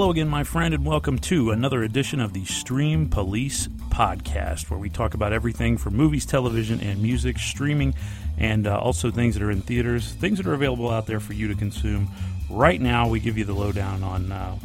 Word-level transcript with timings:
Hello 0.00 0.10
again, 0.10 0.28
my 0.28 0.44
friend, 0.44 0.72
and 0.72 0.86
welcome 0.86 1.18
to 1.18 1.50
another 1.50 1.82
edition 1.82 2.20
of 2.20 2.32
the 2.32 2.46
Stream 2.46 3.06
Police 3.06 3.68
podcast, 3.90 4.70
where 4.70 4.78
we 4.78 4.88
talk 4.88 5.12
about 5.12 5.34
everything 5.34 5.76
from 5.76 5.94
movies, 5.94 6.24
television, 6.24 6.80
and 6.80 7.02
music, 7.02 7.38
streaming, 7.38 7.92
and 8.38 8.66
uh, 8.66 8.78
also 8.78 9.10
things 9.10 9.34
that 9.34 9.42
are 9.42 9.50
in 9.50 9.60
theaters, 9.60 10.12
things 10.12 10.38
that 10.38 10.46
are 10.46 10.54
available 10.54 10.88
out 10.88 11.06
there 11.06 11.20
for 11.20 11.34
you 11.34 11.48
to 11.48 11.54
consume. 11.54 12.08
Right 12.48 12.80
now, 12.80 13.10
we 13.10 13.20
give 13.20 13.36
you 13.36 13.44
the 13.44 13.52
lowdown 13.52 14.02
on, 14.02 14.32
uh, 14.32 14.56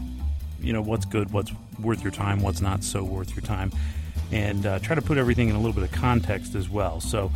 you 0.61 0.71
know, 0.71 0.81
what's 0.81 1.03
good, 1.03 1.33
what's 1.33 1.51
worth 1.81 2.01
your 2.01 2.13
time, 2.13 2.41
what's 2.41 2.61
not 2.61 2.81
so 2.81 3.03
worth 3.03 3.35
your 3.35 3.43
time, 3.43 3.73
and 4.31 4.65
uh, 4.65 4.79
try 4.79 4.95
to 4.95 5.01
put 5.01 5.17
everything 5.17 5.49
in 5.49 5.55
a 5.57 5.59
little 5.59 5.73
bit 5.73 5.83
of 5.83 5.91
context 5.91 6.55
as 6.55 6.69
well. 6.69 7.01
So, 7.01 7.29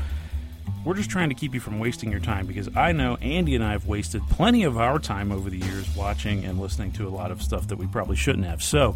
we're 0.85 0.95
just 0.95 1.09
trying 1.09 1.30
to 1.30 1.35
keep 1.35 1.53
you 1.53 1.59
from 1.59 1.80
wasting 1.80 2.11
your 2.11 2.19
time 2.19 2.45
because 2.45 2.69
I 2.75 2.91
know 2.91 3.16
Andy 3.17 3.55
and 3.55 3.63
I 3.63 3.72
have 3.72 3.85
wasted 3.85 4.22
plenty 4.30 4.63
of 4.63 4.77
our 4.77 4.99
time 4.99 5.31
over 5.31 5.49
the 5.49 5.58
years 5.58 5.94
watching 5.95 6.45
and 6.45 6.59
listening 6.59 6.91
to 6.94 7.08
a 7.08 7.09
lot 7.09 7.31
of 7.31 7.41
stuff 7.41 7.67
that 7.67 7.77
we 7.77 7.88
probably 7.88 8.16
shouldn't 8.16 8.45
have. 8.45 8.63
So, 8.63 8.95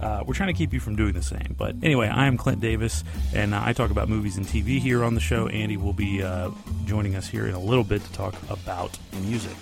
uh, 0.00 0.22
we're 0.26 0.34
trying 0.34 0.48
to 0.48 0.58
keep 0.58 0.72
you 0.72 0.80
from 0.80 0.94
doing 0.94 1.14
the 1.14 1.22
same. 1.22 1.54
But 1.56 1.76
anyway, 1.82 2.08
I 2.08 2.26
am 2.26 2.36
Clint 2.36 2.60
Davis, 2.60 3.02
and 3.34 3.54
uh, 3.54 3.62
I 3.64 3.72
talk 3.72 3.90
about 3.90 4.08
movies 4.08 4.36
and 4.36 4.46
TV 4.46 4.78
here 4.78 5.02
on 5.02 5.14
the 5.14 5.20
show. 5.20 5.48
Andy 5.48 5.76
will 5.76 5.94
be 5.94 6.22
uh, 6.22 6.50
joining 6.84 7.16
us 7.16 7.26
here 7.26 7.46
in 7.46 7.54
a 7.54 7.60
little 7.60 7.84
bit 7.84 8.04
to 8.04 8.12
talk 8.12 8.34
about 8.50 8.96
music. 9.22 9.56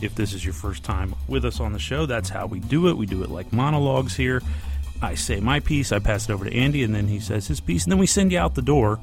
If 0.00 0.14
this 0.14 0.32
is 0.32 0.44
your 0.44 0.54
first 0.54 0.82
time 0.82 1.14
with 1.28 1.44
us 1.44 1.60
on 1.60 1.72
the 1.72 1.78
show, 1.78 2.06
that's 2.06 2.28
how 2.28 2.46
we 2.46 2.58
do 2.58 2.88
it. 2.88 2.96
We 2.96 3.06
do 3.06 3.22
it 3.22 3.30
like 3.30 3.52
monologues 3.52 4.16
here. 4.16 4.42
I 5.02 5.14
say 5.14 5.40
my 5.40 5.60
piece, 5.60 5.92
I 5.92 5.98
pass 5.98 6.28
it 6.28 6.32
over 6.32 6.44
to 6.44 6.54
Andy, 6.54 6.82
and 6.82 6.94
then 6.94 7.06
he 7.06 7.20
says 7.20 7.46
his 7.46 7.60
piece, 7.60 7.84
and 7.84 7.92
then 7.92 7.98
we 7.98 8.06
send 8.06 8.32
you 8.32 8.38
out 8.38 8.54
the 8.54 8.62
door 8.62 8.98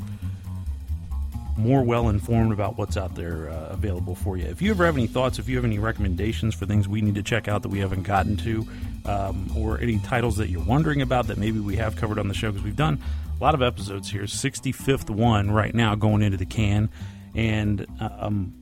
more 1.57 1.83
well 1.83 2.09
informed 2.09 2.51
about 2.51 2.77
what's 2.77 2.97
out 2.97 3.15
there 3.15 3.49
uh, 3.49 3.69
available 3.69 4.15
for 4.15 4.37
you. 4.37 4.45
If 4.45 4.61
you 4.61 4.71
ever 4.71 4.85
have 4.85 4.95
any 4.95 5.07
thoughts, 5.07 5.39
if 5.39 5.49
you 5.49 5.55
have 5.55 5.65
any 5.65 5.79
recommendations 5.79 6.53
for 6.53 6.65
things 6.65 6.87
we 6.87 7.01
need 7.01 7.15
to 7.15 7.23
check 7.23 7.47
out 7.47 7.63
that 7.63 7.69
we 7.69 7.79
haven't 7.79 8.03
gotten 8.03 8.37
to, 8.37 8.67
um, 9.05 9.51
or 9.55 9.79
any 9.79 9.99
titles 9.99 10.37
that 10.37 10.49
you're 10.49 10.63
wondering 10.63 11.01
about 11.01 11.27
that 11.27 11.37
maybe 11.37 11.59
we 11.59 11.77
have 11.77 11.95
covered 11.95 12.19
on 12.19 12.27
the 12.27 12.33
show, 12.33 12.51
because 12.51 12.63
we've 12.63 12.75
done 12.75 13.01
a 13.39 13.43
lot 13.43 13.55
of 13.55 13.61
episodes 13.61 14.09
here, 14.09 14.23
65th 14.23 15.09
one 15.09 15.51
right 15.51 15.73
now 15.73 15.95
going 15.95 16.21
into 16.21 16.37
the 16.37 16.45
can, 16.45 16.89
and 17.35 17.85
um, 17.99 18.53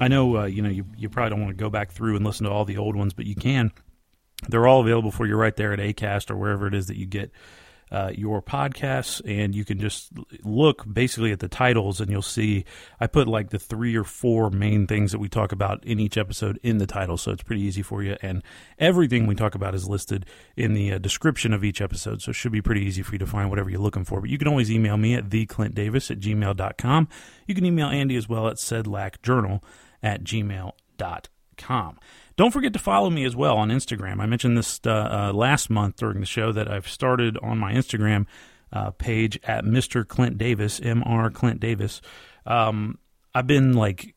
I 0.00 0.08
know 0.08 0.36
uh, 0.38 0.44
you 0.44 0.62
know 0.62 0.68
you, 0.68 0.84
you 0.96 1.08
probably 1.08 1.30
don't 1.30 1.40
want 1.40 1.56
to 1.56 1.62
go 1.62 1.70
back 1.70 1.90
through 1.90 2.16
and 2.16 2.24
listen 2.24 2.44
to 2.44 2.52
all 2.52 2.64
the 2.64 2.76
old 2.76 2.96
ones, 2.96 3.12
but 3.12 3.26
you 3.26 3.34
can. 3.34 3.72
They're 4.48 4.66
all 4.66 4.80
available 4.80 5.10
for 5.10 5.26
you 5.26 5.34
right 5.34 5.56
there 5.56 5.72
at 5.72 5.78
Acast 5.78 6.30
or 6.30 6.36
wherever 6.36 6.66
it 6.66 6.74
is 6.74 6.86
that 6.86 6.96
you 6.96 7.06
get 7.06 7.30
uh, 7.90 8.10
your 8.14 8.42
podcasts, 8.42 9.20
and 9.24 9.54
you 9.54 9.64
can 9.64 9.78
just 9.78 10.10
look 10.42 10.84
basically 10.92 11.32
at 11.32 11.40
the 11.40 11.48
titles, 11.48 12.00
and 12.00 12.10
you'll 12.10 12.22
see 12.22 12.64
I 13.00 13.06
put 13.06 13.28
like 13.28 13.50
the 13.50 13.58
three 13.58 13.96
or 13.96 14.04
four 14.04 14.50
main 14.50 14.86
things 14.86 15.12
that 15.12 15.18
we 15.18 15.28
talk 15.28 15.52
about 15.52 15.84
in 15.84 16.00
each 16.00 16.16
episode 16.16 16.58
in 16.62 16.78
the 16.78 16.86
title, 16.86 17.16
so 17.16 17.32
it's 17.32 17.42
pretty 17.42 17.62
easy 17.62 17.82
for 17.82 18.02
you. 18.02 18.16
And 18.22 18.42
everything 18.78 19.26
we 19.26 19.34
talk 19.34 19.54
about 19.54 19.74
is 19.74 19.88
listed 19.88 20.26
in 20.56 20.74
the 20.74 20.94
uh, 20.94 20.98
description 20.98 21.52
of 21.52 21.64
each 21.64 21.80
episode, 21.80 22.22
so 22.22 22.30
it 22.30 22.34
should 22.34 22.52
be 22.52 22.62
pretty 22.62 22.82
easy 22.82 23.02
for 23.02 23.12
you 23.12 23.18
to 23.18 23.26
find 23.26 23.50
whatever 23.50 23.70
you're 23.70 23.80
looking 23.80 24.04
for. 24.04 24.20
But 24.20 24.30
you 24.30 24.38
can 24.38 24.48
always 24.48 24.70
email 24.70 24.96
me 24.96 25.14
at 25.14 25.28
theclintdavis 25.28 26.10
at 26.10 26.20
gmail.com. 26.20 27.08
You 27.46 27.54
can 27.54 27.64
email 27.64 27.88
Andy 27.88 28.16
as 28.16 28.28
well 28.28 28.48
at 28.48 28.56
sedlackjournal 28.56 29.62
at 30.02 30.24
gmail.com. 30.24 31.98
Don't 32.36 32.50
forget 32.50 32.74
to 32.74 32.78
follow 32.78 33.08
me 33.08 33.24
as 33.24 33.34
well 33.34 33.56
on 33.56 33.70
Instagram. 33.70 34.20
I 34.20 34.26
mentioned 34.26 34.58
this 34.58 34.80
uh, 34.86 34.90
uh, 34.90 35.32
last 35.32 35.70
month 35.70 35.96
during 35.96 36.20
the 36.20 36.26
show 36.26 36.52
that 36.52 36.70
I've 36.70 36.88
started 36.88 37.38
on 37.42 37.58
my 37.58 37.72
Instagram 37.72 38.26
uh, 38.72 38.90
page 38.90 39.38
at 39.44 39.64
Mr. 39.64 40.06
Clint 40.06 40.36
Davis, 40.36 40.78
Mr. 40.80 41.32
Clint 41.32 41.60
Davis. 41.60 42.02
Um, 42.44 42.98
I've 43.34 43.46
been 43.46 43.72
like 43.72 44.14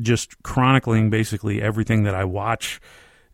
just 0.00 0.40
chronicling 0.42 1.10
basically 1.10 1.60
everything 1.60 2.04
that 2.04 2.14
I 2.14 2.24
watch 2.24 2.80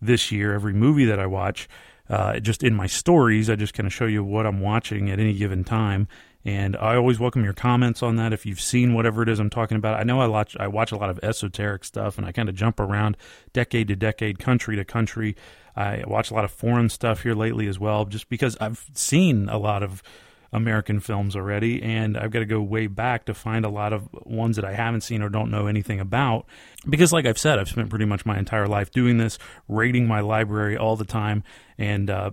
this 0.01 0.33
year, 0.33 0.55
every 0.55 0.73
movie 0.73 1.05
that 1.07 1.19
I 1.19 1.27
watch. 1.27 1.69
Uh, 2.09 2.39
just 2.39 2.63
in 2.63 2.75
my 2.75 2.87
stories, 2.87 3.51
I 3.51 3.57
just 3.57 3.75
kind 3.75 3.87
of 3.87 3.93
show 3.93 4.07
you 4.07 4.23
what 4.23 4.47
I'm 4.47 4.61
watching 4.61 5.11
at 5.11 5.19
any 5.19 5.35
given 5.35 5.65
time. 5.65 6.07
And 6.47 6.77
I 6.77 6.95
always 6.95 7.19
welcome 7.19 7.43
your 7.43 7.53
comments 7.53 8.05
on 8.05 8.15
that. 8.17 8.33
If 8.33 8.47
you've 8.47 8.61
seen 8.61 8.95
whatever 8.95 9.21
it 9.21 9.29
is 9.29 9.41
I'm 9.41 9.51
talking 9.51 9.77
about, 9.77 9.99
I 9.99 10.05
know 10.05 10.21
I 10.21 10.29
watch 10.29 10.57
I 10.61 10.69
watch 10.69 10.93
a 10.93 10.97
lot 10.97 11.11
of 11.11 11.19
esoteric 11.21 11.85
stuff, 11.85 12.19
and 12.19 12.25
I 12.25 12.31
kind 12.31 12.49
of 12.49 12.55
jump 12.55 12.79
around 12.79 13.17
decade 13.53 13.89
to 13.89 13.97
decade, 13.97 14.39
country 14.39 14.77
to 14.77 14.85
country. 14.85 15.35
I 15.75 16.05
watch 16.07 16.31
a 16.31 16.35
lot 16.35 16.45
of 16.45 16.53
foreign 16.53 16.89
stuff 16.89 17.25
here 17.25 17.35
lately 17.35 17.67
as 17.67 17.81
well, 17.81 18.05
just 18.05 18.29
because 18.29 18.57
I've 18.61 18.89
seen 18.95 19.49
a 19.49 19.59
lot 19.59 19.83
of 19.83 20.05
American 20.53 21.01
films 21.01 21.35
already, 21.35 21.83
and 21.83 22.17
I've 22.17 22.31
got 22.31 22.39
to 22.39 22.47
go 22.47 22.63
way 22.63 22.87
back 22.87 23.25
to 23.25 23.35
find 23.35 23.65
a 23.65 23.69
lot 23.69 23.93
of 23.93 24.09
ones 24.25 24.55
that 24.55 24.65
I 24.65 24.75
haven't 24.75 25.01
seen 25.01 25.23
or 25.23 25.29
don't 25.29 25.51
know 25.51 25.67
anything 25.67 25.99
about. 25.99 26.47
Because, 26.89 27.13
like 27.13 27.27
I've 27.27 27.39
said, 27.39 27.59
I've 27.59 27.69
spent 27.69 27.91
pretty 27.91 28.05
much 28.05 28.25
my 28.25 28.39
entire 28.39 28.69
life 28.69 28.93
doing 28.93 29.19
this, 29.19 29.37
raiding 29.67 30.07
my 30.07 30.21
library 30.21 30.77
all 30.77 30.95
the 30.95 31.05
time, 31.05 31.43
and 31.77 32.09
uh, 32.09 32.31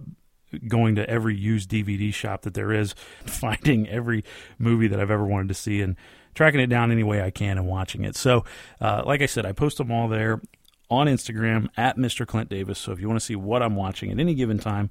going 0.67 0.95
to 0.95 1.09
every 1.09 1.35
used 1.35 1.69
DVD 1.69 2.13
shop 2.13 2.43
that 2.43 2.53
there 2.53 2.71
is, 2.71 2.93
finding 3.25 3.87
every 3.87 4.23
movie 4.57 4.87
that 4.87 4.99
I've 4.99 5.11
ever 5.11 5.25
wanted 5.25 5.49
to 5.49 5.53
see, 5.53 5.81
and 5.81 5.95
tracking 6.33 6.59
it 6.59 6.67
down 6.67 6.91
any 6.91 7.03
way 7.03 7.21
I 7.21 7.31
can 7.31 7.57
and 7.57 7.67
watching 7.67 8.03
it. 8.03 8.15
So, 8.15 8.43
uh, 8.81 9.03
like 9.05 9.21
I 9.21 9.25
said, 9.25 9.45
I 9.45 9.51
post 9.51 9.77
them 9.77 9.91
all 9.91 10.07
there 10.07 10.41
on 10.89 11.07
Instagram 11.07 11.69
at 11.77 11.97
Mr. 11.97 12.25
Clint 12.25 12.49
Davis. 12.49 12.79
So 12.79 12.91
if 12.91 12.99
you 12.99 13.07
want 13.07 13.19
to 13.19 13.25
see 13.25 13.35
what 13.35 13.63
I'm 13.63 13.75
watching 13.75 14.11
at 14.11 14.19
any 14.19 14.35
given 14.35 14.59
time, 14.59 14.89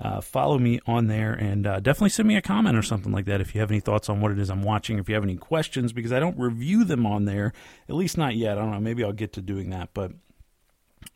uh, 0.00 0.20
follow 0.20 0.58
me 0.58 0.80
on 0.86 1.06
there 1.06 1.32
and 1.32 1.66
uh, 1.66 1.78
definitely 1.78 2.08
send 2.08 2.26
me 2.26 2.36
a 2.36 2.42
comment 2.42 2.76
or 2.76 2.82
something 2.82 3.12
like 3.12 3.26
that 3.26 3.40
if 3.40 3.54
you 3.54 3.60
have 3.60 3.70
any 3.70 3.80
thoughts 3.80 4.08
on 4.08 4.20
what 4.20 4.32
it 4.32 4.38
is 4.38 4.50
I'm 4.50 4.62
watching. 4.62 4.98
If 4.98 5.08
you 5.08 5.14
have 5.14 5.24
any 5.24 5.36
questions, 5.36 5.92
because 5.92 6.12
I 6.12 6.18
don't 6.18 6.38
review 6.38 6.84
them 6.84 7.06
on 7.06 7.24
there, 7.26 7.52
at 7.88 7.94
least 7.94 8.16
not 8.16 8.34
yet. 8.34 8.58
I 8.58 8.62
don't 8.62 8.72
know. 8.72 8.80
Maybe 8.80 9.04
I'll 9.04 9.12
get 9.12 9.34
to 9.34 9.42
doing 9.42 9.70
that, 9.70 9.90
but 9.92 10.12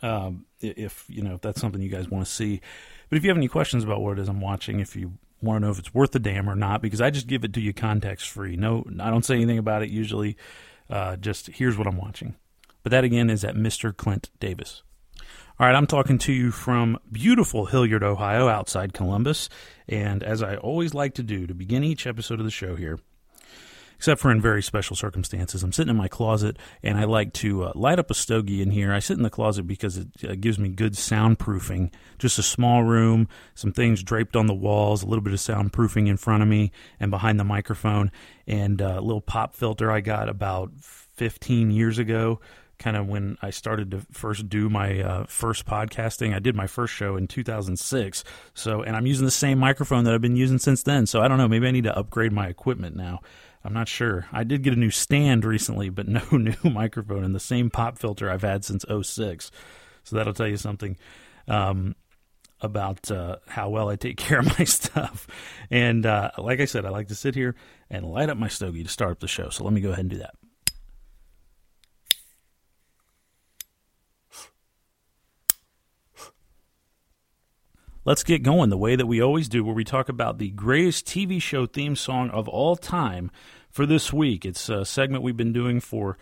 um, 0.02 0.44
if 0.60 1.04
you 1.08 1.22
know 1.22 1.34
if 1.34 1.40
that's 1.40 1.60
something 1.60 1.80
you 1.80 1.88
guys 1.88 2.08
want 2.08 2.26
to 2.26 2.30
see. 2.30 2.60
But 3.08 3.18
if 3.18 3.24
you 3.24 3.30
have 3.30 3.36
any 3.36 3.48
questions 3.48 3.84
about 3.84 4.00
what 4.00 4.18
it 4.18 4.22
is 4.22 4.28
I'm 4.28 4.40
watching, 4.40 4.80
if 4.80 4.96
you 4.96 5.14
want 5.40 5.60
to 5.60 5.66
know 5.66 5.72
if 5.72 5.78
it's 5.78 5.94
worth 5.94 6.12
the 6.12 6.18
damn 6.18 6.48
or 6.48 6.56
not, 6.56 6.82
because 6.82 7.00
I 7.00 7.10
just 7.10 7.26
give 7.26 7.44
it 7.44 7.52
to 7.54 7.60
you 7.60 7.72
context 7.72 8.28
free. 8.28 8.56
No, 8.56 8.84
I 9.00 9.10
don't 9.10 9.24
say 9.24 9.36
anything 9.36 9.58
about 9.58 9.82
it 9.82 9.90
usually. 9.90 10.36
Uh, 10.88 11.16
just 11.16 11.48
here's 11.48 11.76
what 11.76 11.86
I'm 11.86 11.96
watching. 11.96 12.36
But 12.82 12.90
that 12.90 13.04
again 13.04 13.30
is 13.30 13.44
at 13.44 13.56
Mr. 13.56 13.96
Clint 13.96 14.30
Davis. 14.38 14.82
All 15.58 15.66
right, 15.66 15.74
I'm 15.74 15.86
talking 15.86 16.18
to 16.18 16.32
you 16.32 16.50
from 16.50 16.98
beautiful 17.10 17.66
Hilliard, 17.66 18.02
Ohio, 18.04 18.46
outside 18.48 18.92
Columbus. 18.92 19.48
And 19.88 20.22
as 20.22 20.42
I 20.42 20.56
always 20.56 20.92
like 20.92 21.14
to 21.14 21.22
do 21.22 21.46
to 21.46 21.54
begin 21.54 21.82
each 21.82 22.06
episode 22.06 22.40
of 22.40 22.44
the 22.44 22.50
show 22.50 22.76
here, 22.76 22.98
except 23.96 24.20
for 24.20 24.30
in 24.30 24.40
very 24.40 24.62
special 24.62 24.96
circumstances. 24.96 25.62
I'm 25.62 25.72
sitting 25.72 25.90
in 25.90 25.96
my 25.96 26.08
closet 26.08 26.58
and 26.82 26.98
I 26.98 27.04
like 27.04 27.32
to 27.34 27.64
uh, 27.64 27.72
light 27.74 27.98
up 27.98 28.10
a 28.10 28.14
stogie 28.14 28.62
in 28.62 28.70
here. 28.70 28.92
I 28.92 28.98
sit 28.98 29.16
in 29.16 29.22
the 29.22 29.30
closet 29.30 29.66
because 29.66 29.96
it 29.96 30.08
uh, 30.28 30.34
gives 30.34 30.58
me 30.58 30.68
good 30.68 30.92
soundproofing. 30.92 31.92
Just 32.18 32.38
a 32.38 32.42
small 32.42 32.82
room, 32.82 33.28
some 33.54 33.72
things 33.72 34.02
draped 34.02 34.36
on 34.36 34.46
the 34.46 34.54
walls, 34.54 35.02
a 35.02 35.06
little 35.06 35.22
bit 35.22 35.32
of 35.32 35.40
soundproofing 35.40 36.08
in 36.08 36.16
front 36.16 36.42
of 36.42 36.48
me 36.48 36.72
and 37.00 37.10
behind 37.10 37.40
the 37.40 37.44
microphone, 37.44 38.10
and 38.46 38.80
uh, 38.80 38.96
a 38.98 39.00
little 39.00 39.20
pop 39.20 39.54
filter 39.54 39.90
I 39.90 40.00
got 40.00 40.28
about 40.28 40.72
15 40.80 41.70
years 41.70 41.98
ago 41.98 42.40
kind 42.78 42.96
of 42.96 43.08
when 43.08 43.38
I 43.40 43.50
started 43.50 43.90
to 43.92 44.00
first 44.12 44.48
do 44.48 44.68
my 44.68 45.00
uh, 45.00 45.24
first 45.26 45.64
podcasting. 45.66 46.34
I 46.34 46.38
did 46.38 46.54
my 46.54 46.66
first 46.66 46.92
show 46.92 47.16
in 47.16 47.26
2006. 47.26 48.24
So, 48.54 48.82
and 48.82 48.94
I'm 48.94 49.06
using 49.06 49.24
the 49.24 49.30
same 49.30 49.58
microphone 49.58 50.04
that 50.04 50.14
I've 50.14 50.20
been 50.20 50.36
using 50.36 50.58
since 50.58 50.82
then. 50.82 51.06
So 51.06 51.22
I 51.22 51.28
don't 51.28 51.38
know. 51.38 51.48
Maybe 51.48 51.66
I 51.66 51.70
need 51.70 51.84
to 51.84 51.96
upgrade 51.96 52.32
my 52.32 52.48
equipment 52.48 52.96
now. 52.96 53.20
I'm 53.66 53.74
not 53.74 53.88
sure. 53.88 54.26
I 54.32 54.44
did 54.44 54.62
get 54.62 54.72
a 54.72 54.78
new 54.78 54.90
stand 54.90 55.44
recently, 55.44 55.88
but 55.88 56.08
no 56.08 56.22
new 56.30 56.54
microphone 56.64 57.24
and 57.24 57.34
the 57.34 57.40
same 57.40 57.68
pop 57.68 57.98
filter 57.98 58.30
I've 58.30 58.42
had 58.42 58.64
since 58.64 58.84
06. 58.88 59.50
So 60.04 60.16
that'll 60.16 60.34
tell 60.34 60.48
you 60.48 60.56
something. 60.56 60.96
Um, 61.48 61.94
about 62.60 63.10
uh, 63.10 63.36
how 63.46 63.68
well 63.68 63.88
I 63.88 63.96
take 63.96 64.16
care 64.16 64.38
of 64.38 64.58
my 64.58 64.64
stuff. 64.64 65.26
And 65.70 66.06
uh, 66.06 66.30
like 66.38 66.60
I 66.60 66.64
said, 66.64 66.86
I 66.86 66.90
like 66.90 67.08
to 67.08 67.14
sit 67.14 67.34
here 67.34 67.54
and 67.90 68.06
light 68.06 68.30
up 68.30 68.38
my 68.38 68.48
stogie 68.48 68.82
to 68.82 68.88
start 68.88 69.12
up 69.12 69.20
the 69.20 69.28
show. 69.28 69.50
So 69.50 69.64
let 69.64 69.72
me 69.72 69.80
go 69.80 69.90
ahead 69.90 70.00
and 70.00 70.10
do 70.10 70.18
that. 70.18 70.34
Let's 78.04 78.22
get 78.22 78.44
going 78.44 78.70
the 78.70 78.78
way 78.78 78.94
that 78.94 79.06
we 79.06 79.20
always 79.20 79.48
do, 79.48 79.64
where 79.64 79.74
we 79.74 79.82
talk 79.82 80.08
about 80.08 80.38
the 80.38 80.50
greatest 80.50 81.06
TV 81.06 81.42
show 81.42 81.66
theme 81.66 81.96
song 81.96 82.30
of 82.30 82.46
all 82.46 82.76
time 82.76 83.32
for 83.76 83.86
this 83.86 84.10
week. 84.10 84.46
It's 84.46 84.70
a 84.70 84.86
segment 84.86 85.22
we've 85.22 85.36
been 85.36 85.52
doing 85.52 85.80
for 85.80 86.16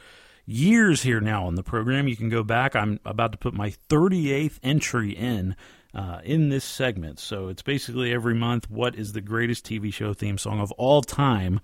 years 0.45 1.03
here 1.03 1.21
now 1.21 1.47
on 1.47 1.55
the 1.55 1.63
program. 1.63 2.09
You 2.09 2.17
can 2.17 2.29
go 2.29 2.43
back. 2.43 2.75
I'm 2.75 2.99
about 3.05 3.31
to 3.31 3.39
put 3.39 3.55
my 3.55 3.73
38th 3.89 4.59
entry 4.65 5.13
in 5.13 5.55
uh, 5.95 6.19
in 6.25 6.49
this 6.49 6.65
segment. 6.65 7.21
So 7.21 7.47
it's 7.47 7.63
basically 7.63 8.13
every 8.13 8.35
month 8.35 8.69
what 8.69 8.97
is 8.97 9.13
the 9.13 9.21
greatest 9.21 9.65
TV 9.65 9.95
show 9.95 10.13
theme 10.13 10.37
song 10.37 10.59
of 10.59 10.73
all 10.73 11.01
time 11.01 11.61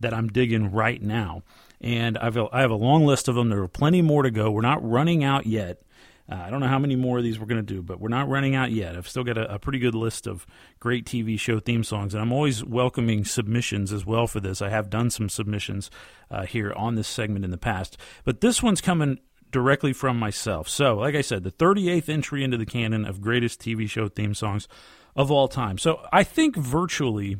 that 0.00 0.14
I'm 0.14 0.28
digging 0.28 0.72
right 0.72 1.02
now. 1.02 1.42
And 1.78 2.16
I've 2.16 2.38
I 2.38 2.62
have 2.62 2.70
a 2.70 2.76
long 2.76 3.04
list 3.04 3.28
of 3.28 3.34
them. 3.34 3.50
There 3.50 3.62
are 3.62 3.68
plenty 3.68 4.00
more 4.00 4.22
to 4.22 4.30
go. 4.30 4.50
We're 4.50 4.62
not 4.62 4.82
running 4.82 5.22
out 5.22 5.44
yet. 5.44 5.82
Uh, 6.30 6.34
I 6.34 6.50
don't 6.50 6.60
know 6.60 6.68
how 6.68 6.78
many 6.78 6.94
more 6.94 7.18
of 7.18 7.24
these 7.24 7.38
we're 7.38 7.46
going 7.46 7.64
to 7.64 7.74
do, 7.74 7.82
but 7.82 8.00
we're 8.00 8.08
not 8.08 8.28
running 8.28 8.54
out 8.54 8.70
yet. 8.70 8.96
I've 8.96 9.08
still 9.08 9.24
got 9.24 9.38
a, 9.38 9.54
a, 9.54 9.58
pretty 9.58 9.78
good 9.78 9.94
list 9.94 10.26
of 10.26 10.46
great 10.78 11.06
TV 11.06 11.40
show 11.40 11.58
theme 11.58 11.82
songs, 11.82 12.12
and 12.12 12.20
I'm 12.20 12.32
always 12.32 12.62
welcoming 12.62 13.24
submissions 13.24 13.92
as 13.92 14.04
well 14.04 14.26
for 14.26 14.38
this. 14.38 14.60
I 14.60 14.68
have 14.68 14.90
done 14.90 15.08
some 15.08 15.30
submissions 15.30 15.90
uh, 16.30 16.44
here 16.44 16.72
on 16.74 16.96
this 16.96 17.08
segment 17.08 17.46
in 17.46 17.50
the 17.50 17.56
past, 17.56 17.96
but 18.24 18.42
this 18.42 18.62
one's 18.62 18.82
coming 18.82 19.18
directly 19.50 19.94
from 19.94 20.18
myself. 20.18 20.68
So, 20.68 20.96
like 20.96 21.14
I 21.14 21.22
said, 21.22 21.44
the 21.44 21.50
38th 21.50 22.10
entry 22.10 22.44
into 22.44 22.58
the 22.58 22.66
canon 22.66 23.06
of 23.06 23.22
greatest 23.22 23.60
TV 23.60 23.88
show 23.88 24.08
theme 24.08 24.34
songs 24.34 24.68
of 25.16 25.30
all 25.30 25.48
time. 25.48 25.78
So, 25.78 26.06
I 26.12 26.24
think 26.24 26.56
virtually 26.56 27.38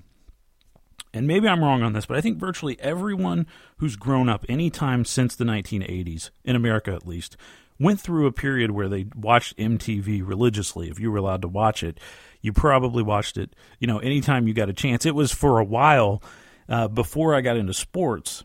and 1.14 1.26
maybe 1.26 1.49
I'm 1.49 1.64
wrong 1.64 1.82
on 1.82 1.94
this, 1.94 2.05
but 2.05 2.19
I 2.19 2.20
think 2.20 2.38
virtually 2.38 2.79
everyone 2.81 3.46
who's 3.79 3.96
grown 3.96 4.29
up 4.29 4.44
any 4.46 4.69
time 4.69 5.06
since 5.06 5.35
the 5.35 5.44
1980s, 5.44 6.31
in 6.44 6.55
America 6.55 6.93
at 6.93 7.06
least, 7.06 7.37
went 7.78 8.00
through 8.00 8.26
a 8.26 8.32
period 8.32 8.70
where 8.70 8.88
they 8.88 9.06
watched 9.14 9.56
MTV 9.56 10.26
religiously. 10.26 10.88
If 10.90 10.98
you 10.98 11.10
were 11.10 11.19
allowed 11.19 11.42
to 11.42 11.48
watch 11.48 11.82
it, 11.82 11.98
you 12.40 12.52
probably 12.52 13.02
watched 13.02 13.36
it. 13.36 13.54
You 13.78 13.86
know, 13.86 13.98
anytime 13.98 14.48
you 14.48 14.54
got 14.54 14.69
a 14.69 14.75
chance. 14.75 15.06
It 15.06 15.14
was 15.14 15.32
for 15.32 15.58
a 15.58 15.64
while 15.64 16.22
uh, 16.69 16.88
before 16.88 17.34
I 17.34 17.40
got 17.40 17.56
into 17.56 17.75
sports 17.75 18.44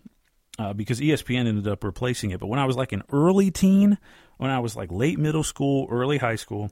uh, 0.60 0.74
because 0.74 1.00
ESPN 1.00 1.48
ended 1.48 1.68
up 1.68 1.84
replacing 1.84 2.32
it. 2.32 2.40
But 2.40 2.48
when 2.48 2.60
I 2.60 2.66
was 2.66 2.76
like 2.76 2.92
an 2.92 3.04
early 3.12 3.52
teen, 3.52 3.98
when 4.38 4.52
I 4.52 4.60
was 4.60 4.76
like 4.76 4.92
late 4.92 5.20
middle 5.20 5.44
school, 5.44 5.88
early 5.90 6.18
high 6.18 6.36
school, 6.36 6.72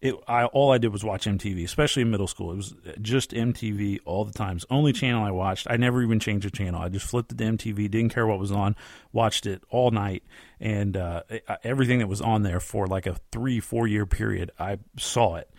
it 0.00 0.14
I 0.26 0.44
all 0.46 0.72
I 0.72 0.78
did 0.78 0.92
was 0.92 1.04
watch 1.04 1.26
MTV, 1.26 1.62
especially 1.64 2.02
in 2.02 2.10
middle 2.10 2.26
school. 2.26 2.52
It 2.52 2.56
was 2.56 2.74
just 3.02 3.32
MTV 3.32 4.00
all 4.04 4.24
the 4.24 4.32
times. 4.32 4.64
Only 4.70 4.92
channel 4.92 5.22
I 5.22 5.30
watched. 5.30 5.66
I 5.68 5.76
never 5.76 6.02
even 6.02 6.20
changed 6.20 6.46
the 6.46 6.50
channel. 6.50 6.80
I 6.80 6.88
just 6.88 7.06
flipped 7.06 7.32
it 7.32 7.38
to 7.38 7.44
MTV, 7.44 7.90
didn't 7.90 8.14
care 8.14 8.26
what 8.26 8.38
was 8.38 8.52
on, 8.52 8.76
watched 9.12 9.44
it 9.44 9.62
all 9.68 9.90
night, 9.90 10.22
and 10.58 10.96
uh, 10.96 11.22
everything 11.62 11.98
that 11.98 12.08
was 12.08 12.22
on 12.22 12.42
there 12.42 12.60
for 12.60 12.86
like 12.86 13.06
a 13.06 13.16
three 13.30 13.60
four 13.60 13.86
year 13.86 14.06
period, 14.06 14.50
I 14.58 14.78
saw 14.98 15.36
it 15.36 15.50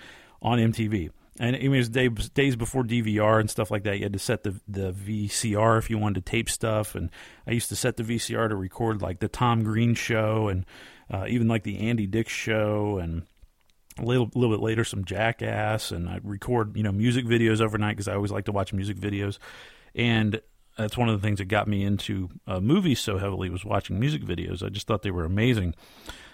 on 0.41 0.57
MTV. 0.57 1.11
And 1.39 1.55
it 1.55 1.69
was 1.69 1.89
days, 1.89 2.29
days 2.29 2.55
before 2.55 2.83
DVR 2.83 3.39
and 3.39 3.49
stuff 3.49 3.71
like 3.71 3.83
that. 3.83 3.97
You 3.97 4.03
had 4.03 4.13
to 4.13 4.19
set 4.19 4.43
the 4.43 4.59
the 4.67 4.91
VCR 4.91 5.77
if 5.77 5.89
you 5.89 5.99
wanted 5.99 6.25
to 6.25 6.31
tape 6.31 6.49
stuff, 6.49 6.95
and 6.95 7.11
I 7.45 7.51
used 7.51 7.69
to 7.69 7.75
set 7.75 7.97
the 7.97 8.03
VCR 8.03 8.49
to 8.49 8.55
record 8.55 9.03
like 9.03 9.19
the 9.19 9.27
Tom 9.27 9.63
Green 9.63 9.93
show 9.93 10.47
and 10.47 10.65
uh, 11.11 11.25
even 11.27 11.47
like 11.47 11.63
the 11.63 11.79
Andy 11.79 12.07
Dick 12.07 12.27
show 12.27 12.97
and 12.97 13.23
a 13.99 14.03
little, 14.03 14.29
little 14.35 14.55
bit 14.55 14.63
later 14.63 14.83
some 14.83 15.05
jackass 15.05 15.91
and 15.91 16.09
i 16.09 16.19
record 16.23 16.75
you 16.75 16.83
know 16.83 16.91
music 16.91 17.25
videos 17.25 17.61
overnight 17.61 17.95
because 17.95 18.07
i 18.07 18.13
always 18.13 18.31
like 18.31 18.45
to 18.45 18.51
watch 18.51 18.73
music 18.73 18.97
videos. 18.97 19.37
And 19.95 20.41
that's 20.77 20.97
one 20.97 21.09
of 21.09 21.19
the 21.19 21.25
things 21.25 21.39
that 21.39 21.45
got 21.45 21.67
me 21.67 21.83
into 21.83 22.29
uh, 22.47 22.59
movies 22.59 22.99
so 22.99 23.17
heavily 23.17 23.49
was 23.49 23.65
watching 23.65 23.99
music 23.99 24.23
videos. 24.23 24.63
I 24.63 24.69
just 24.69 24.87
thought 24.87 25.01
they 25.01 25.11
were 25.11 25.25
amazing. 25.25 25.75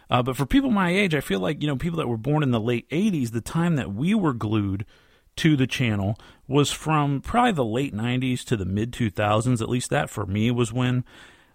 Uh, 0.10 0.24
but 0.24 0.38
for 0.38 0.46
people 0.46 0.72
my 0.72 0.90
age 0.90 1.14
i 1.14 1.20
feel 1.20 1.42
like 1.42 1.62
you 1.62 1.68
know 1.68 1.76
people 1.76 1.98
that 1.98 2.08
were 2.08 2.16
born 2.16 2.42
in 2.42 2.52
the 2.52 2.62
late 2.62 2.90
80s 2.90 3.32
the 3.32 3.42
time 3.42 3.76
that 3.76 3.94
we 3.94 4.16
were 4.16 4.34
glued 4.34 4.86
to 5.36 5.58
the 5.58 5.68
channel 5.68 6.18
was 6.48 6.72
from 6.72 7.20
probably 7.20 7.52
the 7.52 7.66
late 7.66 7.94
90s 7.94 8.46
to 8.46 8.56
the 8.56 8.64
mid 8.64 8.94
2000s 8.94 9.62
at 9.62 9.68
least 9.68 9.90
that 9.90 10.10
for 10.10 10.26
me 10.26 10.50
was 10.50 10.72
when 10.72 11.04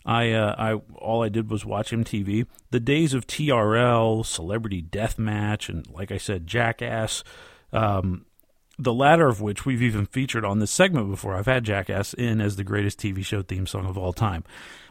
I, 0.04 0.32
uh, 0.32 0.54
I 0.58 0.75
all 0.96 1.22
I 1.22 1.28
did 1.28 1.50
was 1.50 1.64
watch 1.64 1.90
MTV. 1.90 2.46
The 2.70 2.81
days 2.81 3.14
of 3.14 3.26
TRL, 3.26 4.25
Celebrity 4.26 4.82
Deathmatch, 4.82 5.69
and 5.69 5.87
like 5.88 6.10
I 6.10 6.19
said, 6.19 6.46
Jackass. 6.46 7.22
Um, 7.72 8.26
the 8.78 8.93
latter 8.93 9.28
of 9.28 9.40
which 9.40 9.64
we've 9.64 9.82
even 9.82 10.06
featured 10.06 10.44
on 10.44 10.58
this 10.58 10.70
segment 10.70 11.08
before. 11.10 11.34
I've 11.34 11.46
had 11.46 11.64
Jackass 11.64 12.14
in 12.14 12.40
as 12.40 12.56
the 12.56 12.64
greatest 12.64 12.99
TV 12.99 13.25
show 13.25 13.43
theme 13.43 13.66
song 13.66 13.87
of 13.87 13.96
all 13.96 14.12
time. 14.12 14.44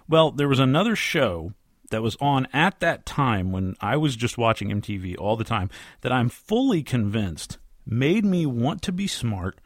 Well, 0.07 0.31
there 0.31 0.47
was 0.47 0.59
another 0.59 0.95
show 0.95 1.53
that 1.89 2.01
was 2.01 2.15
on 2.21 2.47
at 2.53 2.79
that 2.79 3.05
time 3.05 3.51
when 3.51 3.75
I 3.81 3.97
was 3.97 4.15
just 4.15 4.37
watching 4.37 4.69
MTV 4.69 5.15
all 5.19 5.35
the 5.35 5.43
time 5.43 5.69
that 6.01 6.11
I'm 6.11 6.29
fully 6.29 6.83
convinced 6.83 7.57
made 7.85 8.23
me 8.23 8.45
want 8.45 8.81
to 8.83 8.91
be 8.91 9.07
smart 9.07 9.59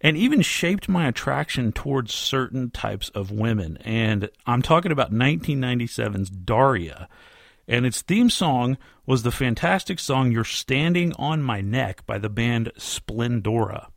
and 0.00 0.16
even 0.16 0.42
shaped 0.42 0.88
my 0.88 1.08
attraction 1.08 1.72
towards 1.72 2.14
certain 2.14 2.70
types 2.70 3.08
of 3.10 3.30
women. 3.30 3.78
And 3.78 4.30
I'm 4.46 4.62
talking 4.62 4.92
about 4.92 5.12
1997's 5.12 6.30
Daria. 6.30 7.08
And 7.66 7.84
its 7.84 8.02
theme 8.02 8.30
song 8.30 8.78
was 9.06 9.22
the 9.22 9.32
fantastic 9.32 9.98
song 9.98 10.32
You're 10.32 10.44
Standing 10.44 11.12
on 11.14 11.42
My 11.42 11.60
Neck 11.60 12.06
by 12.06 12.18
the 12.18 12.30
band 12.30 12.72
Splendora. 12.78 13.88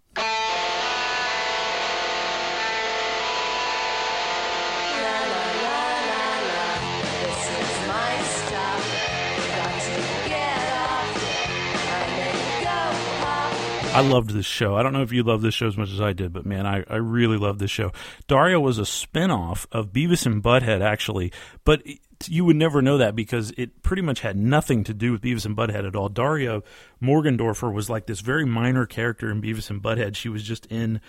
I 13.94 14.00
loved 14.00 14.30
this 14.30 14.46
show. 14.46 14.78
I 14.78 14.84
don't 14.84 14.94
know 14.94 15.02
if 15.02 15.12
you 15.12 15.22
love 15.22 15.42
this 15.42 15.54
show 15.54 15.68
as 15.68 15.76
much 15.76 15.92
as 15.92 16.00
I 16.00 16.14
did, 16.14 16.32
but 16.32 16.46
man, 16.46 16.66
I, 16.66 16.86
I 16.90 16.96
really 16.96 17.38
loved 17.38 17.60
this 17.60 17.70
show. 17.70 17.92
Daria 18.28 18.58
was 18.58 18.80
a 18.80 18.84
spinoff 18.84 19.66
of 19.70 19.92
Beavis 19.92 20.26
and 20.26 20.42
Butthead, 20.42 20.80
actually, 20.82 21.34
but 21.66 21.84
you 22.26 22.46
would 22.46 22.56
never 22.56 22.82
know 22.82 22.98
that 22.98 23.18
because 23.18 23.52
it 23.58 23.84
pretty 23.84 24.02
much 24.02 24.22
had 24.22 24.38
nothing 24.38 24.86
to 24.86 24.94
do 24.94 25.12
with 25.12 25.22
Beavis 25.22 25.46
and 25.46 25.58
Butthead 25.58 25.86
at 25.86 25.96
all. 25.96 26.08
Daria 26.08 26.62
Morgendorffer 27.04 27.72
was 27.74 27.90
like 27.90 28.06
this 28.06 28.22
very 28.22 28.46
minor 28.46 28.86
character 28.86 29.30
in 29.30 29.42
Beavis 29.42 29.70
and 29.70 29.84
Butthead. 29.84 30.16
She 30.16 30.30
was 30.30 30.44
just 30.44 30.68
in, 30.68 31.02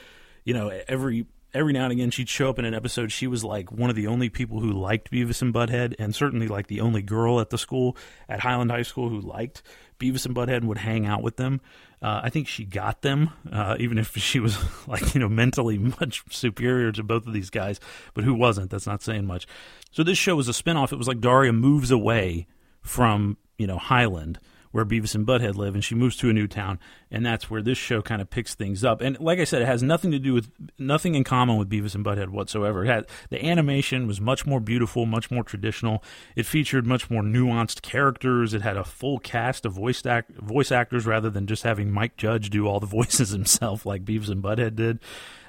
you 0.45 0.53
know, 0.53 0.69
every 0.89 1.27
every 1.55 1.73
now 1.73 1.85
and 1.85 1.93
again 1.93 2.11
she'd 2.11 2.29
show 2.29 2.51
up 2.51 2.59
in 2.59 2.65
an 2.65 2.75
episode. 2.75 3.13
She 3.13 3.29
was 3.29 3.45
like 3.45 3.71
one 3.71 3.91
of 3.91 3.97
the 3.97 4.09
only 4.09 4.29
people 4.29 4.61
who 4.61 4.73
liked 4.73 5.13
Beavis 5.13 5.41
and 5.41 5.55
Butthead, 5.55 5.95
and 6.01 6.15
certainly 6.15 6.49
like 6.49 6.67
the 6.67 6.81
only 6.81 7.03
girl 7.03 7.41
at 7.41 7.51
the 7.51 7.59
school 7.59 7.97
at 8.29 8.41
Highland 8.41 8.73
High 8.73 8.83
School 8.83 9.09
who 9.09 9.21
liked 9.21 9.63
Beavis 10.01 10.27
and 10.27 10.35
Butthead 10.35 10.57
and 10.57 10.69
would 10.69 10.79
hang 10.79 11.07
out 11.07 11.23
with 11.23 11.37
them. 11.37 11.61
Uh, 12.03 12.21
I 12.25 12.31
think 12.31 12.49
she 12.49 12.65
got 12.65 13.03
them, 13.03 13.31
uh, 13.53 13.77
even 13.79 13.97
if 13.97 14.17
she 14.17 14.41
was 14.41 14.59
like 14.89 15.15
you 15.15 15.21
know 15.21 15.29
mentally 15.29 15.79
much 15.79 16.25
superior 16.31 16.91
to 16.93 17.03
both 17.03 17.27
of 17.27 17.33
these 17.33 17.51
guys. 17.51 17.79
But 18.15 18.25
who 18.25 18.35
wasn't? 18.35 18.71
That's 18.71 18.87
not 18.87 19.03
saying 19.03 19.27
much. 19.27 19.47
So 19.93 20.03
this 20.03 20.19
show 20.19 20.35
was 20.35 20.49
a 20.49 20.53
spinoff. 20.53 20.93
It 20.93 20.97
was 20.99 21.09
like 21.09 21.21
Daria 21.21 21.53
moves 21.53 21.91
away 21.91 22.47
from 22.81 23.37
you 23.57 23.67
know 23.67 23.79
Highland 23.79 24.41
where 24.73 24.85
Beavis 24.85 25.15
and 25.15 25.27
Butthead 25.27 25.55
live, 25.55 25.75
and 25.75 25.85
she 25.85 25.95
moves 25.95 26.17
to 26.17 26.31
a 26.31 26.33
new 26.33 26.49
town, 26.49 26.81
and 27.11 27.25
that's 27.25 27.51
where 27.51 27.63
this 27.63 27.79
show 27.79 28.03
kind 28.03 28.21
of 28.21 28.31
picks 28.31 28.55
things 28.55 28.83
up. 28.83 29.01
And 29.01 29.19
like 29.21 29.39
I 29.39 29.45
said, 29.45 29.63
it 29.63 29.67
has 29.67 29.83
nothing 29.83 30.11
to 30.11 30.19
do 30.19 30.35
with 30.35 30.51
nothing 30.79 31.15
in 31.15 31.25
common 31.25 31.57
with 31.57 31.71
Beavis 31.71 31.95
and 31.95 32.05
Butthead 32.05 32.31
whatsoever. 32.31 32.85
Had 32.85 33.07
the 33.31 33.45
animation 33.45 34.07
was 34.07 34.21
much 34.21 34.45
more 34.47 34.61
beautiful, 34.61 35.07
much 35.07 35.31
more 35.31 35.45
traditional. 35.45 36.03
It 36.35 36.47
featured 36.47 36.87
much 36.87 37.11
more 37.11 37.23
nuanced 37.23 37.83
characters. 37.83 38.55
It 38.55 38.63
had 38.63 38.77
a 38.77 38.85
full 38.85 39.19
cast 39.19 39.65
of 39.65 39.75
voice 39.75 40.05
act, 40.05 40.33
voice 40.33 40.73
actors 40.73 41.07
rather 41.07 41.31
than 41.31 41.47
just 41.47 41.63
having 41.63 41.91
Mike 41.91 42.17
Judge 42.17 42.51
do 42.51 42.67
all 42.67 42.81
the 42.81 42.87
voices 42.93 43.31
himself 43.31 43.87
like 43.87 44.05
Beavis 44.05 44.31
and 44.31 44.43
Butthead 44.43 44.75
did. 44.75 44.99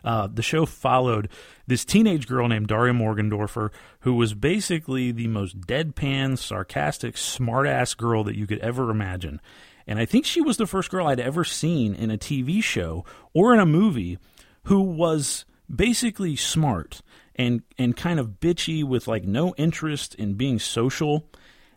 Uh, 0.03 0.27
the 0.27 0.41
show 0.41 0.65
followed 0.65 1.29
this 1.65 1.85
teenage 1.85 2.27
girl 2.27 2.47
named 2.47 2.67
Daria 2.67 2.93
Morgendorffer, 2.93 3.69
who 4.01 4.13
was 4.15 4.33
basically 4.33 5.11
the 5.11 5.27
most 5.27 5.61
deadpan, 5.61 6.37
sarcastic, 6.37 7.15
smartass 7.15 7.95
girl 7.95 8.23
that 8.25 8.35
you 8.35 8.45
could 8.45 8.59
ever 8.59 8.89
imagine. 8.89 9.39
And 9.87 9.99
I 9.99 10.05
think 10.05 10.25
she 10.25 10.41
was 10.41 10.57
the 10.57 10.67
first 10.67 10.89
girl 10.89 11.07
I'd 11.07 11.19
ever 11.19 11.43
seen 11.43 11.93
in 11.93 12.11
a 12.11 12.17
TV 12.17 12.63
show 12.63 13.05
or 13.33 13.53
in 13.53 13.59
a 13.59 13.65
movie 13.65 14.17
who 14.63 14.81
was 14.81 15.45
basically 15.73 16.35
smart 16.35 17.01
and 17.35 17.63
and 17.77 17.97
kind 17.97 18.19
of 18.19 18.39
bitchy 18.39 18.83
with 18.83 19.07
like 19.07 19.23
no 19.23 19.55
interest 19.55 20.13
in 20.15 20.35
being 20.35 20.59
social 20.59 21.25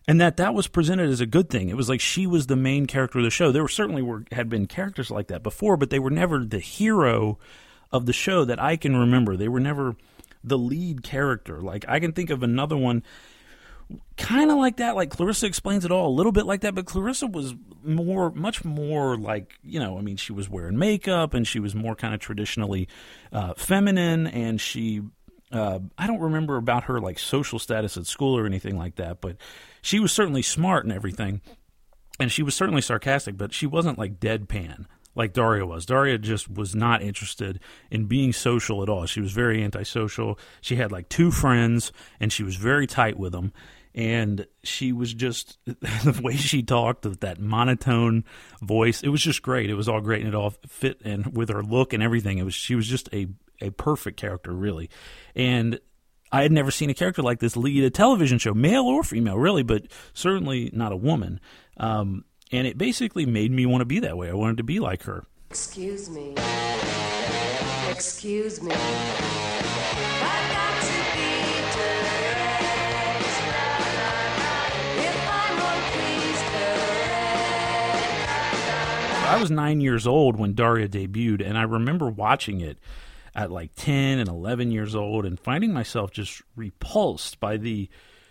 and 0.08 0.20
that 0.20 0.36
that 0.36 0.54
was 0.54 0.68
presented 0.68 1.08
as 1.10 1.20
a 1.20 1.26
good 1.26 1.50
thing. 1.50 1.68
It 1.68 1.76
was 1.76 1.88
like 1.88 2.00
she 2.00 2.26
was 2.26 2.46
the 2.46 2.56
main 2.56 2.86
character 2.86 3.18
of 3.18 3.24
the 3.24 3.30
show. 3.30 3.50
There 3.50 3.62
were 3.62 3.68
certainly 3.68 4.02
were 4.02 4.24
had 4.32 4.48
been 4.48 4.66
characters 4.66 5.10
like 5.10 5.28
that 5.28 5.42
before, 5.42 5.76
but 5.76 5.90
they 5.90 5.98
were 5.98 6.10
never 6.10 6.44
the 6.44 6.60
hero 6.60 7.38
of 7.92 8.06
the 8.06 8.12
show 8.12 8.44
that 8.44 8.60
I 8.60 8.76
can 8.76 8.96
remember. 8.96 9.36
They 9.36 9.48
were 9.48 9.60
never 9.60 9.96
the 10.42 10.58
lead 10.58 11.02
character. 11.02 11.60
Like 11.60 11.84
I 11.88 12.00
can 12.00 12.12
think 12.12 12.30
of 12.30 12.42
another 12.42 12.76
one 12.76 13.02
kind 14.16 14.50
of 14.50 14.56
like 14.56 14.78
that 14.78 14.96
like 14.96 15.10
clarissa 15.10 15.46
explains 15.46 15.84
it 15.84 15.92
all 15.92 16.08
a 16.08 16.14
little 16.16 16.32
bit 16.32 16.44
like 16.44 16.62
that 16.62 16.74
but 16.74 16.86
clarissa 16.86 17.26
was 17.26 17.54
more 17.84 18.30
much 18.30 18.64
more 18.64 19.16
like 19.16 19.58
you 19.62 19.78
know 19.78 19.96
i 19.96 20.00
mean 20.00 20.16
she 20.16 20.32
was 20.32 20.48
wearing 20.48 20.76
makeup 20.76 21.34
and 21.34 21.46
she 21.46 21.60
was 21.60 21.74
more 21.74 21.94
kind 21.94 22.12
of 22.12 22.18
traditionally 22.18 22.88
uh, 23.32 23.54
feminine 23.54 24.26
and 24.26 24.60
she 24.60 25.02
uh, 25.52 25.78
i 25.96 26.06
don't 26.06 26.20
remember 26.20 26.56
about 26.56 26.84
her 26.84 27.00
like 27.00 27.18
social 27.18 27.58
status 27.58 27.96
at 27.96 28.06
school 28.06 28.36
or 28.36 28.44
anything 28.44 28.76
like 28.76 28.96
that 28.96 29.20
but 29.20 29.36
she 29.82 30.00
was 30.00 30.12
certainly 30.12 30.42
smart 30.42 30.84
and 30.84 30.92
everything 30.92 31.40
and 32.18 32.32
she 32.32 32.42
was 32.42 32.56
certainly 32.56 32.82
sarcastic 32.82 33.36
but 33.36 33.52
she 33.52 33.66
wasn't 33.66 33.98
like 33.98 34.18
deadpan 34.18 34.86
like 35.16 35.32
Daria 35.32 35.66
was. 35.66 35.86
Daria 35.86 36.18
just 36.18 36.48
was 36.48 36.74
not 36.74 37.02
interested 37.02 37.58
in 37.90 38.06
being 38.06 38.32
social 38.32 38.82
at 38.82 38.88
all. 38.88 39.06
She 39.06 39.20
was 39.20 39.32
very 39.32 39.64
antisocial. 39.64 40.38
She 40.60 40.76
had 40.76 40.92
like 40.92 41.08
two 41.08 41.30
friends 41.30 41.90
and 42.20 42.32
she 42.32 42.42
was 42.42 42.56
very 42.56 42.86
tight 42.86 43.18
with 43.18 43.32
them. 43.32 43.52
And 43.94 44.46
she 44.62 44.92
was 44.92 45.14
just 45.14 45.58
the 45.64 46.20
way 46.22 46.36
she 46.36 46.62
talked 46.62 47.06
with 47.06 47.20
that 47.20 47.40
monotone 47.40 48.24
voice. 48.60 49.02
It 49.02 49.08
was 49.08 49.22
just 49.22 49.40
great. 49.40 49.70
It 49.70 49.74
was 49.74 49.88
all 49.88 50.02
great 50.02 50.20
and 50.20 50.28
it 50.28 50.34
all 50.34 50.52
fit 50.68 51.00
and 51.02 51.34
with 51.34 51.48
her 51.48 51.62
look 51.62 51.94
and 51.94 52.02
everything. 52.02 52.36
It 52.36 52.44
was 52.44 52.54
she 52.54 52.74
was 52.74 52.86
just 52.86 53.08
a 53.14 53.28
a 53.62 53.70
perfect 53.70 54.18
character, 54.18 54.52
really. 54.52 54.90
And 55.34 55.80
I 56.30 56.42
had 56.42 56.52
never 56.52 56.70
seen 56.70 56.90
a 56.90 56.94
character 56.94 57.22
like 57.22 57.40
this 57.40 57.56
lead 57.56 57.84
a 57.84 57.90
television 57.90 58.38
show, 58.38 58.52
male 58.52 58.84
or 58.84 59.02
female, 59.02 59.38
really, 59.38 59.62
but 59.62 59.84
certainly 60.12 60.70
not 60.74 60.92
a 60.92 60.96
woman. 60.96 61.40
Um, 61.78 62.24
and 62.52 62.66
it 62.66 62.78
basically 62.78 63.26
made 63.26 63.50
me 63.50 63.66
want 63.66 63.80
to 63.80 63.86
be 63.86 64.00
that 64.00 64.16
way. 64.16 64.30
I 64.30 64.34
wanted 64.34 64.58
to 64.58 64.62
be 64.62 64.80
like 64.80 65.02
her. 65.04 65.24
Excuse 65.50 66.08
me. 66.08 66.34
Excuse 67.88 68.62
me. 68.62 68.74
I 79.28 79.38
was 79.40 79.50
nine 79.50 79.80
years 79.80 80.06
old 80.06 80.38
when 80.38 80.54
Daria 80.54 80.88
debuted, 80.88 81.44
and 81.44 81.58
I 81.58 81.62
remember 81.62 82.08
watching 82.08 82.60
it 82.60 82.78
at 83.34 83.50
like 83.50 83.72
10 83.74 84.18
and 84.18 84.28
11 84.28 84.70
years 84.70 84.94
old 84.94 85.26
and 85.26 85.38
finding 85.38 85.72
myself 85.72 86.10
just 86.12 86.42
repulsed 86.54 87.40
by 87.40 87.56
the, 87.56 87.90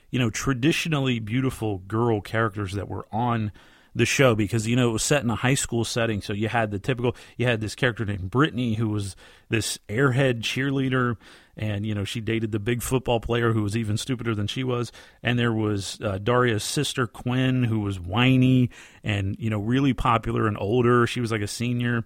you 0.10 0.17
know, 0.17 0.29
traditionally 0.29 1.19
beautiful 1.19 1.79
girl 1.79 2.22
characters 2.22 2.74
that 2.74 2.88
were 2.88 3.05
on 3.12 3.51
the 3.96 4.06
show 4.06 4.36
because 4.36 4.68
you 4.68 4.75
know 4.75 4.90
it 4.90 4.94
was 4.94 5.04
set 5.04 5.24
in 5.24 5.30
a 5.30 5.36
high 5.36 5.54
school 5.54 5.86
setting. 5.86 6.22
So 6.22 6.34
you 6.34 6.50
had 6.50 6.70
the 6.70 6.80
typical, 6.80 7.16
you 7.38 7.48
had 7.48 7.62
this 7.62 7.75
character 7.75 8.04
named 8.06 8.30
Brittany 8.30 8.74
who 8.74 8.90
was 8.90 9.16
this 9.50 9.80
airhead 9.88 10.42
cheerleader, 10.42 11.16
and 11.56 11.86
you 11.86 11.96
know 11.96 12.04
she 12.04 12.20
dated 12.20 12.52
the 12.52 12.60
big 12.60 12.84
football 12.84 13.22
player 13.22 13.54
who 13.54 13.64
was 13.64 13.78
even 13.78 13.98
stupider 13.98 14.36
than 14.36 14.48
she 14.48 14.64
was. 14.64 14.92
And 15.24 15.40
there 15.40 15.54
was 15.54 16.00
uh, 16.02 16.18
Daria's 16.18 16.64
sister 16.64 17.08
Quinn 17.08 17.64
who 17.64 17.80
was 17.80 18.00
whiny 18.00 18.70
and 19.04 19.38
you 19.40 19.50
know 19.50 19.60
really 19.60 19.94
popular 19.94 20.46
and 20.46 20.58
older. 20.60 21.08
She 21.08 21.22
was 21.22 21.32
like 21.32 21.42
a 21.42 21.48
senior, 21.48 22.04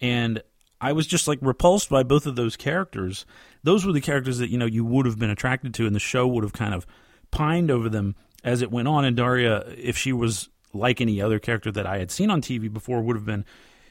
and 0.00 0.42
I 0.80 0.92
was 0.92 1.06
just 1.06 1.28
like 1.28 1.38
repulsed 1.40 1.88
by 1.88 2.02
both 2.02 2.26
of 2.26 2.34
those 2.34 2.56
characters. 2.56 3.24
Those 3.62 3.86
were 3.86 3.92
the 3.92 4.00
characters 4.00 4.38
that 4.38 4.50
you 4.50 4.58
know 4.58 4.66
you 4.66 4.84
would 4.84 5.06
have 5.06 5.18
been 5.18 5.30
attracted 5.30 5.74
to, 5.74 5.86
and 5.86 5.94
the 5.94 6.00
show 6.00 6.26
would 6.26 6.42
have 6.42 6.52
kind 6.52 6.74
of 6.74 6.88
pined 7.30 7.70
over 7.70 7.88
them 7.88 8.16
as 8.42 8.62
it 8.62 8.72
went 8.72 8.88
on. 8.88 9.04
And 9.04 9.16
Daria, 9.16 9.62
if 9.76 9.96
she 9.96 10.12
was 10.12 10.48
like 10.72 11.00
any 11.00 11.20
other 11.20 11.38
character 11.38 11.70
that 11.72 11.86
I 11.86 11.98
had 11.98 12.10
seen 12.10 12.30
on 12.30 12.40
TV 12.42 12.72
before 12.72 13.02
would 13.02 13.16
have 13.16 13.24
been, 13.24 13.44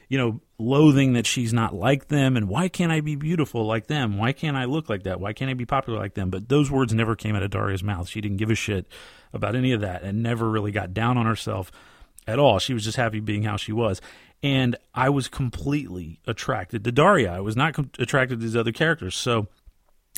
you 0.08 0.18
know, 0.18 0.40
loathing 0.58 1.12
that 1.14 1.26
she's 1.26 1.52
not 1.52 1.74
like 1.74 2.08
them 2.08 2.36
and 2.36 2.48
why 2.48 2.68
can't 2.68 2.92
I 2.92 3.00
be 3.00 3.16
beautiful 3.16 3.64
like 3.66 3.86
them? 3.86 4.18
Why 4.18 4.32
can't 4.32 4.56
I 4.56 4.64
look 4.64 4.88
like 4.88 5.04
that? 5.04 5.20
Why 5.20 5.32
can't 5.32 5.50
I 5.50 5.54
be 5.54 5.66
popular 5.66 5.98
like 5.98 6.14
them? 6.14 6.30
But 6.30 6.48
those 6.48 6.70
words 6.70 6.92
never 6.92 7.16
came 7.16 7.36
out 7.36 7.42
of 7.42 7.50
Daria's 7.50 7.82
mouth. 7.82 8.08
She 8.08 8.20
didn't 8.20 8.38
give 8.38 8.50
a 8.50 8.54
shit 8.54 8.86
about 9.32 9.54
any 9.54 9.72
of 9.72 9.80
that 9.82 10.02
and 10.02 10.22
never 10.22 10.48
really 10.48 10.72
got 10.72 10.92
down 10.94 11.16
on 11.16 11.26
herself 11.26 11.70
at 12.26 12.38
all. 12.38 12.58
She 12.58 12.74
was 12.74 12.84
just 12.84 12.96
happy 12.96 13.20
being 13.20 13.42
how 13.42 13.56
she 13.56 13.72
was. 13.72 14.00
And 14.42 14.76
I 14.94 15.10
was 15.10 15.28
completely 15.28 16.20
attracted 16.26 16.84
to 16.84 16.92
Daria. 16.92 17.32
I 17.32 17.40
was 17.40 17.56
not 17.56 17.74
com- 17.74 17.90
attracted 17.98 18.40
to 18.40 18.42
these 18.42 18.56
other 18.56 18.72
characters. 18.72 19.14
So 19.14 19.48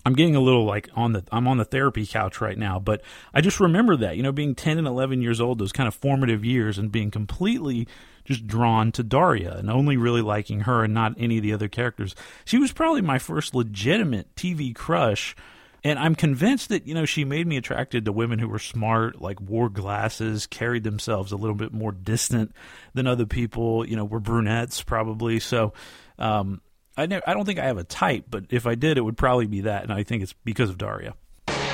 I'm 0.04 0.14
getting 0.14 0.35
a 0.35 0.40
little 0.40 0.64
like 0.64 0.88
on 0.94 1.12
the 1.12 1.25
I'm 1.30 1.47
on 1.47 1.59
the 1.59 1.64
therapy 1.64 2.06
couch 2.06 2.40
right 2.40 2.59
now, 2.59 2.78
but 2.78 3.02
I 3.32 3.40
just 3.40 3.61
remember 3.61 3.97
that, 3.97 4.16
you 4.16 4.23
know, 4.23 4.32
being 4.32 4.54
10 4.54 4.78
and 4.78 4.87
11 4.87 5.23
years 5.23 5.40
old, 5.40 5.59
those 5.59 5.73
kind 5.73 5.87
of 5.87 5.94
formative 5.94 6.44
years 6.44 6.78
and 6.78 6.90
being 6.90 7.11
completely 7.11 7.87
just 8.25 8.47
drawn 8.47 8.92
to 8.92 9.02
Daria 9.02 9.56
and 9.56 9.71
only 9.71 9.97
really 9.97 10.23
liking 10.23 10.61
her 10.61 10.85
and 10.85 10.94
not 10.94 11.14
any 11.18 11.38
of 11.38 11.42
the 11.42 11.52
other 11.52 11.68
characters. 11.68 12.14
She 12.44 12.59
was 12.59 12.73
probably 12.73 13.00
my 13.00 13.18
first 13.18 13.54
legitimate 13.54 14.35
TV 14.35 14.75
crush. 14.75 15.37
And 15.85 15.99
I'm 15.99 16.14
convinced 16.14 16.68
that, 16.68 16.87
you 16.87 16.94
know, 16.94 17.04
she 17.04 17.25
made 17.25 17.44
me 17.44 17.56
attracted 17.56 18.04
to 18.04 18.12
women 18.12 18.38
who 18.38 18.49
were 18.49 18.61
smart, 18.61 19.21
like 19.21 19.40
wore 19.40 19.68
glasses, 19.68 20.47
carried 20.47 20.85
themselves 20.85 21.32
a 21.32 21.37
little 21.37 21.56
bit 21.56 21.73
more 21.73 21.90
distant 21.90 22.52
than 22.94 23.09
other 23.09 23.26
people, 23.26 23.85
you 23.85 23.97
know, 23.97 24.04
were 24.04 24.21
brunettes 24.21 24.80
probably. 24.80 25.40
So, 25.40 25.73
um, 26.21 26.61
I 26.96 27.06
never, 27.06 27.22
I 27.26 27.32
don't 27.34 27.46
think 27.46 27.58
I 27.58 27.64
have 27.64 27.78
a 27.78 27.84
type, 27.84 28.26
but 28.30 28.44
if 28.50 28.66
I 28.66 28.75
did, 28.75 28.99
it 28.99 29.00
would 29.00 29.16
probably 29.16 29.46
be 29.46 29.62
that, 29.62 29.82
and 29.82 29.92
I 29.92 30.02
think 30.02 30.22
it's 30.22 30.34
because 30.44 30.68
of 30.68 30.76
Daria. 30.76 31.14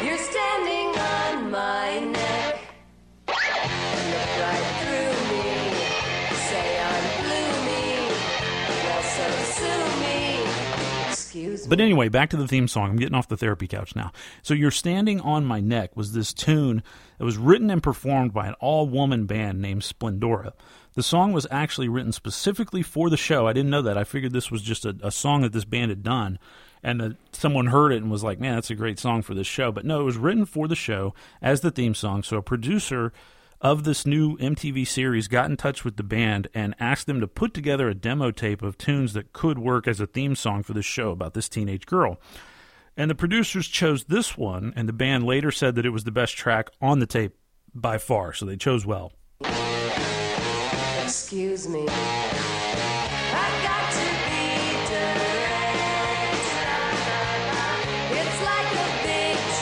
You're 0.03 0.17
standing 0.17 0.97
on 0.97 1.51
my 1.51 1.99
neck. 1.99 2.61
Look 3.27 3.37
right 3.37 4.67
through 4.81 5.15
me. 5.35 5.45
Say 6.37 6.81
I'm 6.81 7.05
gloomy. 7.25 8.09
Well, 8.85 9.03
so 9.03 9.27
sue 9.55 10.01
me. 10.01 11.11
Excuse 11.11 11.63
me. 11.65 11.69
But 11.69 11.81
anyway, 11.81 12.09
back 12.09 12.31
to 12.31 12.37
the 12.37 12.47
theme 12.47 12.69
song. 12.69 12.91
I'm 12.91 12.97
getting 12.97 13.17
off 13.17 13.27
the 13.27 13.37
therapy 13.37 13.67
couch 13.67 13.97
now. 13.97 14.13
So, 14.43 14.55
You're 14.55 14.71
Standing 14.71 15.21
on 15.21 15.45
My 15.45 15.59
Neck 15.59 15.97
was 15.97 16.13
this 16.13 16.33
tune 16.33 16.85
that 17.19 17.25
was 17.25 17.37
written 17.37 17.71
and 17.71 17.83
performed 17.83 18.33
by 18.33 18.47
an 18.47 18.55
all 18.61 18.87
woman 18.87 19.27
band 19.27 19.61
named 19.61 19.83
Splendora. 19.83 20.53
The 20.99 21.05
song 21.05 21.33
was 21.33 21.47
actually 21.53 21.89
written 21.89 22.11
specifically 22.11 22.83
for 22.83 23.09
the 23.09 23.17
show. 23.17 23.47
I 23.47 23.53
didn't 23.53 23.71
know 23.71 23.83
that. 23.83 23.97
I 23.97 24.03
figured 24.03 24.33
this 24.33 24.51
was 24.51 24.63
just 24.63 24.85
a, 24.85 24.97
a 25.01 25.13
song 25.13 25.43
that 25.43 25.53
this 25.53 25.65
band 25.65 25.91
had 25.91 26.03
done, 26.03 26.41
and 26.83 27.17
someone 27.31 27.69
heard 27.69 27.93
it 27.93 28.03
and 28.03 28.11
was 28.11 28.25
like, 28.25 28.41
"Man, 28.41 28.57
that's 28.57 28.73
a 28.73 28.75
great 28.75 28.99
song 28.99 29.23
for 29.23 29.33
this 29.33 29.47
show." 29.47 29.71
But 29.71 29.85
no, 29.85 30.01
it 30.01 30.03
was 30.03 30.17
written 30.17 30.45
for 30.45 30.67
the 30.67 30.75
show 30.75 31.15
as 31.41 31.61
the 31.61 31.71
theme 31.71 31.95
song. 31.95 32.25
So 32.25 32.39
a 32.39 32.43
producer 32.43 33.13
of 33.61 33.85
this 33.85 34.07
new 34.07 34.37
MTV 34.39 34.89
series 34.89 35.29
got 35.29 35.49
in 35.49 35.57
touch 35.57 35.85
with 35.85 35.99
the 35.99 36.03
band 36.03 36.49
and 36.53 36.75
asked 36.81 37.07
them 37.07 37.21
to 37.21 37.29
put 37.29 37.55
together 37.55 37.89
a 37.89 37.95
demo 37.95 38.33
tape 38.33 38.61
of 38.61 38.77
tunes 38.77 39.13
that 39.13 39.33
could 39.33 39.61
work 39.61 39.87
as 39.87 40.01
a 40.01 40.07
theme 40.09 40.35
song 40.35 40.65
for 40.65 40.73
this 40.73 40.85
show 40.85 41.13
about 41.13 41.33
this 41.33 41.49
teenage 41.49 41.87
girl. 41.87 42.19
And 42.97 43.09
the 43.09 43.15
producers 43.15 43.69
chose 43.69 44.07
this 44.07 44.37
one, 44.37 44.73
and 44.75 44.89
the 44.89 44.93
band 44.93 45.23
later 45.23 45.53
said 45.53 45.77
that 45.77 45.87
it 45.87 45.91
was 45.91 46.03
the 46.03 46.11
best 46.11 46.37
track 46.37 46.71
on 46.83 46.99
the 46.99 47.07
tape 47.07 47.37
by 47.73 47.99
far, 47.99 48.33
so 48.33 48.45
they 48.45 48.57
chose 48.57 48.85
well. 48.85 49.13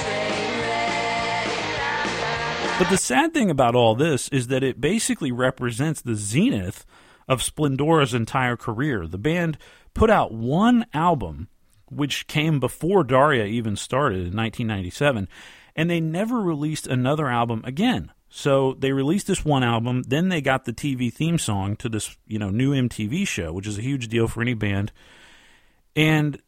Train 0.04 0.61
wreck. 0.61 1.49
But 2.78 2.88
the 2.88 2.96
sad 2.96 3.35
thing 3.35 3.50
about 3.50 3.75
all 3.75 3.96
this 3.96 4.28
is 4.28 4.46
that 4.46 4.62
it 4.62 4.80
basically 4.80 5.32
represents 5.32 6.00
the 6.00 6.14
zenith 6.14 6.87
of 7.26 7.42
Splendora's 7.42 8.14
entire 8.14 8.56
career. 8.56 9.08
The 9.08 9.18
band 9.18 9.58
put 9.92 10.08
out 10.08 10.32
one 10.32 10.87
album, 10.94 11.49
which 11.90 12.28
came 12.28 12.61
before 12.61 13.02
Daria 13.02 13.46
even 13.46 13.75
started 13.75 14.18
in 14.18 14.37
1997, 14.37 15.28
and 15.75 15.90
they 15.90 16.00
never 16.00 16.40
released 16.40 16.87
another 16.87 17.26
album 17.26 17.62
again. 17.64 18.12
So 18.38 18.76
they 18.78 18.93
released 18.93 19.28
this 19.28 19.47
one 19.47 19.64
album, 19.64 20.02
then 20.02 20.28
they 20.28 20.43
got 20.43 20.66
the 20.66 20.73
TV 20.75 21.11
theme 21.11 21.38
song 21.38 21.75
to 21.76 21.88
this, 21.88 22.19
you 22.26 22.38
know, 22.38 22.50
new 22.50 22.75
MTV 22.75 23.26
show, 23.26 23.50
which 23.50 23.66
is 23.66 23.78
a 23.78 23.83
huge 23.83 24.09
deal 24.09 24.28
for 24.28 24.43
any 24.43 24.52
band. 24.52 24.93
And 25.97 26.38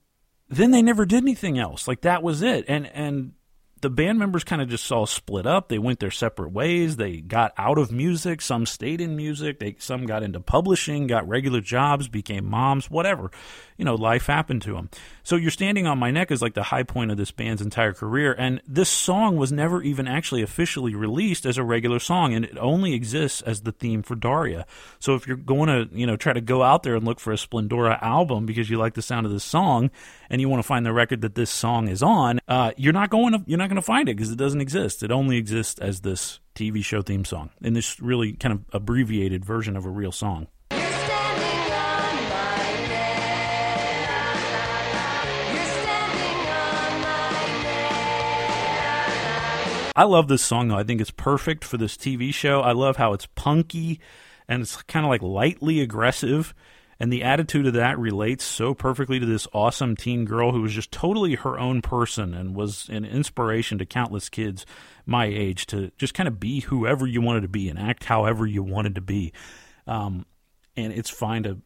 then 0.51 0.71
they 0.71 0.83
never 0.83 1.07
did 1.07 1.23
anything 1.23 1.59
else. 1.59 1.89
Like 1.89 2.03
that 2.03 2.23
was 2.23 2.43
it. 2.43 2.67
And 2.69 2.89
and 2.89 3.33
the 3.81 3.91
band 3.91 4.19
members 4.19 4.45
kind 4.45 4.61
of 4.61 4.69
just 4.69 4.91
all 4.91 5.07
split 5.07 5.47
up. 5.47 5.69
They 5.69 5.79
went 5.79 6.01
their 6.01 6.11
separate 6.11 6.53
ways. 6.53 6.97
They 6.97 7.19
got 7.19 7.53
out 7.57 7.79
of 7.79 7.93
music. 7.93 8.41
Some 8.41 8.67
stayed 8.67 9.01
in 9.01 9.17
music. 9.17 9.59
They 9.59 9.77
some 9.79 10.07
got 10.07 10.23
into 10.23 10.41
publishing, 10.41 11.07
got 11.07 11.29
regular 11.29 11.61
jobs, 11.61 12.09
became 12.09 12.45
moms, 12.45 12.91
whatever. 12.91 13.31
You 13.77 13.85
know, 13.85 13.95
life 13.95 14.27
happened 14.27 14.63
to 14.63 14.73
them. 14.73 14.91
So 15.23 15.37
you're 15.37 15.51
standing 15.51 15.87
on 15.87 15.99
my 15.99 16.11
neck 16.11 16.31
is 16.31 16.43
like 16.43 16.55
the 16.55 16.65
high 16.65 16.83
point 16.83 17.11
of 17.11 17.17
this 17.17 17.31
band's 17.31 17.63
entire 17.63 17.93
career, 17.93 18.35
and 18.37 18.61
this 18.67 18.89
song 18.89 19.37
was 19.37 19.53
never 19.53 19.83
even 19.83 20.09
actually 20.09 20.43
officially 20.43 20.95
released 20.95 21.47
as 21.47 21.59
a 21.59 21.63
regular 21.63 21.99
song, 21.99 22.35
and 22.35 22.45
it 22.45 22.59
only 22.59 22.95
exists 22.95 23.41
as 23.43 23.61
the 23.61 23.73
theme 23.73 24.03
for 24.03 24.17
Daria. 24.17 24.67
So 24.99 25.15
if 25.15 25.27
you're 25.29 25.37
going 25.37 25.69
to 25.69 25.95
you 25.97 26.07
know 26.07 26.17
try 26.17 26.33
to 26.33 26.41
go 26.41 26.63
out 26.63 26.83
there 26.83 26.97
and 26.97 27.05
look 27.05 27.21
for 27.21 27.33
a 27.33 27.37
Splendora 27.37 28.03
album 28.03 28.47
because 28.47 28.69
you 28.69 28.79
like 28.79 28.95
the 28.95 29.03
sound 29.03 29.27
of 29.27 29.33
this 29.33 29.45
song 29.45 29.91
and 30.31 30.41
you 30.41 30.49
want 30.49 30.63
to 30.63 30.67
find 30.67 30.85
the 30.85 30.93
record 30.93 31.21
that 31.21 31.35
this 31.35 31.51
song 31.51 31.89
is 31.89 32.03
on, 32.03 32.41
uh, 32.49 32.73
you're 32.77 32.93
not 32.93 33.11
going 33.11 33.33
to 33.33 33.43
you're 33.47 33.59
not 33.59 33.68
not 33.69 33.75
going 33.75 33.83
to 33.83 33.87
find 33.87 34.09
it 34.09 34.17
because 34.17 34.33
it 34.33 34.39
doesn't 34.39 34.63
exist. 34.63 35.03
It 35.03 35.13
only 35.13 35.37
exists 35.37 35.79
as 35.79 36.01
this 36.01 36.41
TV 36.55 36.83
show 36.83 37.03
theme 37.03 37.27
song 37.27 37.51
in 37.61 37.75
this 37.75 38.01
really 38.01 38.33
kind 38.33 38.55
of 38.55 38.65
abbreviated 38.73 39.45
version 39.45 39.77
of 39.77 39.85
a 39.85 39.91
real 39.91 40.11
song. 40.11 40.47
You're 40.71 40.81
standing 40.81 41.73
on 41.73 42.15
my 42.31 42.57
neck. 42.89 43.19
You're 45.53 45.65
standing 45.65 46.49
on 46.49 47.01
my 47.03 47.63
neck. 47.63 47.93
I 49.97 50.05
love 50.05 50.29
this 50.29 50.43
song 50.43 50.69
though. 50.69 50.79
I 50.79 50.85
think 50.85 51.03
it's 51.03 51.11
perfect 51.11 51.63
for 51.63 51.77
this 51.77 51.95
TV 51.97 52.33
show. 52.33 52.63
I 52.63 52.73
love 52.73 52.97
how 52.97 53.13
it's 53.13 53.27
punky 53.27 54.01
and 54.49 54.63
it's 54.63 54.81
kind 54.83 55.05
of 55.05 55.11
like 55.11 55.21
lightly 55.21 55.83
aggressive. 55.83 56.55
And 57.01 57.13
the 57.13 57.23
attitude 57.23 57.67
of 57.67 57.75
that 57.75 57.99
relates 57.99 58.45
so 58.45 58.75
perfectly 58.75 59.21
to 59.21 59.27
this 59.27 59.47
awesome 59.53 59.97
teen 59.97 60.25
girl 60.25 60.51
who 60.51 60.63
was 60.63 60.73
just 60.73 60.91
totally 60.91 61.37
her 61.37 61.59
own 61.59 61.81
person 61.81 62.35
and 62.35 62.57
was 62.57 62.89
an 62.89 63.05
inspiration 63.05 63.79
to 63.79 63.87
countless 63.87 64.29
kids 64.29 64.67
my 65.07 65.27
age 65.27 65.67
to 65.67 65.93
just 65.97 66.15
kind 66.15 66.27
of 66.27 66.41
be 66.41 66.61
whoever 66.61 67.07
you 67.07 67.21
wanted 67.21 67.43
to 67.43 67.49
be 67.49 67.69
and 67.69 67.79
act 67.79 68.05
however 68.05 68.47
you 68.47 68.63
wanted 68.63 68.97
to 68.97 69.01
be. 69.01 69.33
Um, 69.87 70.27
and 70.77 70.93
it's 70.93 71.11
fine 71.11 71.45
to 71.45 71.59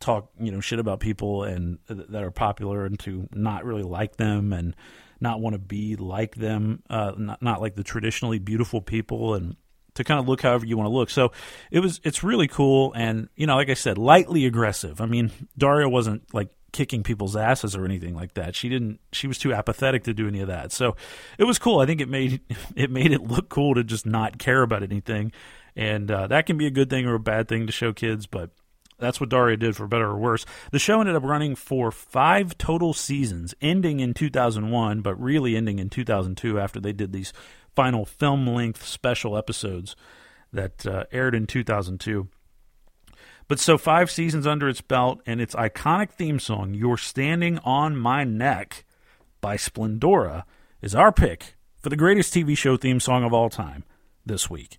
talk, 0.00 0.30
you 0.40 0.50
know, 0.50 0.60
shit 0.60 0.80
about 0.80 1.00
people 1.00 1.44
and 1.44 1.78
that 1.88 2.22
are 2.22 2.32
popular 2.32 2.84
and 2.84 2.98
to 3.00 3.28
not 3.32 3.64
really 3.64 3.82
like 3.82 4.16
them 4.16 4.52
and 4.52 4.74
not 5.20 5.40
want 5.40 5.54
to 5.54 5.58
be 5.58 5.94
like 5.96 6.34
them, 6.34 6.82
uh, 6.90 7.12
not, 7.16 7.40
not 7.40 7.60
like 7.60 7.76
the 7.76 7.84
traditionally 7.84 8.40
beautiful 8.40 8.80
people 8.80 9.34
and 9.34 9.56
to 9.94 10.04
kind 10.04 10.20
of 10.20 10.28
look 10.28 10.42
however 10.42 10.66
you 10.66 10.76
want 10.76 10.86
to 10.86 10.92
look. 10.92 11.10
So 11.10 11.32
it 11.70 11.80
was 11.80 12.00
it's 12.04 12.22
really 12.22 12.48
cool 12.48 12.92
and 12.94 13.28
you 13.36 13.46
know 13.46 13.56
like 13.56 13.70
I 13.70 13.74
said 13.74 13.98
lightly 13.98 14.46
aggressive. 14.46 15.00
I 15.00 15.06
mean 15.06 15.30
Daria 15.56 15.88
wasn't 15.88 16.32
like 16.34 16.50
kicking 16.72 17.04
people's 17.04 17.36
asses 17.36 17.76
or 17.76 17.84
anything 17.84 18.14
like 18.14 18.34
that. 18.34 18.56
She 18.56 18.68
didn't 18.68 19.00
she 19.12 19.26
was 19.26 19.38
too 19.38 19.54
apathetic 19.54 20.04
to 20.04 20.14
do 20.14 20.28
any 20.28 20.40
of 20.40 20.48
that. 20.48 20.72
So 20.72 20.96
it 21.38 21.44
was 21.44 21.58
cool. 21.58 21.80
I 21.80 21.86
think 21.86 22.00
it 22.00 22.08
made 22.08 22.40
it 22.76 22.90
made 22.90 23.12
it 23.12 23.22
look 23.22 23.48
cool 23.48 23.74
to 23.74 23.84
just 23.84 24.06
not 24.06 24.38
care 24.38 24.62
about 24.62 24.82
anything. 24.82 25.32
And 25.76 26.10
uh, 26.10 26.28
that 26.28 26.46
can 26.46 26.56
be 26.56 26.66
a 26.66 26.70
good 26.70 26.90
thing 26.90 27.06
or 27.06 27.14
a 27.14 27.20
bad 27.20 27.48
thing 27.48 27.66
to 27.66 27.72
show 27.72 27.92
kids, 27.92 28.26
but 28.26 28.50
that's 28.98 29.20
what 29.20 29.28
Daria 29.28 29.56
did 29.56 29.76
for 29.76 29.86
better 29.86 30.06
or 30.06 30.16
worse. 30.16 30.46
The 30.70 30.78
show 30.78 31.00
ended 31.00 31.16
up 31.16 31.24
running 31.24 31.56
for 31.56 31.90
five 31.90 32.56
total 32.58 32.94
seasons, 32.94 33.54
ending 33.60 34.00
in 34.00 34.14
2001, 34.14 35.00
but 35.00 35.20
really 35.20 35.56
ending 35.56 35.78
in 35.78 35.90
2002 35.90 36.60
after 36.60 36.80
they 36.80 36.92
did 36.92 37.12
these 37.12 37.32
final 37.74 38.04
film 38.04 38.46
length 38.46 38.84
special 38.84 39.36
episodes 39.36 39.96
that 40.52 40.86
uh, 40.86 41.04
aired 41.12 41.34
in 41.34 41.46
2002. 41.46 42.28
But 43.46 43.60
so 43.60 43.76
five 43.76 44.10
seasons 44.10 44.46
under 44.46 44.68
its 44.68 44.80
belt, 44.80 45.20
and 45.26 45.40
its 45.40 45.54
iconic 45.54 46.10
theme 46.10 46.38
song, 46.38 46.72
You're 46.72 46.96
Standing 46.96 47.58
on 47.58 47.96
My 47.96 48.24
Neck 48.24 48.84
by 49.40 49.56
Splendora, 49.56 50.44
is 50.80 50.94
our 50.94 51.12
pick 51.12 51.56
for 51.76 51.90
the 51.90 51.96
greatest 51.96 52.32
TV 52.32 52.56
show 52.56 52.76
theme 52.76 53.00
song 53.00 53.22
of 53.22 53.34
all 53.34 53.50
time 53.50 53.84
this 54.24 54.48
week. 54.48 54.78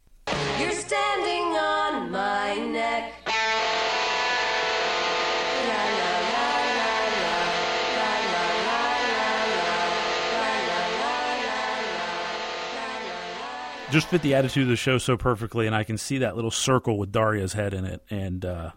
Just 13.92 14.08
fit 14.08 14.22
the 14.22 14.36
attitude 14.36 14.64
of 14.64 14.70
the 14.70 14.76
show 14.76 14.98
so 14.98 15.18
perfectly, 15.18 15.68
and 15.68 15.76
I 15.76 15.84
can 15.84 15.98
see 15.98 16.20
that 16.20 16.36
little 16.36 16.52
circle 16.52 16.98
with 16.98 17.12
Daria's 17.12 17.54
head 17.54 17.74
in 17.74 17.86
it, 17.86 18.02
and 18.10 18.44
uh, 18.44 18.72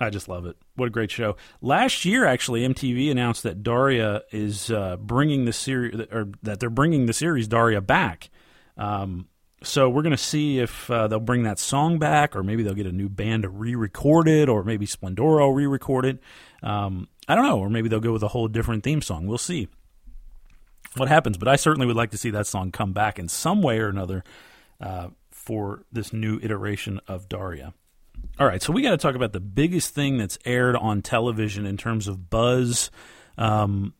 I 0.00 0.10
just 0.10 0.28
love 0.28 0.46
it. 0.46 0.56
What 0.76 0.86
a 0.86 0.90
great 0.90 1.10
show! 1.10 1.36
Last 1.60 2.04
year, 2.04 2.24
actually, 2.24 2.66
MTV 2.66 3.10
announced 3.10 3.42
that 3.44 3.62
Daria 3.62 4.22
is 4.32 4.70
uh, 4.70 4.96
bringing 4.96 5.44
the 5.44 5.52
series, 5.52 6.00
or 6.12 6.28
that 6.42 6.60
they're 6.60 6.70
bringing 6.70 7.06
the 7.06 7.12
series 7.12 7.48
Daria 7.48 7.80
back. 7.80 8.30
Um, 8.76 9.28
so 9.62 9.88
we're 9.88 10.02
going 10.02 10.10
to 10.10 10.16
see 10.18 10.58
if 10.58 10.90
uh, 10.90 11.08
they'll 11.08 11.20
bring 11.20 11.44
that 11.44 11.58
song 11.58 11.98
back, 11.98 12.36
or 12.36 12.42
maybe 12.42 12.62
they'll 12.62 12.74
get 12.74 12.86
a 12.86 12.92
new 12.92 13.08
band 13.08 13.44
to 13.44 13.48
re-record 13.48 14.28
it, 14.28 14.48
or 14.48 14.62
maybe 14.62 14.86
Splendora 14.86 15.40
will 15.40 15.52
re-record 15.52 16.04
it. 16.04 16.20
Um, 16.62 17.08
I 17.28 17.34
don't 17.34 17.46
know, 17.46 17.60
or 17.60 17.70
maybe 17.70 17.88
they'll 17.88 18.00
go 18.00 18.12
with 18.12 18.22
a 18.22 18.28
whole 18.28 18.48
different 18.48 18.84
theme 18.84 19.00
song. 19.00 19.26
We'll 19.26 19.38
see 19.38 19.68
what 20.96 21.08
happens. 21.08 21.38
But 21.38 21.48
I 21.48 21.56
certainly 21.56 21.86
would 21.86 21.96
like 21.96 22.10
to 22.10 22.18
see 22.18 22.30
that 22.30 22.46
song 22.46 22.70
come 22.70 22.92
back 22.92 23.18
in 23.18 23.28
some 23.28 23.62
way 23.62 23.78
or 23.78 23.88
another 23.88 24.24
uh, 24.80 25.08
for 25.30 25.84
this 25.92 26.12
new 26.12 26.38
iteration 26.42 27.00
of 27.06 27.28
Daria. 27.28 27.74
All 28.38 28.46
right, 28.46 28.62
so 28.62 28.72
we 28.72 28.82
got 28.82 28.90
to 28.90 28.96
talk 28.96 29.14
about 29.14 29.32
the 29.32 29.40
biggest 29.40 29.94
thing 29.94 30.18
that's 30.18 30.38
aired 30.44 30.74
on 30.76 31.02
television 31.02 31.66
in 31.66 31.76
terms 31.76 32.08
of 32.08 32.30
buzz 32.30 32.90
um, 33.38 33.94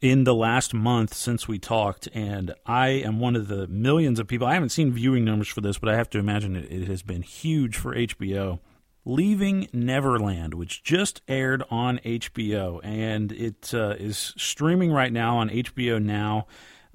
in 0.00 0.24
the 0.24 0.34
last 0.34 0.74
month 0.74 1.14
since 1.14 1.48
we 1.48 1.58
talked. 1.58 2.08
And 2.14 2.54
I 2.66 2.88
am 2.88 3.18
one 3.18 3.34
of 3.34 3.48
the 3.48 3.66
millions 3.66 4.20
of 4.20 4.28
people. 4.28 4.46
I 4.46 4.54
haven't 4.54 4.68
seen 4.68 4.92
viewing 4.92 5.24
numbers 5.24 5.48
for 5.48 5.60
this, 5.60 5.78
but 5.78 5.88
I 5.88 5.96
have 5.96 6.10
to 6.10 6.18
imagine 6.18 6.54
it, 6.54 6.70
it 6.70 6.86
has 6.86 7.02
been 7.02 7.22
huge 7.22 7.76
for 7.76 7.94
HBO. 7.94 8.60
Leaving 9.06 9.68
Neverland, 9.72 10.54
which 10.54 10.82
just 10.82 11.20
aired 11.28 11.62
on 11.70 11.98
HBO, 11.98 12.80
and 12.82 13.32
it 13.32 13.74
uh, 13.74 13.94
is 13.98 14.32
streaming 14.36 14.90
right 14.92 15.12
now 15.12 15.36
on 15.38 15.50
HBO 15.50 16.02
Now. 16.02 16.46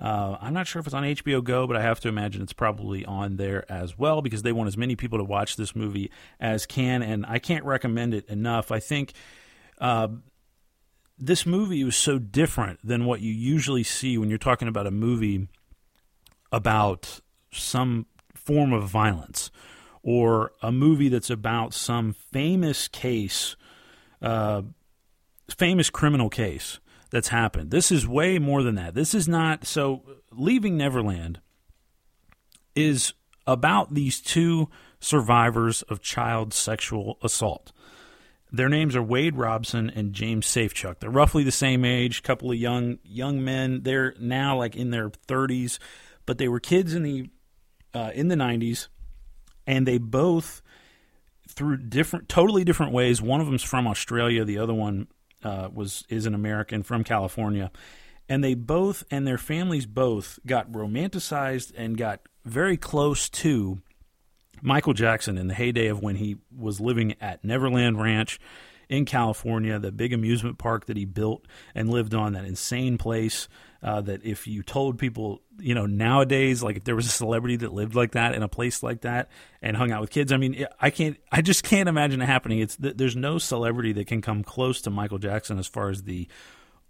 Uh, 0.02 0.38
I'm 0.42 0.54
not 0.54 0.66
sure 0.66 0.80
if 0.80 0.88
it's 0.88 0.94
on 0.94 1.04
HBO 1.04 1.44
Go, 1.44 1.68
but 1.68 1.76
I 1.76 1.82
have 1.82 2.00
to 2.02 2.08
imagine 2.08 2.42
it's 2.42 2.54
probably 2.54 3.06
on 3.06 3.36
there 3.36 3.70
as 3.72 3.98
well 3.98 4.22
because 4.22 4.42
they 4.42 4.52
want 4.52 4.68
as 4.68 4.78
many 4.78 4.96
people 4.96 5.20
to 5.20 5.24
watch 5.24 5.56
this 5.56 5.76
movie 5.76 6.10
as 6.40 6.66
can, 6.66 7.04
and 7.04 7.26
I 7.28 7.38
can't 7.38 7.66
recommend 7.66 8.14
it 8.14 8.28
enough. 8.28 8.72
I 8.72 8.80
think 8.80 9.14
uh, 9.80 10.08
this 11.18 11.46
movie 11.46 11.84
was 11.84 11.98
so 11.98 12.18
different 12.18 12.80
than 12.84 13.06
what 13.06 13.22
you 13.22 13.34
usually 13.34 13.84
see 13.84 14.18
when 14.18 14.30
you're 14.30 14.38
talking 14.38 14.68
about 14.68 14.88
a 14.88 14.92
movie 14.92 15.48
about 16.52 17.20
some 17.52 18.06
form 18.34 18.74
of 18.74 18.90
violence 18.90 19.52
or 20.04 20.52
a 20.62 20.72
movie 20.72 21.10
that's 21.10 21.30
about 21.30 21.74
some 21.74 22.14
famous 22.14 22.88
case, 22.88 23.56
uh, 24.22 24.62
famous 25.50 25.90
criminal 25.90 26.30
case 26.30 26.80
that's 27.12 27.30
happened. 27.30 27.72
This 27.72 27.92
is 27.92 28.08
way 28.08 28.40
more 28.40 28.64
than 28.64 28.76
that. 28.76 28.94
This 28.94 29.14
is 29.14 29.28
not 29.28 29.66
so. 29.66 30.04
Leaving 30.32 30.78
Neverland 30.78 31.42
is 32.76 33.14
about 33.48 33.94
these 33.94 34.22
two 34.22 34.70
survivors 35.00 35.82
of 35.84 36.02
child 36.02 36.54
sexual 36.54 37.18
assault. 37.24 37.72
Their 38.52 38.70
names 38.70 38.96
are 38.96 39.04
Wade 39.04 39.36
Robson 39.36 39.92
and 39.92 40.14
James 40.14 40.48
Safechuck. 40.48 41.00
They're 41.00 41.10
roughly 41.10 41.44
the 41.44 41.52
same 41.52 41.86
age, 41.86 42.24
couple 42.24 42.52
of 42.52 42.58
young 42.58 42.98
young 43.04 43.44
men. 43.44 43.82
They're 43.84 44.16
now 44.20 44.58
like 44.58 44.76
in 44.76 44.90
their 44.90 45.10
30s, 45.10 45.78
but 46.26 46.38
they 46.38 46.48
were 46.48 46.60
kids 46.60 46.94
in 46.94 47.04
the 47.04 47.30
uh, 47.94 48.12
in 48.14 48.28
the 48.28 48.36
90s, 48.36 48.88
and 49.70 49.88
they 49.88 50.00
both 50.00 50.64
through 51.48 51.78
different, 51.78 52.28
totally 52.28 52.64
different 52.64 52.92
ways. 52.92 53.22
One 53.22 53.40
of 53.40 53.46
them's 53.46 53.64
from 53.64 53.86
Australia. 53.88 54.44
The 54.44 54.58
other 54.58 54.74
one 54.74 55.08
uh, 55.44 55.70
was 55.72 56.04
is 56.10 56.26
an 56.26 56.34
American 56.34 56.82
from 56.82 57.04
California, 57.04 57.72
and 58.28 58.44
they 58.44 58.56
both 58.56 59.04
and 59.12 59.28
their 59.28 59.38
families 59.38 59.86
both 59.86 60.40
got 60.46 60.72
romanticized 60.72 61.72
and 61.78 61.96
got 61.98 62.22
very 62.44 62.78
close 62.78 63.30
to 63.30 63.80
Michael 64.64 64.94
Jackson 64.94 65.38
in 65.38 65.48
the 65.48 65.54
heyday 65.54 65.86
of 65.86 66.02
when 66.02 66.16
he 66.16 66.38
was 66.54 66.82
living 66.82 67.14
at 67.22 67.44
Neverland 67.46 68.02
Ranch 68.02 68.40
in 68.90 69.06
California, 69.06 69.78
the 69.80 69.92
big 69.92 70.12
amusement 70.14 70.58
park 70.58 70.88
that 70.88 70.98
he 70.98 71.06
built 71.06 71.46
and 71.76 71.90
lived 71.90 72.14
on, 72.14 72.34
that 72.34 72.46
insane 72.46 72.98
place. 72.98 73.48
Uh, 73.82 74.02
that 74.02 74.26
if 74.26 74.46
you 74.46 74.62
told 74.62 75.00
people, 75.00 75.42
you 75.58 75.74
know, 75.74 75.86
nowadays, 75.86 76.62
like 76.62 76.76
if 76.76 76.84
there 76.84 76.98
was 76.98 77.06
a 77.06 77.10
celebrity 77.10 77.56
that 77.56 77.72
lived 77.72 77.96
like 77.96 78.12
that 78.12 78.36
in 78.36 78.44
a 78.44 78.48
place 78.50 78.84
like 78.84 79.02
that 79.02 79.30
and 79.62 79.78
hung 79.78 79.90
out 79.90 80.02
with 80.02 80.10
kids, 80.10 80.34
I 80.34 80.38
mean, 80.38 80.66
I 80.82 80.90
can't, 80.90 81.16
I 81.32 81.42
just 81.42 81.64
can't 81.64 81.88
imagine 81.88 82.22
it 82.22 82.26
happening. 82.26 82.60
It's 82.60 82.76
there's 82.78 83.16
no 83.16 83.38
celebrity 83.38 83.94
that 83.94 84.08
can 84.08 84.22
come 84.22 84.44
close 84.44 84.82
to 84.82 84.90
Michael 84.90 85.18
Jackson 85.18 85.60
as 85.60 85.68
far 85.68 85.90
as 85.90 86.04
the 86.04 86.28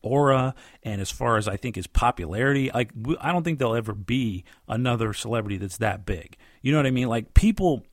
aura 0.02 0.56
and 0.82 1.00
as 1.00 1.12
far 1.12 1.38
as 1.38 1.48
I 1.48 1.58
think 1.58 1.76
his 1.76 1.86
popularity. 1.86 2.72
Like, 2.74 2.92
I 3.20 3.32
don't 3.32 3.44
think 3.44 3.60
there'll 3.60 3.76
ever 3.76 3.94
be 3.94 4.44
another 4.68 5.14
celebrity 5.14 5.58
that's 5.58 5.78
that 5.78 6.08
big. 6.08 6.38
You 6.64 6.72
know 6.72 6.80
what 6.80 6.88
I 6.88 6.92
mean? 6.92 7.08
Like 7.08 7.36
people, 7.36 7.84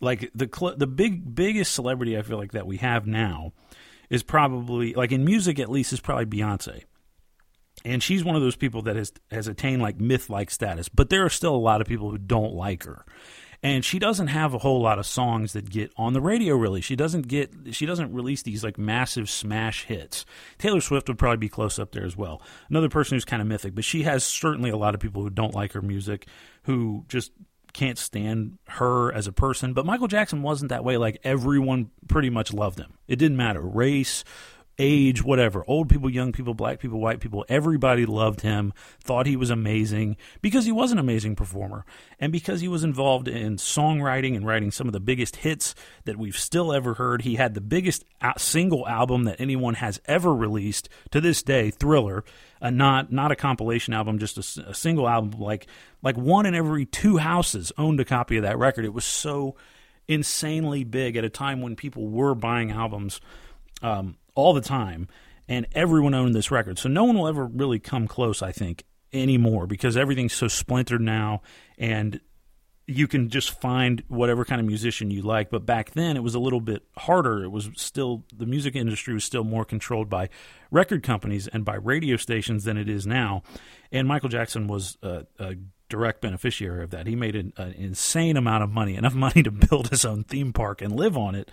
like 0.00 0.30
the 0.34 0.48
cl- 0.52 0.76
the 0.76 0.86
big 0.86 1.34
biggest 1.34 1.72
celebrity 1.72 2.16
I 2.18 2.22
feel 2.22 2.38
like 2.38 2.52
that 2.52 2.66
we 2.66 2.76
have 2.78 3.06
now 3.06 3.52
is 4.10 4.22
probably 4.22 4.94
like 4.94 5.12
in 5.12 5.24
music 5.24 5.58
at 5.58 5.70
least 5.70 5.92
is 5.92 6.00
probably 6.00 6.26
Beyonce. 6.26 6.84
And 7.84 8.02
she's 8.02 8.24
one 8.24 8.36
of 8.36 8.42
those 8.42 8.56
people 8.56 8.82
that 8.82 8.96
has 8.96 9.12
has 9.30 9.48
attained 9.48 9.82
like 9.82 10.00
myth 10.00 10.30
like 10.30 10.50
status, 10.50 10.88
but 10.88 11.10
there 11.10 11.24
are 11.24 11.30
still 11.30 11.54
a 11.54 11.58
lot 11.58 11.80
of 11.80 11.86
people 11.86 12.10
who 12.10 12.18
don't 12.18 12.54
like 12.54 12.84
her. 12.84 13.04
And 13.62 13.84
she 13.84 13.98
doesn't 13.98 14.28
have 14.28 14.54
a 14.54 14.58
whole 14.58 14.82
lot 14.82 14.98
of 14.98 15.06
songs 15.06 15.54
that 15.54 15.70
get 15.70 15.90
on 15.96 16.12
the 16.12 16.20
radio 16.20 16.54
really. 16.56 16.80
She 16.80 16.94
doesn't 16.94 17.26
get 17.26 17.52
she 17.72 17.86
doesn't 17.86 18.12
release 18.12 18.42
these 18.42 18.62
like 18.62 18.78
massive 18.78 19.30
smash 19.30 19.84
hits. 19.84 20.24
Taylor 20.58 20.80
Swift 20.80 21.08
would 21.08 21.18
probably 21.18 21.38
be 21.38 21.48
close 21.48 21.78
up 21.78 21.92
there 21.92 22.04
as 22.04 22.16
well. 22.16 22.42
Another 22.68 22.88
person 22.88 23.16
who's 23.16 23.24
kind 23.24 23.42
of 23.42 23.48
mythic, 23.48 23.74
but 23.74 23.84
she 23.84 24.02
has 24.02 24.24
certainly 24.24 24.70
a 24.70 24.76
lot 24.76 24.94
of 24.94 25.00
people 25.00 25.22
who 25.22 25.30
don't 25.30 25.54
like 25.54 25.72
her 25.72 25.82
music 25.82 26.26
who 26.64 27.04
just 27.08 27.32
can't 27.76 27.98
stand 27.98 28.56
her 28.68 29.12
as 29.12 29.26
a 29.26 29.32
person. 29.32 29.74
But 29.74 29.84
Michael 29.84 30.08
Jackson 30.08 30.42
wasn't 30.42 30.70
that 30.70 30.82
way. 30.82 30.96
Like 30.96 31.18
everyone 31.22 31.90
pretty 32.08 32.30
much 32.30 32.52
loved 32.52 32.78
him. 32.78 32.94
It 33.06 33.16
didn't 33.16 33.36
matter 33.36 33.60
race, 33.60 34.24
age, 34.78 35.22
whatever, 35.22 35.64
old 35.66 35.88
people, 35.88 36.10
young 36.10 36.32
people, 36.32 36.54
black 36.54 36.78
people, 36.78 37.00
white 37.00 37.20
people, 37.20 37.44
everybody 37.48 38.04
loved 38.04 38.42
him, 38.42 38.72
thought 39.00 39.26
he 39.26 39.36
was 39.36 39.50
amazing 39.50 40.16
because 40.42 40.64
he 40.64 40.72
was 40.72 40.92
an 40.92 40.98
amazing 40.98 41.34
performer 41.34 41.84
and 42.20 42.30
because 42.30 42.60
he 42.60 42.68
was 42.68 42.84
involved 42.84 43.28
in 43.28 43.56
songwriting 43.56 44.36
and 44.36 44.46
writing 44.46 44.70
some 44.70 44.86
of 44.86 44.92
the 44.92 45.00
biggest 45.00 45.36
hits 45.36 45.74
that 46.04 46.18
we've 46.18 46.36
still 46.36 46.72
ever 46.72 46.94
heard. 46.94 47.22
He 47.22 47.36
had 47.36 47.54
the 47.54 47.60
biggest 47.60 48.04
single 48.36 48.86
album 48.86 49.24
that 49.24 49.40
anyone 49.40 49.74
has 49.74 50.00
ever 50.04 50.34
released 50.34 50.88
to 51.10 51.20
this 51.20 51.42
day, 51.42 51.70
Thriller, 51.70 52.24
uh, 52.60 52.70
not 52.70 53.12
not 53.12 53.32
a 53.32 53.36
compilation 53.36 53.94
album, 53.94 54.18
just 54.18 54.58
a 54.58 54.74
single 54.74 55.08
album. 55.08 55.38
Like 55.40 55.66
like 56.02 56.16
one 56.16 56.46
in 56.46 56.54
every 56.54 56.86
two 56.86 57.18
houses 57.18 57.72
owned 57.76 58.00
a 58.00 58.04
copy 58.04 58.36
of 58.36 58.42
that 58.42 58.58
record. 58.58 58.84
It 58.84 58.94
was 58.94 59.04
so 59.04 59.56
insanely 60.08 60.84
big 60.84 61.16
at 61.16 61.24
a 61.24 61.28
time 61.28 61.60
when 61.62 61.76
people 61.76 62.08
were 62.08 62.34
buying 62.34 62.70
albums 62.70 63.20
um, 63.82 64.16
all 64.36 64.54
the 64.54 64.60
time, 64.60 65.08
and 65.48 65.66
everyone 65.72 66.14
owned 66.14 66.34
this 66.34 66.52
record. 66.52 66.78
So 66.78 66.88
no 66.88 67.02
one 67.02 67.18
will 67.18 67.26
ever 67.26 67.44
really 67.44 67.80
come 67.80 68.06
close, 68.06 68.42
I 68.42 68.52
think, 68.52 68.84
anymore 69.12 69.66
because 69.66 69.96
everything's 69.96 70.32
so 70.32 70.46
splintered 70.46 71.00
now, 71.00 71.42
and 71.76 72.20
you 72.88 73.08
can 73.08 73.28
just 73.30 73.60
find 73.60 74.04
whatever 74.06 74.44
kind 74.44 74.60
of 74.60 74.66
musician 74.66 75.10
you 75.10 75.22
like. 75.22 75.50
But 75.50 75.66
back 75.66 75.90
then, 75.92 76.16
it 76.16 76.22
was 76.22 76.36
a 76.36 76.38
little 76.38 76.60
bit 76.60 76.84
harder. 76.96 77.42
It 77.42 77.48
was 77.48 77.68
still 77.74 78.24
the 78.32 78.46
music 78.46 78.76
industry 78.76 79.12
was 79.12 79.24
still 79.24 79.42
more 79.42 79.64
controlled 79.64 80.08
by 80.08 80.28
record 80.70 81.02
companies 81.02 81.48
and 81.48 81.64
by 81.64 81.74
radio 81.74 82.16
stations 82.16 82.62
than 82.62 82.76
it 82.76 82.88
is 82.88 83.04
now. 83.04 83.42
And 83.90 84.06
Michael 84.06 84.28
Jackson 84.28 84.68
was 84.68 84.98
a, 85.02 85.26
a 85.38 85.56
direct 85.88 86.20
beneficiary 86.20 86.84
of 86.84 86.90
that. 86.90 87.08
He 87.08 87.16
made 87.16 87.34
an, 87.34 87.52
an 87.56 87.72
insane 87.72 88.36
amount 88.36 88.62
of 88.62 88.70
money, 88.70 88.94
enough 88.96 89.14
money 89.14 89.42
to 89.42 89.50
build 89.50 89.88
his 89.88 90.04
own 90.04 90.22
theme 90.22 90.52
park 90.52 90.80
and 90.80 90.94
live 90.94 91.16
on 91.16 91.34
it 91.34 91.50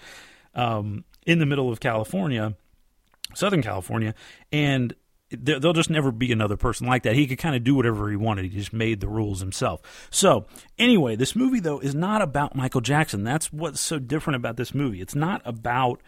um, 0.54 1.04
in 1.26 1.40
the 1.40 1.46
middle 1.46 1.72
of 1.72 1.80
California, 1.80 2.56
Southern 3.36 3.62
California, 3.62 4.14
and 4.52 4.94
there- 5.30 5.60
there'll 5.60 5.74
just 5.74 5.90
never 5.90 6.12
be 6.12 6.32
another 6.32 6.58
person 6.58 6.86
like 6.86 7.04
that. 7.04 7.16
He 7.16 7.26
could 7.26 7.40
kind 7.40 7.56
of 7.56 7.64
do 7.64 7.74
whatever 7.74 8.10
he 8.10 8.16
wanted. 8.16 8.46
He 8.46 8.58
just 8.58 8.74
made 8.74 9.00
the 9.00 9.08
rules 9.08 9.40
himself. 9.40 10.08
So, 10.12 10.46
anyway, 10.78 11.16
this 11.16 11.36
movie 11.36 11.60
though 11.60 11.80
is 11.80 11.96
not 11.96 12.22
about 12.22 12.56
Michael 12.56 12.82
Jackson. 12.82 13.24
That's 13.24 13.52
what's 13.52 13.82
so 13.82 13.98
different 14.00 14.36
about 14.36 14.58
this 14.58 14.74
movie. 14.76 15.02
It's 15.02 15.16
not 15.16 15.42
about 15.44 16.02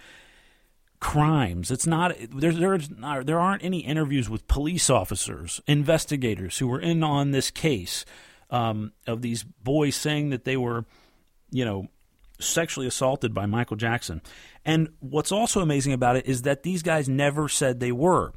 crimes. 1.00 1.72
It's 1.72 1.88
not 1.88 2.16
there's 2.32 2.58
there's 2.58 2.90
not, 2.90 3.26
there 3.26 3.40
aren't 3.40 3.64
any 3.64 3.80
interviews 3.80 4.30
with 4.30 4.48
police 4.48 4.90
officers, 4.90 5.62
investigators 5.68 6.58
who 6.58 6.68
were 6.68 6.80
in 6.80 7.04
on 7.04 7.32
this 7.32 7.52
case 7.52 8.06
um, 8.50 8.92
of 9.08 9.22
these 9.22 9.44
boys 9.44 9.96
saying 9.96 10.30
that 10.30 10.46
they 10.46 10.58
were, 10.58 10.86
you 11.52 11.66
know, 11.66 11.88
sexually 12.40 12.88
assaulted 12.88 13.34
by 13.34 13.46
Michael 13.46 13.78
Jackson. 13.78 14.22
And 14.66 14.90
what's 15.00 15.32
also 15.32 15.62
amazing 15.62 15.94
about 15.94 16.16
it 16.16 16.26
is 16.26 16.44
that 16.44 16.64
these 16.64 16.84
guys 16.84 17.08
never 17.08 17.48
said 17.48 17.80
they 17.80 17.92
were. 17.92 18.34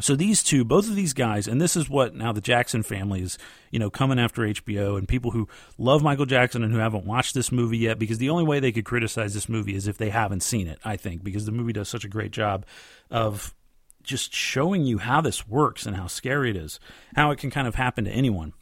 So 0.00 0.16
these 0.16 0.42
two, 0.42 0.64
both 0.64 0.88
of 0.88 0.96
these 0.96 1.12
guys, 1.12 1.46
and 1.46 1.60
this 1.60 1.76
is 1.76 1.90
what 1.90 2.14
now 2.14 2.32
the 2.32 2.40
Jackson 2.40 2.82
family 2.82 3.20
is, 3.20 3.36
you 3.70 3.78
know, 3.78 3.90
coming 3.90 4.18
after 4.18 4.42
HBO 4.42 4.96
and 4.96 5.06
people 5.06 5.32
who 5.32 5.48
love 5.76 6.02
Michael 6.02 6.24
Jackson 6.24 6.62
and 6.62 6.72
who 6.72 6.78
haven't 6.78 7.04
watched 7.04 7.34
this 7.34 7.52
movie 7.52 7.76
yet, 7.76 7.98
because 7.98 8.16
the 8.16 8.30
only 8.30 8.44
way 8.44 8.58
they 8.58 8.72
could 8.72 8.86
criticize 8.86 9.34
this 9.34 9.50
movie 9.50 9.74
is 9.74 9.86
if 9.86 9.98
they 9.98 10.08
haven't 10.08 10.42
seen 10.42 10.66
it. 10.66 10.78
I 10.82 10.96
think 10.96 11.22
because 11.22 11.44
the 11.44 11.52
movie 11.52 11.74
does 11.74 11.90
such 11.90 12.06
a 12.06 12.08
great 12.08 12.30
job 12.30 12.64
of 13.10 13.54
just 14.02 14.32
showing 14.32 14.84
you 14.84 14.96
how 14.96 15.20
this 15.20 15.46
works 15.46 15.84
and 15.84 15.94
how 15.94 16.06
scary 16.06 16.48
it 16.48 16.56
is, 16.56 16.80
how 17.14 17.30
it 17.30 17.38
can 17.38 17.50
kind 17.50 17.68
of 17.68 17.74
happen 17.74 18.04
to 18.06 18.10
anyone, 18.10 18.54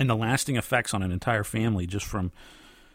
and 0.00 0.10
the 0.10 0.16
lasting 0.16 0.56
effects 0.56 0.92
on 0.92 1.02
an 1.02 1.12
entire 1.12 1.44
family 1.44 1.86
just 1.86 2.06
from 2.06 2.32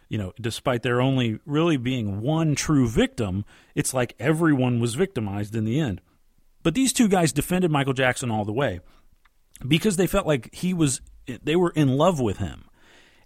you 0.09 0.17
know, 0.17 0.33
despite 0.39 0.83
there 0.83 1.01
only 1.01 1.39
really 1.45 1.77
being 1.77 2.21
one 2.21 2.55
true 2.55 2.87
victim, 2.87 3.45
it's 3.73 3.93
like 3.93 4.15
everyone 4.19 4.79
was 4.79 4.95
victimized 4.95 5.55
in 5.55 5.65
the 5.65 5.79
end. 5.79 6.01
But 6.63 6.73
these 6.73 6.93
two 6.93 7.07
guys 7.07 7.31
defended 7.31 7.71
Michael 7.71 7.93
Jackson 7.93 8.31
all 8.31 8.45
the 8.45 8.53
way 8.53 8.79
because 9.67 9.97
they 9.97 10.07
felt 10.07 10.27
like 10.27 10.53
he 10.53 10.73
was, 10.73 11.01
they 11.25 11.55
were 11.55 11.71
in 11.71 11.89
love 11.97 12.19
with 12.19 12.37
him. 12.37 12.65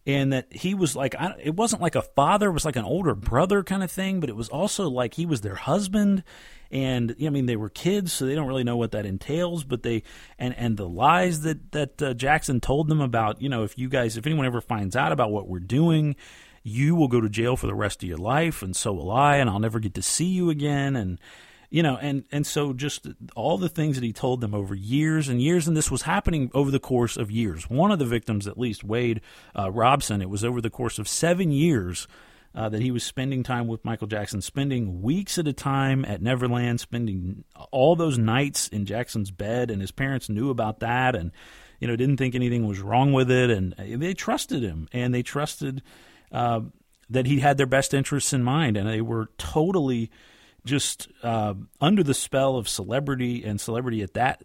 And 0.05 0.33
that 0.33 0.51
he 0.51 0.73
was 0.73 0.95
like, 0.95 1.13
I, 1.15 1.35
it 1.43 1.55
wasn't 1.55 1.81
like 1.81 1.93
a 1.93 2.01
father, 2.01 2.49
it 2.49 2.53
was 2.53 2.65
like 2.65 2.77
an 2.77 2.85
older 2.85 3.13
brother 3.13 3.63
kind 3.63 3.83
of 3.83 3.91
thing, 3.91 4.19
but 4.19 4.29
it 4.29 4.35
was 4.35 4.49
also 4.49 4.89
like 4.89 5.13
he 5.13 5.25
was 5.25 5.41
their 5.41 5.55
husband. 5.55 6.23
And 6.71 7.15
I 7.23 7.29
mean, 7.29 7.45
they 7.45 7.57
were 7.57 7.69
kids, 7.69 8.13
so 8.13 8.25
they 8.25 8.33
don't 8.33 8.47
really 8.47 8.63
know 8.63 8.77
what 8.77 8.91
that 8.91 9.05
entails. 9.05 9.63
But 9.63 9.83
they, 9.83 10.03
and 10.39 10.55
and 10.57 10.77
the 10.77 10.87
lies 10.87 11.41
that 11.41 11.73
that 11.73 12.01
uh, 12.01 12.13
Jackson 12.13 12.59
told 12.59 12.87
them 12.87 13.01
about, 13.01 13.41
you 13.41 13.49
know, 13.49 13.63
if 13.63 13.77
you 13.77 13.89
guys, 13.89 14.17
if 14.17 14.25
anyone 14.25 14.45
ever 14.45 14.61
finds 14.61 14.95
out 14.95 15.11
about 15.11 15.31
what 15.31 15.47
we're 15.47 15.59
doing, 15.59 16.15
you 16.69 16.95
will 16.95 17.07
go 17.07 17.21
to 17.21 17.29
jail 17.29 17.55
for 17.55 17.67
the 17.67 17.75
rest 17.75 18.03
of 18.03 18.09
your 18.09 18.17
life 18.17 18.61
and 18.61 18.75
so 18.75 18.93
will 18.93 19.11
I 19.11 19.37
and 19.37 19.49
I'll 19.49 19.59
never 19.59 19.79
get 19.79 19.93
to 19.95 20.01
see 20.01 20.25
you 20.25 20.49
again 20.49 20.95
and 20.95 21.19
you 21.69 21.83
know 21.83 21.97
and 21.97 22.23
and 22.31 22.45
so 22.45 22.73
just 22.73 23.07
all 23.35 23.57
the 23.57 23.69
things 23.69 23.95
that 23.95 24.03
he 24.03 24.13
told 24.13 24.41
them 24.41 24.53
over 24.53 24.75
years 24.75 25.27
and 25.27 25.41
years 25.41 25.67
and 25.67 25.75
this 25.75 25.91
was 25.91 26.03
happening 26.03 26.51
over 26.53 26.71
the 26.71 26.79
course 26.79 27.17
of 27.17 27.31
years. 27.31 27.69
One 27.69 27.91
of 27.91 27.99
the 27.99 28.05
victims 28.05 28.47
at 28.47 28.57
least 28.57 28.83
Wade 28.83 29.21
uh, 29.57 29.71
Robson 29.71 30.21
it 30.21 30.29
was 30.29 30.43
over 30.43 30.61
the 30.61 30.69
course 30.69 30.99
of 30.99 31.07
7 31.07 31.51
years 31.51 32.07
uh, 32.55 32.69
that 32.69 32.81
he 32.81 32.91
was 32.91 33.03
spending 33.03 33.43
time 33.43 33.67
with 33.67 33.85
Michael 33.85 34.07
Jackson, 34.07 34.41
spending 34.41 35.01
weeks 35.01 35.37
at 35.37 35.47
a 35.47 35.53
time 35.53 36.03
at 36.05 36.21
Neverland, 36.21 36.79
spending 36.79 37.43
all 37.71 37.95
those 37.95 38.17
nights 38.17 38.67
in 38.69 38.85
Jackson's 38.85 39.31
bed, 39.31 39.69
and 39.69 39.81
his 39.81 39.91
parents 39.91 40.29
knew 40.29 40.49
about 40.49 40.79
that, 40.79 41.15
and 41.15 41.31
you 41.79 41.87
know 41.87 41.95
didn't 41.95 42.17
think 42.17 42.35
anything 42.35 42.67
was 42.67 42.79
wrong 42.79 43.13
with 43.13 43.29
it, 43.29 43.49
and 43.49 43.73
they 43.77 44.13
trusted 44.13 44.63
him, 44.63 44.87
and 44.91 45.13
they 45.13 45.21
trusted 45.21 45.81
uh, 46.31 46.61
that 47.09 47.25
he 47.25 47.39
had 47.39 47.57
their 47.57 47.65
best 47.65 47.93
interests 47.93 48.33
in 48.33 48.43
mind, 48.43 48.77
and 48.77 48.87
they 48.87 49.01
were 49.01 49.29
totally 49.37 50.11
just 50.65 51.07
uh, 51.23 51.53
under 51.81 52.03
the 52.03 52.13
spell 52.13 52.55
of 52.55 52.67
celebrity 52.67 53.43
and 53.43 53.59
celebrity 53.59 54.01
at 54.01 54.13
that 54.13 54.43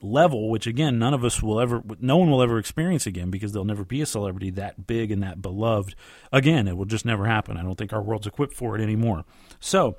level, 0.00 0.50
which 0.50 0.66
again, 0.66 0.98
none 0.98 1.14
of 1.14 1.24
us 1.24 1.42
will 1.42 1.60
ever, 1.60 1.82
no 2.00 2.16
one 2.16 2.30
will 2.30 2.42
ever 2.42 2.58
experience 2.58 3.06
again 3.06 3.30
because 3.30 3.52
there'll 3.52 3.64
never 3.64 3.84
be 3.84 4.00
a 4.00 4.06
celebrity 4.06 4.50
that 4.50 4.86
big 4.86 5.10
and 5.10 5.22
that 5.22 5.40
beloved 5.40 5.94
again. 6.32 6.66
It 6.66 6.76
will 6.76 6.86
just 6.86 7.04
never 7.04 7.26
happen. 7.26 7.56
I 7.56 7.62
don't 7.62 7.76
think 7.76 7.92
our 7.92 8.02
world's 8.02 8.26
equipped 8.26 8.54
for 8.54 8.76
it 8.76 8.82
anymore. 8.82 9.24
So, 9.60 9.96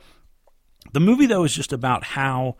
the 0.91 0.99
movie 0.99 1.25
though 1.25 1.45
is 1.45 1.55
just 1.55 1.71
about 1.71 2.03
how 2.03 2.57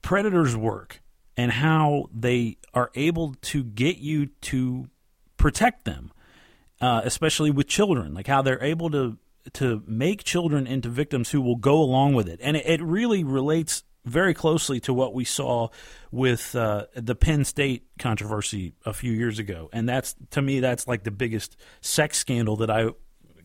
predators 0.00 0.56
work 0.56 1.02
and 1.36 1.52
how 1.52 2.08
they 2.14 2.56
are 2.72 2.90
able 2.94 3.34
to 3.42 3.62
get 3.62 3.98
you 3.98 4.26
to 4.40 4.88
protect 5.36 5.84
them 5.84 6.10
uh, 6.80 7.00
especially 7.04 7.50
with 7.50 7.66
children, 7.66 8.14
like 8.14 8.26
how 8.26 8.42
they're 8.42 8.62
able 8.62 8.90
to 8.90 9.18
to 9.54 9.82
make 9.86 10.24
children 10.24 10.66
into 10.66 10.88
victims 10.90 11.30
who 11.30 11.40
will 11.40 11.56
go 11.56 11.80
along 11.80 12.14
with 12.14 12.28
it, 12.28 12.38
and 12.42 12.56
it, 12.56 12.66
it 12.66 12.82
really 12.82 13.24
relates 13.24 13.84
very 14.04 14.32
closely 14.32 14.80
to 14.80 14.94
what 14.94 15.12
we 15.12 15.24
saw 15.24 15.68
with 16.10 16.54
uh, 16.54 16.86
the 16.94 17.14
Penn 17.14 17.44
State 17.44 17.86
controversy 17.98 18.74
a 18.86 18.92
few 18.92 19.12
years 19.12 19.38
ago, 19.38 19.68
and 19.72 19.88
that's 19.88 20.14
to 20.30 20.42
me 20.42 20.60
that's 20.60 20.86
like 20.86 21.04
the 21.04 21.10
biggest 21.10 21.56
sex 21.80 22.18
scandal 22.18 22.56
that 22.56 22.70
I 22.70 22.90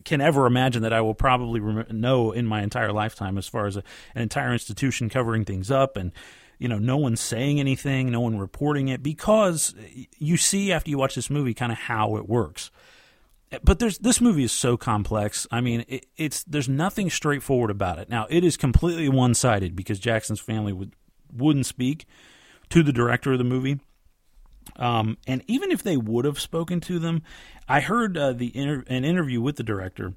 can 0.04 0.20
ever 0.20 0.46
imagine 0.46 0.82
that 0.82 0.92
I 0.92 1.00
will 1.00 1.14
probably 1.14 1.60
rem- 1.60 1.86
know 1.90 2.32
in 2.32 2.46
my 2.46 2.62
entire 2.62 2.92
lifetime, 2.92 3.38
as 3.38 3.48
far 3.48 3.66
as 3.66 3.76
a, 3.76 3.82
an 4.14 4.22
entire 4.22 4.52
institution 4.52 5.08
covering 5.08 5.44
things 5.44 5.70
up 5.70 5.96
and 5.96 6.12
you 6.58 6.68
know, 6.68 6.78
no 6.78 6.96
one 6.96 7.16
saying 7.16 7.58
anything, 7.58 8.10
no 8.10 8.20
one 8.20 8.38
reporting 8.38 8.88
it, 8.88 9.02
because 9.02 9.74
you 10.18 10.36
see 10.36 10.72
after 10.72 10.88
you 10.88 10.96
watch 10.96 11.14
this 11.14 11.28
movie 11.28 11.52
kind 11.52 11.72
of 11.72 11.78
how 11.78 12.16
it 12.16 12.28
works 12.28 12.70
but 13.62 13.78
there's 13.78 13.98
this 13.98 14.20
movie 14.20 14.44
is 14.44 14.52
so 14.52 14.76
complex. 14.76 15.46
I 15.50 15.60
mean, 15.60 15.84
it, 15.88 16.06
it's 16.16 16.44
there's 16.44 16.68
nothing 16.68 17.10
straightforward 17.10 17.70
about 17.70 17.98
it. 17.98 18.08
Now, 18.08 18.26
it 18.30 18.44
is 18.44 18.56
completely 18.56 19.08
one 19.08 19.34
sided 19.34 19.76
because 19.76 19.98
Jackson's 19.98 20.40
family 20.40 20.72
would 20.72 20.94
wouldn't 21.32 21.66
speak 21.66 22.06
to 22.70 22.82
the 22.82 22.92
director 22.92 23.32
of 23.32 23.38
the 23.38 23.44
movie. 23.44 23.80
Um, 24.76 25.18
and 25.26 25.44
even 25.46 25.70
if 25.70 25.82
they 25.82 25.96
would 25.96 26.24
have 26.24 26.40
spoken 26.40 26.80
to 26.82 26.98
them, 26.98 27.22
I 27.68 27.80
heard 27.80 28.16
uh, 28.16 28.32
the 28.32 28.56
inter- 28.56 28.84
an 28.88 29.04
interview 29.04 29.40
with 29.40 29.56
the 29.56 29.62
director, 29.62 30.14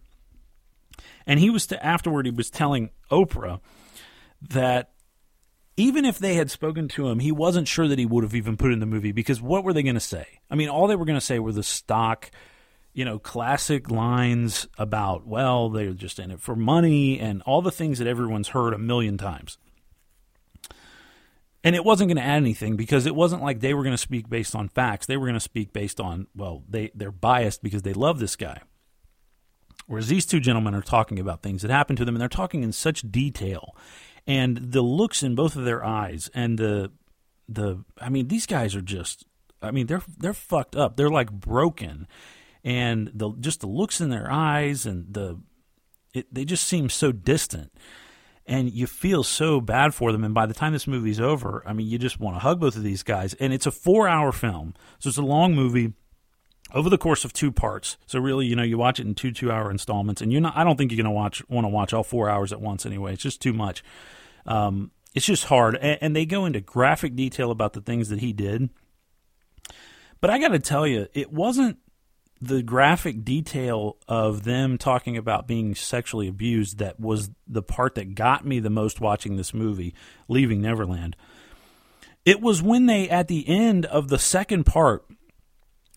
and 1.26 1.39
he 1.39 1.50
was 1.50 1.67
to, 1.67 1.86
afterward 1.86 2.26
he 2.26 2.32
was 2.32 2.50
telling 2.50 2.91
Oprah 3.12 3.60
that 4.50 4.91
even 5.76 6.06
if 6.06 6.17
they 6.17 6.34
had 6.34 6.50
spoken 6.50 6.88
to 6.89 7.08
him, 7.08 7.19
he 7.19 7.32
wasn't 7.32 7.67
sure 7.67 7.88
that 7.88 8.00
he 8.00 8.06
would 8.06 8.23
have 8.23 8.34
even 8.34 8.58
put 8.58 8.71
in 8.71 8.80
the 8.80 8.86
movie 8.86 9.12
because 9.12 9.41
what 9.41 9.63
were 9.63 9.73
they 9.73 9.84
going 9.84 9.95
to 9.95 10.00
say? 10.00 10.26
I 10.50 10.56
mean, 10.56 10.69
all 10.69 10.88
they 10.88 10.95
were 10.95 11.06
going 11.06 11.19
to 11.19 11.26
say 11.26 11.39
were 11.39 11.52
the 11.52 11.62
stock 11.62 12.32
you 12.97 13.05
know, 13.05 13.19
classic 13.19 13.91
lines 13.91 14.67
about, 14.75 15.27
well, 15.27 15.69
they're 15.69 15.93
just 15.93 16.17
in 16.17 16.31
it 16.31 16.41
for 16.41 16.55
money 16.55 17.19
and 17.19 17.43
all 17.43 17.62
the 17.62 17.71
things 17.71 17.99
that 17.99 18.07
everyone's 18.07 18.47
heard 18.47 18.73
a 18.73 18.79
million 18.79 19.19
times. 19.19 19.60
And 21.63 21.75
it 21.75 21.86
wasn't 21.86 22.07
going 22.07 22.17
to 22.17 22.23
add 22.23 22.38
anything 22.38 22.75
because 22.75 23.05
it 23.05 23.13
wasn't 23.13 23.43
like 23.43 23.60
they 23.60 23.75
were 23.75 23.83
going 23.83 23.93
to 23.93 23.99
speak 23.99 24.27
based 24.27 24.55
on 24.55 24.67
facts. 24.67 25.05
They 25.05 25.15
were 25.15 25.27
going 25.27 25.36
to 25.36 25.39
speak 25.39 25.73
based 25.73 25.99
on, 25.99 26.25
well, 26.36 26.63
they, 26.67 26.89
they're 26.95 27.12
biased 27.12 27.62
because 27.62 27.83
they 27.83 27.93
love 27.93 28.17
this 28.17 28.36
guy. 28.36 28.62
Whereas 29.86 30.07
these 30.07 30.25
two 30.25 30.39
gentlemen 30.39 30.73
are 30.73 30.81
talking 30.81 31.19
about 31.19 31.43
things 31.43 31.62
that 31.62 31.69
happened 31.69 31.97
to 31.97 32.05
them 32.05 32.15
and 32.15 32.21
they're 32.21 32.27
talking 32.27 32.63
in 32.63 32.71
such 32.71 33.12
detail. 33.12 33.75
And 34.25 34.57
the 34.57 34.81
looks 34.81 35.21
in 35.21 35.36
both 35.36 35.55
of 35.55 35.65
their 35.65 35.86
eyes 35.86 36.31
and 36.33 36.57
the, 36.57 36.91
the, 37.47 37.83
I 38.01 38.10
mean, 38.10 38.27
these 38.27 38.47
guys 38.47 38.75
are 38.75 38.81
just, 38.81 39.23
I 39.62 39.69
mean, 39.69 39.86
they're, 39.86 40.01
they're 40.17 40.33
fucked 40.33 40.75
up. 40.75 40.97
They're 40.97 41.12
like 41.12 41.31
broken 41.31 42.07
and 42.63 43.12
the 43.13 43.32
just 43.39 43.62
the 43.62 43.67
looks 43.67 44.02
in 44.02 44.10
their 44.10 44.32
eyes 44.32 44.86
and 44.86 45.13
the 45.13 45.39
it, 46.13 46.34
they 46.34 46.46
just 46.46 46.65
seem 46.65 46.89
so 46.89 47.12
distant 47.12 47.72
and 48.48 48.72
you 48.72 48.88
feel 48.88 49.24
so 49.24 49.60
bad 49.60 49.93
for 49.93 50.12
them. 50.12 50.24
And 50.24 50.34
by 50.34 50.46
the 50.46 50.54
time 50.54 50.74
this 50.74 50.88
movie's 50.88 51.20
over, 51.20 51.62
I 51.65 51.74
mean, 51.74 51.88
you 51.88 51.98
just 51.98 52.20
want 52.20 52.38
to 52.38 52.39
hug 52.39 52.60
both 52.60 52.78
of 52.78 52.84
these 52.84 53.04
guys. 53.04 53.34
And 53.36 53.54
it's 53.54 53.65
a 53.65 53.72
four 53.72 54.08
hour 54.08 54.32
film, 54.32 54.74
so 55.00 55.10
it's 55.10 55.17
a 55.17 55.22
long 55.22 55.54
movie 55.54 55.93
over 56.74 56.89
the 56.89 56.98
course 56.98 57.26
of 57.26 57.34
two 57.34 57.52
parts. 57.52 57.98
So 58.06 58.20
really, 58.20 58.46
you 58.46 58.56
know, 58.56 58.63
you 58.63 58.78
watch 58.78 59.00
it 59.00 59.06
in 59.06 59.15
two 59.15 59.32
two 59.32 59.52
hour 59.52 59.70
installments, 59.70 60.22
and 60.22 60.32
you're 60.32 60.41
not. 60.41 60.56
I 60.56 60.63
don't 60.63 60.78
think 60.78 60.91
you're 60.91 61.04
going 61.04 61.13
to 61.13 61.17
watch 61.17 61.48
want 61.50 61.65
to 61.65 61.70
watch 61.70 61.93
all 61.93 62.04
four 62.04 62.30
hours 62.30 62.54
at 62.54 62.62
once 62.62 62.86
anyway. 62.86 63.13
It's 63.13 63.24
just 63.24 63.41
too 63.41 63.54
much. 63.54 63.84
Um, 64.46 64.91
it's 65.13 65.26
just 65.26 65.46
hard, 65.46 65.76
and, 65.76 65.98
and 66.02 66.15
they 66.15 66.26
go 66.26 66.46
into 66.46 66.62
graphic 66.62 67.15
detail 67.15 67.52
about 67.52 67.74
the 67.74 67.82
things 67.82 68.10
that 68.10 68.20
he 68.20 68.32
did. 68.32 68.70
But 70.22 70.30
I 70.30 70.39
got 70.39 70.50
to 70.50 70.60
tell 70.60 70.88
you, 70.88 71.08
it 71.13 71.32
wasn't 71.32 71.78
the 72.41 72.62
graphic 72.62 73.23
detail 73.23 73.97
of 74.08 74.43
them 74.43 74.78
talking 74.78 75.17
about 75.17 75.47
being 75.47 75.73
sexually 75.73 76.28
abused 76.28 76.78
that 76.78 77.00
was 77.00 77.32
the 77.47 77.63
part 77.63 77.95
that 77.95 78.15
got 78.15 78.45
me 78.45 78.60
the 78.60 78.69
most 78.69 79.02
watching 79.02 79.36
this 79.36 79.54
movie, 79.54 79.93
Leaving 80.28 80.62
Neverland. 80.62 81.15
It 82.26 82.41
was 82.41 82.62
when 82.62 82.86
they, 82.86 83.10
at 83.10 83.28
the 83.28 83.47
end 83.47 83.86
of 83.86 84.10
the 84.10 84.19
second 84.19 84.65
part, 84.65 85.06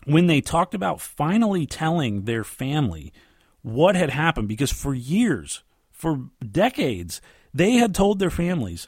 when 0.05 0.27
they 0.27 0.41
talked 0.41 0.73
about 0.73 1.01
finally 1.01 1.65
telling 1.65 2.23
their 2.23 2.43
family 2.43 3.13
what 3.61 3.95
had 3.95 4.09
happened, 4.09 4.47
because 4.47 4.71
for 4.71 4.93
years, 4.93 5.63
for 5.91 6.29
decades, 6.43 7.21
they 7.53 7.73
had 7.73 7.93
told 7.93 8.17
their 8.17 8.31
families, 8.31 8.87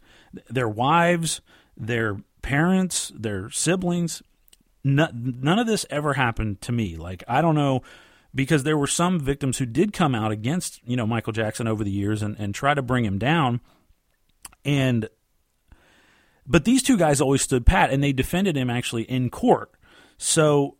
their 0.50 0.70
wives, 0.70 1.42
their 1.78 2.18
parents, 2.42 3.12
their 3.16 3.50
siblings, 3.52 4.24
none, 4.84 5.40
none 5.42 5.60
of 5.60 5.68
this 5.68 5.86
ever 5.90 6.14
happened 6.14 6.62
to 6.62 6.72
me. 6.72 6.96
Like, 6.96 7.24
I 7.28 7.42
don't 7.42 7.56
know, 7.56 7.82
because 8.36 8.64
there 8.64 8.78
were 8.78 8.88
some 8.88 9.20
victims 9.20 9.58
who 9.58 9.66
did 9.66 9.94
come 9.94 10.16
out 10.16 10.32
against, 10.32 10.82
you 10.86 10.98
know, 10.98 11.08
Michael 11.08 11.34
Jackson 11.34 11.68
over 11.68 11.84
the 11.84 11.92
years 11.92 12.22
and, 12.22 12.36
and 12.40 12.54
try 12.54 12.74
to 12.74 12.82
bring 12.82 13.06
him 13.06 13.20
down. 13.20 13.62
And, 14.66 15.10
but 16.48 16.66
these 16.66 16.84
two 16.84 16.98
guys 16.98 17.22
always 17.22 17.42
stood 17.42 17.66
pat 17.66 17.92
and 17.92 18.04
they 18.04 18.14
defended 18.14 18.58
him 18.58 18.70
actually 18.70 19.04
in 19.04 19.30
court. 19.30 19.72
So 20.18 20.78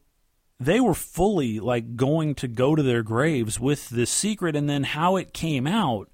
they 0.60 0.80
were 0.80 0.94
fully 0.94 1.60
like 1.60 1.96
going 1.96 2.36
to 2.36 2.48
go 2.48 2.76
to 2.76 2.84
their 2.84 3.04
graves 3.04 3.60
with 3.60 3.90
this 3.90 4.10
secret 4.10 4.56
and 4.56 4.70
then 4.70 4.84
how 4.84 5.16
it 5.16 5.34
came 5.34 5.68
out, 5.68 6.10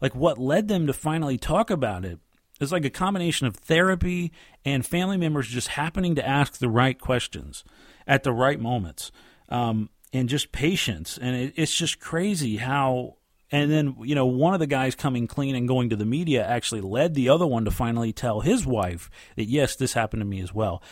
like 0.00 0.14
what 0.14 0.38
led 0.38 0.68
them 0.68 0.86
to 0.86 0.92
finally 0.92 1.38
talk 1.38 1.70
about 1.70 2.04
it 2.04 2.18
it's 2.60 2.72
like 2.72 2.84
a 2.84 2.90
combination 2.90 3.46
of 3.46 3.56
therapy 3.56 4.32
and 4.64 4.84
family 4.84 5.16
members 5.16 5.48
just 5.48 5.68
happening 5.68 6.14
to 6.16 6.26
ask 6.26 6.58
the 6.58 6.68
right 6.68 6.98
questions 6.98 7.64
at 8.06 8.22
the 8.22 8.32
right 8.32 8.58
moments, 8.58 9.12
um, 9.48 9.90
and 10.12 10.28
just 10.28 10.52
patience. 10.52 11.18
And 11.20 11.36
it, 11.36 11.54
it's 11.56 11.74
just 11.74 12.00
crazy 12.00 12.56
how. 12.56 13.16
And 13.50 13.70
then 13.70 13.96
you 14.02 14.14
know 14.14 14.26
one 14.26 14.52
of 14.52 14.60
the 14.60 14.66
guys 14.66 14.94
coming 14.94 15.26
clean 15.26 15.54
and 15.54 15.66
going 15.66 15.88
to 15.90 15.96
the 15.96 16.04
media 16.04 16.46
actually 16.46 16.82
led 16.82 17.14
the 17.14 17.30
other 17.30 17.46
one 17.46 17.64
to 17.64 17.70
finally 17.70 18.12
tell 18.12 18.40
his 18.40 18.66
wife 18.66 19.08
that 19.36 19.46
yes, 19.46 19.74
this 19.74 19.94
happened 19.94 20.20
to 20.20 20.26
me 20.26 20.42
as 20.42 20.52
well. 20.52 20.82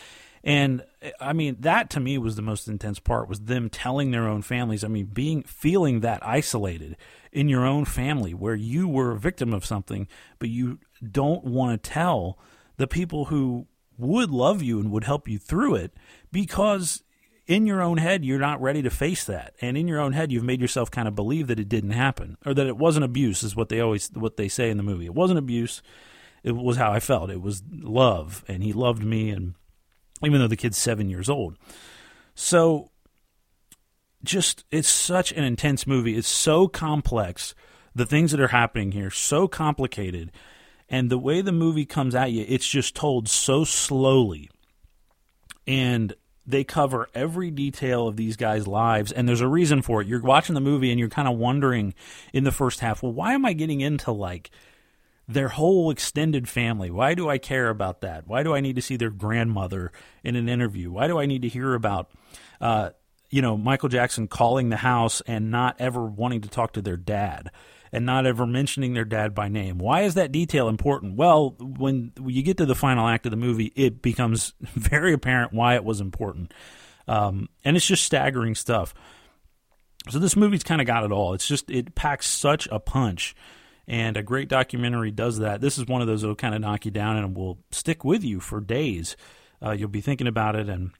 And 0.43 0.83
I 1.19 1.33
mean 1.33 1.57
that 1.59 1.89
to 1.91 1.99
me 1.99 2.17
was 2.17 2.35
the 2.35 2.41
most 2.41 2.67
intense 2.67 2.99
part 2.99 3.27
was 3.27 3.41
them 3.41 3.69
telling 3.69 4.11
their 4.11 4.27
own 4.27 4.41
families. 4.41 4.83
I 4.83 4.87
mean 4.87 5.07
being 5.07 5.43
feeling 5.43 5.99
that 5.99 6.25
isolated 6.25 6.95
in 7.31 7.49
your 7.49 7.65
own 7.65 7.85
family 7.85 8.33
where 8.33 8.55
you 8.55 8.87
were 8.87 9.11
a 9.11 9.19
victim 9.19 9.53
of 9.53 9.65
something, 9.65 10.07
but 10.39 10.49
you 10.49 10.79
don't 10.99 11.43
want 11.43 11.83
to 11.83 11.89
tell 11.89 12.37
the 12.77 12.87
people 12.87 13.25
who 13.25 13.67
would 13.97 14.29
love 14.29 14.61
you 14.61 14.79
and 14.79 14.91
would 14.91 15.03
help 15.03 15.27
you 15.27 15.39
through 15.39 15.75
it 15.75 15.93
because 16.31 17.03
in 17.47 17.65
your 17.65 17.81
own 17.81 17.97
head 17.97 18.23
you're 18.23 18.39
not 18.39 18.61
ready 18.61 18.81
to 18.81 18.89
face 18.89 19.23
that. 19.25 19.55
And 19.61 19.77
in 19.77 19.87
your 19.87 19.99
own 19.99 20.13
head 20.13 20.31
you've 20.31 20.43
made 20.43 20.61
yourself 20.61 20.91
kind 20.91 21.07
of 21.07 21.15
believe 21.15 21.47
that 21.47 21.59
it 21.59 21.69
didn't 21.69 21.91
happen 21.91 22.37
or 22.45 22.53
that 22.53 22.67
it 22.67 22.77
wasn't 22.77 23.05
abuse 23.05 23.41
is 23.43 23.55
what 23.55 23.69
they 23.69 23.79
always 23.79 24.11
what 24.13 24.37
they 24.37 24.47
say 24.47 24.69
in 24.69 24.77
the 24.77 24.83
movie. 24.83 25.05
It 25.05 25.15
wasn't 25.15 25.39
abuse. 25.39 25.81
It 26.43 26.51
was 26.51 26.77
how 26.77 26.91
i 26.91 26.99
felt. 26.99 27.31
It 27.31 27.41
was 27.41 27.63
love. 27.71 28.45
And 28.47 28.63
he 28.63 28.73
loved 28.73 29.03
me 29.03 29.31
and 29.31 29.55
even 30.23 30.39
though 30.39 30.47
the 30.47 30.55
kid's 30.55 30.77
7 30.77 31.09
years 31.09 31.29
old. 31.29 31.57
So 32.35 32.91
just 34.23 34.65
it's 34.71 34.89
such 34.89 35.31
an 35.31 35.43
intense 35.43 35.87
movie. 35.87 36.15
It's 36.15 36.27
so 36.27 36.67
complex. 36.67 37.55
The 37.95 38.05
things 38.05 38.31
that 38.31 38.39
are 38.39 38.49
happening 38.49 38.91
here 38.91 39.09
so 39.09 39.47
complicated 39.47 40.31
and 40.89 41.09
the 41.09 41.17
way 41.17 41.41
the 41.41 41.51
movie 41.51 41.85
comes 41.85 42.15
at 42.15 42.31
you, 42.31 42.45
it's 42.47 42.67
just 42.67 42.95
told 42.95 43.27
so 43.27 43.63
slowly. 43.63 44.49
And 45.65 46.15
they 46.45 46.63
cover 46.63 47.09
every 47.13 47.51
detail 47.51 48.07
of 48.07 48.15
these 48.15 48.37
guys' 48.37 48.67
lives, 48.67 49.11
and 49.11 49.27
there's 49.27 49.41
a 49.41 49.47
reason 49.47 49.81
for 49.81 50.01
it. 50.01 50.07
You're 50.07 50.21
watching 50.21 50.55
the 50.55 50.61
movie 50.61 50.91
and 50.91 50.99
you're 50.99 51.09
kind 51.09 51.27
of 51.27 51.37
wondering 51.37 51.93
in 52.31 52.45
the 52.45 52.53
first 52.53 52.79
half, 52.79 53.03
well, 53.03 53.11
why 53.11 53.33
am 53.33 53.45
I 53.45 53.51
getting 53.51 53.81
into 53.81 54.13
like 54.13 54.49
their 55.27 55.49
whole 55.49 55.91
extended 55.91 56.47
family? 56.47 56.89
Why 56.89 57.13
do 57.13 57.29
I 57.29 57.37
care 57.37 57.69
about 57.69 57.99
that? 57.99 58.27
Why 58.27 58.43
do 58.43 58.55
I 58.55 58.61
need 58.61 58.77
to 58.77 58.81
see 58.81 58.95
their 58.95 59.09
grandmother 59.09 59.91
in 60.23 60.37
an 60.37 60.47
interview? 60.47 60.89
Why 60.89 61.07
do 61.07 61.19
I 61.19 61.25
need 61.25 61.41
to 61.41 61.49
hear 61.49 61.73
about, 61.73 62.11
uh, 62.61 62.91
you 63.29 63.41
know, 63.41 63.57
Michael 63.57 63.89
Jackson 63.89 64.29
calling 64.29 64.69
the 64.69 64.77
house 64.77 65.21
and 65.27 65.51
not 65.51 65.75
ever 65.79 66.05
wanting 66.05 66.39
to 66.41 66.49
talk 66.49 66.71
to 66.73 66.81
their 66.81 66.95
dad? 66.95 67.51
And 67.97 68.05
not 68.05 68.27
ever 68.27 68.45
mentioning 68.45 68.93
their 68.93 69.05
dad 69.05 69.33
by 69.33 69.49
name. 69.49 69.79
Why 69.79 70.03
is 70.03 70.13
that 70.13 70.31
detail 70.31 70.69
important? 70.69 71.15
Well, 71.15 71.55
when 71.59 72.13
you 72.23 72.43
get 72.43 72.57
to 72.57 72.65
the 72.65 72.75
final 72.75 73.07
act 73.07 73.25
of 73.25 73.31
the 73.31 73.37
movie, 73.37 73.73
it 73.75 74.01
becomes 74.03 74.53
very 74.61 75.13
apparent 75.13 75.51
why 75.51 75.75
it 75.75 75.83
was 75.83 75.99
important. 75.99 76.53
Um, 77.07 77.49
and 77.65 77.75
it's 77.75 77.87
just 77.87 78.03
staggering 78.03 78.53
stuff. 78.53 78.93
So 80.09 80.19
this 80.19 80.35
movie's 80.35 80.63
kind 80.63 80.79
of 80.79 80.85
got 80.87 81.03
it 81.03 81.11
all. 81.11 81.33
It's 81.33 81.47
just 81.47 81.71
it 81.71 81.95
packs 81.95 82.27
such 82.27 82.67
a 82.71 82.79
punch, 82.79 83.35
and 83.87 84.15
a 84.15 84.23
great 84.23 84.47
documentary 84.47 85.11
does 85.11 85.39
that. 85.39 85.59
This 85.59 85.77
is 85.77 85.87
one 85.87 86.01
of 86.01 86.07
those 86.07 86.21
that'll 86.21 86.35
kind 86.35 86.55
of 86.55 86.61
knock 86.61 86.85
you 86.85 86.91
down 86.91 87.17
and 87.17 87.35
will 87.35 87.57
stick 87.71 88.05
with 88.05 88.23
you 88.23 88.39
for 88.39 88.61
days. 88.61 89.17
Uh, 89.61 89.71
you'll 89.71 89.89
be 89.89 90.01
thinking 90.01 90.27
about 90.27 90.55
it, 90.55 90.69
and 90.69 90.91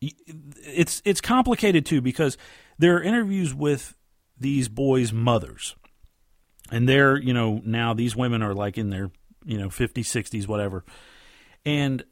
it's 0.00 1.02
it's 1.04 1.20
complicated 1.20 1.84
too 1.84 2.00
because 2.00 2.38
there 2.78 2.96
are 2.96 3.02
interviews 3.02 3.52
with 3.54 3.96
these 4.40 4.68
boys' 4.68 5.12
mothers. 5.12 5.76
And 6.70 6.88
they're, 6.88 7.16
you 7.16 7.32
know, 7.32 7.62
now 7.64 7.94
these 7.94 8.14
women 8.14 8.42
are 8.42 8.54
like 8.54 8.76
in 8.76 8.90
their, 8.90 9.10
you 9.44 9.58
know, 9.58 9.68
50s, 9.68 10.00
60s, 10.00 10.46
whatever. 10.46 10.84
And 11.64 12.04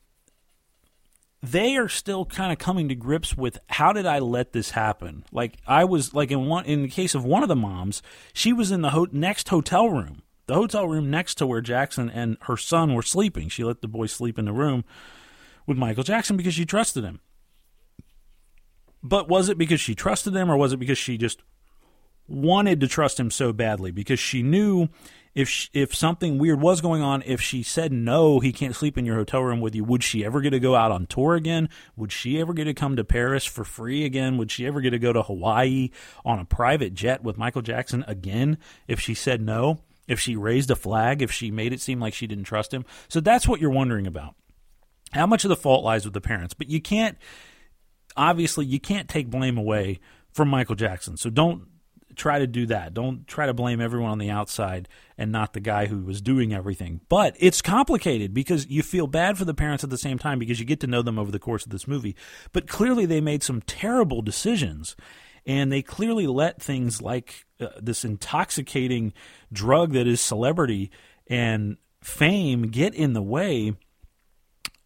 they 1.43 1.77
are 1.77 1.89
still 1.89 2.25
kind 2.25 2.53
of 2.53 2.59
coming 2.59 2.89
to 2.89 2.95
grips 2.95 3.37
with 3.37 3.59
how 3.69 3.93
did 3.93 4.07
I 4.07 4.19
let 4.19 4.53
this 4.53 4.71
happen? 4.71 5.25
Like 5.31 5.59
I 5.67 5.85
was 5.85 6.15
like 6.15 6.31
in 6.31 6.47
one 6.47 6.65
in 6.65 6.83
the 6.83 6.89
case 6.89 7.15
of 7.15 7.25
one 7.25 7.43
of 7.43 7.49
the 7.49 7.57
moms, 7.57 8.03
she 8.33 8.53
was 8.53 8.71
in 8.71 8.83
the 8.83 8.91
ho- 8.91 9.09
next 9.12 9.49
hotel 9.49 9.89
room, 9.89 10.23
the 10.47 10.55
hotel 10.55 10.89
room 10.89 11.11
next 11.11 11.37
to 11.37 11.47
where 11.47 11.61
Jackson 11.61 12.11
and 12.11 12.37
her 12.43 12.57
son 12.57 12.95
were 12.95 13.03
sleeping. 13.03 13.49
She 13.49 13.65
let 13.65 13.81
the 13.81 13.89
boy 13.89 14.07
sleep 14.07 14.39
in 14.39 14.47
the 14.47 14.53
room 14.53 14.85
with 15.67 15.77
Michael 15.77 16.05
Jackson 16.05 16.37
because 16.37 16.55
she 16.55 16.65
trusted 16.65 17.05
him. 17.05 17.21
But 19.03 19.29
was 19.29 19.49
it 19.49 19.59
because 19.59 19.81
she 19.81 19.95
trusted 19.95 20.35
him 20.35 20.51
or 20.51 20.57
was 20.57 20.73
it 20.73 20.79
because 20.79 20.99
she 20.99 21.17
just 21.17 21.43
wanted 22.29 22.81
to 22.81 22.89
trust 22.89 23.19
him 23.19 23.31
so 23.31 23.53
badly 23.53 23.91
because 23.91 24.19
she 24.19 24.43
knew 24.43 24.89
if 25.35 25.49
she, 25.51 25.69
if 25.75 25.95
something 25.95 26.39
weird 26.39 26.61
was 26.61 26.81
going 26.81 27.03
on, 27.03 27.23
if 27.27 27.43
she 27.43 27.62
said 27.62 27.93
no, 27.93 28.41
he 28.41 28.53
can't 28.53 28.75
sleep 28.75 28.97
in 28.97 29.05
your 29.05 29.17
hotel 29.17 29.43
room 29.43 29.61
with 29.61 29.75
you, 29.75 29.85
would 29.85 30.03
she 30.03 30.25
ever 30.25 30.41
get 30.41 30.51
to 30.51 30.59
go 30.59 30.75
out 30.75 30.91
on 30.91 31.05
tour 31.07 31.35
again? 31.35 31.69
Would 31.95 32.11
she 32.11 32.41
ever 32.41 32.55
get 32.55 32.65
to 32.65 32.75
come 32.75 32.97
to 32.97 33.05
Paris 33.05 33.45
for 33.45 33.62
free 33.62 34.07
again? 34.07 34.39
Would 34.39 34.51
she 34.51 34.67
ever 34.67 34.81
get 34.81 34.91
to 34.91 34.99
go 34.99 35.12
to 35.12 35.23
Hawaii 35.23 35.91
on 36.25 36.39
a 36.39 36.47
private 36.47 36.95
jet 36.95 37.23
with 37.23 37.37
Michael 37.37 37.62
Jackson 37.62 38.03
again 38.09 38.57
if 38.89 38.99
she 38.99 39.12
said 39.12 39.43
no? 39.43 39.81
If 40.09 40.21
she 40.21 40.37
raised 40.37 40.71
a 40.71 40.77
flag, 40.77 41.21
if 41.21 41.33
she 41.33 41.51
made 41.51 41.73
it 41.73 41.81
seem 41.81 42.01
like 42.01 42.15
she 42.15 42.27
didn't 42.27 42.45
trust 42.45 42.73
him? 42.73 42.87
So 43.09 43.21
that's 43.21 43.47
what 43.47 43.61
you're 43.61 43.71
wondering 43.71 44.07
about. 44.07 44.37
How 45.12 45.27
much 45.27 45.45
of 45.45 45.51
the 45.51 45.57
fault 45.57 45.85
lies 45.85 46.05
with 46.05 46.15
the 46.15 46.21
parents? 46.21 46.55
But 46.55 46.69
you 46.69 46.81
can't 46.81 47.19
obviously 48.17 48.65
you 48.65 48.81
can't 48.81 49.09
take 49.09 49.29
blame 49.31 49.59
away 49.59 50.01
from 50.33 50.49
Michael 50.49 50.75
Jackson. 50.75 51.17
So 51.17 51.29
don't 51.29 51.69
try 52.16 52.38
to 52.38 52.46
do 52.46 52.66
that. 52.66 52.94
Don't 52.94 53.26
try 53.26 53.46
to 53.46 53.55
blame 53.55 53.81
everyone 53.81 54.11
on 54.11 54.18
the 54.18 54.31
outside 54.31 54.88
and 55.16 55.31
not 55.31 55.52
the 55.52 55.61
guy 55.61 55.87
who 55.87 56.00
was 56.00 56.20
doing 56.20 56.52
everything. 56.52 57.00
But 57.09 57.37
it's 57.38 57.62
complicated 57.62 58.35
because 58.35 58.66
you 58.66 58.83
feel 58.83 59.07
bad 59.07 59.38
for 59.38 59.44
the 59.44 59.55
parents 59.55 59.85
at 59.85 59.90
the 59.90 59.98
same 59.98 60.18
time 60.18 60.38
because 60.38 60.59
you 60.59 60.66
get 60.66 60.81
to 60.81 60.87
know 60.87 61.02
them 61.02 61.18
over 61.18 61.31
the 61.31 61.38
course 61.38 61.64
of 61.64 61.72
this 61.72 61.87
movie. 61.87 62.16
But 62.52 62.66
clearly 62.66 63.07
they 63.07 63.20
made 63.20 63.42
some 63.42 63.61
terrible 63.62 64.22
decisions 64.22 64.96
and 65.46 65.70
they 65.70 65.83
clearly 65.83 66.26
let 66.26 66.61
things 66.61 67.00
like 67.00 67.46
uh, 67.61 67.68
this 67.81 68.05
intoxicating 68.05 69.12
drug 69.52 69.92
that 69.92 70.07
is 70.07 70.20
celebrity 70.20 70.90
and 71.29 71.76
fame 72.02 72.68
get 72.68 72.94
in 72.94 73.12
the 73.12 73.22
way 73.22 73.74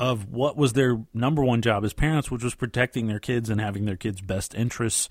of 0.00 0.30
what 0.30 0.56
was 0.56 0.72
their 0.72 0.98
number 1.12 1.44
one 1.44 1.60
job 1.60 1.84
as 1.84 1.92
parents, 1.92 2.30
which 2.30 2.42
was 2.42 2.54
protecting 2.54 3.06
their 3.06 3.20
kids 3.20 3.50
and 3.50 3.60
having 3.60 3.84
their 3.84 3.98
kids' 3.98 4.22
best 4.22 4.54
interests 4.54 5.10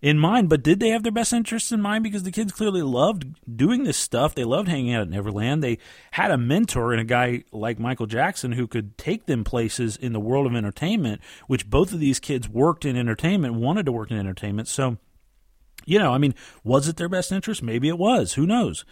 in 0.00 0.18
mind. 0.18 0.48
But 0.48 0.62
did 0.62 0.80
they 0.80 0.88
have 0.88 1.02
their 1.02 1.12
best 1.12 1.34
interests 1.34 1.72
in 1.72 1.82
mind? 1.82 2.04
Because 2.04 2.22
the 2.22 2.32
kids 2.32 2.50
clearly 2.50 2.80
loved 2.80 3.26
doing 3.54 3.84
this 3.84 3.98
stuff. 3.98 4.34
They 4.34 4.44
loved 4.44 4.66
hanging 4.66 4.94
out 4.94 5.02
at 5.02 5.10
Neverland. 5.10 5.62
They 5.62 5.76
had 6.12 6.30
a 6.30 6.38
mentor 6.38 6.94
in 6.94 6.98
a 6.98 7.04
guy 7.04 7.44
like 7.52 7.78
Michael 7.78 8.06
Jackson 8.06 8.52
who 8.52 8.66
could 8.66 8.96
take 8.96 9.26
them 9.26 9.44
places 9.44 9.98
in 9.98 10.14
the 10.14 10.20
world 10.20 10.46
of 10.46 10.56
entertainment, 10.56 11.20
which 11.46 11.68
both 11.68 11.92
of 11.92 12.00
these 12.00 12.18
kids 12.18 12.48
worked 12.48 12.86
in 12.86 12.96
entertainment, 12.96 13.56
wanted 13.56 13.84
to 13.84 13.92
work 13.92 14.10
in 14.10 14.18
entertainment. 14.18 14.68
So, 14.68 14.96
you 15.84 15.98
know, 15.98 16.14
I 16.14 16.18
mean, 16.18 16.34
was 16.64 16.88
it 16.88 16.96
their 16.96 17.10
best 17.10 17.30
interest? 17.30 17.62
Maybe 17.62 17.88
it 17.88 17.98
was. 17.98 18.34
Who 18.34 18.46
knows? 18.46 18.86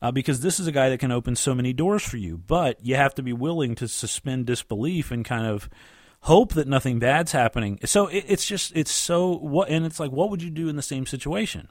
Uh, 0.00 0.10
because 0.10 0.40
this 0.40 0.60
is 0.60 0.66
a 0.66 0.72
guy 0.72 0.88
that 0.90 1.00
can 1.00 1.12
open 1.12 1.36
so 1.36 1.54
many 1.54 1.72
doors 1.72 2.02
for 2.02 2.16
you. 2.16 2.38
But 2.38 2.84
you 2.84 2.96
have 2.96 3.14
to 3.14 3.22
be 3.22 3.32
willing 3.32 3.74
to 3.76 3.88
suspend 3.88 4.46
disbelief 4.46 5.10
and 5.10 5.24
kind 5.24 5.46
of 5.46 5.68
hope 6.22 6.54
that 6.54 6.68
nothing 6.68 6.98
bad's 6.98 7.32
happening. 7.32 7.78
So 7.84 8.06
it, 8.08 8.24
it's 8.28 8.46
just 8.46 8.76
it's 8.76 8.90
so 8.90 9.36
what, 9.36 9.68
and 9.68 9.84
it's 9.86 10.00
like, 10.00 10.10
what 10.10 10.30
would 10.30 10.42
you 10.42 10.50
do 10.50 10.68
in 10.68 10.76
the 10.76 10.82
same 10.82 11.06
situation? 11.06 11.68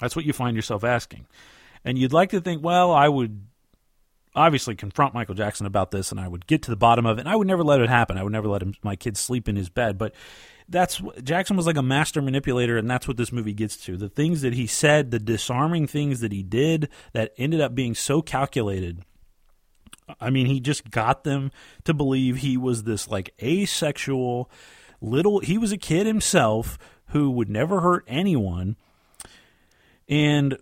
That's 0.00 0.16
what 0.16 0.24
you 0.24 0.32
find 0.32 0.56
yourself 0.56 0.82
asking, 0.82 1.26
and 1.84 1.98
you'd 1.98 2.12
like 2.12 2.30
to 2.30 2.40
think, 2.40 2.64
well, 2.64 2.90
I 2.90 3.08
would 3.08 3.44
obviously 4.34 4.74
confront 4.74 5.12
Michael 5.12 5.34
Jackson 5.34 5.66
about 5.66 5.90
this, 5.90 6.10
and 6.10 6.20
I 6.20 6.28
would 6.28 6.46
get 6.46 6.62
to 6.62 6.70
the 6.70 6.76
bottom 6.76 7.04
of 7.04 7.18
it, 7.18 7.22
and 7.22 7.28
I 7.28 7.36
would 7.36 7.46
never 7.46 7.64
let 7.64 7.80
it 7.80 7.88
happen. 7.88 8.16
I 8.16 8.22
would 8.22 8.32
never 8.32 8.48
let 8.48 8.62
him, 8.62 8.74
my 8.82 8.96
kid 8.96 9.16
sleep 9.16 9.48
in 9.48 9.56
his 9.56 9.68
bed, 9.68 9.98
but 9.98 10.14
that's 10.70 11.02
Jackson 11.22 11.56
was 11.56 11.66
like 11.66 11.76
a 11.76 11.82
master 11.82 12.22
manipulator, 12.22 12.78
and 12.78 12.88
that's 12.88 13.08
what 13.08 13.16
this 13.16 13.32
movie 13.32 13.52
gets 13.52 13.76
to. 13.84 13.96
The 13.96 14.08
things 14.08 14.40
that 14.42 14.54
he 14.54 14.66
said, 14.66 15.10
the 15.10 15.18
disarming 15.18 15.86
things 15.86 16.20
that 16.20 16.32
he 16.32 16.42
did, 16.42 16.88
that 17.12 17.32
ended 17.36 17.60
up 17.60 17.74
being 17.74 17.94
so 17.94 18.22
calculated. 18.22 19.04
I 20.20 20.30
mean, 20.30 20.46
he 20.46 20.60
just 20.60 20.90
got 20.90 21.24
them 21.24 21.50
to 21.84 21.92
believe 21.92 22.38
he 22.38 22.56
was 22.56 22.84
this 22.84 23.08
like 23.08 23.34
asexual 23.42 24.50
little. 25.00 25.40
He 25.40 25.58
was 25.58 25.72
a 25.72 25.76
kid 25.78 26.06
himself 26.06 26.78
who 27.06 27.30
would 27.32 27.50
never 27.50 27.80
hurt 27.80 28.04
anyone, 28.06 28.76
and 30.08 30.56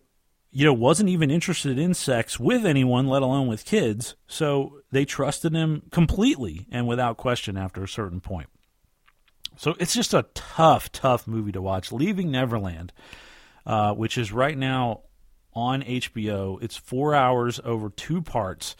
you 0.50 0.64
know 0.64 0.72
wasn't 0.72 1.10
even 1.10 1.30
interested 1.30 1.78
in 1.78 1.92
sex 1.92 2.40
with 2.40 2.64
anyone, 2.64 3.06
let 3.06 3.22
alone 3.22 3.46
with 3.46 3.66
kids. 3.66 4.16
So 4.26 4.80
they 4.90 5.04
trusted 5.04 5.54
him 5.54 5.82
completely 5.90 6.66
and 6.70 6.88
without 6.88 7.18
question 7.18 7.56
after 7.58 7.82
a 7.82 7.88
certain 7.88 8.20
point. 8.20 8.48
So 9.58 9.74
it's 9.80 9.92
just 9.92 10.14
a 10.14 10.24
tough, 10.34 10.92
tough 10.92 11.26
movie 11.26 11.50
to 11.50 11.60
watch. 11.60 11.90
Leaving 11.90 12.30
Neverland, 12.30 12.92
uh, 13.66 13.92
which 13.92 14.16
is 14.16 14.30
right 14.30 14.56
now 14.56 15.00
on 15.52 15.82
HBO. 15.82 16.62
It's 16.62 16.76
four 16.76 17.12
hours 17.12 17.60
over 17.64 17.90
two 17.90 18.22
parts. 18.22 18.76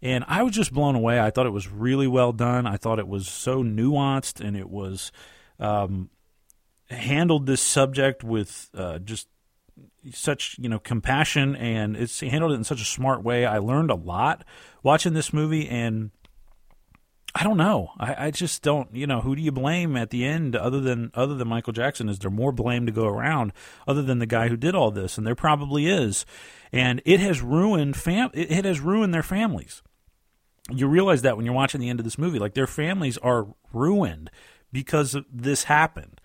And 0.00 0.24
I 0.28 0.44
was 0.44 0.54
just 0.54 0.72
blown 0.72 0.94
away. 0.94 1.18
I 1.18 1.30
thought 1.30 1.46
it 1.46 1.52
was 1.52 1.68
really 1.68 2.06
well 2.06 2.32
done. 2.32 2.68
I 2.68 2.76
thought 2.76 3.00
it 3.00 3.08
was 3.08 3.26
so 3.26 3.64
nuanced 3.64 4.40
and 4.40 4.56
it 4.56 4.70
was 4.70 5.10
um, 5.58 6.08
handled 6.88 7.46
this 7.46 7.60
subject 7.60 8.22
with 8.22 8.70
uh, 8.74 9.00
just 9.00 9.26
such 10.12 10.56
you 10.58 10.68
know 10.68 10.78
compassion 10.78 11.56
and 11.56 11.96
it's 11.96 12.20
handled 12.20 12.52
it 12.52 12.56
in 12.56 12.64
such 12.64 12.80
a 12.80 12.84
smart 12.84 13.24
way. 13.24 13.44
I 13.44 13.58
learned 13.58 13.90
a 13.90 13.96
lot 13.96 14.44
watching 14.84 15.14
this 15.14 15.32
movie 15.32 15.68
and 15.68 16.12
I 17.34 17.44
don't 17.44 17.56
know. 17.56 17.92
I, 17.98 18.26
I 18.26 18.30
just 18.30 18.62
don't. 18.62 18.94
You 18.94 19.06
know, 19.06 19.20
who 19.20 19.34
do 19.34 19.40
you 19.40 19.52
blame 19.52 19.96
at 19.96 20.10
the 20.10 20.24
end 20.24 20.54
other 20.54 20.80
than 20.80 21.10
other 21.14 21.34
than 21.34 21.48
Michael 21.48 21.72
Jackson? 21.72 22.08
Is 22.08 22.18
there 22.18 22.30
more 22.30 22.52
blame 22.52 22.84
to 22.86 22.92
go 22.92 23.06
around 23.06 23.52
other 23.86 24.02
than 24.02 24.18
the 24.18 24.26
guy 24.26 24.48
who 24.48 24.56
did 24.56 24.74
all 24.74 24.90
this? 24.90 25.16
And 25.16 25.26
there 25.26 25.34
probably 25.34 25.86
is. 25.86 26.26
And 26.72 27.00
it 27.04 27.20
has 27.20 27.40
ruined 27.40 27.96
fam. 27.96 28.30
It 28.34 28.64
has 28.64 28.80
ruined 28.80 29.14
their 29.14 29.22
families. 29.22 29.82
You 30.70 30.86
realize 30.86 31.22
that 31.22 31.36
when 31.36 31.46
you're 31.46 31.54
watching 31.54 31.80
the 31.80 31.88
end 31.88 32.00
of 32.00 32.04
this 32.04 32.18
movie, 32.18 32.38
like 32.38 32.54
their 32.54 32.66
families 32.66 33.18
are 33.18 33.48
ruined 33.72 34.30
because 34.70 35.16
this 35.30 35.64
happened. 35.64 36.20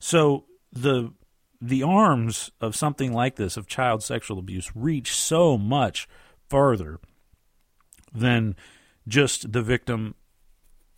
So 0.00 0.44
the 0.72 1.12
the 1.60 1.82
arms 1.82 2.50
of 2.60 2.76
something 2.76 3.12
like 3.12 3.36
this 3.36 3.56
of 3.56 3.66
child 3.66 4.02
sexual 4.02 4.38
abuse 4.38 4.70
reach 4.74 5.12
so 5.14 5.56
much 5.56 6.08
further 6.48 7.00
than 8.12 8.56
just 9.06 9.52
the 9.52 9.62
victim 9.62 10.14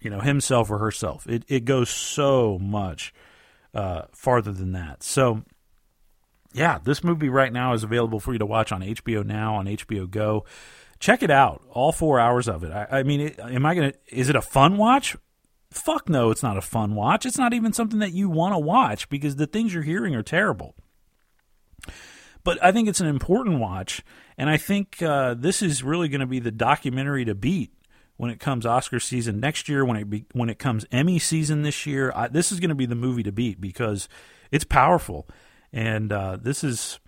you 0.01 0.11
know 0.11 0.21
himself 0.21 0.71
or 0.71 0.79
herself. 0.79 1.27
It 1.29 1.45
it 1.49 1.65
goes 1.65 1.91
so 1.91 2.59
much 2.59 3.13
uh, 3.75 4.03
farther 4.13 4.53
than 4.53 4.73
that. 4.73 5.03
So 5.03 5.43
yeah, 6.53 6.79
this 6.83 7.05
movie 7.05 7.29
right 7.29 7.53
now 7.53 7.73
is 7.75 7.85
available 7.85 8.21
for 8.21 8.33
you 8.33 8.39
to 8.39 8.47
watch 8.47 8.73
on 8.73 8.81
HBO 8.81 9.25
Now 9.25 9.57
on 9.57 9.67
HBO 9.67 10.11
Go. 10.11 10.45
Check 10.99 11.23
it 11.23 11.31
out, 11.31 11.63
all 11.71 11.93
four 11.93 12.21
hours 12.21 12.49
of 12.49 12.63
it. 12.65 12.73
I, 12.73 12.99
I 12.99 13.03
mean, 13.05 13.29
am 13.39 13.65
I 13.65 13.75
gonna? 13.75 13.93
Is 14.09 14.29
it 14.29 14.37
a 14.37 14.43
fun 14.43 14.77
watch? 14.77 15.17
Fuck 15.71 16.09
no, 16.09 16.31
it's 16.31 16.43
not 16.43 16.57
a 16.57 16.63
fun 16.63 16.95
watch. 16.95 17.25
It's 17.25 17.39
not 17.39 17.55
even 17.55 17.73
something 17.73 18.01
that 18.01 18.13
you 18.13 18.29
want 18.29 18.55
to 18.55 18.59
watch 18.59 19.09
because 19.09 19.37
the 19.37 19.47
things 19.47 19.73
you're 19.73 19.85
hearing 19.85 20.17
are 20.17 20.23
terrible. 20.23 20.75
But 22.43 22.63
I 22.63 22.73
think 22.73 22.89
it's 22.89 23.01
an 23.01 23.07
important 23.07 23.61
watch, 23.61 24.03
and 24.37 24.51
I 24.51 24.57
think 24.57 25.01
uh, 25.01 25.35
this 25.35 25.63
is 25.63 25.85
really 25.85 26.09
going 26.09 26.23
to 26.23 26.27
be 26.27 26.41
the 26.41 26.51
documentary 26.51 27.25
to 27.27 27.35
beat 27.35 27.71
when 28.21 28.31
it 28.31 28.39
comes 28.39 28.67
Oscar 28.67 29.01
season 29.01 29.41
next 29.41 29.67
year, 29.67 29.83
when 29.83 29.97
it 29.97 30.11
be, 30.11 30.27
when 30.33 30.51
it 30.51 30.59
comes 30.59 30.85
Emmy 30.93 31.19
season 31.19 31.63
this 31.63 31.87
year, 31.87 32.13
I, 32.15 32.29
this 32.29 32.53
is 32.53 32.61
going 32.61 32.69
to 32.69 32.75
be 32.75 32.85
the 32.85 32.95
movie 32.95 33.23
to 33.23 33.33
beat 33.33 33.63
because 33.63 34.11
it's 34.51 34.63
powerful, 34.63 35.27
and 35.73 36.13
uh, 36.13 36.37
this 36.39 36.63
is. 36.63 37.01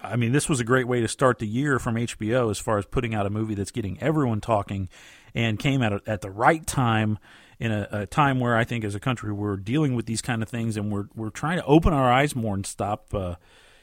I 0.00 0.14
mean, 0.14 0.30
this 0.30 0.48
was 0.48 0.60
a 0.60 0.64
great 0.64 0.86
way 0.86 1.00
to 1.00 1.08
start 1.08 1.40
the 1.40 1.46
year 1.46 1.80
from 1.80 1.96
HBO 1.96 2.52
as 2.52 2.58
far 2.60 2.78
as 2.78 2.86
putting 2.86 3.16
out 3.16 3.26
a 3.26 3.30
movie 3.30 3.56
that's 3.56 3.72
getting 3.72 4.00
everyone 4.00 4.40
talking, 4.40 4.88
and 5.34 5.58
came 5.58 5.82
at 5.82 5.92
a, 5.92 6.00
at 6.06 6.20
the 6.20 6.30
right 6.30 6.64
time 6.64 7.18
in 7.58 7.72
a, 7.72 7.88
a, 7.90 8.06
time 8.06 8.38
where 8.38 8.56
I 8.56 8.62
think 8.62 8.84
as 8.84 8.94
a 8.94 9.00
country 9.00 9.32
we're 9.32 9.56
dealing 9.56 9.96
with 9.96 10.06
these 10.06 10.22
kind 10.22 10.40
of 10.40 10.48
things 10.48 10.76
and 10.76 10.92
we're 10.92 11.06
we're 11.16 11.30
trying 11.30 11.58
to 11.58 11.64
open 11.64 11.92
our 11.92 12.12
eyes 12.12 12.36
more 12.36 12.54
and 12.54 12.64
stop. 12.64 13.12
Uh, 13.12 13.34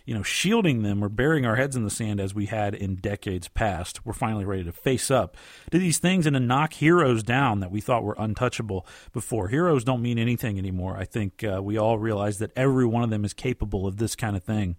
you 0.05 0.13
know, 0.13 0.23
shielding 0.23 0.83
them 0.83 1.03
or 1.03 1.09
burying 1.09 1.45
our 1.45 1.55
heads 1.55 1.75
in 1.75 1.83
the 1.83 1.89
sand 1.89 2.19
as 2.19 2.33
we 2.33 2.47
had 2.47 2.75
in 2.75 2.95
decades 2.95 3.47
past. 3.47 4.05
We're 4.05 4.13
finally 4.13 4.43
ready 4.45 4.63
to 4.65 4.71
face 4.71 5.09
up 5.09 5.37
to 5.71 5.79
these 5.79 5.97
things 5.97 6.25
and 6.25 6.33
to 6.33 6.39
knock 6.39 6.73
heroes 6.73 7.23
down 7.23 7.61
that 7.61 7.71
we 7.71 7.79
thought 7.79 8.03
were 8.03 8.15
untouchable 8.17 8.85
before. 9.13 9.47
Heroes 9.47 9.83
don't 9.83 10.01
mean 10.01 10.19
anything 10.19 10.57
anymore. 10.57 10.97
I 10.97 11.05
think 11.05 11.43
uh, 11.43 11.61
we 11.63 11.77
all 11.77 11.97
realize 11.97 12.39
that 12.39 12.51
every 12.55 12.85
one 12.85 13.03
of 13.03 13.09
them 13.09 13.23
is 13.23 13.33
capable 13.33 13.87
of 13.87 13.97
this 13.97 14.15
kind 14.15 14.35
of 14.35 14.43
thing. 14.43 14.75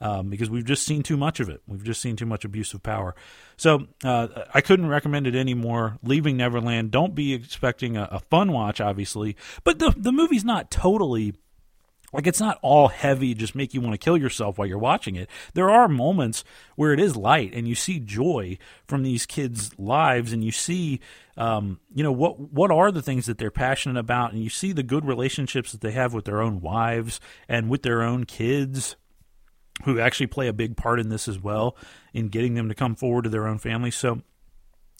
Um, 0.00 0.30
because 0.30 0.48
we've 0.48 0.64
just 0.64 0.84
seen 0.84 1.02
too 1.02 1.16
much 1.16 1.40
of 1.40 1.48
it. 1.48 1.60
We've 1.66 1.82
just 1.82 2.00
seen 2.00 2.14
too 2.14 2.24
much 2.24 2.44
abuse 2.44 2.72
of 2.72 2.84
power. 2.84 3.16
So 3.56 3.88
uh, 4.04 4.28
I 4.54 4.60
couldn't 4.60 4.86
recommend 4.86 5.26
it 5.26 5.34
anymore. 5.34 5.98
Leaving 6.04 6.36
Neverland. 6.36 6.92
Don't 6.92 7.16
be 7.16 7.34
expecting 7.34 7.96
a, 7.96 8.08
a 8.12 8.20
fun 8.20 8.52
watch, 8.52 8.80
obviously, 8.80 9.36
but 9.64 9.80
the 9.80 9.92
the 9.96 10.12
movie's 10.12 10.44
not 10.44 10.70
totally 10.70 11.34
like 12.12 12.26
it's 12.26 12.40
not 12.40 12.58
all 12.62 12.88
heavy 12.88 13.34
just 13.34 13.54
make 13.54 13.74
you 13.74 13.80
want 13.80 13.92
to 13.92 13.98
kill 13.98 14.16
yourself 14.16 14.58
while 14.58 14.66
you're 14.66 14.78
watching 14.78 15.16
it. 15.16 15.28
There 15.54 15.70
are 15.70 15.88
moments 15.88 16.44
where 16.76 16.92
it 16.92 17.00
is 17.00 17.16
light 17.16 17.52
and 17.54 17.68
you 17.68 17.74
see 17.74 18.00
joy 18.00 18.58
from 18.86 19.02
these 19.02 19.26
kids 19.26 19.70
lives 19.78 20.32
and 20.32 20.42
you 20.42 20.52
see 20.52 21.00
um, 21.36 21.80
you 21.94 22.02
know 22.02 22.12
what 22.12 22.40
what 22.40 22.70
are 22.70 22.90
the 22.90 23.02
things 23.02 23.26
that 23.26 23.38
they're 23.38 23.50
passionate 23.50 23.98
about 23.98 24.32
and 24.32 24.42
you 24.42 24.50
see 24.50 24.72
the 24.72 24.82
good 24.82 25.04
relationships 25.04 25.72
that 25.72 25.80
they 25.80 25.92
have 25.92 26.14
with 26.14 26.24
their 26.24 26.40
own 26.40 26.60
wives 26.60 27.20
and 27.48 27.68
with 27.68 27.82
their 27.82 28.02
own 28.02 28.24
kids 28.24 28.96
who 29.84 30.00
actually 30.00 30.26
play 30.26 30.48
a 30.48 30.52
big 30.52 30.76
part 30.76 30.98
in 30.98 31.08
this 31.08 31.28
as 31.28 31.38
well 31.38 31.76
in 32.12 32.28
getting 32.28 32.54
them 32.54 32.68
to 32.68 32.74
come 32.74 32.96
forward 32.96 33.22
to 33.24 33.30
their 33.30 33.46
own 33.46 33.58
families 33.58 33.94
so 33.94 34.22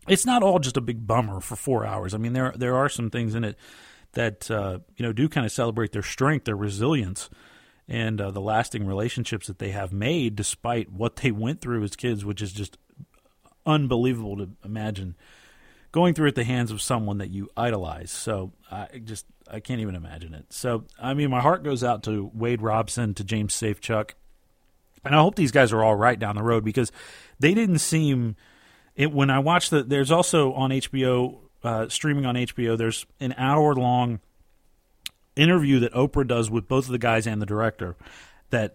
it's 0.08 0.26
not 0.26 0.42
all 0.42 0.58
just 0.58 0.76
a 0.76 0.80
big 0.80 1.06
bummer 1.06 1.40
for 1.40 1.56
four 1.56 1.84
hours. 1.84 2.14
I 2.14 2.18
mean 2.18 2.32
there 2.32 2.52
there 2.56 2.76
are 2.76 2.88
some 2.88 3.10
things 3.10 3.34
in 3.34 3.44
it 3.44 3.56
that 4.12 4.50
uh, 4.50 4.78
you 4.96 5.04
know 5.04 5.12
do 5.12 5.28
kind 5.28 5.46
of 5.46 5.52
celebrate 5.52 5.92
their 5.92 6.02
strength, 6.02 6.44
their 6.44 6.56
resilience, 6.56 7.30
and 7.88 8.20
uh, 8.20 8.30
the 8.30 8.40
lasting 8.40 8.86
relationships 8.86 9.46
that 9.46 9.58
they 9.58 9.70
have 9.70 9.92
made 9.92 10.36
despite 10.36 10.92
what 10.92 11.16
they 11.16 11.30
went 11.30 11.60
through 11.60 11.82
as 11.82 11.96
kids, 11.96 12.24
which 12.24 12.42
is 12.42 12.52
just 12.52 12.78
unbelievable 13.66 14.36
to 14.36 14.50
imagine 14.64 15.16
going 15.92 16.14
through 16.14 16.28
at 16.28 16.34
the 16.34 16.44
hands 16.44 16.70
of 16.70 16.82
someone 16.82 17.18
that 17.18 17.30
you 17.30 17.48
idolize. 17.56 18.10
So 18.10 18.52
I 18.70 18.86
just 19.04 19.26
I 19.50 19.60
can't 19.60 19.80
even 19.80 19.94
imagine 19.94 20.34
it. 20.34 20.46
So 20.50 20.84
I 21.00 21.14
mean, 21.14 21.30
my 21.30 21.40
heart 21.40 21.62
goes 21.62 21.82
out 21.84 22.02
to 22.04 22.30
Wade 22.34 22.62
Robson, 22.62 23.14
to 23.14 23.24
James 23.24 23.54
Safechuck, 23.54 24.10
and 25.04 25.14
I 25.14 25.20
hope 25.20 25.36
these 25.36 25.52
guys 25.52 25.72
are 25.72 25.82
all 25.82 25.96
right 25.96 26.18
down 26.18 26.36
the 26.36 26.42
road 26.42 26.64
because 26.64 26.92
they 27.38 27.54
didn't 27.54 27.78
seem. 27.78 28.36
It, 28.96 29.12
when 29.12 29.30
I 29.30 29.38
watched 29.38 29.70
the, 29.70 29.84
there's 29.84 30.10
also 30.10 30.52
on 30.54 30.70
HBO 30.70 31.38
uh, 31.62 31.88
streaming 31.88 32.26
on 32.26 32.34
HBO. 32.34 32.76
There's 32.76 33.06
an 33.20 33.34
hour 33.36 33.74
long 33.74 34.20
interview 35.36 35.78
that 35.80 35.92
Oprah 35.92 36.26
does 36.26 36.50
with 36.50 36.68
both 36.68 36.86
of 36.86 36.92
the 36.92 36.98
guys 36.98 37.26
and 37.26 37.40
the 37.40 37.46
director 37.46 37.96
that 38.50 38.74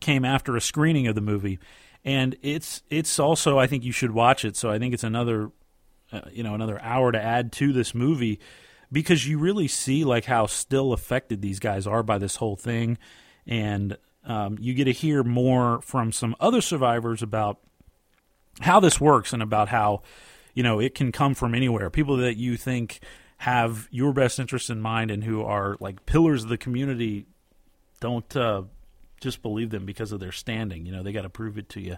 came 0.00 0.24
after 0.24 0.56
a 0.56 0.60
screening 0.60 1.06
of 1.06 1.14
the 1.14 1.20
movie, 1.20 1.58
and 2.04 2.36
it's 2.42 2.82
it's 2.90 3.18
also 3.18 3.58
I 3.58 3.66
think 3.66 3.84
you 3.84 3.92
should 3.92 4.12
watch 4.12 4.44
it. 4.44 4.56
So 4.56 4.70
I 4.70 4.78
think 4.78 4.94
it's 4.94 5.04
another 5.04 5.50
uh, 6.12 6.22
you 6.30 6.42
know 6.42 6.54
another 6.54 6.80
hour 6.82 7.12
to 7.12 7.20
add 7.20 7.52
to 7.52 7.72
this 7.72 7.94
movie 7.94 8.40
because 8.92 9.26
you 9.26 9.38
really 9.38 9.68
see 9.68 10.04
like 10.04 10.26
how 10.26 10.46
still 10.46 10.92
affected 10.92 11.42
these 11.42 11.58
guys 11.58 11.86
are 11.86 12.02
by 12.02 12.18
this 12.18 12.36
whole 12.36 12.56
thing, 12.56 12.98
and 13.46 13.96
um, 14.26 14.56
you 14.60 14.74
get 14.74 14.84
to 14.84 14.92
hear 14.92 15.22
more 15.22 15.80
from 15.82 16.12
some 16.12 16.36
other 16.40 16.60
survivors 16.60 17.22
about 17.22 17.58
how 18.60 18.80
this 18.80 19.00
works 19.00 19.32
and 19.32 19.42
about 19.42 19.68
how 19.68 20.02
you 20.54 20.62
know, 20.62 20.80
it 20.80 20.94
can 20.94 21.12
come 21.12 21.34
from 21.34 21.54
anywhere. 21.54 21.90
People 21.90 22.16
that 22.18 22.36
you 22.36 22.56
think 22.56 23.00
have 23.38 23.88
your 23.90 24.12
best 24.12 24.38
interests 24.38 24.70
in 24.70 24.80
mind 24.80 25.10
and 25.10 25.24
who 25.24 25.42
are 25.42 25.76
like 25.80 26.06
pillars 26.06 26.44
of 26.44 26.48
the 26.48 26.56
community 26.56 27.26
don't 28.00 28.36
uh, 28.36 28.62
just 29.20 29.42
believe 29.42 29.70
them 29.70 29.84
because 29.84 30.12
of 30.12 30.20
their 30.20 30.32
standing. 30.32 30.86
You 30.86 30.92
know, 30.92 31.02
they 31.02 31.12
got 31.12 31.22
to 31.22 31.28
prove 31.28 31.58
it 31.58 31.68
to 31.70 31.80
you 31.80 31.96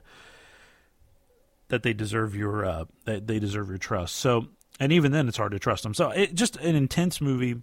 that 1.69 1.83
they 1.83 1.93
deserve 1.93 2.35
your 2.35 2.65
uh, 2.65 2.85
that 3.05 3.27
they 3.27 3.39
deserve 3.39 3.69
your 3.69 3.79
trust. 3.79 4.17
So, 4.17 4.49
and 4.81 4.93
even 4.93 5.13
then, 5.13 5.29
it's 5.29 5.37
hard 5.37 5.53
to 5.53 5.59
trust 5.59 5.83
them. 5.83 5.95
So, 5.95 6.11
it 6.11 6.35
just 6.35 6.57
an 6.57 6.77
intense 6.77 7.21
movie, 7.21 7.63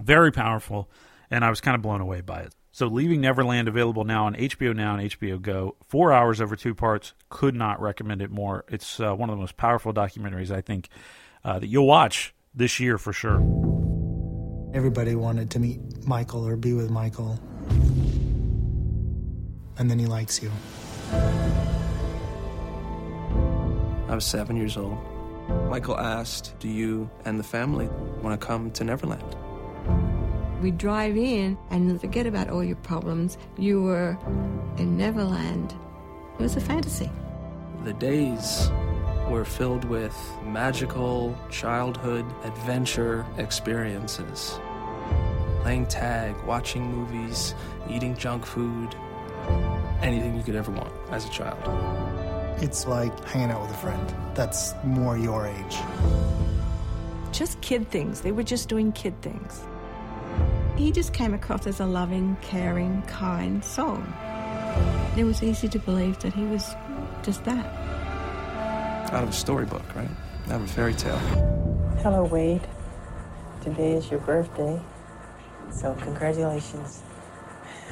very 0.00 0.32
powerful, 0.32 0.88
and 1.30 1.44
I 1.44 1.50
was 1.50 1.60
kind 1.60 1.74
of 1.74 1.82
blown 1.82 2.00
away 2.00 2.20
by 2.20 2.40
it. 2.40 2.54
So, 2.78 2.86
Leaving 2.86 3.20
Neverland 3.20 3.66
available 3.66 4.04
now 4.04 4.26
on 4.26 4.36
HBO 4.36 4.72
Now 4.72 4.94
and 4.94 5.10
HBO 5.10 5.42
Go. 5.42 5.74
Four 5.88 6.12
hours 6.12 6.40
over 6.40 6.54
two 6.54 6.76
parts. 6.76 7.12
Could 7.28 7.56
not 7.56 7.80
recommend 7.80 8.22
it 8.22 8.30
more. 8.30 8.64
It's 8.68 9.00
uh, 9.00 9.16
one 9.16 9.28
of 9.28 9.34
the 9.34 9.40
most 9.40 9.56
powerful 9.56 9.92
documentaries 9.92 10.52
I 10.52 10.60
think 10.60 10.88
uh, 11.44 11.58
that 11.58 11.66
you'll 11.66 11.88
watch 11.88 12.32
this 12.54 12.78
year 12.78 12.96
for 12.96 13.12
sure. 13.12 13.40
Everybody 14.72 15.16
wanted 15.16 15.50
to 15.50 15.58
meet 15.58 15.80
Michael 16.06 16.46
or 16.46 16.54
be 16.54 16.72
with 16.72 16.88
Michael. 16.88 17.40
And 19.76 19.90
then 19.90 19.98
he 19.98 20.06
likes 20.06 20.40
you. 20.40 20.52
I 24.06 24.14
was 24.14 24.24
seven 24.24 24.56
years 24.56 24.76
old. 24.76 24.96
Michael 25.68 25.98
asked, 25.98 26.56
Do 26.60 26.68
you 26.68 27.10
and 27.24 27.40
the 27.40 27.44
family 27.44 27.88
want 28.22 28.40
to 28.40 28.46
come 28.46 28.70
to 28.70 28.84
Neverland? 28.84 29.36
We 30.60 30.72
drive 30.72 31.16
in 31.16 31.56
and 31.70 32.00
forget 32.00 32.26
about 32.26 32.50
all 32.50 32.64
your 32.64 32.76
problems. 32.76 33.38
You 33.56 33.80
were 33.82 34.18
in 34.76 34.96
Neverland. 34.96 35.72
It 36.38 36.42
was 36.42 36.56
a 36.56 36.60
fantasy. 36.60 37.10
The 37.84 37.92
days 37.92 38.68
were 39.30 39.44
filled 39.44 39.84
with 39.84 40.16
magical 40.44 41.38
childhood 41.48 42.24
adventure 42.42 43.24
experiences. 43.36 44.58
Playing 45.62 45.86
tag, 45.86 46.34
watching 46.44 46.90
movies, 46.90 47.54
eating 47.88 48.16
junk 48.16 48.44
food, 48.44 48.96
anything 50.02 50.36
you 50.36 50.42
could 50.42 50.56
ever 50.56 50.72
want 50.72 50.92
as 51.10 51.24
a 51.24 51.30
child. 51.30 51.62
It's 52.60 52.84
like 52.86 53.12
hanging 53.24 53.52
out 53.52 53.60
with 53.60 53.70
a 53.70 53.74
friend 53.74 54.14
that's 54.34 54.74
more 54.82 55.16
your 55.16 55.46
age. 55.46 55.76
Just 57.30 57.60
kid 57.60 57.88
things. 57.90 58.22
They 58.22 58.32
were 58.32 58.42
just 58.42 58.68
doing 58.68 58.90
kid 58.90 59.20
things. 59.22 59.67
He 60.78 60.92
just 60.92 61.12
came 61.12 61.34
across 61.34 61.66
as 61.66 61.80
a 61.80 61.84
loving, 61.84 62.36
caring, 62.40 63.02
kind 63.02 63.64
soul. 63.64 64.00
It 65.16 65.24
was 65.24 65.42
easy 65.42 65.66
to 65.66 65.78
believe 65.80 66.20
that 66.20 66.32
he 66.32 66.44
was 66.44 66.76
just 67.24 67.42
that. 67.46 67.66
Out 69.12 69.24
of 69.24 69.30
a 69.30 69.32
storybook, 69.32 69.82
right? 69.96 70.08
Out 70.46 70.54
of 70.54 70.62
a 70.62 70.68
fairy 70.68 70.94
tale. 70.94 71.18
Hello, 72.04 72.22
Wade. 72.22 72.64
Today 73.64 73.94
is 73.94 74.08
your 74.08 74.20
birthday, 74.20 74.80
so 75.72 75.94
congratulations. 75.94 77.02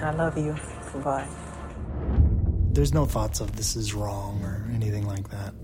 I 0.01 0.12
love 0.12 0.39
you. 0.39 0.55
Goodbye. 0.93 1.26
There's 2.70 2.95
no 2.95 3.05
thoughts 3.05 3.41
of 3.41 3.57
this 3.57 3.74
is 3.74 3.95
wrong 3.95 4.41
or 4.45 4.64
anything 4.72 5.09
like 5.09 5.28
that. 5.30 5.55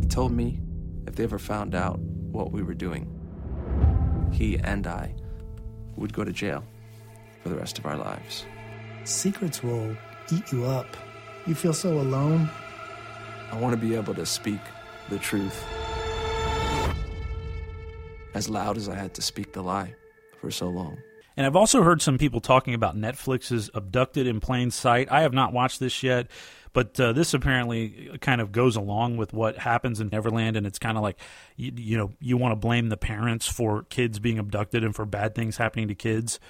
He 0.00 0.06
told 0.06 0.30
me 0.30 0.60
if 1.08 1.16
they 1.16 1.24
ever 1.24 1.40
found 1.40 1.74
out 1.74 1.98
what 1.98 2.52
we 2.52 2.62
were 2.62 2.74
doing, 2.74 3.08
he 4.30 4.58
and 4.58 4.86
I 4.86 5.16
would 5.96 6.12
go 6.12 6.24
to 6.24 6.32
jail 6.32 6.64
for 7.42 7.48
the 7.48 7.56
rest 7.56 7.78
of 7.78 7.86
our 7.86 7.96
lives. 7.96 8.44
Secrets 9.04 9.62
will 9.62 9.96
eat 10.32 10.52
you 10.52 10.64
up. 10.64 10.86
You 11.46 11.54
feel 11.54 11.72
so 11.72 11.98
alone. 11.98 12.48
I 13.50 13.58
want 13.58 13.78
to 13.78 13.86
be 13.86 13.94
able 13.94 14.14
to 14.14 14.24
speak 14.24 14.60
the 15.08 15.18
truth 15.18 15.64
as 18.34 18.48
loud 18.48 18.76
as 18.76 18.88
I 18.88 18.94
had 18.94 19.14
to 19.14 19.22
speak 19.22 19.52
the 19.52 19.62
lie 19.62 19.94
for 20.40 20.50
so 20.50 20.68
long. 20.68 20.98
And 21.36 21.46
I've 21.46 21.56
also 21.56 21.82
heard 21.82 22.02
some 22.02 22.18
people 22.18 22.40
talking 22.40 22.74
about 22.74 22.96
Netflix's 22.96 23.70
Abducted 23.74 24.26
in 24.26 24.40
Plain 24.40 24.70
Sight. 24.70 25.10
I 25.10 25.22
have 25.22 25.32
not 25.32 25.52
watched 25.52 25.80
this 25.80 26.02
yet, 26.02 26.28
but 26.72 26.98
uh, 26.98 27.12
this 27.12 27.34
apparently 27.34 28.16
kind 28.20 28.40
of 28.40 28.50
goes 28.52 28.76
along 28.76 29.16
with 29.16 29.32
what 29.32 29.58
happens 29.58 30.00
in 30.00 30.08
Neverland. 30.08 30.56
And 30.56 30.66
it's 30.66 30.78
kind 30.78 30.96
of 30.96 31.02
like, 31.02 31.18
you, 31.56 31.72
you 31.76 31.98
know, 31.98 32.12
you 32.20 32.36
want 32.36 32.52
to 32.52 32.56
blame 32.56 32.88
the 32.88 32.96
parents 32.96 33.46
for 33.46 33.82
kids 33.84 34.18
being 34.18 34.38
abducted 34.38 34.82
and 34.82 34.94
for 34.94 35.04
bad 35.04 35.34
things 35.34 35.56
happening 35.56 35.88
to 35.88 35.94
kids. 35.94 36.40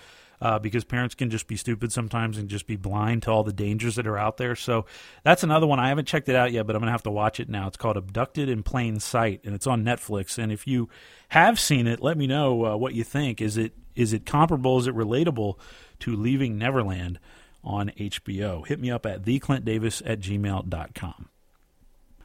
Uh, 0.41 0.59
because 0.59 0.83
parents 0.83 1.15
can 1.15 1.31
just 1.31 1.47
be 1.47 1.55
stupid 1.57 1.93
sometimes 1.93 2.37
and 2.37 2.49
just 2.49 2.67
be 2.67 2.75
blind 2.75 3.23
to 3.23 3.31
all 3.31 3.45
the 3.45 3.53
dangers 3.53 3.95
that 3.95 4.09
are 4.09 4.19
out 4.19 4.39
there. 4.39 4.57
So 4.57 4.87
that's 5.23 5.45
another 5.45 5.69
one. 5.69 5.79
I 5.79 5.89
haven't 5.89 6.09
checked 6.09 6.29
it 6.29 6.35
out 6.35 6.51
yet, 6.51 6.67
but 6.67 6.75
I'm 6.75 6.81
going 6.81 6.89
to 6.89 6.93
have 6.93 7.05
to 7.05 7.13
watch 7.13 7.39
it 7.39 7.49
now. 7.49 7.69
It's 7.69 7.77
called 7.77 7.97
Abducted 7.97 8.49
in 8.49 8.65
Plain 8.65 8.99
Sight, 8.99 9.41
and 9.45 9.55
it's 9.55 9.69
on 9.69 9.85
Netflix. 9.85 10.39
And 10.39 10.51
if 10.51 10.67
you 10.67 10.89
have 11.29 11.61
seen 11.61 11.87
it, 11.87 12.03
let 12.03 12.19
me 12.19 12.27
know 12.27 12.67
uh, 12.67 12.77
what 12.77 12.93
you 12.95 13.05
think. 13.05 13.41
Is 13.41 13.57
it 13.57 13.75
is 13.95 14.13
it 14.13 14.27
comparable? 14.27 14.79
Is 14.81 14.89
it 14.89 14.97
relatable 14.97 15.59
to 16.01 16.17
Leaving 16.17 16.59
Neverland 16.59 17.21
on 17.65 17.91
HBO? 17.99 18.67
Hit 18.67 18.81
me 18.81 18.91
up 18.91 19.07
at 19.07 19.23
theclintdavis 19.23 20.03
at 20.05 20.21
gmail.com. 20.21 21.29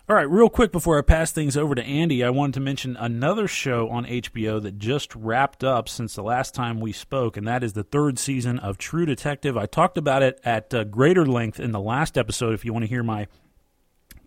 All 0.09 0.15
right, 0.15 0.29
real 0.29 0.49
quick 0.49 0.71
before 0.71 0.97
I 0.97 1.01
pass 1.01 1.33
things 1.33 1.57
over 1.57 1.75
to 1.75 1.83
Andy, 1.83 2.23
I 2.23 2.29
wanted 2.29 2.53
to 2.53 2.59
mention 2.61 2.95
another 2.95 3.45
show 3.45 3.89
on 3.89 4.05
HBO 4.05 4.61
that 4.61 4.77
just 4.79 5.13
wrapped 5.13 5.65
up 5.65 5.89
since 5.89 6.15
the 6.15 6.23
last 6.23 6.55
time 6.55 6.79
we 6.79 6.93
spoke, 6.93 7.35
and 7.35 7.45
that 7.45 7.61
is 7.61 7.73
the 7.73 7.83
third 7.83 8.17
season 8.17 8.57
of 8.57 8.77
True 8.77 9.05
Detective. 9.05 9.57
I 9.57 9.65
talked 9.65 9.97
about 9.97 10.23
it 10.23 10.39
at 10.45 10.73
uh, 10.73 10.85
greater 10.85 11.25
length 11.25 11.59
in 11.59 11.73
the 11.73 11.81
last 11.81 12.17
episode 12.17 12.53
if 12.53 12.63
you 12.63 12.71
want 12.71 12.83
to 12.83 12.89
hear 12.89 13.03
my 13.03 13.27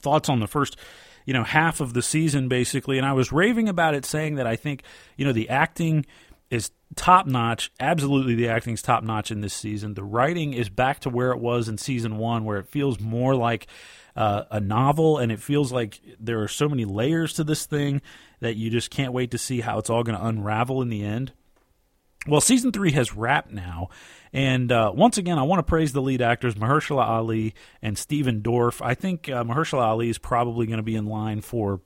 thoughts 0.01 0.29
on 0.29 0.41
the 0.41 0.47
first 0.47 0.77
you 1.25 1.33
know 1.33 1.45
half 1.45 1.81
of 1.81 1.93
the 1.93 2.03
season 2.03 2.49
basically 2.49 2.97
and 2.97 3.07
i 3.07 3.13
was 3.13 3.31
raving 3.31 3.69
about 3.69 3.95
it 3.95 4.07
saying 4.07 4.37
that 4.37 4.47
i 4.47 4.57
think 4.57 4.83
you 5.17 5.25
know 5.27 5.33
the 5.33 5.49
acting 5.51 6.07
is 6.51 6.71
top 6.97 7.27
notch 7.27 7.71
absolutely 7.79 8.35
the 8.35 8.49
acting's 8.49 8.83
top 8.83 9.05
notch 9.05 9.31
in 9.31 9.41
this 9.41 9.55
season 9.55 9.95
the 9.95 10.03
writing 10.03 10.53
is 10.53 10.69
back 10.69 10.99
to 11.01 11.09
where 11.09 11.31
it 11.31 11.39
was 11.39 11.69
in 11.69 11.79
season 11.79 12.19
one 12.19 12.45
where 12.45 12.59
it 12.59 12.67
feels 12.67 12.99
more 12.99 13.35
like 13.35 13.67
uh, 14.17 14.43
a 14.51 14.59
novel 14.59 15.19
and 15.19 15.31
it 15.31 15.41
feels 15.41 15.73
like 15.73 16.01
there 16.19 16.43
are 16.43 16.49
so 16.49 16.69
many 16.69 16.85
layers 16.85 17.33
to 17.35 17.45
this 17.45 17.65
thing 17.65 18.03
that 18.41 18.57
you 18.57 18.69
just 18.69 18.91
can't 18.91 19.13
wait 19.13 19.31
to 19.31 19.39
see 19.39 19.61
how 19.61 19.79
it's 19.79 19.89
all 19.89 20.03
going 20.03 20.19
to 20.19 20.27
unravel 20.27 20.83
in 20.83 20.89
the 20.89 21.05
end 21.05 21.33
well, 22.27 22.43
season 22.43 22.71
three 22.71 22.93
has 22.93 23.17
wrapped 23.17 23.51
now, 23.51 23.89
and 24.31 24.71
uh, 24.71 24.93
once 24.95 25.17
again, 25.17 25.39
I 25.39 25.43
want 25.43 25.61
to 25.61 25.63
praise 25.63 25.95
the 25.95 26.03
lead 26.03 26.21
actors 26.21 26.55
Mahershala 26.55 27.07
Ali 27.07 27.55
and 27.81 27.97
Stephen 27.97 28.43
Dorff. 28.43 28.85
I 28.85 28.95
think 28.95 29.31
uh, 29.31 29.43
Mahershala 29.43 29.83
Ali 29.83 30.11
is 30.11 30.19
probably 30.19 30.67
going 30.67 30.77
to 30.77 30.83
be 30.83 30.97
in 30.97 31.07
line 31.07 31.41
for 31.41 31.81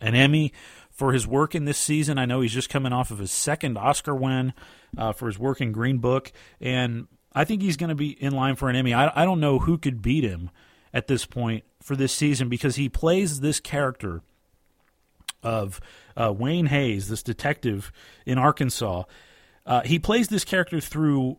an 0.00 0.14
Emmy 0.14 0.52
for 1.00 1.14
his 1.14 1.26
work 1.26 1.54
in 1.54 1.64
this 1.64 1.78
season. 1.78 2.18
I 2.18 2.26
know 2.26 2.42
he's 2.42 2.52
just 2.52 2.68
coming 2.68 2.92
off 2.92 3.10
of 3.10 3.20
his 3.20 3.30
second 3.30 3.78
Oscar 3.78 4.14
win 4.14 4.52
uh, 4.98 5.14
for 5.14 5.28
his 5.28 5.38
work 5.38 5.62
in 5.62 5.72
Green 5.72 5.96
Book, 5.96 6.30
and 6.60 7.08
I 7.32 7.44
think 7.44 7.62
he's 7.62 7.78
going 7.78 7.88
to 7.88 7.94
be 7.94 8.10
in 8.10 8.34
line 8.34 8.54
for 8.54 8.68
an 8.68 8.76
Emmy. 8.76 8.92
I, 8.92 9.22
I 9.22 9.24
don't 9.24 9.40
know 9.40 9.60
who 9.60 9.78
could 9.78 10.02
beat 10.02 10.24
him 10.24 10.50
at 10.92 11.06
this 11.06 11.24
point 11.24 11.64
for 11.82 11.96
this 11.96 12.12
season 12.12 12.50
because 12.50 12.76
he 12.76 12.90
plays 12.90 13.40
this 13.40 13.60
character 13.60 14.20
of 15.42 15.80
uh, 16.18 16.34
Wayne 16.36 16.66
Hayes, 16.66 17.08
this 17.08 17.22
detective 17.22 17.90
in 18.26 18.36
Arkansas. 18.36 19.04
Uh, 19.64 19.80
he 19.80 19.98
plays 19.98 20.28
this 20.28 20.44
character 20.44 20.80
through 20.80 21.38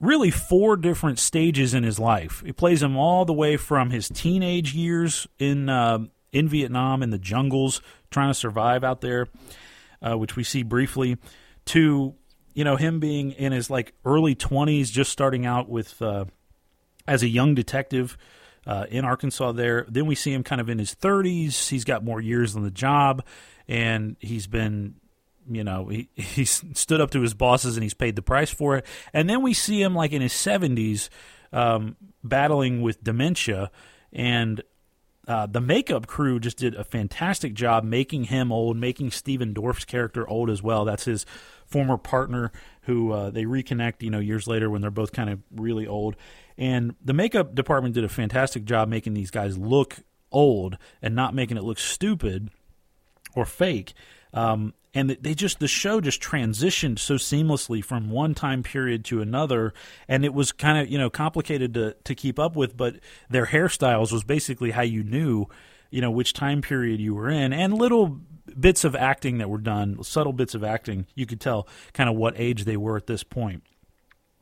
really 0.00 0.30
four 0.30 0.78
different 0.78 1.18
stages 1.18 1.74
in 1.74 1.82
his 1.82 1.98
life. 1.98 2.42
He 2.42 2.54
plays 2.54 2.82
him 2.82 2.96
all 2.96 3.26
the 3.26 3.34
way 3.34 3.58
from 3.58 3.90
his 3.90 4.08
teenage 4.08 4.72
years 4.72 5.26
in 5.38 5.68
uh, 5.68 6.06
in 6.32 6.48
Vietnam 6.48 7.02
in 7.02 7.10
the 7.10 7.18
jungles, 7.18 7.80
trying 8.10 8.30
to 8.30 8.34
survive 8.34 8.84
out 8.84 9.00
there, 9.00 9.28
uh, 10.02 10.16
which 10.16 10.36
we 10.36 10.44
see 10.44 10.62
briefly, 10.62 11.16
to 11.66 12.14
you 12.54 12.64
know 12.64 12.76
him 12.76 13.00
being 13.00 13.32
in 13.32 13.52
his 13.52 13.70
like 13.70 13.94
early 14.04 14.34
twenties, 14.34 14.90
just 14.90 15.12
starting 15.12 15.46
out 15.46 15.68
with 15.68 16.00
uh, 16.02 16.24
as 17.06 17.22
a 17.22 17.28
young 17.28 17.54
detective. 17.54 18.16
Uh, 18.66 18.84
in 18.90 19.02
Arkansas, 19.02 19.52
there. 19.52 19.86
Then 19.88 20.04
we 20.04 20.14
see 20.14 20.30
him 20.30 20.42
kind 20.42 20.60
of 20.60 20.68
in 20.68 20.78
his 20.78 20.94
30s. 20.94 21.70
He's 21.70 21.84
got 21.84 22.04
more 22.04 22.20
years 22.20 22.54
on 22.54 22.64
the 22.64 22.70
job, 22.70 23.24
and 23.66 24.16
he's 24.20 24.46
been 24.46 24.96
you 25.50 25.64
know 25.64 25.88
he 25.88 26.08
he's 26.14 26.62
stood 26.74 27.00
up 27.00 27.10
to 27.12 27.20
his 27.20 27.34
bosses 27.34 27.76
and 27.76 27.82
he's 27.82 27.94
paid 27.94 28.16
the 28.16 28.22
price 28.22 28.50
for 28.50 28.76
it 28.76 28.86
and 29.12 29.28
then 29.28 29.42
we 29.42 29.54
see 29.54 29.80
him 29.80 29.94
like 29.94 30.12
in 30.12 30.22
his 30.22 30.32
70s 30.32 31.08
um, 31.52 31.96
battling 32.22 32.82
with 32.82 33.02
dementia 33.02 33.70
and 34.12 34.62
uh, 35.28 35.46
the 35.46 35.60
makeup 35.60 36.06
crew 36.06 36.40
just 36.40 36.56
did 36.56 36.74
a 36.74 36.82
fantastic 36.82 37.52
job 37.52 37.84
making 37.84 38.24
him 38.24 38.50
old 38.50 38.78
making 38.78 39.10
Stephen 39.10 39.52
Dorff's 39.52 39.84
character 39.84 40.26
old 40.26 40.48
as 40.48 40.62
well. 40.62 40.86
That's 40.86 41.04
his 41.04 41.26
former 41.66 41.98
partner 41.98 42.50
who 42.82 43.12
uh, 43.12 43.28
they 43.28 43.44
reconnect 43.44 44.02
you 44.02 44.10
know 44.10 44.20
years 44.20 44.46
later 44.46 44.70
when 44.70 44.80
they're 44.80 44.90
both 44.90 45.12
kind 45.12 45.28
of 45.28 45.40
really 45.54 45.86
old. 45.86 46.16
And 46.56 46.96
the 47.04 47.12
makeup 47.12 47.54
department 47.54 47.94
did 47.94 48.04
a 48.04 48.08
fantastic 48.08 48.64
job 48.64 48.88
making 48.88 49.12
these 49.12 49.30
guys 49.30 49.58
look 49.58 49.98
old 50.32 50.78
and 51.02 51.14
not 51.14 51.34
making 51.34 51.58
it 51.58 51.62
look 51.62 51.78
stupid 51.78 52.48
or 53.34 53.44
fake. 53.44 53.92
Um, 54.32 54.72
and 54.98 55.10
they 55.10 55.32
just 55.32 55.60
the 55.60 55.68
show 55.68 56.00
just 56.00 56.20
transitioned 56.20 56.98
so 56.98 57.14
seamlessly 57.14 57.84
from 57.84 58.10
one 58.10 58.34
time 58.34 58.64
period 58.64 59.04
to 59.04 59.22
another. 59.22 59.72
And 60.08 60.24
it 60.24 60.34
was 60.34 60.50
kind 60.50 60.76
of 60.76 60.88
you 60.88 60.98
know 60.98 61.08
complicated 61.08 61.74
to 61.74 61.94
to 62.02 62.14
keep 62.16 62.38
up 62.38 62.56
with 62.56 62.76
but 62.76 62.96
their 63.30 63.46
hairstyles 63.46 64.10
was 64.10 64.24
basically 64.24 64.72
how 64.72 64.82
you 64.82 65.04
knew 65.04 65.46
you 65.90 66.00
know 66.00 66.10
which 66.10 66.32
time 66.32 66.62
period 66.62 66.98
you 66.98 67.14
were 67.14 67.30
in. 67.30 67.52
And 67.52 67.74
little 67.74 68.20
bits 68.58 68.82
of 68.82 68.96
acting 68.96 69.38
that 69.38 69.48
were 69.48 69.58
done 69.58 70.02
subtle 70.02 70.32
bits 70.32 70.54
of 70.54 70.64
acting 70.64 71.06
you 71.14 71.26
could 71.26 71.40
tell 71.40 71.68
kind 71.92 72.10
of 72.10 72.16
what 72.16 72.34
age 72.36 72.64
they 72.64 72.76
were 72.76 72.96
at 72.96 73.06
this 73.06 73.22
point 73.22 73.62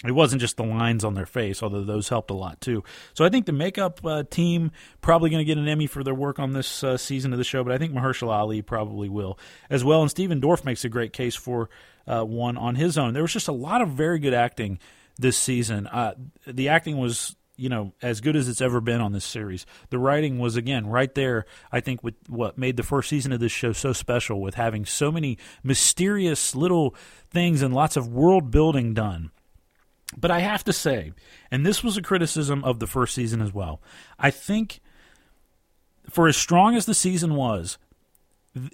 it 0.05 0.13
wasn't 0.13 0.43
just 0.43 0.59
the 0.59 0.63
lines 0.63 1.05
on 1.05 1.15
their 1.15 1.27
face, 1.27 1.63
although 1.63 1.83
those 1.83 2.09
helped 2.09 2.31
a 2.31 2.35
lot 2.35 2.61
too. 2.61 2.85
So 3.15 3.25
I 3.25 3.31
think 3.31 3.47
the 3.47 3.53
makeup 3.53 4.05
uh, 4.05 4.25
team 4.29 4.71
probably 5.01 5.31
going 5.31 5.41
to 5.41 5.45
get 5.45 5.57
an 5.57 5.69
Emmy 5.69 5.87
for 5.87 6.05
their 6.05 6.15
work 6.15 6.39
on 6.39 6.53
this 6.53 6.85
uh, 6.85 6.99
season 6.99 7.33
of 7.33 7.39
the 7.39 7.45
show, 7.45 7.65
but 7.65 7.73
I 7.73 7.79
think 7.79 7.95
Mahershala 7.95 8.33
Ali 8.33 8.61
probably 8.61 9.09
will 9.09 9.39
as 9.71 9.85
well. 9.85 10.03
And 10.03 10.11
Stephen 10.11 10.41
Dorff 10.41 10.65
makes 10.65 10.85
a 10.85 10.91
great 10.91 11.15
case 11.15 11.35
for 11.35 11.71
uh, 12.07 12.25
one 12.25 12.59
on 12.59 12.75
his 12.75 12.99
own. 12.99 13.15
There 13.15 13.23
was 13.23 13.33
just 13.33 13.49
a 13.49 13.53
lot 13.53 13.81
of 13.81 13.91
very 13.91 14.19
good 14.19 14.35
acting 14.35 14.79
this 15.19 15.39
season. 15.39 15.87
Uh, 15.87 16.15
the 16.47 16.69
acting 16.69 16.99
was 16.99 17.35
you 17.57 17.71
know 17.71 17.95
as 18.03 18.21
good 18.21 18.37
as 18.37 18.49
it's 18.49 18.61
ever 18.61 18.83
been 18.83 19.01
on 19.01 19.13
this 19.13 19.25
series. 19.25 19.65
The 19.89 19.99
writing 19.99 20.39
was 20.39 20.57
again 20.57 20.87
right 20.87 21.15
there. 21.15 21.47
I 21.73 21.81
think 21.81 22.05
with 22.05 22.17
what 22.29 22.59
made 22.59 22.77
the 22.77 22.83
first 22.83 23.09
season 23.09 23.33
of 23.33 23.41
this 23.41 23.51
show 23.51 23.73
so 23.73 23.95
special 23.95 24.43
with 24.43 24.57
having 24.57 24.85
so 24.85 25.11
many 25.11 25.39
mysterious 25.63 26.55
little 26.55 26.95
things 27.31 27.63
and 27.63 27.73
lots 27.75 27.97
of 27.97 28.09
world 28.09 28.51
building 28.51 28.93
done. 28.93 29.31
But 30.17 30.31
I 30.31 30.41
have 30.41 30.63
to 30.65 30.73
say, 30.73 31.13
and 31.51 31.67
this 31.67 31.83
was 31.83 31.97
a 31.97 32.03
criticism 32.03 32.63
of 32.65 32.79
the 32.79 32.87
first 32.87 33.15
season 33.15 33.41
as 33.41 33.53
well. 33.53 33.81
I 34.19 34.31
think 34.31 34.81
for 36.09 36.29
as 36.29 36.37
strong 36.37 36.77
as 36.77 36.87
the 36.87 36.95
season 36.95 37.35
was, 37.35 37.79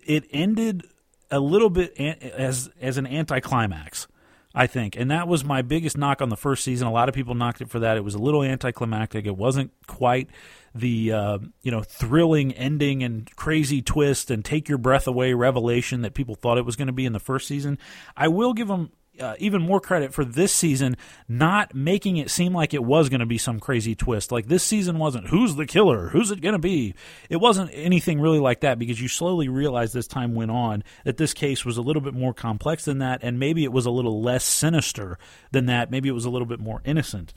it 0.04 0.24
ended 0.30 0.84
a 1.30 1.40
little 1.40 1.70
bit 1.70 1.98
as 1.98 2.70
as 2.80 2.98
an 2.98 3.06
anticlimax. 3.06 4.06
I 4.54 4.66
think, 4.66 4.96
and 4.96 5.10
that 5.10 5.26
was 5.28 5.46
my 5.46 5.62
biggest 5.62 5.96
knock 5.96 6.20
on 6.20 6.28
the 6.28 6.36
first 6.36 6.62
season. 6.62 6.86
A 6.86 6.92
lot 6.92 7.08
of 7.08 7.14
people 7.14 7.34
knocked 7.34 7.62
it 7.62 7.70
for 7.70 7.78
that. 7.78 7.96
It 7.96 8.04
was 8.04 8.14
a 8.14 8.18
little 8.18 8.42
anticlimactic. 8.42 9.24
It 9.24 9.34
wasn't 9.34 9.72
quite 9.86 10.28
the 10.74 11.12
uh, 11.12 11.38
you 11.62 11.70
know 11.70 11.80
thrilling 11.80 12.52
ending 12.52 13.02
and 13.02 13.34
crazy 13.34 13.80
twist 13.80 14.30
and 14.30 14.44
take 14.44 14.68
your 14.68 14.76
breath 14.76 15.06
away 15.06 15.32
revelation 15.32 16.02
that 16.02 16.12
people 16.12 16.34
thought 16.34 16.58
it 16.58 16.66
was 16.66 16.76
going 16.76 16.88
to 16.88 16.92
be 16.92 17.06
in 17.06 17.14
the 17.14 17.18
first 17.18 17.48
season. 17.48 17.78
I 18.14 18.28
will 18.28 18.52
give 18.52 18.68
them 18.68 18.90
uh, 19.20 19.34
even 19.38 19.62
more 19.62 19.80
credit 19.80 20.14
for 20.14 20.24
this 20.24 20.52
season 20.52 20.96
not 21.28 21.74
making 21.74 22.16
it 22.16 22.30
seem 22.30 22.54
like 22.54 22.72
it 22.72 22.82
was 22.82 23.08
going 23.08 23.20
to 23.20 23.26
be 23.26 23.38
some 23.38 23.60
crazy 23.60 23.94
twist. 23.94 24.32
Like 24.32 24.46
this 24.46 24.64
season 24.64 24.98
wasn't 24.98 25.28
who's 25.28 25.56
the 25.56 25.66
killer, 25.66 26.08
who's 26.08 26.30
it 26.30 26.40
going 26.40 26.54
to 26.54 26.58
be. 26.58 26.94
It 27.28 27.36
wasn't 27.36 27.70
anything 27.74 28.20
really 28.20 28.38
like 28.38 28.60
that 28.60 28.78
because 28.78 29.00
you 29.00 29.08
slowly 29.08 29.48
realized 29.48 29.94
as 29.96 30.06
time 30.06 30.34
went 30.34 30.50
on 30.50 30.82
that 31.04 31.16
this 31.16 31.34
case 31.34 31.64
was 31.64 31.76
a 31.76 31.82
little 31.82 32.02
bit 32.02 32.14
more 32.14 32.32
complex 32.32 32.84
than 32.84 32.98
that, 32.98 33.20
and 33.22 33.38
maybe 33.38 33.64
it 33.64 33.72
was 33.72 33.86
a 33.86 33.90
little 33.90 34.22
less 34.22 34.44
sinister 34.44 35.18
than 35.50 35.66
that. 35.66 35.90
Maybe 35.90 36.08
it 36.08 36.12
was 36.12 36.24
a 36.24 36.30
little 36.30 36.46
bit 36.46 36.60
more 36.60 36.80
innocent 36.84 37.34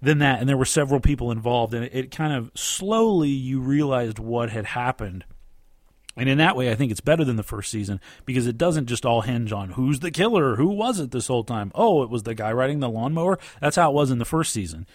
than 0.00 0.18
that, 0.18 0.40
and 0.40 0.48
there 0.48 0.56
were 0.56 0.64
several 0.64 1.00
people 1.00 1.30
involved, 1.30 1.74
and 1.74 1.84
it, 1.84 1.94
it 1.94 2.10
kind 2.10 2.32
of 2.32 2.50
slowly 2.54 3.28
you 3.28 3.60
realized 3.60 4.18
what 4.18 4.50
had 4.50 4.64
happened 4.64 5.24
and 6.20 6.28
in 6.28 6.36
that 6.36 6.54
way, 6.54 6.70
I 6.70 6.74
think 6.74 6.90
it's 6.90 7.00
better 7.00 7.24
than 7.24 7.36
the 7.36 7.42
first 7.42 7.70
season 7.70 7.98
because 8.26 8.46
it 8.46 8.58
doesn't 8.58 8.88
just 8.88 9.06
all 9.06 9.22
hinge 9.22 9.52
on 9.52 9.70
who's 9.70 10.00
the 10.00 10.10
killer, 10.10 10.56
who 10.56 10.66
was 10.66 11.00
it 11.00 11.12
this 11.12 11.28
whole 11.28 11.44
time. 11.44 11.72
Oh, 11.74 12.02
it 12.02 12.10
was 12.10 12.24
the 12.24 12.34
guy 12.34 12.52
riding 12.52 12.80
the 12.80 12.90
lawnmower. 12.90 13.38
That's 13.62 13.76
how 13.76 13.90
it 13.90 13.94
was 13.94 14.10
in 14.10 14.18
the 14.18 14.26
first 14.26 14.52
season. 14.52 14.86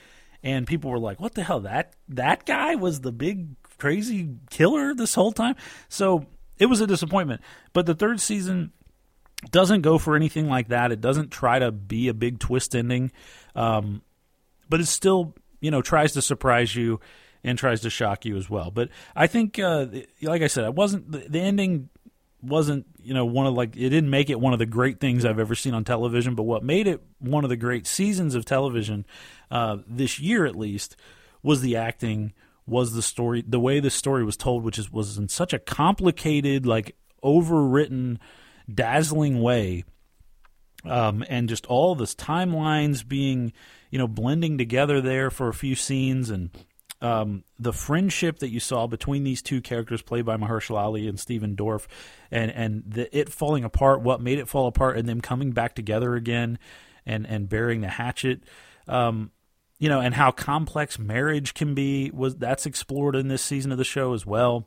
And 0.43 0.67
people 0.67 0.91
were 0.91 0.99
like, 0.99 1.19
"What 1.19 1.33
the 1.33 1.41
hell? 1.41 1.61
That 1.61 1.93
that 2.09 2.45
guy 2.45 2.75
was 2.75 3.01
the 3.01 3.11
big 3.11 3.55
crazy 3.79 4.35
killer 4.51 4.93
this 4.93 5.15
whole 5.15 5.31
time." 5.31 5.55
So 5.89 6.27
it 6.59 6.67
was 6.67 6.79
a 6.79 6.85
disappointment. 6.85 7.41
But 7.73 7.87
the 7.87 7.95
third 7.95 8.21
season 8.21 8.71
doesn't 9.49 9.81
go 9.81 9.97
for 9.97 10.15
anything 10.15 10.47
like 10.47 10.67
that. 10.67 10.91
It 10.91 11.01
doesn't 11.01 11.31
try 11.31 11.57
to 11.57 11.71
be 11.71 12.07
a 12.07 12.13
big 12.13 12.37
twist 12.37 12.75
ending, 12.75 13.11
um, 13.55 14.03
but 14.69 14.79
it 14.79 14.85
still 14.85 15.33
you 15.59 15.71
know 15.71 15.81
tries 15.81 16.13
to 16.13 16.21
surprise 16.21 16.75
you 16.75 16.99
and 17.45 17.59
tries 17.59 17.81
to 17.81 17.89
shock 17.91 18.25
you 18.25 18.35
as 18.35 18.49
well. 18.49 18.71
But 18.71 18.89
I 19.15 19.27
think, 19.27 19.59
uh, 19.59 19.85
like 20.23 20.41
I 20.41 20.47
said, 20.47 20.65
I 20.65 20.69
wasn't 20.69 21.11
the, 21.11 21.19
the 21.19 21.39
ending 21.39 21.89
wasn't 22.41 22.85
you 23.01 23.13
know 23.13 23.25
one 23.25 23.47
of 23.47 23.53
like 23.53 23.75
it 23.75 23.89
didn't 23.89 24.09
make 24.09 24.29
it 24.29 24.39
one 24.39 24.53
of 24.53 24.59
the 24.59 24.65
great 24.65 24.99
things 24.99 25.25
I've 25.25 25.39
ever 25.39 25.55
seen 25.55 25.73
on 25.73 25.83
television. 25.83 26.35
But 26.35 26.43
what 26.43 26.63
made 26.63 26.87
it 26.87 27.01
one 27.19 27.43
of 27.43 27.49
the 27.49 27.55
great 27.55 27.87
seasons 27.87 28.35
of 28.35 28.45
television 28.45 29.05
uh, 29.51 29.77
this 29.87 30.19
year, 30.19 30.45
at 30.45 30.55
least, 30.55 30.97
was 31.43 31.61
the 31.61 31.75
acting, 31.75 32.33
was 32.65 32.93
the 32.93 33.03
story, 33.03 33.43
the 33.47 33.59
way 33.59 33.79
the 33.79 33.91
story 33.91 34.25
was 34.25 34.37
told, 34.37 34.63
which 34.63 34.79
is 34.79 34.91
was 34.91 35.17
in 35.17 35.29
such 35.29 35.53
a 35.53 35.59
complicated, 35.59 36.65
like 36.65 36.95
overwritten, 37.23 38.17
dazzling 38.73 39.41
way. 39.41 39.85
Um, 40.83 41.25
and 41.29 41.49
just 41.49 41.65
all 41.65 41.95
this 41.95 42.13
timelines 42.13 43.07
being, 43.07 43.53
you 43.89 43.97
know, 43.97 44.07
blending 44.07 44.59
together 44.59 45.01
there 45.01 45.31
for 45.31 45.47
a 45.47 45.53
few 45.53 45.73
scenes, 45.73 46.29
and 46.29 46.51
um, 47.05 47.43
the 47.59 47.71
friendship 47.71 48.39
that 48.39 48.49
you 48.49 48.59
saw 48.59 48.87
between 48.87 49.23
these 49.23 49.43
two 49.43 49.61
characters 49.61 50.01
played 50.01 50.25
by 50.25 50.37
Mahershala 50.37 50.79
Ali 50.79 51.07
and 51.07 51.19
Stephen 51.19 51.55
Dorff, 51.55 51.85
and 52.31 52.49
and 52.51 52.83
the, 52.87 53.15
it 53.15 53.29
falling 53.29 53.63
apart, 53.63 54.01
what 54.01 54.21
made 54.21 54.39
it 54.39 54.47
fall 54.47 54.65
apart, 54.65 54.97
and 54.97 55.07
them 55.07 55.21
coming 55.21 55.51
back 55.51 55.75
together 55.75 56.15
again, 56.15 56.57
and 57.05 57.27
and 57.27 57.47
bearing 57.47 57.81
the 57.81 57.89
hatchet, 57.89 58.41
um, 58.87 59.29
you 59.77 59.87
know, 59.87 59.99
and 59.99 60.15
how 60.15 60.31
complex 60.31 60.97
marriage 60.97 61.53
can 61.53 61.75
be 61.75 62.09
was 62.11 62.37
that's 62.37 62.65
explored 62.65 63.15
in 63.15 63.27
this 63.27 63.43
season 63.43 63.71
of 63.71 63.77
the 63.77 63.83
show 63.83 64.13
as 64.13 64.25
well. 64.25 64.65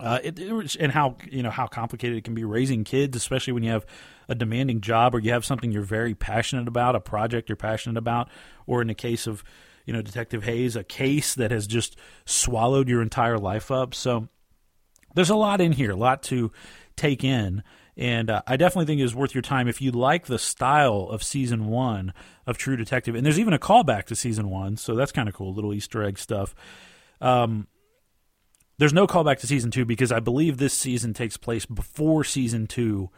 Uh, 0.00 0.20
it, 0.24 0.38
it, 0.38 0.76
and 0.76 0.92
how 0.92 1.14
you 1.30 1.42
know 1.42 1.50
how 1.50 1.66
complicated 1.66 2.16
it 2.16 2.24
can 2.24 2.34
be 2.34 2.44
raising 2.44 2.84
kids, 2.84 3.14
especially 3.18 3.52
when 3.52 3.62
you 3.62 3.70
have 3.70 3.84
a 4.30 4.34
demanding 4.34 4.80
job 4.80 5.14
or 5.14 5.18
you 5.18 5.30
have 5.30 5.44
something 5.44 5.70
you're 5.70 5.82
very 5.82 6.14
passionate 6.14 6.68
about, 6.68 6.96
a 6.96 7.00
project 7.00 7.50
you're 7.50 7.56
passionate 7.56 7.98
about, 7.98 8.30
or 8.66 8.80
in 8.80 8.88
the 8.88 8.94
case 8.94 9.26
of 9.26 9.44
you 9.84 9.92
know, 9.92 10.02
Detective 10.02 10.44
Hayes, 10.44 10.76
a 10.76 10.84
case 10.84 11.34
that 11.34 11.50
has 11.50 11.66
just 11.66 11.96
swallowed 12.24 12.88
your 12.88 13.02
entire 13.02 13.38
life 13.38 13.70
up. 13.70 13.94
So 13.94 14.28
there's 15.14 15.30
a 15.30 15.36
lot 15.36 15.60
in 15.60 15.72
here, 15.72 15.90
a 15.90 15.96
lot 15.96 16.22
to 16.24 16.52
take 16.96 17.24
in. 17.24 17.62
And 17.96 18.28
uh, 18.28 18.42
I 18.46 18.56
definitely 18.56 18.86
think 18.86 19.00
it 19.00 19.04
is 19.04 19.14
worth 19.14 19.34
your 19.34 19.42
time 19.42 19.68
if 19.68 19.80
you 19.80 19.92
like 19.92 20.26
the 20.26 20.38
style 20.38 21.08
of 21.10 21.22
season 21.22 21.66
one 21.66 22.12
of 22.46 22.58
True 22.58 22.76
Detective. 22.76 23.14
And 23.14 23.24
there's 23.24 23.38
even 23.38 23.54
a 23.54 23.58
callback 23.58 24.04
to 24.06 24.16
season 24.16 24.50
one, 24.50 24.76
so 24.76 24.94
that's 24.94 25.12
kind 25.12 25.28
of 25.28 25.34
cool, 25.34 25.54
little 25.54 25.72
Easter 25.72 26.02
egg 26.02 26.18
stuff. 26.18 26.54
Um, 27.20 27.68
there's 28.78 28.92
no 28.92 29.06
callback 29.06 29.38
to 29.38 29.46
season 29.46 29.70
two 29.70 29.84
because 29.84 30.10
I 30.10 30.18
believe 30.18 30.56
this 30.56 30.74
season 30.74 31.14
takes 31.14 31.36
place 31.36 31.66
before 31.66 32.24
season 32.24 32.66
two 32.66 33.10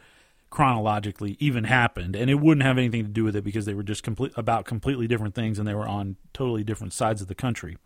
chronologically 0.49 1.35
even 1.39 1.65
happened 1.65 2.15
and 2.15 2.29
it 2.29 2.35
wouldn't 2.35 2.65
have 2.65 2.77
anything 2.77 3.03
to 3.03 3.09
do 3.09 3.23
with 3.23 3.35
it 3.35 3.43
because 3.43 3.65
they 3.65 3.73
were 3.73 3.83
just 3.83 4.03
complete 4.03 4.31
about 4.37 4.65
completely 4.65 5.07
different 5.07 5.35
things 5.35 5.59
and 5.59 5.67
they 5.67 5.73
were 5.73 5.87
on 5.87 6.15
totally 6.33 6.63
different 6.63 6.93
sides 6.93 7.21
of 7.21 7.27
the 7.27 7.35
country. 7.35 7.77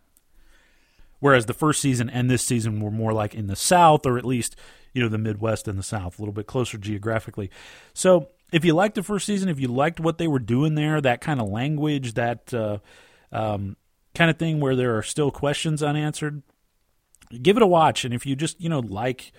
Whereas 1.18 1.46
the 1.46 1.54
first 1.54 1.80
season 1.80 2.08
and 2.08 2.30
this 2.30 2.42
season 2.42 2.80
were 2.80 2.90
more 2.90 3.12
like 3.12 3.34
in 3.34 3.46
the 3.46 3.56
south 3.56 4.06
or 4.06 4.18
at 4.18 4.24
least 4.24 4.56
you 4.92 5.02
know 5.02 5.08
the 5.08 5.18
midwest 5.18 5.66
and 5.66 5.78
the 5.78 5.82
south 5.82 6.18
a 6.18 6.22
little 6.22 6.32
bit 6.32 6.46
closer 6.46 6.78
geographically. 6.78 7.50
So 7.94 8.28
if 8.52 8.64
you 8.64 8.74
liked 8.74 8.94
the 8.94 9.02
first 9.02 9.26
season 9.26 9.48
if 9.48 9.58
you 9.58 9.68
liked 9.68 9.98
what 9.98 10.18
they 10.18 10.28
were 10.28 10.38
doing 10.38 10.74
there 10.74 11.00
that 11.00 11.20
kind 11.20 11.40
of 11.40 11.48
language 11.48 12.14
that 12.14 12.54
uh, 12.54 12.78
um, 13.32 13.76
kind 14.14 14.30
of 14.30 14.38
thing 14.38 14.60
where 14.60 14.76
there 14.76 14.96
are 14.96 15.02
still 15.02 15.30
questions 15.30 15.82
unanswered 15.82 16.42
give 17.40 17.56
it 17.56 17.62
a 17.62 17.66
watch. 17.66 18.04
And 18.04 18.12
if 18.12 18.26
you 18.26 18.36
just 18.36 18.60
you 18.60 18.68
know 18.68 18.80
like 18.80 19.32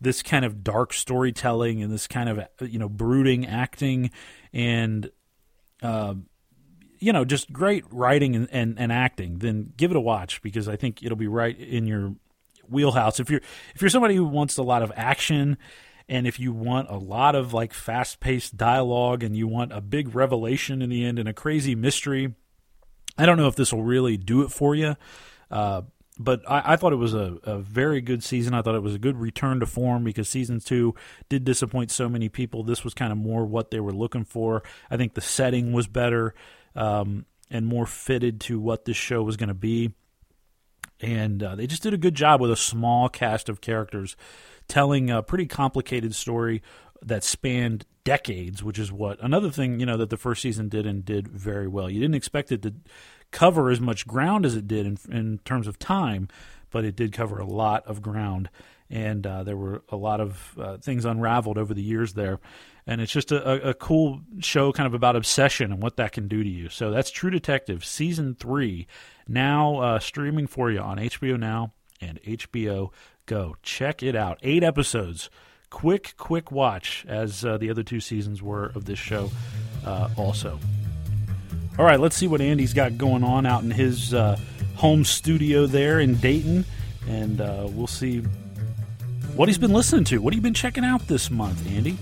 this 0.00 0.22
kind 0.22 0.44
of 0.44 0.62
dark 0.62 0.92
storytelling 0.92 1.82
and 1.82 1.92
this 1.92 2.06
kind 2.06 2.28
of 2.28 2.40
you 2.60 2.78
know 2.78 2.88
brooding 2.88 3.46
acting 3.46 4.10
and 4.52 5.10
uh, 5.82 6.14
you 6.98 7.12
know 7.12 7.24
just 7.24 7.52
great 7.52 7.84
writing 7.90 8.36
and, 8.36 8.48
and, 8.50 8.78
and, 8.78 8.92
acting 8.92 9.38
then 9.38 9.72
give 9.76 9.90
it 9.90 9.96
a 9.96 10.00
watch 10.00 10.40
because 10.42 10.68
i 10.68 10.76
think 10.76 11.02
it'll 11.02 11.16
be 11.16 11.28
right 11.28 11.58
in 11.58 11.86
your 11.86 12.14
wheelhouse. 12.70 13.20
If 13.20 13.30
you're 13.30 13.40
if 13.74 13.80
you're 13.80 13.90
somebody 13.90 14.14
who 14.14 14.24
wants 14.24 14.56
a 14.56 14.62
lot 14.62 14.82
of 14.82 14.92
action 14.96 15.58
and 16.08 16.26
if 16.26 16.38
you 16.38 16.52
want 16.52 16.88
a 16.88 16.96
lot 16.96 17.34
of 17.34 17.52
like 17.52 17.72
fast 17.72 18.20
paced 18.20 18.56
dialogue 18.56 19.22
and 19.22 19.36
you 19.36 19.48
want 19.48 19.72
a 19.72 19.80
big 19.80 20.14
revelation 20.14 20.82
in 20.82 20.90
the 20.90 21.04
end 21.04 21.18
and 21.18 21.28
a 21.28 21.32
crazy 21.32 21.74
mystery 21.74 22.34
i 23.18 23.26
don't 23.26 23.36
know 23.36 23.48
if 23.48 23.56
this 23.56 23.72
will 23.72 23.84
really 23.84 24.16
do 24.16 24.42
it 24.42 24.50
for 24.50 24.74
you. 24.74 24.96
Uh, 25.50 25.82
but 26.18 26.42
I, 26.48 26.72
I, 26.72 26.76
thought 26.76 26.92
it 26.92 26.96
was 26.96 27.14
a, 27.14 27.38
a 27.44 27.58
very 27.58 28.00
good 28.00 28.22
season. 28.24 28.54
I 28.54 28.62
thought 28.62 28.74
it 28.74 28.82
was 28.82 28.94
a 28.94 28.98
good 28.98 29.16
return 29.16 29.60
to 29.60 29.66
form 29.66 30.04
because 30.04 30.28
season 30.28 30.60
two 30.60 30.94
did 31.28 31.44
disappoint 31.44 31.90
so 31.90 32.08
many 32.08 32.28
people. 32.28 32.62
This 32.62 32.84
was 32.84 32.94
kind 32.94 33.12
of 33.12 33.18
more 33.18 33.44
what 33.44 33.70
they 33.70 33.80
were 33.80 33.92
looking 33.92 34.24
for. 34.24 34.62
I 34.90 34.96
think 34.96 35.14
the 35.14 35.20
setting 35.20 35.72
was 35.72 35.86
better 35.86 36.34
um, 36.74 37.26
and 37.50 37.66
more 37.66 37.86
fitted 37.86 38.40
to 38.42 38.58
what 38.58 38.84
this 38.84 38.96
show 38.96 39.22
was 39.22 39.36
going 39.36 39.48
to 39.48 39.54
be. 39.54 39.92
And 41.00 41.42
uh, 41.42 41.54
they 41.56 41.66
just 41.66 41.82
did 41.82 41.92
a 41.92 41.98
good 41.98 42.14
job 42.14 42.40
with 42.40 42.50
a 42.50 42.56
small 42.56 43.10
cast 43.10 43.50
of 43.50 43.60
characters 43.60 44.16
telling 44.68 45.10
a 45.10 45.22
pretty 45.22 45.46
complicated 45.46 46.14
story 46.14 46.62
that 47.02 47.22
spanned 47.22 47.84
decades, 48.04 48.62
which 48.62 48.78
is 48.78 48.90
what 48.90 49.22
another 49.22 49.50
thing 49.50 49.80
you 49.80 49.86
know 49.86 49.98
that 49.98 50.10
the 50.10 50.16
first 50.16 50.40
season 50.40 50.68
did 50.68 50.86
and 50.86 51.04
did 51.04 51.28
very 51.28 51.68
well. 51.68 51.90
You 51.90 52.00
didn't 52.00 52.14
expect 52.14 52.52
it 52.52 52.62
to 52.62 52.74
cover 53.36 53.68
as 53.68 53.82
much 53.82 54.06
ground 54.06 54.46
as 54.46 54.56
it 54.56 54.66
did 54.66 54.86
in, 54.86 54.98
in 55.10 55.38
terms 55.44 55.66
of 55.66 55.78
time, 55.78 56.26
but 56.70 56.86
it 56.86 56.96
did 56.96 57.12
cover 57.12 57.38
a 57.38 57.44
lot 57.44 57.86
of 57.86 58.00
ground. 58.00 58.48
And 58.88 59.26
uh, 59.26 59.42
there 59.42 59.58
were 59.58 59.82
a 59.90 59.96
lot 59.96 60.22
of 60.22 60.54
uh, 60.58 60.78
things 60.78 61.04
unraveled 61.04 61.58
over 61.58 61.74
the 61.74 61.82
years 61.82 62.14
there. 62.14 62.40
And 62.86 62.98
it's 62.98 63.12
just 63.12 63.32
a, 63.32 63.68
a, 63.70 63.74
cool 63.74 64.22
show 64.38 64.72
kind 64.72 64.86
of 64.86 64.94
about 64.94 65.16
obsession 65.16 65.70
and 65.70 65.82
what 65.82 65.96
that 65.96 66.12
can 66.12 66.28
do 66.28 66.42
to 66.42 66.48
you. 66.48 66.70
So 66.70 66.90
that's 66.90 67.10
True 67.10 67.28
Detective 67.28 67.84
Season 67.84 68.36
3, 68.36 68.86
now 69.28 69.80
uh, 69.80 69.98
streaming 69.98 70.46
for 70.46 70.70
you 70.70 70.78
on 70.78 70.96
HBO 70.96 71.38
Now 71.38 71.74
and 72.00 72.22
HBO 72.22 72.90
Go. 73.26 73.56
Check 73.62 74.02
it 74.02 74.16
out. 74.16 74.38
Eight 74.42 74.62
episodes. 74.62 75.28
Quick, 75.68 76.14
quick 76.16 76.50
watch, 76.50 77.04
as 77.06 77.44
uh, 77.44 77.58
the 77.58 77.68
other 77.68 77.82
two 77.82 78.00
seasons 78.00 78.40
were 78.40 78.66
of 78.66 78.86
this 78.86 79.00
show 79.00 79.30
uh, 79.84 80.08
also. 80.16 80.58
All 81.78 81.84
right, 81.84 82.00
let's 82.00 82.16
see 82.16 82.26
what 82.26 82.40
Andy's 82.40 82.72
got 82.72 82.96
going 82.96 83.22
on 83.22 83.44
out 83.44 83.62
in 83.62 83.70
his 83.70 84.14
uh, 84.14 84.38
home 84.76 85.04
studio 85.04 85.66
there 85.66 86.00
in 86.00 86.14
Dayton, 86.14 86.64
and 87.06 87.38
uh, 87.38 87.68
we'll 87.70 87.86
see 87.86 88.20
what 89.34 89.48
he's 89.48 89.58
been 89.58 89.74
listening 89.74 90.04
to. 90.04 90.18
What 90.18 90.32
have 90.32 90.38
you 90.38 90.42
been 90.42 90.54
checking 90.54 90.86
out 90.86 91.06
this 91.06 91.30
month, 91.30 91.70
Andy? 91.70 91.98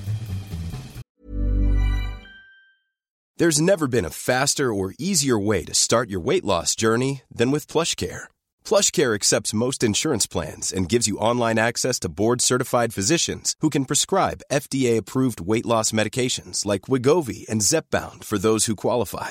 There's 3.37 3.61
never 3.61 3.89
been 3.89 4.05
a 4.05 4.11
faster 4.11 4.73
or 4.73 4.95
easier 4.97 5.37
way 5.37 5.65
to 5.65 5.75
start 5.75 6.09
your 6.09 6.21
weight 6.21 6.45
loss 6.45 6.77
journey 6.77 7.23
than 7.35 7.51
with 7.51 7.67
PlushCare. 7.67 8.29
PlushCare 8.65 9.13
accepts 9.13 9.53
most 9.53 9.83
insurance 9.83 10.25
plans 10.25 10.73
and 10.73 10.89
gives 10.89 11.09
you 11.09 11.19
online 11.19 11.59
access 11.59 11.99
to 12.01 12.09
board-certified 12.09 12.95
physicians 12.95 13.57
who 13.59 13.71
can 13.71 13.87
prescribe 13.87 14.45
FDA-approved 14.53 15.41
weight 15.41 15.67
loss 15.67 15.91
medications 15.91 16.65
like 16.65 16.83
Wegovy 16.83 17.45
and 17.49 17.61
Zepbound 17.61 18.23
for 18.23 18.39
those 18.39 18.67
who 18.67 18.77
qualify. 18.77 19.31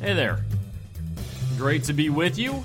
Hey 0.00 0.14
there. 0.14 0.44
Great 1.56 1.82
to 1.84 1.92
be 1.92 2.08
with 2.08 2.38
you. 2.38 2.62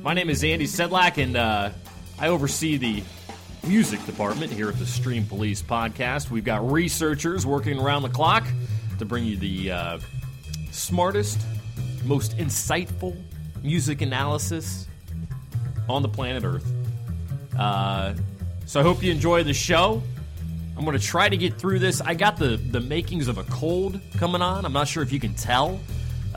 My 0.00 0.14
name 0.14 0.30
is 0.30 0.44
Andy 0.44 0.66
Sedlak, 0.66 1.20
and 1.20 1.36
uh, 1.36 1.70
I 2.20 2.28
oversee 2.28 2.76
the 2.76 3.02
music 3.66 4.04
department 4.06 4.52
here 4.52 4.68
at 4.68 4.78
the 4.78 4.86
Stream 4.86 5.26
Police 5.26 5.60
podcast. 5.60 6.30
We've 6.30 6.44
got 6.44 6.70
researchers 6.70 7.44
working 7.44 7.80
around 7.80 8.02
the 8.02 8.10
clock 8.10 8.46
to 9.00 9.04
bring 9.04 9.24
you 9.24 9.36
the 9.36 9.72
uh, 9.72 9.98
smartest, 10.70 11.40
most 12.04 12.36
insightful 12.36 13.20
music 13.64 14.00
analysis 14.00 14.86
on 15.88 16.02
the 16.02 16.08
planet 16.08 16.44
Earth. 16.44 16.72
Uh, 17.58 18.14
so 18.66 18.78
I 18.78 18.84
hope 18.84 19.02
you 19.02 19.10
enjoy 19.10 19.42
the 19.42 19.52
show. 19.52 20.00
I'm 20.76 20.84
going 20.84 20.96
to 20.96 21.04
try 21.04 21.28
to 21.28 21.36
get 21.36 21.58
through 21.58 21.80
this. 21.80 22.00
I 22.00 22.14
got 22.14 22.36
the, 22.36 22.56
the 22.56 22.80
makings 22.80 23.26
of 23.26 23.38
a 23.38 23.44
cold 23.44 24.00
coming 24.16 24.42
on. 24.42 24.64
I'm 24.64 24.72
not 24.72 24.86
sure 24.86 25.02
if 25.02 25.12
you 25.12 25.18
can 25.18 25.34
tell. 25.34 25.80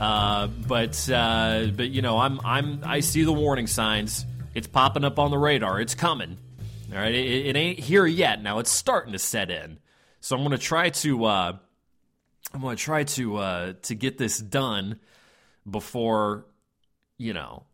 Uh, 0.00 0.46
but 0.46 1.10
uh, 1.10 1.66
but 1.76 1.90
you 1.90 2.00
know 2.00 2.18
I'm 2.18 2.40
I'm 2.42 2.80
I 2.84 3.00
see 3.00 3.22
the 3.22 3.34
warning 3.34 3.66
signs. 3.66 4.24
It's 4.54 4.66
popping 4.66 5.04
up 5.04 5.18
on 5.18 5.30
the 5.30 5.36
radar. 5.36 5.78
It's 5.78 5.94
coming. 5.94 6.38
All 6.90 6.98
right, 6.98 7.14
it, 7.14 7.46
it 7.48 7.56
ain't 7.56 7.78
here 7.78 8.06
yet. 8.06 8.42
Now 8.42 8.60
it's 8.60 8.70
starting 8.70 9.12
to 9.12 9.18
set 9.18 9.50
in. 9.50 9.78
So 10.20 10.36
I'm 10.36 10.50
to 10.50 10.58
try 10.58 10.88
to 10.88 11.24
uh, 11.26 11.56
I'm 12.54 12.62
to 12.62 12.76
try 12.76 13.04
to 13.04 13.36
uh, 13.36 13.72
to 13.82 13.94
get 13.94 14.16
this 14.16 14.38
done 14.38 14.98
before 15.70 16.46
you 17.18 17.34
know 17.34 17.64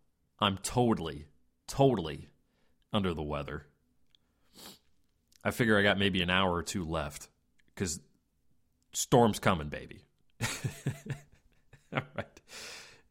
I'm 0.40 0.58
totally 0.58 1.26
totally 1.68 2.28
under 2.92 3.14
the 3.14 3.22
weather. 3.22 3.66
I 5.44 5.52
figure 5.52 5.78
I 5.78 5.84
got 5.84 5.96
maybe 5.96 6.22
an 6.22 6.30
hour 6.30 6.52
or 6.52 6.64
two 6.64 6.84
left 6.84 7.28
because 7.72 8.00
storm's 8.92 9.38
coming, 9.38 9.68
baby. 9.68 10.02
All 12.00 12.02
right. 12.14 12.40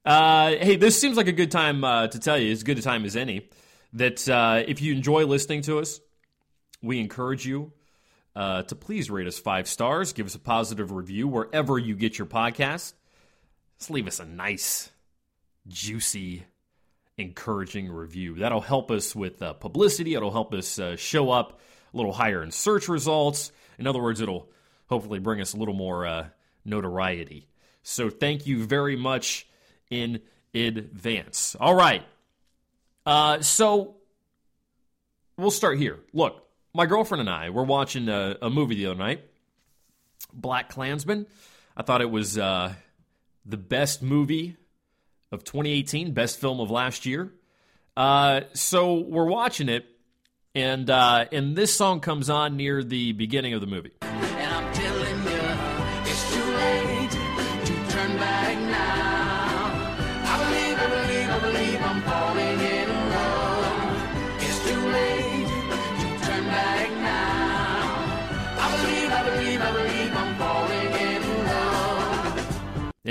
Uh, 0.06 0.64
hey, 0.64 0.76
this 0.76 1.00
seems 1.00 1.18
like 1.18 1.28
a 1.28 1.32
good 1.32 1.50
time 1.50 1.84
uh, 1.84 2.08
to 2.08 2.20
tell 2.20 2.38
you, 2.38 2.52
as 2.52 2.62
good 2.62 2.78
a 2.78 2.82
time 2.84 3.04
as 3.04 3.16
any, 3.16 3.50
that 3.94 4.30
uh, 4.30 4.62
if 4.68 4.80
you 4.80 4.94
enjoy 4.94 5.26
listening 5.26 5.64
to 5.64 5.80
us, 5.80 6.00
we 6.84 7.00
encourage 7.00 7.48
you 7.48 7.74
uh, 8.36 8.62
to 8.64 8.76
please 8.76 9.10
rate 9.10 9.26
us 9.26 9.40
five 9.40 9.68
stars, 9.68 10.14
give 10.14 10.28
us 10.28 10.36
a 10.36 10.40
positive 10.40 10.92
review 10.92 11.28
wherever 11.28 11.80
you 11.80 11.96
get 11.96 12.20
your 12.20 12.28
podcast. 12.28 12.94
Just 13.80 13.90
leave 13.90 14.06
us 14.06 14.20
a 14.20 14.26
nice, 14.26 14.92
juicy, 15.68 16.44
encouraging 17.18 17.90
review. 17.90 18.36
That'll 18.36 18.62
help 18.62 18.92
us 18.92 19.16
with 19.16 19.42
uh, 19.42 19.54
publicity. 19.54 20.14
It'll 20.14 20.32
help 20.32 20.54
us 20.54 20.78
uh, 20.78 20.96
show 20.96 21.32
up 21.32 21.60
a 21.92 21.98
little 21.98 22.14
higher 22.14 22.44
in 22.44 22.52
search 22.52 22.88
results. 22.88 23.52
In 23.80 23.88
other 23.88 24.02
words, 24.02 24.22
it'll 24.22 24.52
hopefully 24.88 25.18
bring 25.18 25.42
us 25.42 25.54
a 25.54 25.58
little 25.58 25.74
more 25.74 26.30
notoriety. 26.64 27.48
So 27.88 28.10
thank 28.10 28.48
you 28.48 28.66
very 28.66 28.96
much 28.96 29.48
in 29.92 30.22
advance. 30.56 31.56
All 31.60 31.76
right. 31.76 32.04
Uh, 33.06 33.42
so 33.42 33.96
we'll 35.38 35.52
start 35.52 35.78
here. 35.78 36.00
Look, 36.12 36.44
my 36.74 36.88
girlfriend 36.88 37.22
and 37.22 37.30
I 37.30 37.52
were 37.52 37.64
watching 37.64 38.10
a, 38.10 38.38
a 38.42 38.50
movie 38.50 38.74
the 38.74 38.88
other 38.88 38.98
night, 38.98 39.24
Black 40.34 40.70
Klansman. 40.70 41.28
I 41.78 41.84
thought 41.84 42.02
it 42.02 42.10
was 42.10 42.40
uh, 42.40 42.74
the 43.46 43.58
best 43.58 44.02
movie 44.02 44.58
of 45.32 45.44
2018, 45.44 46.12
best 46.12 46.40
film 46.40 46.60
of 46.60 46.72
last 46.72 47.06
year. 47.06 47.32
Uh, 47.96 48.42
so 48.54 48.96
we're 48.96 49.26
watching 49.26 49.70
it, 49.70 49.86
and 50.56 50.90
uh, 50.90 51.26
and 51.32 51.56
this 51.56 51.74
song 51.74 52.00
comes 52.00 52.32
on 52.32 52.58
near 52.58 52.84
the 52.84 53.12
beginning 53.12 53.54
of 53.54 53.62
the 53.62 53.68
movie. 53.68 53.94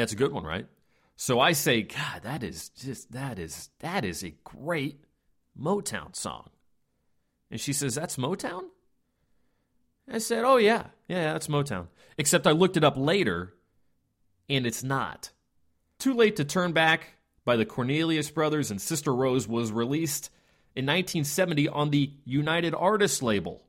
It's 0.04 0.12
a 0.12 0.16
good 0.16 0.32
one, 0.32 0.44
right? 0.44 0.66
So 1.16 1.40
I 1.40 1.52
say, 1.52 1.82
God, 1.82 2.22
that 2.22 2.42
is 2.42 2.68
just 2.70 3.12
that 3.12 3.38
is 3.38 3.70
that 3.80 4.04
is 4.04 4.22
a 4.22 4.34
great 4.44 5.04
Motown 5.58 6.14
song. 6.14 6.50
And 7.50 7.60
she 7.60 7.72
says, 7.72 7.94
That's 7.94 8.16
Motown? 8.16 8.64
I 10.10 10.18
said, 10.18 10.44
Oh 10.44 10.56
yeah, 10.56 10.86
yeah, 11.08 11.32
that's 11.32 11.46
Motown. 11.46 11.88
Except 12.18 12.46
I 12.46 12.52
looked 12.52 12.76
it 12.76 12.84
up 12.84 12.96
later, 12.96 13.54
and 14.48 14.66
it's 14.66 14.82
not. 14.82 15.30
Too 15.98 16.14
Late 16.14 16.36
to 16.36 16.44
Turn 16.44 16.72
Back 16.72 17.14
by 17.44 17.56
the 17.56 17.64
Cornelius 17.64 18.30
Brothers 18.30 18.70
and 18.70 18.80
Sister 18.80 19.14
Rose 19.14 19.46
was 19.46 19.70
released 19.70 20.30
in 20.74 20.84
1970 20.86 21.68
on 21.68 21.90
the 21.90 22.12
United 22.24 22.74
Artists 22.74 23.22
label. 23.22 23.62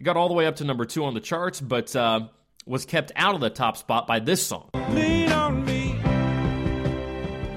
It 0.00 0.04
got 0.04 0.16
all 0.16 0.28
the 0.28 0.34
way 0.34 0.46
up 0.46 0.56
to 0.56 0.64
number 0.64 0.84
two 0.84 1.04
on 1.04 1.14
the 1.14 1.20
charts, 1.20 1.60
but 1.60 1.94
uh, 1.94 2.28
was 2.66 2.84
kept 2.86 3.12
out 3.16 3.34
of 3.34 3.40
the 3.40 3.50
top 3.50 3.76
spot 3.76 4.06
by 4.06 4.18
this 4.18 4.46
song. 4.46 4.70
Lean 4.90 5.30
on 5.32 5.64
me 5.64 5.90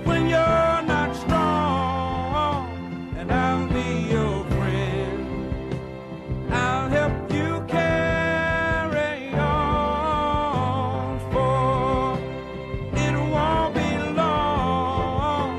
when 0.03 0.28
you're 0.28 0.82
not 0.84 1.16
strong, 1.16 2.68
and 3.18 3.32
I'll 3.32 3.68
be 3.70 4.10
your 4.10 4.43
friend. 4.45 5.74
I'll 6.51 6.89
help 6.89 7.32
you 7.32 7.66
carry 7.68 9.32
on, 9.34 11.20
for 11.32 12.20
it 12.97 13.14
won't 13.32 13.74
be 13.76 13.97
long 14.14 15.51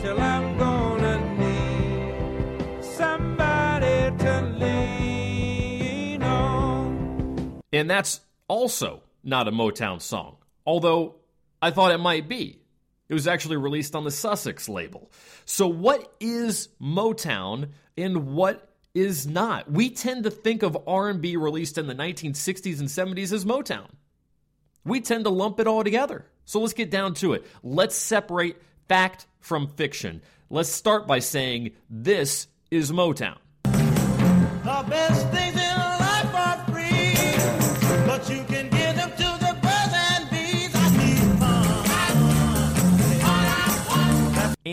till 0.00 0.20
I'm 0.20 0.58
gonna 0.58 1.18
need 1.38 2.84
somebody 2.84 4.10
to 4.18 4.40
lean 4.58 6.22
on. 6.22 7.60
And 7.72 7.88
that's 7.90 8.20
also 8.48 9.02
not 9.22 9.48
a 9.48 9.52
Motown 9.52 10.00
song, 10.00 10.36
although 10.64 11.16
I 11.60 11.70
thought 11.70 11.92
it 11.92 11.98
might 11.98 12.28
be. 12.28 12.60
It 13.08 13.14
was 13.14 13.28
actually 13.28 13.56
released 13.56 13.94
on 13.94 14.04
the 14.04 14.10
Sussex 14.10 14.68
label. 14.68 15.10
So, 15.44 15.68
what 15.68 16.12
is 16.18 16.68
Motown 16.80 17.70
and 17.96 18.28
what 18.34 18.68
is 18.94 19.26
not? 19.26 19.70
We 19.70 19.90
tend 19.90 20.24
to 20.24 20.30
think 20.30 20.62
of 20.62 20.76
R&B 20.86 21.36
released 21.36 21.78
in 21.78 21.86
the 21.86 21.94
1960s 21.94 22.80
and 22.80 22.88
70s 22.88 23.32
as 23.32 23.44
Motown. 23.44 23.88
We 24.84 25.00
tend 25.00 25.24
to 25.24 25.30
lump 25.30 25.60
it 25.60 25.66
all 25.66 25.84
together. 25.84 26.26
So, 26.46 26.60
let's 26.60 26.72
get 26.72 26.90
down 26.90 27.14
to 27.14 27.34
it. 27.34 27.46
Let's 27.62 27.94
separate 27.94 28.60
fact 28.88 29.26
from 29.40 29.68
fiction. 29.68 30.22
Let's 30.50 30.68
start 30.68 31.06
by 31.06 31.20
saying 31.20 31.72
this 31.88 32.48
is 32.70 32.90
Motown. 32.90 33.38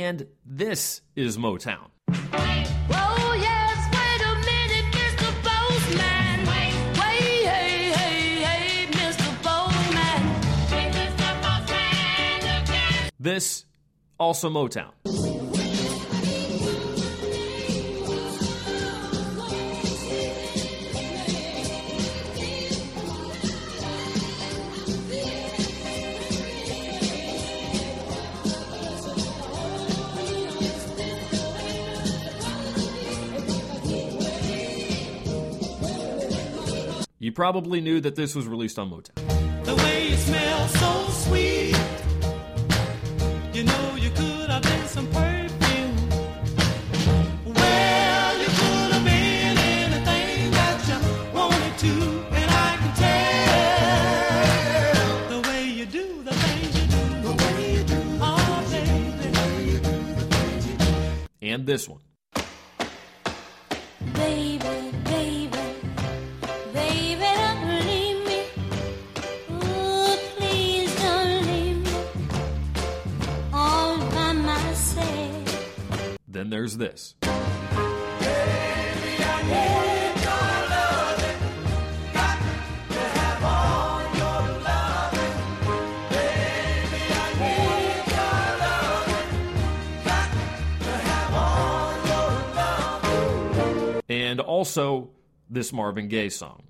And 0.03 0.27
this 0.45 0.99
is 1.15 1.37
Motown. 1.37 1.87
Oh, 2.09 3.37
yes, 3.39 3.77
minute, 4.45 4.87
Mr. 4.91 5.31
Postman. 5.41 6.39
Wait, 6.45 6.75
wait, 6.99 7.45
hey, 7.47 7.91
hey, 7.91 8.43
hey, 8.43 8.87
Mr. 8.91 9.29
Postman. 9.41 10.21
Hey, 10.67 10.91
Mr. 10.91 11.41
Postman. 11.41 13.11
This, 13.17 13.63
also 14.19 14.49
Motown. 14.49 14.91
You 37.23 37.31
probably 37.31 37.79
knew 37.79 38.01
that 38.01 38.15
this 38.17 38.35
was 38.35 38.49
released 38.49 38.77
on 38.77 38.89
Motown. 38.91 39.15
The 39.63 39.75
way 39.75 40.09
you 40.09 40.17
smell 40.17 40.67
so 40.67 41.07
sweet. 41.09 41.77
You 43.53 43.63
know 43.63 43.95
you 43.95 44.09
could 44.09 44.49
have 44.49 44.61
been 44.61 44.85
some 44.87 45.07
perfume. 45.07 45.95
Well, 47.45 48.39
you 48.39 48.45
could 48.45 48.91
have 48.91 49.05
been 49.05 49.57
anything 49.57 50.51
that 50.51 50.85
you 50.89 50.99
wanted 51.33 51.77
to. 51.77 51.93
And 52.35 52.51
I 52.51 52.75
can 52.81 52.93
tell 55.29 55.29
the 55.29 55.47
way 55.47 55.63
you 55.69 55.85
do 55.85 56.23
the 56.23 56.33
things 56.33 56.75
you 56.77 56.87
do. 56.87 57.03
The 57.21 57.35
way 57.41 57.73
you 57.77 57.83
do. 57.85 58.01
Oh, 58.19 58.67
baby. 60.59 60.75
And 61.41 61.65
this 61.65 61.87
one. 61.87 62.01
Then 76.43 76.49
there's 76.49 76.75
this. 76.75 77.15
And 94.09 94.41
also 94.41 95.11
this 95.49 95.71
Marvin 95.71 96.09
Gaye 96.09 96.27
song. 96.27 96.63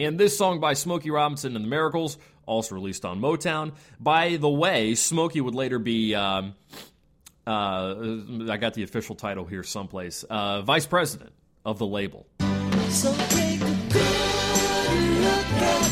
And 0.00 0.18
this 0.18 0.36
song 0.36 0.60
by 0.60 0.74
Smokey 0.74 1.10
Robinson 1.10 1.54
and 1.56 1.64
the 1.64 1.68
Miracles, 1.68 2.18
also 2.46 2.74
released 2.74 3.04
on 3.04 3.20
Motown. 3.20 3.72
By 4.00 4.36
the 4.36 4.48
way, 4.48 4.94
Smokey 4.94 5.40
would 5.40 5.54
later 5.54 5.78
be, 5.78 6.14
um, 6.14 6.54
uh, 7.46 7.94
I 8.50 8.56
got 8.56 8.74
the 8.74 8.82
official 8.82 9.14
title 9.14 9.44
here 9.44 9.62
someplace, 9.62 10.24
uh, 10.24 10.62
vice 10.62 10.86
president 10.86 11.32
of 11.64 11.78
the 11.78 11.86
label. 11.86 12.26
So 12.88 13.14
take 13.28 13.60
a 13.60 13.74
good 13.90 15.20
look 15.22 15.62
at 15.62 15.84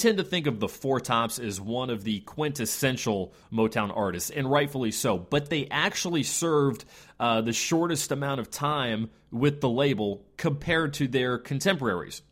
tend 0.00 0.18
to 0.18 0.24
think 0.24 0.46
of 0.46 0.58
the 0.58 0.68
Four 0.68 0.98
Tops 1.00 1.38
as 1.38 1.60
one 1.60 1.90
of 1.90 2.04
the 2.04 2.20
quintessential 2.20 3.34
Motown 3.52 3.94
artists, 3.94 4.30
and 4.30 4.50
rightfully 4.50 4.90
so, 4.90 5.18
but 5.18 5.50
they 5.50 5.68
actually 5.70 6.22
served 6.22 6.84
uh, 7.18 7.42
the 7.42 7.52
shortest 7.52 8.10
amount 8.10 8.40
of 8.40 8.50
time 8.50 9.10
with 9.30 9.60
the 9.60 9.68
label 9.68 10.24
compared 10.36 10.94
to 10.94 11.06
their 11.06 11.38
contemporaries. 11.38 12.22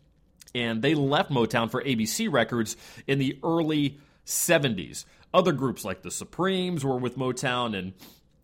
And 0.54 0.80
they 0.80 0.94
left 0.94 1.30
Motown 1.30 1.70
for 1.70 1.82
ABC 1.82 2.32
Records 2.32 2.76
in 3.06 3.18
the 3.18 3.38
early 3.44 3.98
70s. 4.24 5.04
Other 5.34 5.52
groups 5.52 5.84
like 5.84 6.02
the 6.02 6.10
Supremes 6.10 6.84
were 6.84 6.96
with 6.96 7.18
Motown 7.18 7.76
and 7.78 7.92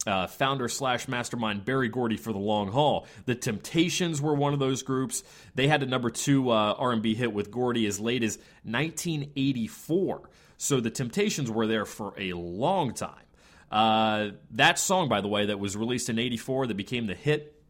uh, 0.06 0.26
founder 0.26 0.68
slash 0.68 1.08
mastermind 1.08 1.64
Berry 1.64 1.88
Gordy 1.88 2.16
for 2.16 2.32
the 2.32 2.38
long 2.38 2.70
haul. 2.70 3.06
The 3.26 3.34
Temptations 3.34 4.20
were 4.20 4.34
one 4.34 4.52
of 4.52 4.58
those 4.58 4.82
groups. 4.82 5.22
They 5.54 5.68
had 5.68 5.82
a 5.82 5.86
number 5.86 6.10
two 6.10 6.50
uh, 6.50 6.74
R&B 6.78 7.14
hit 7.14 7.32
with 7.32 7.50
Gordy 7.50 7.86
as 7.86 8.00
late 8.00 8.22
as 8.22 8.38
1984. 8.64 10.30
So 10.56 10.80
the 10.80 10.90
Temptations 10.90 11.50
were 11.50 11.66
there 11.66 11.84
for 11.84 12.14
a 12.18 12.32
long 12.32 12.94
time. 12.94 13.24
Uh, 13.70 14.30
that 14.52 14.78
song, 14.78 15.08
by 15.08 15.20
the 15.20 15.28
way, 15.28 15.46
that 15.46 15.58
was 15.58 15.76
released 15.76 16.08
in 16.08 16.18
'84 16.18 16.68
that 16.68 16.76
became 16.76 17.06
the 17.06 17.14
hit. 17.14 17.60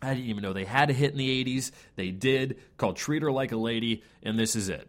I 0.00 0.14
didn't 0.14 0.30
even 0.30 0.42
know 0.42 0.52
they 0.52 0.64
had 0.64 0.88
a 0.90 0.94
hit 0.94 1.12
in 1.12 1.18
the 1.18 1.44
'80s. 1.44 1.70
They 1.96 2.10
did, 2.10 2.58
called 2.78 2.96
"Treat 2.96 3.22
Her 3.22 3.30
Like 3.30 3.52
a 3.52 3.56
Lady," 3.56 4.02
and 4.22 4.38
this 4.38 4.56
is 4.56 4.70
it. 4.70 4.88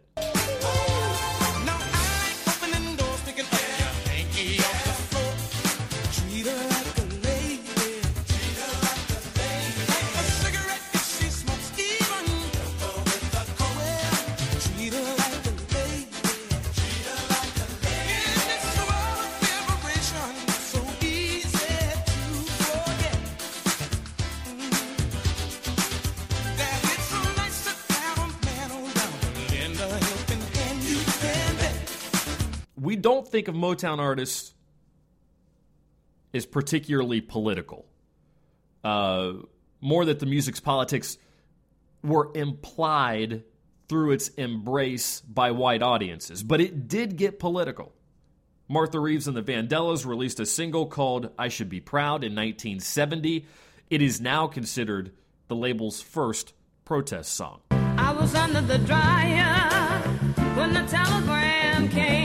Think 33.30 33.48
of 33.48 33.54
Motown 33.54 33.98
artists 33.98 34.54
as 36.34 36.46
particularly 36.46 37.20
political. 37.20 37.86
Uh, 38.84 39.32
more 39.80 40.04
that 40.04 40.20
the 40.20 40.26
music's 40.26 40.60
politics 40.60 41.18
were 42.02 42.30
implied 42.34 43.42
through 43.88 44.12
its 44.12 44.28
embrace 44.28 45.20
by 45.20 45.50
white 45.50 45.82
audiences, 45.82 46.42
but 46.42 46.60
it 46.60 46.88
did 46.88 47.16
get 47.16 47.38
political. 47.38 47.92
Martha 48.68 48.98
Reeves 48.98 49.28
and 49.28 49.36
the 49.36 49.42
Vandellas 49.42 50.04
released 50.04 50.40
a 50.40 50.46
single 50.46 50.86
called 50.86 51.30
I 51.38 51.48
Should 51.48 51.68
Be 51.68 51.80
Proud 51.80 52.24
in 52.24 52.32
1970. 52.34 53.46
It 53.90 54.02
is 54.02 54.20
now 54.20 54.48
considered 54.48 55.12
the 55.46 55.54
label's 55.54 56.00
first 56.00 56.52
protest 56.84 57.32
song. 57.32 57.60
I 57.70 58.12
was 58.12 58.34
under 58.34 58.60
the 58.60 58.78
dryer 58.78 60.00
when 60.56 60.74
the 60.74 60.82
telegram 60.82 61.88
came. 61.88 62.15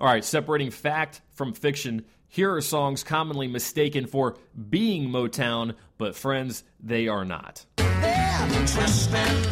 All 0.00 0.06
right, 0.06 0.24
separating 0.24 0.70
fact 0.70 1.20
from 1.34 1.52
fiction 1.52 2.06
Here 2.26 2.54
are 2.54 2.62
songs 2.62 3.04
commonly 3.04 3.48
mistaken 3.48 4.06
for 4.06 4.38
being 4.70 5.10
Motown, 5.10 5.74
but 5.98 6.16
friends, 6.16 6.64
they 6.82 7.06
are 7.08 7.26
not. 7.26 7.66
Tristan, 7.76 9.42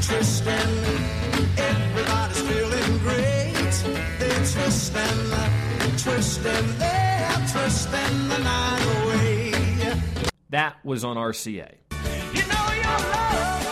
Tristan, 0.00 0.68
everybody's 1.58 2.40
feeling 2.40 2.98
great. 2.98 3.84
They're 4.18 4.46
twisting, 4.46 5.02
twisting, 5.98 6.78
they're 6.78 7.46
twisting 7.52 8.28
the 8.28 8.38
night 8.38 9.02
away. 9.02 9.52
That 10.48 10.82
was 10.84 11.04
on 11.04 11.16
RCA. 11.16 11.74
You 12.32 12.46
know 12.48 13.63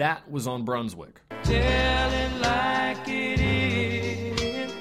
That 0.00 0.30
was 0.30 0.46
on 0.46 0.64
Brunswick. 0.64 1.20
Tell 1.42 2.10
it 2.10 2.40
like 2.40 3.06
it 3.06 3.38
is. 3.38 4.72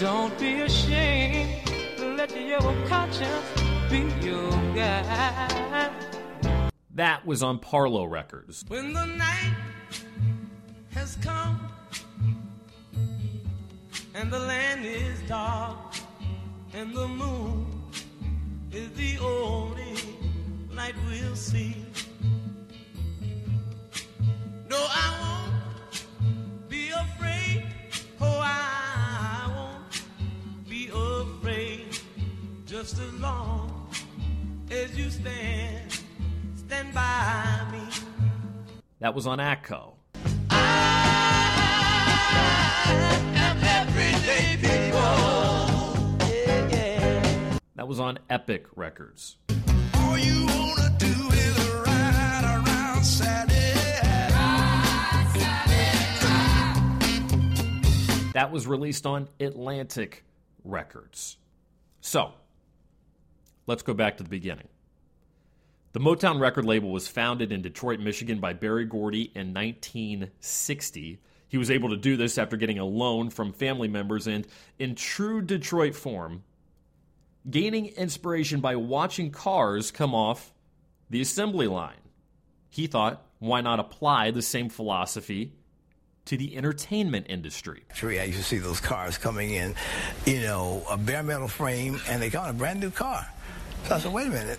Don't 0.00 0.38
be 0.38 0.62
ashamed. 0.62 1.70
Let 2.16 2.34
your 2.34 2.62
conscience 2.86 3.44
be 3.90 4.10
your 4.26 4.50
guide. 4.74 5.92
That 6.94 7.26
was 7.26 7.42
on 7.42 7.58
Parlo 7.58 8.10
Records. 8.10 8.64
When 8.68 8.94
the 8.94 9.04
night 9.04 9.56
has 10.92 11.16
come 11.16 11.68
and 14.14 14.32
the 14.32 14.38
land 14.38 14.86
is 14.86 15.20
dark 15.28 15.96
and 16.72 16.94
the 16.94 17.08
moon 17.08 17.66
is 18.72 18.90
the 18.92 19.18
only 19.18 19.98
light 20.72 20.94
we'll 21.10 21.36
see. 21.36 21.84
Oh, 24.76 25.04
Just 32.66 32.98
as 32.98 33.12
long 33.20 33.88
as 34.70 34.98
you 34.98 35.08
stand, 35.08 36.00
stand 36.56 36.92
by 36.92 37.66
me. 37.70 37.78
That 38.98 39.14
was 39.14 39.26
on 39.26 39.38
Atco. 39.38 39.92
Yeah, 46.20 46.68
yeah. 46.68 47.58
That 47.76 47.86
was 47.86 48.00
on 48.00 48.18
Epic 48.28 48.66
Records. 48.74 49.36
That 58.34 58.50
was 58.50 58.66
released 58.66 59.06
on 59.06 59.28
Atlantic 59.38 60.24
Records. 60.64 61.36
So, 62.00 62.32
let's 63.68 63.82
go 63.82 63.94
back 63.94 64.16
to 64.16 64.24
the 64.24 64.28
beginning. 64.28 64.68
The 65.92 66.00
Motown 66.00 66.40
record 66.40 66.64
label 66.64 66.90
was 66.90 67.06
founded 67.06 67.52
in 67.52 67.62
Detroit, 67.62 68.00
Michigan 68.00 68.40
by 68.40 68.52
Berry 68.52 68.86
Gordy 68.86 69.30
in 69.36 69.54
1960. 69.54 71.20
He 71.46 71.58
was 71.58 71.70
able 71.70 71.90
to 71.90 71.96
do 71.96 72.16
this 72.16 72.36
after 72.36 72.56
getting 72.56 72.80
a 72.80 72.84
loan 72.84 73.30
from 73.30 73.52
family 73.52 73.86
members 73.86 74.26
and, 74.26 74.44
in 74.80 74.96
true 74.96 75.40
Detroit 75.40 75.94
form, 75.94 76.42
gaining 77.48 77.86
inspiration 77.86 78.58
by 78.58 78.74
watching 78.74 79.30
cars 79.30 79.92
come 79.92 80.12
off 80.12 80.52
the 81.08 81.20
assembly 81.20 81.68
line. 81.68 82.02
He 82.68 82.88
thought, 82.88 83.24
why 83.38 83.60
not 83.60 83.78
apply 83.78 84.32
the 84.32 84.42
same 84.42 84.70
philosophy 84.70 85.52
to 86.26 86.36
the 86.36 86.56
entertainment 86.56 87.26
industry? 87.28 87.82
Actually, 87.90 88.20
I 88.20 88.24
used 88.24 88.38
to 88.38 88.44
see 88.44 88.58
those 88.58 88.80
cars 88.80 89.18
coming 89.18 89.50
in, 89.50 89.74
you 90.26 90.40
know, 90.40 90.82
a 90.90 90.96
bare 90.96 91.22
metal 91.22 91.48
frame, 91.48 92.00
and 92.08 92.20
they 92.22 92.30
got 92.30 92.50
a 92.50 92.52
brand 92.52 92.80
new 92.80 92.90
car. 92.90 93.26
So 93.84 93.96
I 93.96 93.98
said, 93.98 94.12
wait 94.12 94.26
a 94.28 94.30
minute, 94.30 94.58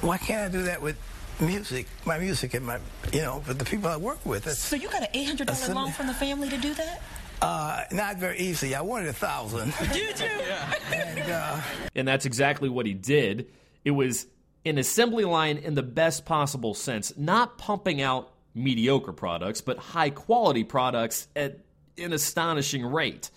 why 0.00 0.18
can't 0.18 0.42
I 0.52 0.56
do 0.56 0.64
that 0.64 0.82
with 0.82 0.96
music, 1.40 1.86
my 2.04 2.18
music, 2.18 2.54
and 2.54 2.66
my, 2.66 2.78
you 3.12 3.20
know, 3.22 3.42
with 3.46 3.58
the 3.58 3.64
people 3.64 3.88
I 3.88 3.96
work 3.96 4.24
with? 4.26 4.46
It's, 4.46 4.58
So 4.58 4.76
you 4.76 4.88
got 4.88 5.02
an 5.02 5.08
eight 5.14 5.26
hundred 5.26 5.46
dollar 5.46 5.58
Assembly- 5.58 5.82
loan 5.84 5.92
from 5.92 6.06
the 6.08 6.14
family 6.14 6.48
to 6.50 6.58
do 6.58 6.74
that? 6.74 7.02
uh, 7.40 7.84
not 7.92 8.16
very 8.16 8.36
easy. 8.38 8.74
I 8.74 8.80
wanted 8.82 9.08
a 9.08 9.12
thousand. 9.12 9.72
Did 9.92 10.18
you? 10.20 10.26
and, 10.92 11.30
uh, 11.30 11.60
And 11.94 12.06
that's 12.08 12.26
exactly 12.26 12.68
what 12.68 12.84
he 12.84 12.94
did. 12.94 13.46
It 13.84 13.92
was 13.92 14.26
an 14.66 14.76
assembly 14.76 15.24
line 15.24 15.56
in 15.58 15.74
the 15.74 15.82
best 15.84 16.26
possible 16.26 16.74
sense, 16.74 17.16
not 17.16 17.56
pumping 17.56 18.02
out 18.02 18.32
mediocre 18.58 19.12
products, 19.12 19.60
but 19.60 19.78
high 19.78 20.10
quality 20.10 20.64
products 20.64 21.28
at 21.36 21.58
an 21.96 22.12
astonishing 22.12 22.84
rate, 22.84 23.30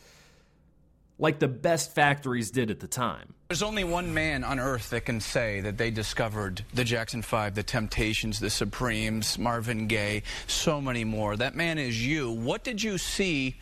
like 1.20 1.40
the 1.40 1.48
best 1.48 1.94
factories 1.94 2.52
did 2.52 2.72
at 2.72 2.80
the 2.80 2.88
time. 2.88 3.34
There's 3.50 3.64
only 3.64 3.84
one 3.84 4.14
man 4.14 4.46
on 4.46 4.60
earth 4.60 4.92
that 4.92 5.06
can 5.06 5.20
say 5.20 5.60
that 5.60 5.78
they 5.78 5.92
discovered 5.92 6.64
the 6.74 6.86
Jackson 6.86 7.22
5, 7.22 7.54
the 7.56 7.64
Temptations, 7.64 8.40
the 8.40 8.50
Supremes, 8.50 9.38
Marvin 9.38 9.88
Gaye, 9.88 10.24
so 10.48 10.80
many 10.80 11.04
more. 11.04 11.36
That 11.36 11.54
man 11.54 11.78
is 11.78 12.06
you. 12.06 12.32
What 12.32 12.64
did 12.64 12.82
you 12.82 12.98
see 12.98 13.58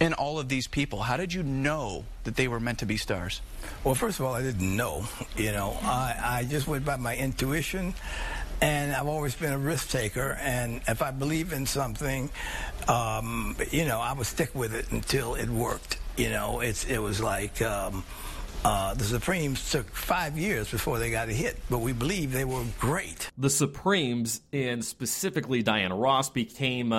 in 0.00 0.14
all 0.14 0.38
of 0.38 0.48
these 0.48 0.66
people? 0.66 1.02
How 1.02 1.18
did 1.18 1.34
you 1.34 1.42
know 1.42 2.06
that 2.24 2.36
they 2.36 2.48
were 2.48 2.58
meant 2.58 2.78
to 2.78 2.86
be 2.86 2.96
stars? 2.96 3.42
Well, 3.84 3.94
first 3.94 4.18
of 4.18 4.24
all, 4.24 4.34
I 4.34 4.40
didn't 4.40 4.76
know. 4.76 5.04
You 5.36 5.52
know, 5.52 5.76
I, 5.82 6.16
I 6.40 6.44
just 6.48 6.66
went 6.66 6.84
by 6.86 6.96
my 6.96 7.14
intuition, 7.14 7.94
and 8.62 8.92
I've 8.92 9.08
always 9.08 9.34
been 9.34 9.52
a 9.52 9.58
risk 9.58 9.90
taker. 9.90 10.38
And 10.40 10.80
if 10.86 11.02
I 11.02 11.10
believe 11.10 11.52
in 11.52 11.66
something, 11.66 12.30
um, 12.88 13.56
you 13.72 13.84
know, 13.84 14.00
I 14.00 14.12
would 14.12 14.26
stick 14.26 14.54
with 14.54 14.72
it 14.72 14.90
until 14.92 15.34
it 15.34 15.48
worked. 15.48 15.98
You 16.16 16.30
know, 16.30 16.60
it's 16.60 16.84
it 16.84 16.98
was 16.98 17.20
like. 17.20 17.60
Um, 17.60 18.04
uh, 18.64 18.94
the 18.94 19.02
Supremes 19.02 19.72
took 19.72 19.90
five 19.90 20.38
years 20.38 20.70
before 20.70 21.00
they 21.00 21.10
got 21.10 21.28
a 21.28 21.32
hit, 21.32 21.58
but 21.68 21.78
we 21.78 21.92
believe 21.92 22.30
they 22.30 22.44
were 22.44 22.62
great. 22.78 23.28
The 23.36 23.50
Supremes, 23.50 24.40
and 24.52 24.84
specifically 24.84 25.64
Diana 25.64 25.96
Ross, 25.96 26.30
became 26.30 26.90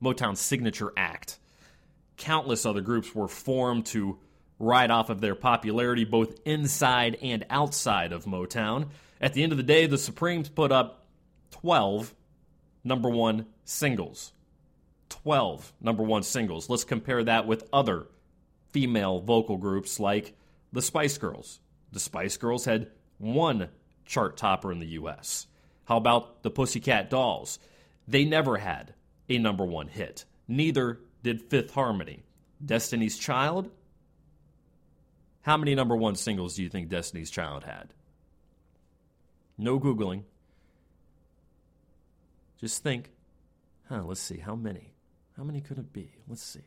Motown's 0.00 0.38
signature 0.38 0.92
act. 0.96 1.40
Countless 2.18 2.64
other 2.64 2.82
groups 2.82 3.12
were 3.16 3.26
formed 3.26 3.86
to 3.86 4.16
ride 4.60 4.92
off 4.92 5.10
of 5.10 5.20
their 5.20 5.34
popularity 5.34 6.04
both 6.04 6.38
inside 6.44 7.18
and 7.20 7.46
outside 7.50 8.12
of 8.12 8.24
Motown. 8.26 8.86
At 9.22 9.34
the 9.34 9.44
end 9.44 9.52
of 9.52 9.58
the 9.58 9.64
day, 9.64 9.86
the 9.86 9.96
Supremes 9.96 10.48
put 10.48 10.72
up 10.72 11.06
12 11.52 12.12
number 12.82 13.08
one 13.08 13.46
singles. 13.64 14.32
12 15.10 15.72
number 15.80 16.02
one 16.02 16.24
singles. 16.24 16.68
Let's 16.68 16.82
compare 16.82 17.22
that 17.22 17.46
with 17.46 17.68
other 17.72 18.08
female 18.72 19.20
vocal 19.20 19.58
groups 19.58 20.00
like 20.00 20.34
the 20.72 20.82
Spice 20.82 21.18
Girls. 21.18 21.60
The 21.92 22.00
Spice 22.00 22.36
Girls 22.36 22.64
had 22.64 22.88
one 23.18 23.68
chart 24.04 24.36
topper 24.36 24.72
in 24.72 24.80
the 24.80 24.86
US. 24.86 25.46
How 25.84 25.98
about 25.98 26.42
the 26.42 26.50
Pussycat 26.50 27.08
Dolls? 27.08 27.60
They 28.08 28.24
never 28.24 28.56
had 28.56 28.94
a 29.28 29.38
number 29.38 29.64
one 29.64 29.86
hit. 29.86 30.24
Neither 30.48 30.98
did 31.22 31.42
Fifth 31.42 31.74
Harmony. 31.74 32.24
Destiny's 32.64 33.18
Child? 33.18 33.70
How 35.42 35.56
many 35.56 35.74
number 35.74 35.96
one 35.96 36.16
singles 36.16 36.54
do 36.56 36.62
you 36.62 36.68
think 36.68 36.88
Destiny's 36.88 37.30
Child 37.30 37.64
had? 37.64 37.92
No 39.58 39.78
Googling. 39.78 40.24
Just 42.58 42.82
think. 42.82 43.10
Huh, 43.88 44.02
let's 44.04 44.20
see, 44.20 44.38
how 44.38 44.54
many? 44.54 44.92
How 45.36 45.42
many 45.42 45.60
could 45.60 45.78
it 45.78 45.92
be? 45.92 46.12
Let's 46.28 46.42
see. 46.42 46.60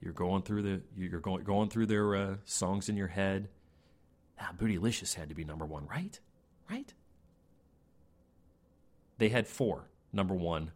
You're 0.00 0.12
going 0.12 0.42
through 0.42 0.62
the 0.62 0.82
you're 0.96 1.20
going 1.20 1.44
going 1.44 1.70
through 1.70 1.86
their 1.86 2.14
uh, 2.14 2.36
songs 2.44 2.88
in 2.88 2.96
your 2.96 3.08
head. 3.08 3.48
Ah, 4.38 4.52
Bootylicious 4.56 5.14
had 5.14 5.30
to 5.30 5.34
be 5.34 5.44
number 5.44 5.64
one, 5.64 5.86
right? 5.86 6.20
Right? 6.70 6.92
They 9.18 9.30
had 9.30 9.46
four 9.46 9.88
number 10.12 10.34
one 10.34 10.72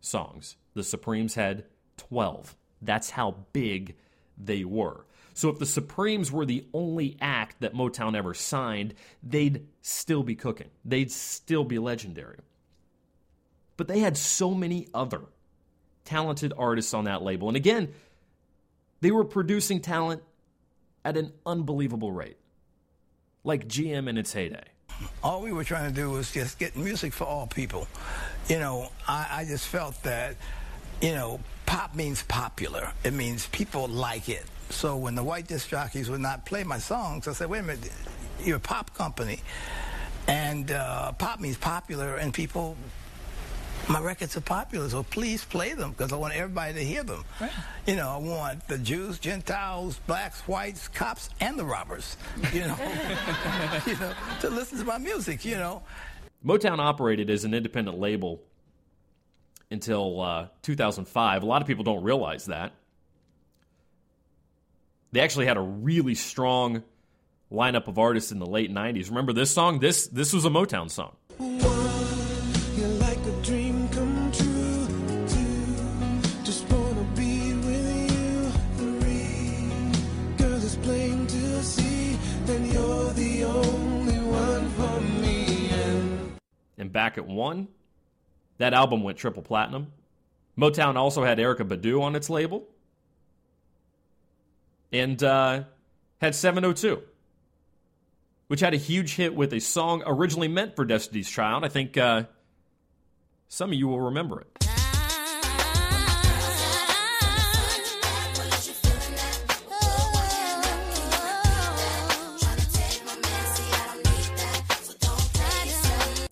songs. 0.00 0.56
The 0.74 0.82
Supremes 0.82 1.34
had 1.36 1.64
twelve. 1.96 2.56
That's 2.82 3.10
how 3.10 3.36
big 3.52 3.96
they 4.36 4.64
were. 4.64 5.06
So 5.36 5.50
if 5.50 5.58
the 5.58 5.66
Supremes 5.66 6.32
were 6.32 6.46
the 6.46 6.64
only 6.72 7.18
act 7.20 7.60
that 7.60 7.74
Motown 7.74 8.16
ever 8.16 8.32
signed, 8.32 8.94
they'd 9.22 9.66
still 9.82 10.22
be 10.22 10.34
cooking. 10.34 10.70
They'd 10.82 11.12
still 11.12 11.62
be 11.62 11.78
legendary. 11.78 12.38
But 13.76 13.86
they 13.86 13.98
had 13.98 14.16
so 14.16 14.54
many 14.54 14.88
other 14.94 15.20
talented 16.06 16.54
artists 16.56 16.94
on 16.94 17.04
that 17.04 17.20
label. 17.20 17.48
And 17.48 17.56
again, 17.56 17.92
they 19.02 19.10
were 19.10 19.24
producing 19.24 19.82
talent 19.82 20.22
at 21.04 21.18
an 21.18 21.34
unbelievable 21.44 22.12
rate, 22.12 22.38
like 23.44 23.68
GM 23.68 24.08
in 24.08 24.16
its 24.16 24.32
heyday. 24.32 24.64
all 25.22 25.42
we 25.42 25.52
were 25.52 25.64
trying 25.64 25.90
to 25.90 25.94
do 25.94 26.08
was 26.12 26.32
just 26.32 26.58
get 26.58 26.76
music 26.76 27.12
for 27.12 27.24
all 27.24 27.46
people. 27.46 27.86
You 28.48 28.58
know, 28.58 28.90
I, 29.06 29.26
I 29.30 29.44
just 29.44 29.68
felt 29.68 30.02
that, 30.04 30.36
you 31.02 31.12
know, 31.12 31.40
pop 31.66 31.94
means 31.94 32.22
popular. 32.22 32.90
It 33.04 33.12
means 33.12 33.48
people 33.48 33.86
like 33.86 34.30
it. 34.30 34.46
So 34.70 34.96
when 34.96 35.14
the 35.14 35.22
white 35.22 35.46
disc 35.46 35.68
jockeys 35.68 36.10
would 36.10 36.20
not 36.20 36.44
play 36.44 36.64
my 36.64 36.78
songs, 36.78 37.28
I 37.28 37.32
said, 37.32 37.48
wait 37.48 37.60
a 37.60 37.62
minute, 37.62 37.90
you're 38.42 38.56
a 38.56 38.60
pop 38.60 38.94
company. 38.94 39.40
And 40.28 40.70
uh, 40.70 41.12
pop 41.12 41.40
means 41.40 41.56
popular, 41.56 42.16
and 42.16 42.34
people, 42.34 42.76
my 43.88 44.00
records 44.00 44.36
are 44.36 44.40
popular, 44.40 44.88
so 44.88 45.04
please 45.04 45.44
play 45.44 45.72
them 45.72 45.92
because 45.92 46.12
I 46.12 46.16
want 46.16 46.34
everybody 46.34 46.74
to 46.74 46.84
hear 46.84 47.04
them. 47.04 47.24
You 47.86 47.94
know, 47.94 48.08
I 48.08 48.16
want 48.16 48.66
the 48.66 48.78
Jews, 48.78 49.20
Gentiles, 49.20 50.00
blacks, 50.08 50.40
whites, 50.42 50.88
cops, 50.88 51.30
and 51.40 51.56
the 51.56 51.64
robbers, 51.64 52.16
you 52.52 52.62
know, 52.62 52.76
you 53.86 53.96
know, 53.98 54.12
to 54.40 54.50
listen 54.50 54.78
to 54.78 54.84
my 54.84 54.98
music, 54.98 55.44
you 55.44 55.56
know. 55.56 55.82
Motown 56.44 56.78
operated 56.80 57.30
as 57.30 57.44
an 57.44 57.54
independent 57.54 57.98
label 57.98 58.40
until 59.70 60.20
uh, 60.20 60.48
2005. 60.62 61.42
A 61.42 61.46
lot 61.46 61.62
of 61.62 61.68
people 61.68 61.84
don't 61.84 62.02
realize 62.02 62.46
that. 62.46 62.72
They 65.16 65.22
actually 65.22 65.46
had 65.46 65.56
a 65.56 65.62
really 65.62 66.14
strong 66.14 66.82
lineup 67.50 67.88
of 67.88 67.98
artists 67.98 68.32
in 68.32 68.38
the 68.38 68.44
late 68.44 68.70
90s. 68.70 69.08
Remember 69.08 69.32
this 69.32 69.50
song? 69.50 69.78
This 69.78 70.08
this 70.08 70.34
was 70.34 70.44
a 70.44 70.50
Motown 70.50 70.90
song. 70.90 71.16
You're 71.40 72.86
like 72.98 73.16
a 73.24 73.42
dream 73.42 73.88
come 73.88 74.30
true. 74.30 74.86
Two, 75.26 76.44
just 76.44 76.70
wanna 76.70 77.02
be 77.14 77.54
with 77.54 78.12
you. 78.12 78.50
Three, 78.76 80.36
girl, 80.36 80.62
it's 80.62 80.76
plain 80.76 81.26
to 81.26 81.62
see 81.62 82.18
that 82.44 82.60
you're 82.60 83.10
the 83.14 83.44
only 83.44 84.18
one 84.18 84.68
for 84.72 85.00
me. 85.00 85.70
And 86.76 86.92
back 86.92 87.16
at 87.16 87.26
1, 87.26 87.68
that 88.58 88.74
album 88.74 89.02
went 89.02 89.16
triple 89.16 89.42
platinum. 89.42 89.92
Motown 90.58 90.96
also 90.96 91.24
had 91.24 91.40
Erica 91.40 91.64
Badu 91.64 92.02
on 92.02 92.14
its 92.16 92.28
label. 92.28 92.68
And 94.96 95.22
uh, 95.22 95.64
had 96.22 96.34
702, 96.34 97.02
which 98.46 98.60
had 98.60 98.72
a 98.72 98.78
huge 98.78 99.14
hit 99.16 99.34
with 99.34 99.52
a 99.52 99.60
song 99.60 100.02
originally 100.06 100.48
meant 100.48 100.74
for 100.74 100.86
Destiny's 100.86 101.28
Child. 101.28 101.66
I 101.66 101.68
think 101.68 101.98
uh, 101.98 102.24
some 103.48 103.70
of 103.70 103.74
you 103.78 103.88
will 103.88 104.00
remember 104.00 104.40
it. 104.40 104.46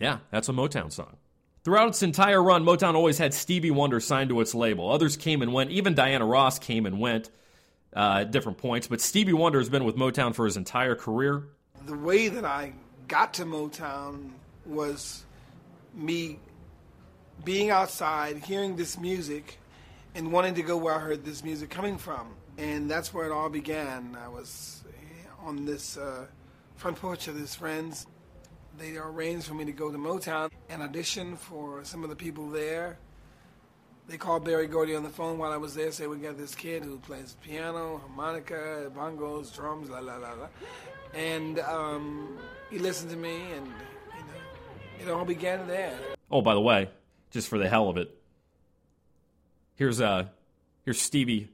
Yeah, 0.00 0.18
that's 0.30 0.48
a 0.48 0.52
Motown 0.52 0.90
song. 0.90 1.16
Throughout 1.64 1.88
its 1.88 2.02
entire 2.02 2.42
run, 2.42 2.64
Motown 2.64 2.94
always 2.94 3.18
had 3.18 3.34
Stevie 3.34 3.70
Wonder 3.70 4.00
signed 4.00 4.30
to 4.30 4.40
its 4.40 4.54
label. 4.54 4.90
Others 4.90 5.18
came 5.18 5.42
and 5.42 5.52
went. 5.52 5.70
Even 5.70 5.94
Diana 5.94 6.24
Ross 6.24 6.58
came 6.58 6.86
and 6.86 6.98
went 6.98 7.30
uh, 7.94 8.18
at 8.20 8.30
different 8.30 8.58
points. 8.58 8.86
But 8.86 9.00
Stevie 9.00 9.32
Wonder 9.32 9.58
has 9.58 9.68
been 9.68 9.84
with 9.84 9.96
Motown 9.96 10.34
for 10.34 10.44
his 10.44 10.56
entire 10.56 10.94
career. 10.94 11.44
the 11.86 11.96
way 11.96 12.28
that 12.28 12.44
I 12.44 12.72
got 13.08 13.34
to 13.34 13.44
Motown 13.44 14.30
was 14.64 15.24
me 15.94 16.38
being 17.44 17.70
outside, 17.70 18.38
hearing 18.38 18.76
this 18.76 18.98
music, 18.98 19.58
and 20.14 20.32
wanting 20.32 20.54
to 20.54 20.62
go 20.62 20.76
where 20.76 20.94
I 20.94 20.98
heard 20.98 21.24
this 21.24 21.44
music 21.44 21.70
coming 21.70 21.98
from. 21.98 22.34
And 22.56 22.90
that's 22.90 23.12
where 23.12 23.26
it 23.26 23.32
all 23.32 23.48
began. 23.48 24.16
I 24.22 24.28
was 24.28 24.84
on 25.42 25.64
this 25.64 25.96
uh, 25.96 26.26
front 26.76 26.96
porch 26.96 27.28
of 27.28 27.36
his 27.36 27.54
friends. 27.54 28.06
They 28.78 28.96
arranged 28.96 29.46
for 29.46 29.54
me 29.54 29.64
to 29.66 29.72
go 29.72 29.90
to 29.90 29.98
Motown 29.98 30.50
and 30.68 30.82
audition 30.82 31.36
for 31.36 31.84
some 31.84 32.02
of 32.02 32.10
the 32.10 32.16
people 32.16 32.48
there. 32.48 32.98
They 34.06 34.18
called 34.18 34.44
Berry 34.44 34.66
Gordy 34.66 34.94
on 34.94 35.02
the 35.02 35.08
phone 35.08 35.38
while 35.38 35.50
I 35.50 35.56
was 35.56 35.74
there, 35.74 35.90
say 35.90 36.06
we 36.06 36.18
got 36.18 36.36
this 36.36 36.54
kid 36.54 36.84
who 36.84 36.98
plays 36.98 37.36
piano, 37.42 37.98
harmonica, 37.98 38.90
bongos, 38.94 39.54
drums, 39.54 39.88
la 39.88 40.00
la 40.00 40.16
la 40.16 40.32
la. 40.34 40.48
And 41.14 41.58
um, 41.60 42.38
he 42.70 42.78
listened 42.78 43.10
to 43.12 43.16
me, 43.16 43.40
and 43.56 43.66
you 43.66 45.06
know, 45.06 45.12
it 45.12 45.16
all 45.18 45.24
began 45.24 45.66
there. 45.66 45.98
Oh, 46.30 46.42
by 46.42 46.52
the 46.52 46.60
way, 46.60 46.90
just 47.30 47.48
for 47.48 47.58
the 47.58 47.68
hell 47.68 47.88
of 47.88 47.96
it, 47.96 48.14
here's 49.76 50.00
uh, 50.00 50.26
here's 50.84 51.00
Stevie 51.00 51.48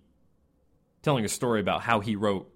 telling 1.03 1.25
a 1.25 1.29
story 1.29 1.61
about 1.61 1.83
how 1.83 2.01
he 2.01 2.17
wrote 2.17 2.53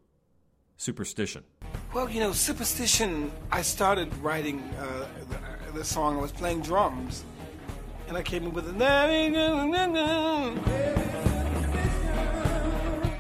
Superstition. 0.77 1.45
Well, 1.93 2.11
you 2.11 2.19
know, 2.19 2.33
Superstition, 2.33 3.31
I 3.53 3.63
started 3.63 4.13
writing 4.19 4.61
uh, 4.81 5.07
the, 5.73 5.79
the 5.79 5.85
song, 5.85 6.19
I 6.19 6.21
was 6.21 6.33
playing 6.33 6.63
drums, 6.63 7.25
and 8.09 8.17
I 8.17 8.23
came 8.23 8.47
up 8.47 8.53
with 8.53 8.69
a. 8.69 8.73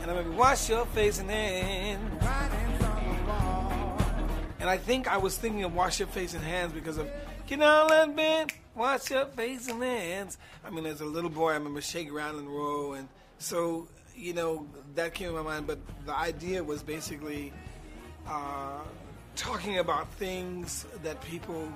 And 0.00 0.10
I 0.10 0.14
went, 0.14 0.34
wash 0.34 0.68
your 0.68 0.86
face 0.86 1.18
and 1.18 1.30
hands. 1.30 2.10
And 4.60 4.70
I 4.70 4.78
think 4.78 5.08
I 5.08 5.18
was 5.18 5.36
thinking 5.36 5.64
of 5.64 5.74
wash 5.74 5.98
your 5.98 6.08
face 6.08 6.32
and 6.32 6.42
hands 6.42 6.72
because 6.72 6.96
of, 6.96 7.10
get 7.46 7.60
on 7.60 7.88
that 7.88 8.16
bed, 8.16 8.52
wash 8.74 9.10
your 9.10 9.26
face 9.26 9.68
and 9.68 9.82
hands. 9.82 10.38
I 10.64 10.70
mean, 10.70 10.86
as 10.86 11.02
a 11.02 11.04
little 11.04 11.28
boy, 11.28 11.50
I 11.50 11.54
remember 11.54 11.82
shake, 11.82 12.10
rattle, 12.12 12.38
and 12.38 12.48
roll. 12.48 12.94
And 12.94 13.08
so, 13.38 13.88
you 14.16 14.32
know, 14.32 14.66
that 14.94 15.12
came 15.12 15.28
to 15.28 15.34
my 15.34 15.42
mind. 15.42 15.66
But 15.66 15.78
the 16.06 16.16
idea 16.16 16.64
was 16.64 16.82
basically 16.82 17.52
uh, 18.26 18.80
talking 19.36 19.78
about 19.78 20.10
things 20.14 20.86
that 21.02 21.20
people, 21.20 21.70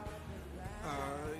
uh, 0.84 0.88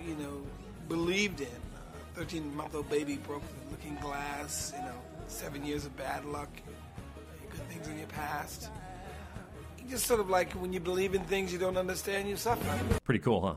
you 0.07 0.17
know, 0.17 0.43
believed 0.89 1.41
in. 1.41 1.47
A 1.47 2.19
13 2.19 2.57
month 2.57 2.75
old 2.75 2.89
baby 2.89 3.17
broke 3.17 3.43
the 3.43 3.71
looking 3.71 3.97
glass, 3.97 4.73
you 4.77 4.83
know, 4.83 4.95
seven 5.29 5.65
years 5.65 5.85
of 5.85 5.97
bad 5.97 6.25
luck, 6.25 6.49
good 7.51 7.69
things 7.69 7.87
in 7.89 7.99
your 7.99 8.07
past. 8.09 8.71
Just 9.89 10.07
sort 10.07 10.21
of 10.21 10.29
like 10.29 10.53
when 10.55 10.73
you 10.73 10.81
believe 10.81 11.15
in 11.15 11.23
things 11.25 11.53
you 11.53 11.59
don't 11.59 11.77
understand, 11.77 12.29
you 12.29 12.37
suffer. 12.37 12.99
Pretty 13.05 13.21
cool, 13.21 13.47
huh? 13.47 13.55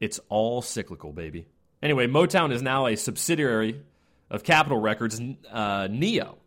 It's 0.00 0.20
all 0.28 0.62
cyclical, 0.62 1.12
baby. 1.12 1.46
Anyway, 1.82 2.06
Motown 2.06 2.52
is 2.52 2.62
now 2.62 2.86
a 2.86 2.96
subsidiary 2.96 3.82
of 4.30 4.42
Capitol 4.42 4.78
Records. 4.78 5.20
Uh, 5.50 5.88
Ne-Yo, 5.90 6.38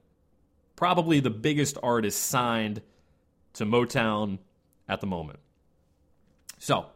probably 0.75 1.19
the 1.19 1.29
biggest 1.29 1.77
artist 1.83 2.21
signed 2.21 2.81
to 3.53 3.65
Motown 3.65 4.39
at 4.87 5.01
the 5.01 5.07
moment. 5.07 5.39
So, 6.57 6.87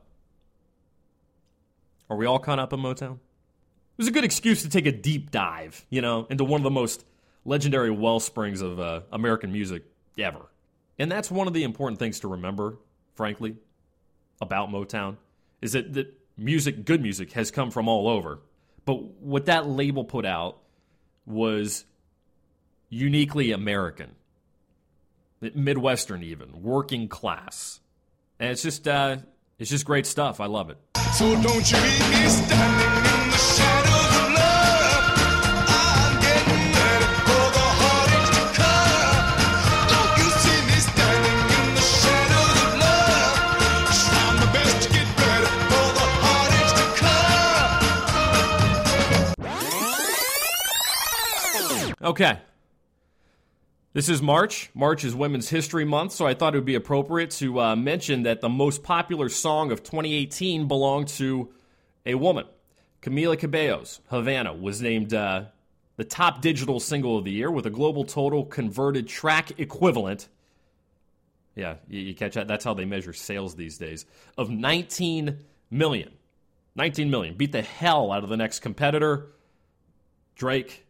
are 2.13 2.17
we 2.17 2.25
all 2.25 2.39
caught 2.39 2.59
up 2.59 2.73
in 2.73 2.79
Motown? 2.79 3.13
It 3.13 3.97
was 3.97 4.07
a 4.07 4.11
good 4.11 4.23
excuse 4.23 4.61
to 4.61 4.69
take 4.69 4.85
a 4.85 4.91
deep 4.91 5.31
dive, 5.31 5.85
you 5.89 6.01
know, 6.01 6.27
into 6.29 6.43
one 6.43 6.59
of 6.59 6.63
the 6.63 6.71
most 6.71 7.05
legendary 7.43 7.91
well 7.91 8.19
springs 8.19 8.61
of 8.61 8.79
uh, 8.79 9.01
American 9.11 9.51
music 9.51 9.83
ever. 10.17 10.41
And 10.99 11.11
that's 11.11 11.31
one 11.31 11.47
of 11.47 11.53
the 11.53 11.63
important 11.63 11.99
things 11.99 12.19
to 12.21 12.27
remember, 12.27 12.77
frankly, 13.15 13.55
about 14.41 14.69
Motown, 14.69 15.17
is 15.61 15.73
that, 15.73 15.93
that 15.93 16.13
music, 16.37 16.85
good 16.85 17.01
music, 17.01 17.31
has 17.33 17.49
come 17.49 17.71
from 17.71 17.87
all 17.87 18.07
over. 18.07 18.39
But 18.85 19.01
what 19.21 19.47
that 19.47 19.67
label 19.67 20.03
put 20.03 20.25
out 20.25 20.59
was 21.25 21.85
uniquely 22.89 23.51
American, 23.51 24.11
Midwestern, 25.41 26.21
even 26.23 26.61
working 26.61 27.07
class, 27.07 27.79
and 28.39 28.51
it's 28.51 28.61
just 28.61 28.87
uh, 28.87 29.17
it's 29.59 29.69
just 29.69 29.85
great 29.85 30.05
stuff. 30.05 30.39
I 30.39 30.45
love 30.47 30.69
it. 30.69 30.77
So 31.13 31.29
don't 31.41 31.71
you 31.71 31.77
leave 31.77 32.09
me 32.09 32.27
standing 32.27 33.05
in 33.13 33.29
the 33.29 33.37
shadows 33.37 34.15
of 34.17 34.29
love. 34.33 35.05
I'm 35.69 36.19
getting 36.21 36.73
ready 36.73 37.09
for 37.27 37.45
the 37.53 37.67
heartaches 37.79 38.29
to 38.37 38.43
come. 38.57 39.27
Don't 39.93 40.13
you 40.17 40.27
see 40.41 40.59
me 40.67 40.77
standing 40.81 41.41
in 41.59 41.67
the 41.75 41.85
shadows 41.85 42.57
of 42.65 42.71
love? 42.81 43.37
Trying 44.03 44.37
my 44.39 44.47
best 44.53 44.75
to 44.83 44.87
get 44.89 45.07
ready 45.21 45.51
for 45.69 45.87
the 45.97 46.07
heartaches 46.23 46.73
to 46.79 46.85
come. 52.01 52.09
Okay. 52.09 52.35
This 53.93 54.09
is 54.09 54.23
March. 54.23 54.71
March 54.73 55.03
is 55.03 55.13
Women's 55.13 55.49
History 55.49 55.85
Month, 55.85 56.13
so 56.13 56.25
I 56.25 56.33
thought 56.33 56.55
it 56.55 56.57
would 56.57 56.65
be 56.65 56.73
appropriate 56.73 57.29
to 57.31 57.61
uh, 57.61 57.75
mention 57.75 58.23
that 58.23 58.41
the 58.41 58.49
most 58.49 58.81
popular 58.81 59.29
song 59.29 59.71
of 59.71 59.83
2018 59.83 60.67
belonged 60.67 61.09
to 61.09 61.53
a 62.03 62.15
woman. 62.15 62.47
Camila 63.03 63.37
Cabello's 63.37 64.01
Havana 64.09 64.51
was 64.51 64.81
named 64.81 65.13
uh, 65.13 65.43
the 65.97 66.03
top 66.03 66.41
digital 66.41 66.79
single 66.79 67.19
of 67.19 67.23
the 67.23 67.29
year 67.29 67.51
with 67.51 67.67
a 67.67 67.69
global 67.69 68.03
total 68.03 68.45
converted 68.45 69.07
track 69.07 69.59
equivalent. 69.59 70.27
Yeah, 71.53 71.75
you, 71.87 71.99
you 71.99 72.15
catch 72.15 72.33
that? 72.33 72.47
That's 72.47 72.65
how 72.65 72.73
they 72.73 72.85
measure 72.85 73.13
sales 73.13 73.53
these 73.53 73.77
days. 73.77 74.07
Of 74.39 74.49
19 74.49 75.37
million. 75.69 76.09
19 76.75 77.11
million. 77.11 77.35
Beat 77.35 77.51
the 77.51 77.61
hell 77.61 78.11
out 78.11 78.23
of 78.23 78.29
the 78.31 78.37
next 78.37 78.61
competitor, 78.61 79.27
Drake, 80.35 80.83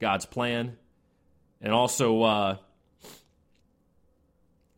God's 0.00 0.26
Plan, 0.26 0.76
and 1.60 1.72
also 1.72 2.22
uh, 2.22 2.56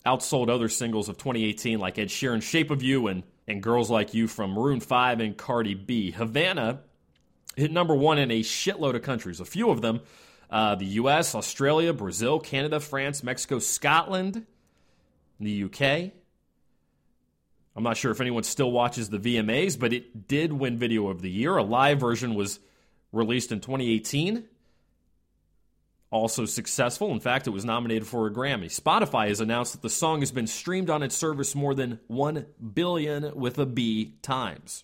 outsold 0.07 0.49
other 0.49 0.69
singles 0.69 1.09
of 1.09 1.17
2018 1.17 1.79
like 1.79 1.99
Ed 1.99 2.09
Sheeran's 2.09 2.45
Shape 2.45 2.71
of 2.71 2.83
You 2.83 3.09
and, 3.09 3.23
and 3.47 3.63
Girls 3.63 3.91
Like 3.91 4.15
You 4.15 4.27
from 4.27 4.53
Maroon 4.53 4.81
5 4.81 5.21
and 5.21 5.37
Cardi 5.37 5.75
B. 5.75 6.11
Havana 6.11 6.81
hit 7.57 7.73
number 7.73 7.95
one 7.95 8.19
in 8.19 8.31
a 8.31 8.41
shitload 8.41 8.95
of 8.95 9.03
countries, 9.03 9.41
a 9.41 9.45
few 9.45 9.71
of 9.71 9.83
them 9.83 10.01
uh, 10.51 10.75
the 10.75 10.87
US, 10.87 11.35
Australia, 11.35 11.93
Brazil, 11.93 12.41
Canada, 12.41 12.81
France, 12.81 13.23
Mexico, 13.23 13.59
Scotland, 13.61 14.47
the 15.39 15.65
UK. 15.65 16.13
I'm 17.77 17.85
not 17.85 17.97
sure 17.97 18.11
if 18.11 18.21
anyone 18.21 18.43
still 18.43 18.73
watches 18.73 19.09
the 19.09 19.19
VMAs, 19.19 19.79
but 19.79 19.93
it 19.93 20.27
did 20.27 20.53
win 20.53 20.77
Video 20.77 21.09
of 21.09 21.23
the 21.23 21.31
Year. 21.31 21.57
A 21.57 21.63
live 21.63 22.01
version 22.01 22.35
was 22.35 22.59
released 23.13 23.53
in 23.53 23.61
2018. 23.61 24.45
Also 26.11 26.45
successful. 26.45 27.13
In 27.13 27.21
fact, 27.21 27.47
it 27.47 27.51
was 27.51 27.65
nominated 27.65 28.07
for 28.07 28.27
a 28.27 28.33
Grammy. 28.33 28.67
Spotify 28.67 29.29
has 29.29 29.41
announced 29.41 29.73
that 29.73 29.83
the 29.83 29.89
song 29.89 30.21
has 30.21 30.33
been 30.33 30.49
streamed 30.49 30.91
on 30.91 31.05
its 31.05 31.17
service 31.17 31.55
more 31.55 31.75
than 31.75 32.01
1 32.09 32.47
billion 32.75 33.33
with 33.37 33.59
a 33.59 33.67
B 33.67 34.15
times. 34.21 34.83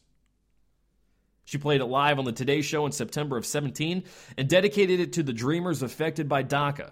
She 1.45 1.59
played 1.59 1.81
it 1.81 1.87
live 1.87 2.19
on 2.19 2.25
the 2.25 2.33
Today 2.33 2.61
Show 2.61 2.87
in 2.87 2.93
September 2.93 3.37
of 3.37 3.47
17 3.47 4.05
and 4.37 4.49
dedicated 4.49 5.01
it 5.01 5.13
to 5.15 5.23
the 5.23 5.33
dreamers 5.33 5.83
affected 5.83 6.29
by 6.29 6.43
DACA, 6.43 6.91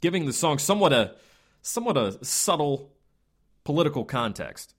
giving 0.00 0.26
the 0.26 0.32
song 0.32 0.58
somewhat 0.58 0.92
a 0.92 1.14
somewhat 1.60 1.96
a 1.96 2.24
subtle 2.24 2.92
political 3.64 4.04
context. 4.04 4.74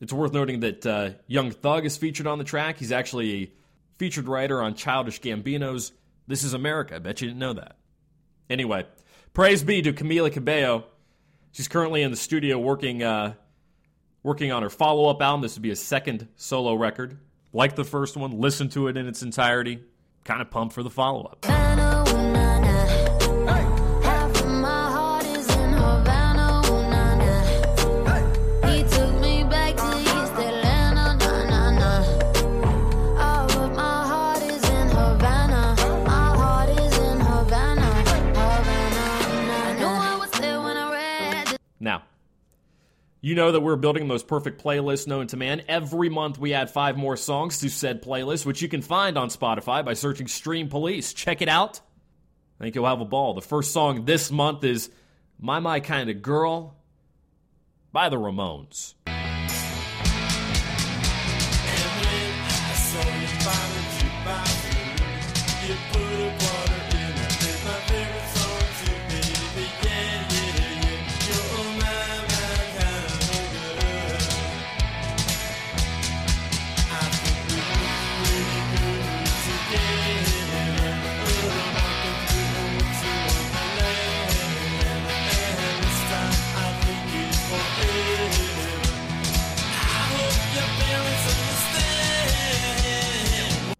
It's 0.00 0.12
worth 0.12 0.32
noting 0.32 0.60
that 0.60 0.86
uh, 0.86 1.10
Young 1.26 1.50
Thug 1.50 1.84
is 1.84 1.96
featured 1.96 2.26
on 2.26 2.38
the 2.38 2.44
track. 2.44 2.78
He's 2.78 2.92
actually 2.92 3.34
a 3.34 3.52
featured 3.98 4.28
writer 4.28 4.60
on 4.60 4.74
Childish 4.74 5.20
Gambino's 5.20 5.92
This 6.28 6.44
Is 6.44 6.52
America. 6.52 6.94
I 6.94 6.98
bet 6.98 7.22
you 7.22 7.28
didn't 7.28 7.40
know 7.40 7.54
that. 7.54 7.76
Anyway, 8.50 8.86
praise 9.32 9.62
be 9.62 9.80
to 9.80 9.94
Camila 9.94 10.30
Cabello. 10.30 10.84
She's 11.52 11.68
currently 11.68 12.02
in 12.02 12.10
the 12.10 12.18
studio 12.18 12.58
working 12.58 13.02
uh, 13.02 13.32
working 14.22 14.52
on 14.52 14.62
her 14.62 14.68
follow 14.68 15.08
up 15.08 15.22
album. 15.22 15.40
This 15.40 15.56
would 15.56 15.62
be 15.62 15.70
a 15.70 15.76
second 15.76 16.28
solo 16.36 16.74
record. 16.74 17.18
Like 17.54 17.76
the 17.76 17.84
first 17.84 18.14
one, 18.14 18.38
listen 18.38 18.68
to 18.70 18.88
it 18.88 18.98
in 18.98 19.08
its 19.08 19.22
entirety. 19.22 19.82
Kind 20.24 20.42
of 20.42 20.50
pumped 20.50 20.74
for 20.74 20.82
the 20.82 20.90
follow 20.90 21.24
up. 21.24 21.57
You 43.20 43.34
know 43.34 43.52
that 43.52 43.60
we're 43.60 43.76
building 43.76 44.04
the 44.04 44.08
most 44.08 44.28
perfect 44.28 44.62
playlist 44.62 45.06
known 45.06 45.26
to 45.28 45.36
man. 45.36 45.62
Every 45.68 46.08
month 46.08 46.38
we 46.38 46.54
add 46.54 46.70
five 46.70 46.96
more 46.96 47.16
songs 47.16 47.58
to 47.60 47.68
said 47.68 48.02
playlist, 48.02 48.46
which 48.46 48.62
you 48.62 48.68
can 48.68 48.82
find 48.82 49.18
on 49.18 49.28
Spotify 49.28 49.84
by 49.84 49.94
searching 49.94 50.28
Stream 50.28 50.68
Police. 50.68 51.12
Check 51.12 51.42
it 51.42 51.48
out. 51.48 51.80
I 52.60 52.64
think 52.64 52.74
you'll 52.74 52.86
have 52.86 53.00
a 53.00 53.04
ball. 53.04 53.34
The 53.34 53.40
first 53.40 53.72
song 53.72 54.04
this 54.04 54.30
month 54.30 54.64
is 54.64 54.90
My 55.38 55.58
My 55.60 55.80
Kind 55.80 56.10
of 56.10 56.22
Girl 56.22 56.76
by 57.92 58.08
the 58.08 58.16
Ramones. 58.16 58.94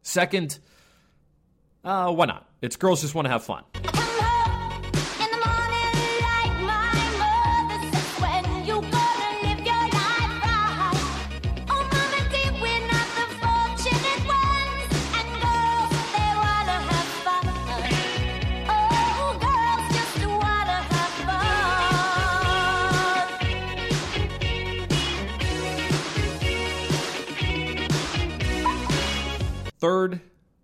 Second, 0.08 0.58
uh, 1.84 2.10
why 2.10 2.24
not? 2.24 2.48
It's 2.62 2.76
Girls 2.76 3.02
Just 3.02 3.14
Want 3.14 3.26
to 3.26 3.30
Have 3.30 3.44
Fun. 3.44 3.62
Third, 29.78 30.20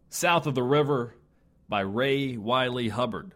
South 0.08 0.44
of 0.48 0.56
the 0.56 0.62
River 0.64 1.14
by 1.68 1.82
Ray 1.82 2.36
Wylie 2.36 2.88
Hubbard. 2.88 3.32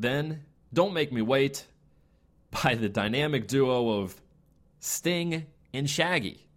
Then, 0.00 0.46
Don't 0.72 0.94
Make 0.94 1.12
Me 1.12 1.20
Wait 1.20 1.66
by 2.50 2.74
the 2.74 2.88
dynamic 2.88 3.46
duo 3.46 4.00
of 4.00 4.18
Sting 4.80 5.44
and 5.74 5.88
Shaggy. 5.88 6.48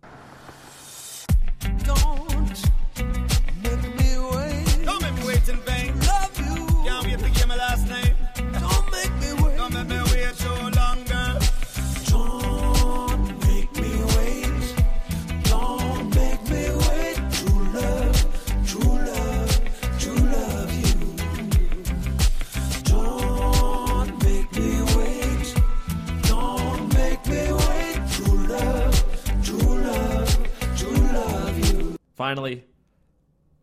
Finally, 32.34 32.64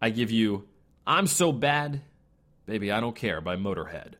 I 0.01 0.11
give 0.11 0.31
you 0.31 0.69
I'm 1.05 1.27
So 1.27 1.51
Bad, 1.51 2.03
Baby 2.67 2.93
I 2.93 3.01
Don't 3.01 3.17
Care 3.17 3.41
by 3.41 3.57
Motorhead. 3.57 4.13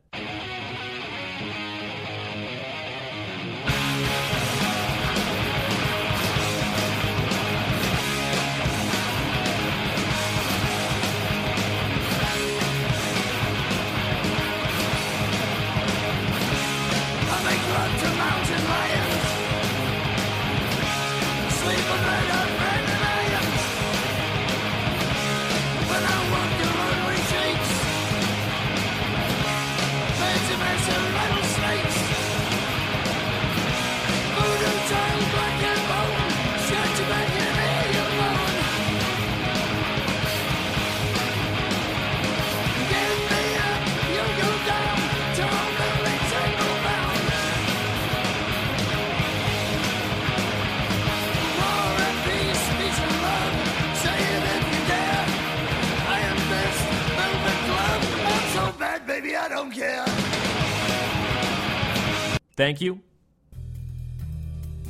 Thank 62.61 62.83
you. 62.83 63.01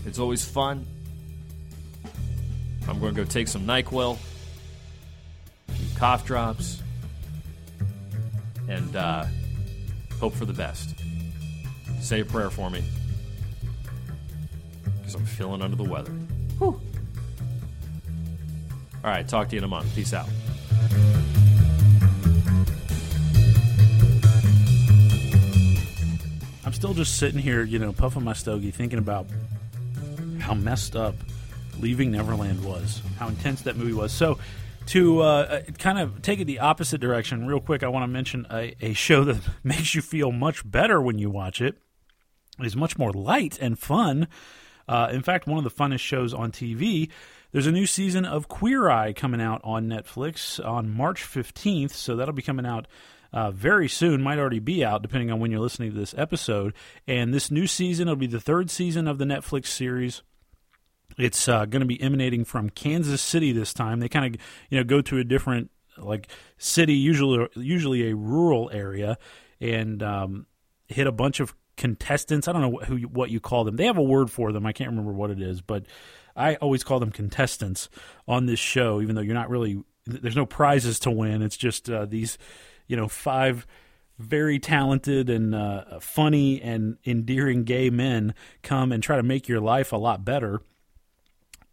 It's 0.05 0.19
always 0.19 0.45
fun. 0.45 0.85
I'm 2.89 2.99
going 2.99 3.15
to 3.15 3.23
go 3.23 3.25
take 3.25 3.47
some 3.47 3.65
NyQuil, 3.65 4.19
some 5.69 5.97
cough 5.97 6.27
drops, 6.27 6.83
and 8.69 8.97
uh, 8.97 9.25
hope 10.19 10.35
for 10.35 10.47
the 10.47 10.53
best. 10.53 10.97
Say 12.01 12.23
a 12.23 12.25
prayer 12.25 12.51
for 12.51 12.71
me 12.71 12.83
because 14.99 15.15
I'm 15.15 15.25
feeling 15.25 15.63
under 15.63 15.77
the 15.77 15.85
weather. 15.85 16.11
Whew. 16.59 16.81
All 19.05 19.11
right, 19.13 19.29
talk 19.29 19.49
to 19.51 19.55
you 19.55 19.59
in 19.59 19.65
a 19.65 19.69
month. 19.69 19.95
Peace 19.95 20.13
out. 20.13 20.29
I'm 26.65 26.73
still 26.73 26.95
just 26.95 27.19
sitting 27.19 27.41
here, 27.41 27.63
you 27.63 27.79
know, 27.79 27.93
puffing 27.93 28.25
my 28.25 28.35
stogie, 28.35 28.71
thinking 28.71 28.99
about 28.99 29.27
how 30.41 30.55
messed 30.55 30.95
up 30.95 31.15
Leaving 31.79 32.11
Neverland 32.11 32.63
was, 32.65 33.01
how 33.19 33.29
intense 33.29 33.63
that 33.63 33.77
movie 33.77 33.95
was. 33.95 34.13
So, 34.13 34.39
to 34.87 35.21
uh, 35.21 35.63
kind 35.79 35.99
of 35.99 36.21
take 36.21 36.41
it 36.41 36.47
the 36.47 36.59
opposite 36.59 37.01
direction, 37.01 37.47
real 37.47 37.61
quick, 37.61 37.83
I 37.83 37.89
want 37.89 38.03
to 38.03 38.09
mention 38.09 38.47
a, 38.51 38.75
a 38.81 38.93
show 38.93 39.25
that 39.25 39.41
makes 39.65 39.95
you 39.95 40.03
feel 40.03 40.33
much 40.33 40.69
better 40.69 41.01
when 41.01 41.19
you 41.19 41.31
watch 41.31 41.61
it. 41.61 41.77
It 42.59 42.67
is 42.67 42.77
much 42.77 42.99
more 42.99 43.13
light 43.13 43.59
and 43.61 43.79
fun. 43.79 44.29
Uh, 44.89 45.09
in 45.13 45.23
fact, 45.23 45.47
one 45.47 45.59
of 45.59 45.65
the 45.65 45.71
funnest 45.71 46.01
shows 46.01 46.35
on 46.35 46.51
TV. 46.51 47.09
There's 47.53 47.67
a 47.67 47.73
new 47.73 47.87
season 47.87 48.25
of 48.25 48.49
Queer 48.49 48.91
Eye 48.91 49.13
coming 49.13 49.41
out 49.41 49.61
on 49.65 49.87
Netflix 49.87 50.65
on 50.65 50.91
March 50.91 51.23
15th, 51.23 51.93
so 51.93 52.17
that'll 52.17 52.35
be 52.35 52.43
coming 52.43 52.67
out 52.67 52.87
uh, 53.33 53.51
very 53.51 53.89
soon. 53.89 54.23
Might 54.23 54.39
already 54.39 54.59
be 54.59 54.85
out, 54.85 55.03
depending 55.03 55.31
on 55.31 55.41
when 55.41 55.51
you're 55.51 55.61
listening 55.61 55.93
to 55.93 55.99
this 55.99 56.15
episode. 56.17 56.75
And 57.07 57.33
this 57.33 57.51
new 57.51 57.67
season 57.67 58.09
it'll 58.09 58.17
be 58.17 58.27
the 58.27 58.41
third 58.41 58.71
season 58.71 59.07
of 59.09 59.19
the 59.19 59.25
Netflix 59.25 59.67
series. 59.67 60.23
It's 61.19 61.49
uh, 61.49 61.67
going 61.67 61.81
to 61.81 61.87
be 61.87 62.01
emanating 62.01 62.45
from 62.45 62.71
Kansas 62.71 63.21
City 63.21 63.53
this 63.53 63.75
time. 63.75 64.01
They 64.01 64.09
kind 64.09 64.35
of 64.35 64.41
you 64.71 64.79
know 64.79 64.85
go 64.85 65.01
to 65.03 65.19
a 65.19 65.25
different 65.25 65.71
like 65.99 66.29
city, 66.59 66.95
usually 66.95 67.49
usually 67.57 68.11
a 68.11 68.17
rural 68.17 68.71
area, 68.73 69.19
and 69.61 70.03
um, 70.03 70.47
hit 70.89 71.07
a 71.07 71.13
bunch 71.13 71.41
of 71.41 71.55
contestants. 71.77 72.47
I 72.47 72.53
don't 72.53 72.63
know 72.63 72.79
who 72.85 72.99
what 73.09 73.31
you 73.31 73.41
call 73.41 73.65
them. 73.65 73.77
They 73.77 73.87
have 73.87 73.99
a 73.99 74.03
word 74.03 74.31
for 74.31 74.53
them. 74.53 74.67
I 74.67 74.73
can't 74.73 74.91
remember 74.91 75.13
what 75.13 75.31
it 75.31 75.41
is, 75.41 75.61
but 75.61 75.87
I 76.37 76.55
always 76.57 76.85
call 76.85 77.01
them 77.01 77.11
contestants 77.11 77.89
on 78.29 78.47
this 78.47 78.61
show. 78.61 79.01
Even 79.01 79.15
though 79.15 79.23
you're 79.23 79.35
not 79.35 79.51
really 79.51 79.83
there's 80.07 80.37
no 80.37 80.47
prizes 80.47 80.99
to 81.01 81.11
win. 81.11 81.43
It's 81.43 81.57
just 81.57 81.91
uh, 81.91 82.07
these 82.07 82.39
you 82.91 82.97
know 82.97 83.07
five 83.07 83.67
very 84.19 84.59
talented 84.59 85.31
and 85.31 85.55
uh, 85.55 86.01
funny 86.01 86.61
and 86.61 86.99
endearing 87.07 87.65
gay 87.65 87.89
men 87.89 88.35
come 88.63 88.93
and 88.93 89.03
try 89.03 89.17
to 89.17 89.23
make 89.23 89.49
your 89.49 89.61
life 89.61 89.93
a 89.93 89.97
lot 89.97 90.25
better. 90.25 90.61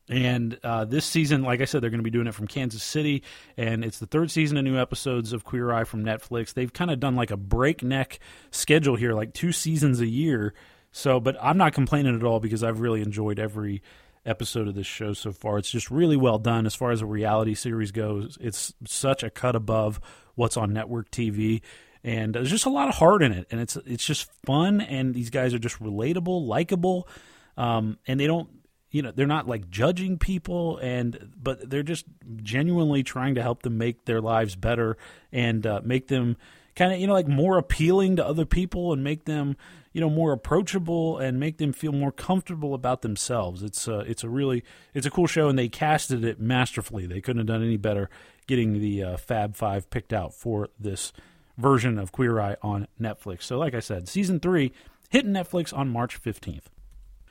And 0.10 0.58
uh, 0.64 0.86
this 0.86 1.06
season, 1.06 1.42
like 1.42 1.60
I 1.60 1.66
said, 1.66 1.82
they're 1.82 1.90
going 1.90 2.00
to 2.00 2.04
be 2.04 2.12
doing 2.12 2.28
it 2.28 2.34
from 2.34 2.48
Kansas 2.48 2.82
City, 2.82 3.24
and 3.58 3.84
it's 3.84 4.00
the 4.00 4.06
third 4.06 4.32
season 4.32 4.56
of 4.56 4.64
new 4.64 4.78
episodes 4.78 5.34
of 5.34 5.44
Queer 5.44 5.74
Eye 5.74 5.84
from 5.84 6.06
Netflix. 6.06 6.54
They've 6.54 6.72
kind 6.72 6.92
of 6.92 7.02
done 7.02 7.18
like 7.18 7.32
a 7.32 7.36
breakneck 7.36 8.20
schedule 8.52 8.96
here, 8.96 9.12
like 9.12 9.34
two 9.34 9.52
seasons 9.52 10.00
a 10.00 10.08
year. 10.08 10.54
So, 10.94 11.20
but 11.20 11.36
I'm 11.42 11.58
not 11.58 11.74
complaining 11.74 12.16
at 12.16 12.24
all 12.24 12.40
because 12.40 12.64
I've 12.64 12.80
really 12.80 13.02
enjoyed 13.02 13.40
every 13.40 13.82
episode 14.26 14.70
of 14.70 14.76
this 14.76 14.88
show 14.88 15.12
so 15.12 15.34
far. 15.34 15.58
It's 15.58 15.70
just 15.70 15.92
really 15.92 16.16
well 16.16 16.40
done 16.40 16.66
as 16.66 16.76
far 16.76 16.92
as 16.92 17.02
a 17.02 17.06
reality 17.06 17.56
series 17.56 17.92
goes. 17.92 18.38
It's 18.40 18.74
such 18.86 19.24
a 19.24 19.30
cut 19.30 19.58
above 19.58 20.00
what's 20.38 20.56
on 20.56 20.72
network 20.72 21.12
TV, 21.12 21.62
and 22.04 22.34
there's 22.34 22.50
just 22.50 22.66
a 22.66 22.70
lot 22.70 22.88
of 22.88 22.96
heart 22.96 23.22
in 23.22 23.34
it, 23.34 23.48
and 23.52 23.60
it's 23.60 23.76
it's 23.86 24.06
just 24.06 24.32
fun. 24.46 24.80
And 24.80 25.14
these 25.14 25.30
guys 25.30 25.54
are 25.54 25.60
just 25.60 25.80
relatable, 25.80 26.48
likable, 26.48 27.10
um, 27.58 27.98
and 28.08 28.18
they 28.20 28.28
don't 28.28 28.50
you 28.92 29.02
know 29.02 29.12
they're 29.12 29.28
not 29.28 29.48
like 29.48 29.70
judging 29.70 30.18
people 30.18 30.78
and 30.78 31.32
but 31.42 31.70
they're 31.70 31.84
just 31.84 32.06
genuinely 32.38 33.04
trying 33.04 33.36
to 33.36 33.42
help 33.42 33.64
them 33.64 33.78
make 33.78 34.06
their 34.06 34.22
lives 34.22 34.56
better 34.56 34.98
and 35.32 35.68
uh, 35.68 35.82
make 35.84 36.08
them 36.08 36.38
kind 36.76 36.94
of 36.94 37.00
you 37.00 37.08
know 37.08 37.14
like 37.14 37.28
more 37.28 37.58
appealing 37.58 38.16
to 38.16 38.26
other 38.26 38.46
people 38.46 38.94
and 38.94 39.04
make 39.04 39.26
them 39.26 39.58
you 39.92 40.00
know 40.00 40.10
more 40.10 40.32
approachable 40.32 41.18
and 41.18 41.40
make 41.40 41.58
them 41.58 41.74
feel 41.74 41.92
more 41.92 42.12
comfortable 42.12 42.74
about 42.74 43.02
themselves 43.02 43.62
it's 43.62 43.88
uh, 43.88 44.04
it's 44.08 44.24
a 44.24 44.30
really 44.30 44.64
it's 44.94 45.06
a 45.06 45.12
cool 45.12 45.28
show 45.28 45.50
and 45.50 45.60
they 45.60 45.68
casted 45.68 46.24
it 46.24 46.40
masterfully 46.40 47.06
they 47.06 47.20
couldn't 47.20 47.40
have 47.40 47.48
done 47.48 47.64
any 47.64 47.78
better 47.78 48.10
getting 48.48 48.80
the 48.80 49.04
uh, 49.04 49.18
fab 49.18 49.56
five 49.56 49.90
picked 49.90 50.14
out 50.14 50.34
for 50.34 50.70
this 50.80 51.14
version 51.58 51.98
of 51.98 52.12
queer 52.12 52.40
eye 52.40 52.56
on 52.62 52.88
netflix 53.00 53.44
so 53.44 53.58
like 53.58 53.74
i 53.74 53.80
said 53.80 54.08
season 54.08 54.40
three 54.40 54.72
hitting 55.10 55.32
netflix 55.32 55.76
on 55.76 55.90
march 55.90 56.22
15th 56.22 56.66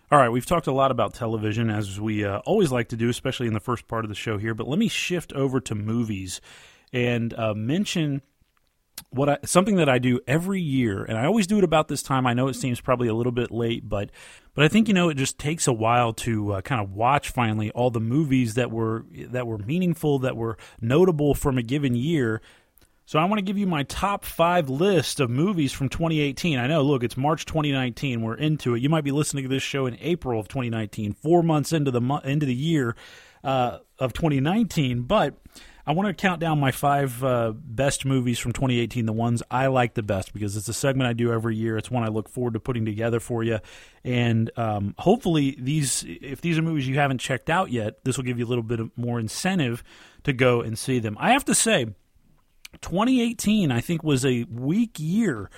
all 0.09 0.21
right, 0.21 0.29
we've 0.29 0.47
talked 0.47 0.69
a 0.69 0.73
lot 0.73 0.93
about 0.93 1.15
television 1.15 1.69
as 1.69 2.01
we 2.01 2.25
uh, 2.25 2.39
always 2.47 2.71
like 2.71 2.91
to 2.91 2.97
do, 2.97 3.09
especially 3.09 3.49
in 3.49 3.55
the 3.55 3.61
first 3.61 3.89
part 3.89 4.05
of 4.05 4.09
the 4.09 4.15
show 4.15 4.39
here. 4.39 4.55
But 4.55 4.69
let 4.69 4.79
me 4.79 4.87
shift 4.87 5.33
over 5.33 5.59
to 5.63 5.75
movies 5.75 6.41
and 6.93 7.35
uh, 7.35 7.55
mention 7.55 8.23
what 9.11 9.29
I, 9.29 9.39
something 9.45 9.77
that 9.77 9.89
I 9.89 9.99
do 9.99 10.21
every 10.27 10.61
year, 10.61 11.05
and 11.05 11.19
I 11.19 11.27
always 11.27 11.47
do 11.47 11.59
it 11.59 11.65
about 11.65 11.89
this 11.89 12.03
time. 12.03 12.27
I 12.27 12.35
know 12.35 12.49
it 12.49 12.55
seems 12.55 12.81
probably 12.81 13.09
a 13.09 13.15
little 13.15 13.33
bit 13.33 13.51
late, 13.51 13.89
but 13.89 14.11
but 14.55 14.65
I 14.65 14.69
think 14.69 14.89
you 14.89 14.95
know 14.95 15.09
it 15.09 15.17
just 15.17 15.39
takes 15.39 15.67
a 15.67 15.73
while 15.73 16.13
to 16.15 16.55
uh, 16.55 16.61
kind 16.63 16.81
of 16.81 16.93
watch 16.93 17.31
finally 17.31 17.71
all 17.71 17.91
the 17.91 18.01
movies 18.01 18.55
that 18.55 18.71
were 18.71 19.05
that 19.31 19.47
were 19.47 19.59
meaningful, 19.59 20.19
that 20.21 20.37
were 20.37 20.57
notable 20.81 21.35
from 21.35 21.59
a 21.59 21.63
given 21.63 21.95
year. 21.95 22.41
So 23.09 23.21
I 23.21 23.25
want 23.27 23.39
to 23.39 23.45
give 23.45 23.57
you 23.57 23.69
my 23.69 23.85
top 23.85 24.25
five 24.25 24.69
list 24.69 25.21
of 25.21 25.31
movies 25.31 25.73
from 25.73 25.89
2018. 25.89 26.59
I 26.59 26.67
know, 26.67 26.83
look, 26.83 27.05
it's 27.05 27.17
March 27.17 27.45
2019. 27.45 28.21
We're 28.21 28.35
into 28.35 28.75
it. 28.75 28.83
You 28.83 28.89
might 28.89 29.05
be 29.05 29.13
listening 29.13 29.45
to 29.45 29.49
this 29.49 29.63
show 29.63 29.87
in 29.87 29.97
April 30.01 30.41
of 30.41 30.49
2019, 30.49 31.13
four 31.13 31.45
months 31.45 31.73
into 31.73 31.93
the 31.93 32.01
into 32.25 32.47
the 32.47 32.55
year 32.55 32.97
uh, 33.45 33.79
of 33.99 34.13
2019. 34.13 35.03
But 35.03 35.39
I 35.89 35.93
want 35.93 36.09
to 36.09 36.15
count 36.15 36.41
down 36.41 36.59
my 36.59 36.73
five 36.73 37.23
uh, 37.23 37.53
best 37.55 38.05
movies 38.05 38.41
from 38.41 38.53
2018, 38.53 39.07
the 39.07 39.13
ones 39.13 39.43
I 39.51 39.69
like 39.69 39.95
the 39.95 40.03
best, 40.03 40.33
because 40.33 40.57
it's 40.57 40.69
a 40.69 40.73
segment 40.73 41.09
I 41.09 41.13
do 41.13 41.33
every 41.33 41.55
year. 41.55 41.77
It's 41.79 41.91
one 41.91 42.03
I 42.03 42.09
look 42.09 42.29
forward 42.29 42.55
to 42.55 42.61
putting 42.61 42.85
together 42.85 43.21
for 43.21 43.45
you, 43.45 43.61
and 44.03 44.51
um, 44.57 44.97
hopefully 44.99 45.57
these, 45.61 46.05
if 46.07 46.41
these 46.41 46.59
are 46.59 46.63
movies 46.63 46.89
you 46.89 46.97
haven't 46.97 47.19
checked 47.19 47.49
out 47.49 47.71
yet, 47.71 48.05
this 48.05 48.17
will 48.17 48.25
give 48.25 48.39
you 48.39 48.45
a 48.45 48.49
little 48.49 48.65
bit 48.65 48.81
of 48.81 48.91
more 48.99 49.21
incentive 49.21 49.85
to 50.25 50.33
go 50.33 50.61
and 50.61 50.77
see 50.77 50.99
them. 50.99 51.17
I 51.21 51.33
have 51.33 51.45
to 51.45 51.55
say. 51.55 51.87
2018, 52.83 53.71
I 53.71 53.81
think, 53.81 54.03
was 54.03 54.27
a 54.27 54.45
weak 54.45 54.97
year 54.99 55.49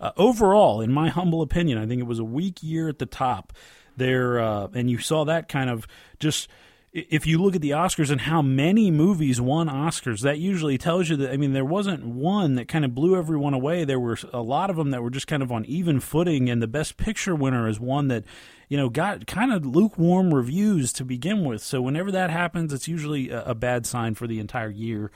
uh, 0.00 0.10
overall. 0.16 0.80
In 0.80 0.92
my 0.92 1.08
humble 1.08 1.40
opinion, 1.40 1.78
I 1.78 1.86
think 1.86 2.00
it 2.00 2.06
was 2.06 2.18
a 2.18 2.24
weak 2.24 2.62
year 2.62 2.88
at 2.88 2.98
the 2.98 3.06
top 3.06 3.52
there, 3.96 4.40
uh, 4.40 4.68
and 4.74 4.90
you 4.90 4.98
saw 4.98 5.24
that 5.26 5.48
kind 5.48 5.70
of 5.70 5.86
just. 6.18 6.48
If 6.96 7.26
you 7.26 7.42
look 7.42 7.56
at 7.56 7.60
the 7.60 7.72
Oscars 7.72 8.12
and 8.12 8.20
how 8.20 8.40
many 8.40 8.88
movies 8.88 9.40
won 9.40 9.68
Oscars, 9.68 10.20
that 10.20 10.38
usually 10.38 10.78
tells 10.78 11.08
you 11.08 11.16
that. 11.16 11.32
I 11.32 11.36
mean, 11.36 11.52
there 11.52 11.64
wasn't 11.64 12.06
one 12.06 12.54
that 12.54 12.68
kind 12.68 12.84
of 12.84 12.94
blew 12.94 13.16
everyone 13.16 13.52
away. 13.52 13.84
There 13.84 13.98
were 13.98 14.16
a 14.32 14.40
lot 14.40 14.70
of 14.70 14.76
them 14.76 14.92
that 14.92 15.02
were 15.02 15.10
just 15.10 15.26
kind 15.26 15.42
of 15.42 15.50
on 15.50 15.64
even 15.64 15.98
footing, 15.98 16.48
and 16.48 16.62
the 16.62 16.68
Best 16.68 16.96
Picture 16.96 17.34
winner 17.34 17.68
is 17.68 17.80
one 17.80 18.06
that 18.08 18.22
you 18.68 18.76
know 18.76 18.88
got 18.88 19.26
kind 19.26 19.52
of 19.52 19.66
lukewarm 19.66 20.32
reviews 20.32 20.92
to 20.92 21.04
begin 21.04 21.44
with. 21.44 21.62
So 21.62 21.82
whenever 21.82 22.12
that 22.12 22.30
happens, 22.30 22.72
it's 22.72 22.86
usually 22.86 23.28
a, 23.28 23.42
a 23.46 23.54
bad 23.56 23.86
sign 23.86 24.14
for 24.14 24.28
the 24.28 24.38
entire 24.38 24.70
year 24.70 25.10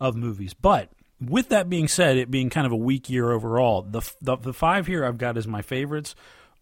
of 0.00 0.16
movies. 0.16 0.52
But 0.52 0.90
with 1.20 1.48
that 1.50 1.70
being 1.70 1.86
said, 1.86 2.16
it 2.16 2.32
being 2.32 2.50
kind 2.50 2.66
of 2.66 2.72
a 2.72 2.76
weak 2.76 3.08
year 3.08 3.30
overall, 3.30 3.82
the, 3.82 4.00
the 4.20 4.36
the 4.36 4.52
five 4.52 4.88
here 4.88 5.04
I've 5.04 5.18
got 5.18 5.36
as 5.36 5.46
my 5.46 5.62
favorites. 5.62 6.16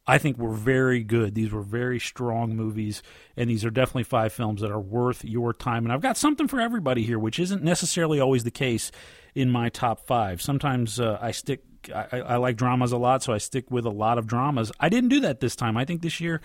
I 0.08 0.16
think 0.16 0.38
were 0.38 0.54
very 0.54 1.04
good. 1.04 1.34
These 1.34 1.52
were 1.52 1.60
very 1.60 2.00
strong 2.00 2.56
movies, 2.56 3.02
and 3.36 3.50
these 3.50 3.62
are 3.62 3.70
definitely 3.70 4.04
five 4.04 4.32
films 4.32 4.62
that 4.62 4.70
are 4.70 4.80
worth 4.80 5.22
your 5.22 5.52
time. 5.52 5.84
And 5.84 5.92
I've 5.92 6.00
got 6.00 6.16
something 6.16 6.48
for 6.48 6.60
everybody 6.60 7.02
here, 7.02 7.18
which 7.18 7.38
isn't 7.38 7.62
necessarily 7.62 8.18
always 8.18 8.42
the 8.42 8.50
case 8.50 8.90
in 9.34 9.50
my 9.50 9.68
top 9.68 10.06
five. 10.06 10.40
Sometimes 10.40 10.98
uh, 10.98 11.18
I 11.20 11.30
stick. 11.32 11.62
I, 11.94 12.20
I 12.20 12.36
like 12.36 12.56
dramas 12.56 12.90
a 12.90 12.96
lot, 12.96 13.22
so 13.22 13.34
I 13.34 13.38
stick 13.38 13.70
with 13.70 13.84
a 13.84 13.90
lot 13.90 14.16
of 14.16 14.26
dramas. 14.26 14.72
I 14.80 14.88
didn't 14.88 15.10
do 15.10 15.20
that 15.20 15.40
this 15.40 15.54
time. 15.54 15.76
I 15.76 15.84
think 15.84 16.00
this 16.00 16.20
year 16.20 16.40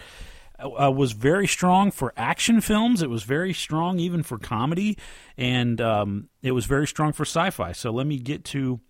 uh, 0.59 0.91
was 0.91 1.13
very 1.13 1.47
strong 1.47 1.89
for 1.89 2.13
action 2.17 2.59
films. 2.59 3.01
It 3.01 3.09
was 3.09 3.23
very 3.23 3.53
strong 3.53 3.97
even 3.97 4.23
for 4.23 4.37
comedy, 4.37 4.97
and 5.37 5.79
um, 5.79 6.29
it 6.41 6.51
was 6.51 6.65
very 6.65 6.85
strong 6.85 7.13
for 7.13 7.23
sci-fi. 7.23 7.71
So 7.71 7.91
let 7.91 8.05
me 8.07 8.19
get 8.19 8.43
to 8.45 8.81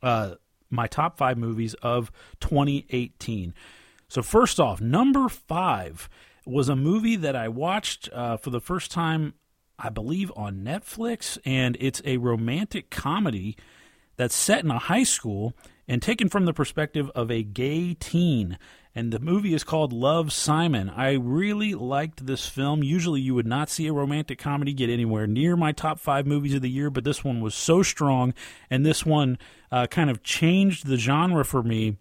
uh, 0.00 0.36
my 0.70 0.86
top 0.86 1.18
five 1.18 1.36
movies 1.36 1.74
of 1.82 2.10
2018. 2.40 3.52
So 4.10 4.22
first 4.22 4.58
off, 4.58 4.80
number 4.80 5.28
five 5.28 6.10
was 6.44 6.68
a 6.68 6.74
movie 6.74 7.14
that 7.14 7.36
I 7.36 7.46
watched 7.46 8.08
uh, 8.12 8.38
for 8.38 8.50
the 8.50 8.60
first 8.60 8.90
time, 8.90 9.34
I 9.78 9.88
believe, 9.88 10.32
on 10.34 10.64
Netflix, 10.64 11.38
and 11.44 11.76
it's 11.78 12.02
a 12.04 12.16
romantic 12.16 12.90
comedy 12.90 13.56
that's 14.16 14.34
set 14.34 14.64
in 14.64 14.70
a 14.72 14.80
high 14.80 15.04
school 15.04 15.54
and 15.86 16.02
taken 16.02 16.28
from 16.28 16.44
the 16.44 16.52
perspective 16.52 17.08
of 17.14 17.30
a 17.30 17.44
gay 17.44 17.94
teen. 17.94 18.58
And 18.96 19.12
the 19.12 19.20
movie 19.20 19.54
is 19.54 19.62
called 19.62 19.92
Love 19.92 20.32
Simon. 20.32 20.90
I 20.90 21.12
really 21.12 21.74
liked 21.74 22.26
this 22.26 22.48
film. 22.48 22.82
Usually, 22.82 23.20
you 23.20 23.36
would 23.36 23.46
not 23.46 23.70
see 23.70 23.86
a 23.86 23.92
romantic 23.92 24.40
comedy 24.40 24.72
get 24.72 24.90
anywhere 24.90 25.28
near 25.28 25.56
my 25.56 25.70
top 25.70 26.00
five 26.00 26.26
movies 26.26 26.54
of 26.54 26.62
the 26.62 26.68
year, 26.68 26.90
but 26.90 27.04
this 27.04 27.22
one 27.22 27.40
was 27.40 27.54
so 27.54 27.84
strong, 27.84 28.34
and 28.68 28.84
this 28.84 29.06
one 29.06 29.38
uh, 29.70 29.86
kind 29.86 30.10
of 30.10 30.24
changed 30.24 30.88
the 30.88 30.96
genre 30.96 31.44
for 31.44 31.62
me 31.62 31.96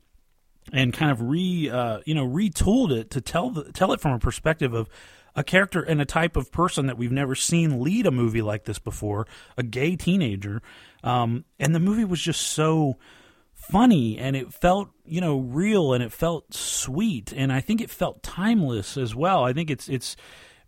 and 0.72 0.94
kind 0.94 1.12
of 1.12 1.22
re 1.22 1.70
uh, 1.70 2.00
you 2.06 2.14
know 2.14 2.26
retooled 2.26 2.92
it 2.92 3.10
to 3.12 3.22
tell 3.22 3.50
the, 3.50 3.72
tell 3.72 3.94
it 3.94 4.02
from 4.02 4.14
a 4.14 4.20
perspective 4.20 4.74
of 4.74 4.90
a 5.36 5.44
character 5.44 5.82
and 5.82 6.02
a 6.02 6.06
type 6.06 6.36
of 6.36 6.52
person 6.52 6.88
that 6.88 6.98
we've 6.98 7.12
never 7.12 7.36
seen 7.36 7.82
lead 7.82 8.06
a 8.06 8.12
movie 8.12 8.42
like 8.42 8.66
this 8.66 8.80
before, 8.80 9.28
a 9.58 9.64
gay 9.64 9.96
teenager. 9.96 10.62
Um, 11.04 11.46
and 11.60 11.74
the 11.74 11.80
movie 11.80 12.04
was 12.04 12.22
just 12.22 12.42
so 12.42 12.98
funny 13.54 14.18
and 14.18 14.36
it 14.36 14.54
felt 14.54 14.90
you 15.06 15.22
know 15.22 15.38
real 15.38 15.94
and 15.94 16.02
it 16.02 16.12
felt 16.12 16.54
sweet 16.54 17.34
and 17.36 17.52
I 17.52 17.60
think 17.60 17.82
it 17.82 17.90
felt 17.90 18.24
timeless 18.24 18.98
as 18.98 19.16
well. 19.16 19.44
I 19.44 19.54
think 19.54 19.70
it's 19.70 19.88
it's 19.88 20.16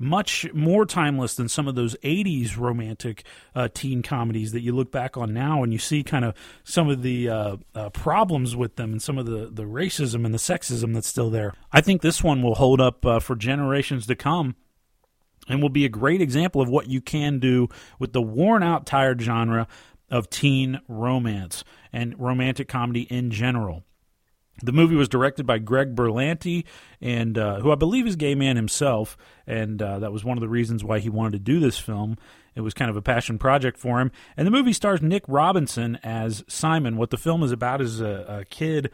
much 0.01 0.51
more 0.53 0.85
timeless 0.85 1.35
than 1.35 1.47
some 1.47 1.67
of 1.67 1.75
those 1.75 1.95
80s 2.03 2.57
romantic 2.57 3.23
uh, 3.55 3.67
teen 3.73 4.01
comedies 4.01 4.51
that 4.51 4.61
you 4.61 4.73
look 4.73 4.91
back 4.91 5.15
on 5.15 5.33
now 5.33 5.63
and 5.63 5.71
you 5.71 5.79
see 5.79 6.03
kind 6.03 6.25
of 6.25 6.35
some 6.63 6.89
of 6.89 7.03
the 7.03 7.29
uh, 7.29 7.57
uh, 7.75 7.89
problems 7.91 8.55
with 8.55 8.75
them 8.75 8.91
and 8.91 9.01
some 9.01 9.17
of 9.17 9.25
the, 9.25 9.49
the 9.51 9.63
racism 9.63 10.25
and 10.25 10.33
the 10.33 10.39
sexism 10.39 10.93
that's 10.93 11.07
still 11.07 11.29
there. 11.29 11.53
I 11.71 11.81
think 11.81 12.01
this 12.01 12.23
one 12.23 12.41
will 12.41 12.55
hold 12.55 12.81
up 12.81 13.05
uh, 13.05 13.19
for 13.19 13.35
generations 13.35 14.07
to 14.07 14.15
come 14.15 14.55
and 15.47 15.61
will 15.61 15.69
be 15.69 15.85
a 15.85 15.89
great 15.89 16.21
example 16.21 16.61
of 16.61 16.69
what 16.69 16.87
you 16.87 17.01
can 17.01 17.39
do 17.39 17.67
with 17.99 18.13
the 18.13 18.21
worn 18.21 18.63
out, 18.63 18.85
tired 18.85 19.21
genre 19.21 19.67
of 20.09 20.29
teen 20.29 20.79
romance 20.87 21.63
and 21.93 22.19
romantic 22.19 22.67
comedy 22.67 23.03
in 23.03 23.31
general. 23.31 23.83
The 24.63 24.71
movie 24.71 24.95
was 24.95 25.09
directed 25.09 25.45
by 25.45 25.57
Greg 25.57 25.95
Berlanti, 25.95 26.65
and 26.99 27.38
uh, 27.38 27.59
who 27.59 27.71
I 27.71 27.75
believe 27.75 28.07
is 28.07 28.15
gay 28.15 28.35
man 28.35 28.55
himself, 28.55 29.17
and 29.47 29.81
uh, 29.81 29.99
that 29.99 30.11
was 30.11 30.23
one 30.23 30.38
of 30.38 30.41
the 30.41 30.49
reasons 30.49 30.83
why 30.83 30.99
he 30.99 31.09
wanted 31.09 31.33
to 31.33 31.39
do 31.39 31.59
this 31.59 31.79
film. 31.79 32.17
It 32.55 32.61
was 32.61 32.73
kind 32.73 32.91
of 32.91 32.97
a 32.97 33.01
passion 33.01 33.38
project 33.39 33.77
for 33.77 33.99
him. 34.01 34.11
And 34.35 34.45
the 34.45 34.51
movie 34.51 34.73
stars 34.73 35.01
Nick 35.01 35.23
Robinson 35.27 35.97
as 36.03 36.43
Simon. 36.47 36.97
What 36.97 37.09
the 37.09 37.17
film 37.17 37.43
is 37.43 37.51
about 37.51 37.81
is 37.81 38.01
a, 38.01 38.39
a 38.39 38.45
kid 38.45 38.91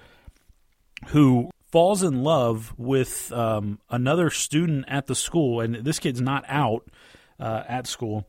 who 1.07 1.49
falls 1.71 2.03
in 2.03 2.23
love 2.23 2.73
with 2.77 3.31
um, 3.31 3.79
another 3.89 4.29
student 4.29 4.85
at 4.87 5.07
the 5.07 5.15
school, 5.15 5.59
and 5.59 5.75
this 5.75 5.99
kid's 5.99 6.21
not 6.21 6.45
out 6.47 6.87
uh, 7.39 7.63
at 7.67 7.87
school 7.87 8.25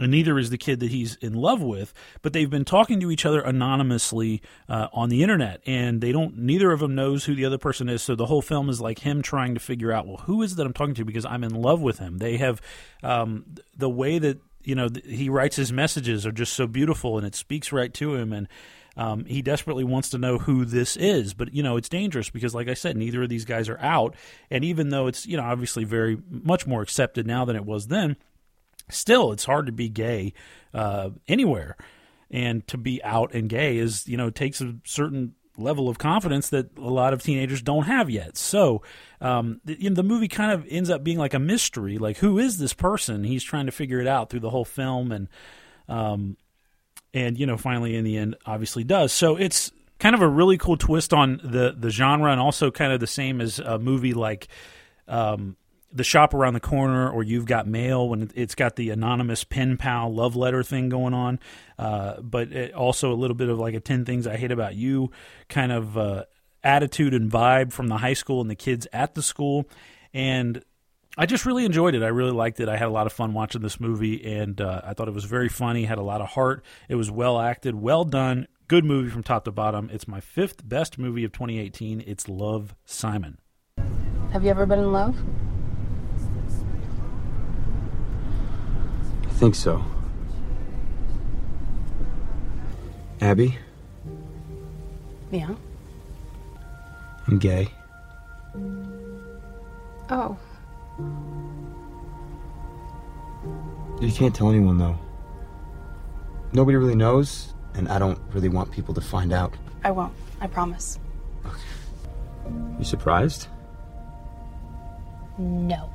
and 0.00 0.10
neither 0.10 0.38
is 0.38 0.50
the 0.50 0.58
kid 0.58 0.80
that 0.80 0.90
he's 0.90 1.16
in 1.16 1.34
love 1.34 1.60
with 1.60 1.92
but 2.22 2.32
they've 2.32 2.50
been 2.50 2.64
talking 2.64 3.00
to 3.00 3.10
each 3.10 3.26
other 3.26 3.40
anonymously 3.40 4.40
uh, 4.68 4.88
on 4.92 5.08
the 5.08 5.22
internet 5.22 5.60
and 5.66 6.00
they 6.00 6.12
don't 6.12 6.36
neither 6.36 6.72
of 6.72 6.80
them 6.80 6.94
knows 6.94 7.24
who 7.24 7.34
the 7.34 7.44
other 7.44 7.58
person 7.58 7.88
is 7.88 8.02
so 8.02 8.14
the 8.14 8.26
whole 8.26 8.42
film 8.42 8.68
is 8.68 8.80
like 8.80 9.00
him 9.00 9.22
trying 9.22 9.54
to 9.54 9.60
figure 9.60 9.92
out 9.92 10.06
well 10.06 10.18
who 10.18 10.42
is 10.42 10.52
it 10.52 10.56
that 10.56 10.66
i'm 10.66 10.72
talking 10.72 10.94
to 10.94 11.04
because 11.04 11.26
i'm 11.26 11.44
in 11.44 11.54
love 11.54 11.80
with 11.80 11.98
him 11.98 12.18
they 12.18 12.36
have 12.36 12.60
um, 13.02 13.44
the 13.76 13.90
way 13.90 14.18
that 14.18 14.38
you 14.62 14.74
know 14.74 14.88
th- 14.88 15.04
he 15.04 15.28
writes 15.28 15.56
his 15.56 15.72
messages 15.72 16.26
are 16.26 16.32
just 16.32 16.52
so 16.52 16.66
beautiful 16.66 17.18
and 17.18 17.26
it 17.26 17.34
speaks 17.34 17.72
right 17.72 17.92
to 17.94 18.14
him 18.14 18.32
and 18.32 18.48
um, 18.96 19.24
he 19.24 19.40
desperately 19.42 19.84
wants 19.84 20.10
to 20.10 20.18
know 20.18 20.36
who 20.38 20.64
this 20.64 20.96
is, 20.96 21.32
but 21.32 21.54
you 21.54 21.62
know 21.62 21.76
it's 21.76 21.88
dangerous 21.88 22.28
because, 22.28 22.54
like 22.54 22.68
I 22.68 22.74
said, 22.74 22.96
neither 22.96 23.22
of 23.22 23.30
these 23.30 23.44
guys 23.44 23.68
are 23.68 23.78
out. 23.80 24.14
And 24.50 24.64
even 24.64 24.90
though 24.90 25.06
it's 25.06 25.26
you 25.26 25.36
know 25.36 25.44
obviously 25.44 25.84
very 25.84 26.18
much 26.28 26.66
more 26.66 26.82
accepted 26.82 27.26
now 27.26 27.44
than 27.44 27.56
it 27.56 27.64
was 27.64 27.86
then, 27.86 28.16
still 28.88 29.32
it's 29.32 29.44
hard 29.44 29.66
to 29.66 29.72
be 29.72 29.88
gay 29.88 30.32
uh, 30.74 31.10
anywhere. 31.28 31.76
And 32.30 32.66
to 32.68 32.78
be 32.78 33.02
out 33.04 33.34
and 33.34 33.48
gay 33.48 33.76
is 33.76 34.08
you 34.08 34.16
know 34.16 34.30
takes 34.30 34.60
a 34.60 34.76
certain 34.84 35.34
level 35.58 35.88
of 35.88 35.98
confidence 35.98 36.48
that 36.48 36.76
a 36.78 36.88
lot 36.88 37.12
of 37.12 37.22
teenagers 37.22 37.60
don't 37.60 37.84
have 37.84 38.08
yet. 38.08 38.36
So 38.36 38.82
um, 39.20 39.60
the, 39.64 39.80
you 39.80 39.90
know, 39.90 39.96
the 39.96 40.02
movie 40.02 40.28
kind 40.28 40.52
of 40.52 40.66
ends 40.68 40.88
up 40.88 41.04
being 41.04 41.18
like 41.18 41.34
a 41.34 41.38
mystery. 41.38 41.98
Like 41.98 42.18
who 42.18 42.38
is 42.38 42.58
this 42.58 42.72
person? 42.72 43.24
He's 43.24 43.44
trying 43.44 43.66
to 43.66 43.72
figure 43.72 44.00
it 44.00 44.06
out 44.06 44.30
through 44.30 44.40
the 44.40 44.50
whole 44.50 44.64
film 44.64 45.12
and 45.12 45.28
um, 45.88 46.36
and 47.12 47.38
you 47.38 47.46
know 47.46 47.56
finally 47.56 47.96
in 47.96 48.04
the 48.04 48.16
end 48.16 48.36
obviously 48.46 48.84
does. 48.84 49.12
So 49.12 49.36
it's 49.36 49.70
kind 49.98 50.14
of 50.14 50.22
a 50.22 50.28
really 50.28 50.58
cool 50.58 50.76
twist 50.76 51.12
on 51.12 51.40
the 51.44 51.74
the 51.78 51.90
genre 51.90 52.32
and 52.32 52.40
also 52.40 52.70
kind 52.70 52.92
of 52.92 53.00
the 53.00 53.06
same 53.06 53.40
as 53.40 53.58
a 53.58 53.78
movie 53.78 54.14
like 54.14 54.48
um, 55.06 55.56
the 55.92 56.04
shop 56.04 56.34
around 56.34 56.54
the 56.54 56.60
corner 56.60 57.10
or 57.10 57.22
you've 57.22 57.44
got 57.44 57.66
mail 57.66 58.08
when 58.08 58.30
it's 58.34 58.54
got 58.54 58.76
the 58.76 58.90
anonymous 58.90 59.44
pen 59.44 59.76
pal 59.76 60.12
love 60.12 60.34
letter 60.34 60.62
thing 60.62 60.88
going 60.88 61.14
on. 61.14 61.38
Uh, 61.78 62.20
but 62.20 62.52
it 62.52 62.74
also 62.74 63.12
a 63.12 63.14
little 63.14 63.36
bit 63.36 63.48
of 63.48 63.58
like 63.58 63.74
a 63.74 63.80
10 63.80 64.04
things 64.04 64.26
i 64.26 64.36
hate 64.36 64.52
about 64.52 64.74
you 64.74 65.10
kind 65.48 65.72
of 65.72 65.98
uh, 65.98 66.24
attitude 66.62 67.12
and 67.14 67.30
vibe 67.30 67.72
from 67.72 67.88
the 67.88 67.98
high 67.98 68.12
school 68.12 68.40
and 68.40 68.48
the 68.48 68.54
kids 68.54 68.86
at 68.92 69.14
the 69.14 69.22
school. 69.22 69.68
And 70.14 70.62
i 71.18 71.26
just 71.26 71.44
really 71.44 71.64
enjoyed 71.64 71.94
it. 71.94 72.02
I 72.02 72.08
really 72.08 72.32
liked 72.32 72.60
it. 72.60 72.68
I 72.68 72.76
had 72.76 72.88
a 72.88 72.92
lot 72.92 73.06
of 73.06 73.12
fun 73.12 73.34
watching 73.34 73.60
this 73.60 73.78
movie 73.78 74.24
and 74.24 74.60
uh, 74.60 74.80
i 74.84 74.94
thought 74.94 75.08
it 75.08 75.14
was 75.14 75.24
very 75.24 75.48
funny 75.48 75.84
had 75.84 75.98
a 75.98 76.02
lot 76.02 76.20
of 76.20 76.28
heart. 76.28 76.64
It 76.88 76.94
was 76.94 77.10
well 77.10 77.38
acted 77.38 77.74
well 77.74 78.04
done 78.04 78.48
good 78.68 78.84
movie 78.86 79.10
from 79.10 79.22
top 79.22 79.44
to 79.44 79.52
bottom. 79.52 79.90
It's 79.92 80.08
my 80.08 80.20
fifth 80.20 80.66
best 80.66 80.98
movie 80.98 81.24
of 81.24 81.32
2018 81.32 82.02
it's 82.06 82.28
love 82.28 82.74
simon. 82.86 83.38
Have 84.32 84.44
you 84.44 84.50
ever 84.50 84.64
been 84.64 84.78
in 84.78 84.92
love? 84.92 85.14
Think 89.42 89.56
so. 89.56 89.84
Abby, 93.20 93.58
Yeah. 95.32 95.56
I'm 97.26 97.38
gay. 97.40 97.66
Oh. 100.10 100.36
You 104.00 104.12
can't 104.12 104.32
tell 104.32 104.48
anyone, 104.48 104.78
though. 104.78 104.96
Nobody 106.52 106.76
really 106.76 106.94
knows, 106.94 107.52
and 107.74 107.88
I 107.88 107.98
don't 107.98 108.20
really 108.32 108.48
want 108.48 108.70
people 108.70 108.94
to 108.94 109.00
find 109.00 109.32
out. 109.32 109.54
I 109.82 109.90
won't. 109.90 110.12
I 110.40 110.46
promise. 110.46 111.00
You 112.78 112.84
surprised? 112.84 113.48
No. 115.36 115.90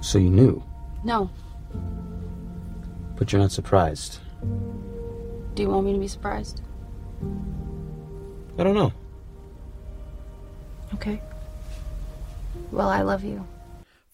So 0.00 0.18
you 0.18 0.30
knew, 0.30 0.62
No. 1.02 1.28
But 3.16 3.32
you're 3.32 3.40
not 3.40 3.52
surprised. 3.52 4.18
Do 5.54 5.62
you 5.62 5.68
want 5.68 5.86
me 5.86 5.92
to 5.92 5.98
be 5.98 6.08
surprised? 6.08 6.62
I 8.58 8.64
don't 8.64 8.74
know. 8.74 8.92
Okay. 10.94 11.20
Well, 12.70 12.88
I 12.88 13.02
love 13.02 13.24
you. 13.24 13.46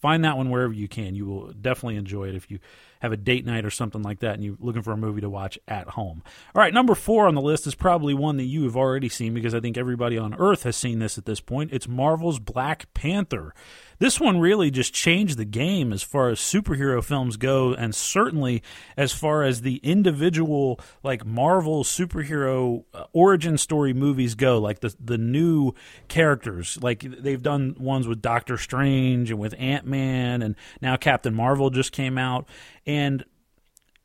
find 0.01 0.25
that 0.25 0.37
one 0.37 0.51
wherever 0.51 0.73
you 0.73 0.89
can. 0.89 1.15
You 1.15 1.27
will 1.27 1.53
definitely 1.53 1.97
enjoy 1.97 2.29
it 2.29 2.35
if 2.35 2.51
you 2.51 2.59
have 3.01 3.13
a 3.13 3.17
date 3.17 3.45
night 3.45 3.65
or 3.65 3.71
something 3.71 4.03
like 4.03 4.21
that 4.21 4.35
and 4.35 4.45
you're 4.45 4.57
looking 4.61 4.83
for 4.83 4.93
a 4.93 4.97
movie 4.97 5.21
to 5.21 5.31
watch 5.31 5.59
at 5.67 5.89
home. 5.89 6.23
All 6.55 6.63
right, 6.63 6.73
number 6.73 6.95
four 6.95 7.27
on 7.27 7.35
the 7.35 7.41
list 7.41 7.67
is 7.67 7.75
probably 7.75 8.15
one 8.15 8.37
that 8.37 8.45
you 8.45 8.65
have 8.65 8.77
already 8.77 9.09
seen 9.09 9.35
because 9.35 9.55
I 9.55 9.61
think 9.61 9.77
everybody 9.77 10.19
on 10.19 10.35
earth 10.35 10.63
has 10.63 10.77
seen 10.77 10.99
this 10.99 11.19
at 11.19 11.25
this 11.25 11.41
point. 11.41 11.73
It's 11.73 11.89
Marvel's 11.89 12.39
Black 12.39 12.93
Panther. 12.95 13.55
This 14.01 14.19
one 14.19 14.41
really 14.41 14.71
just 14.71 14.95
changed 14.95 15.37
the 15.37 15.45
game 15.45 15.93
as 15.93 16.03
far 16.03 16.31
as 16.31 16.41
superhero 16.41 17.05
films 17.05 17.37
go, 17.37 17.75
and 17.75 17.95
certainly 17.95 18.63
as 18.97 19.13
far 19.13 19.43
as 19.43 19.61
the 19.61 19.77
individual 19.83 20.81
like 21.03 21.27
Marvel 21.27 21.85
superhero 21.85 22.85
uh, 22.95 23.05
origin 23.13 23.59
story 23.59 23.93
movies 23.93 24.35
go, 24.35 24.59
like 24.59 24.81
the 24.81 24.97
the 24.99 25.19
new 25.19 25.75
characters. 26.09 26.79
Like 26.81 27.01
they've 27.03 27.43
done 27.43 27.77
ones 27.79 28.09
with 28.09 28.23
Doctor 28.23 28.57
Strange 28.57 29.31
and 29.31 29.39
with 29.39 29.55
Ant 29.59 29.87
Man, 29.87 30.41
and 30.41 30.57
now 30.81 30.97
Captain 30.97 31.35
Marvel 31.35 31.69
just 31.69 31.93
came 31.93 32.17
out, 32.17 32.49
and 32.87 33.25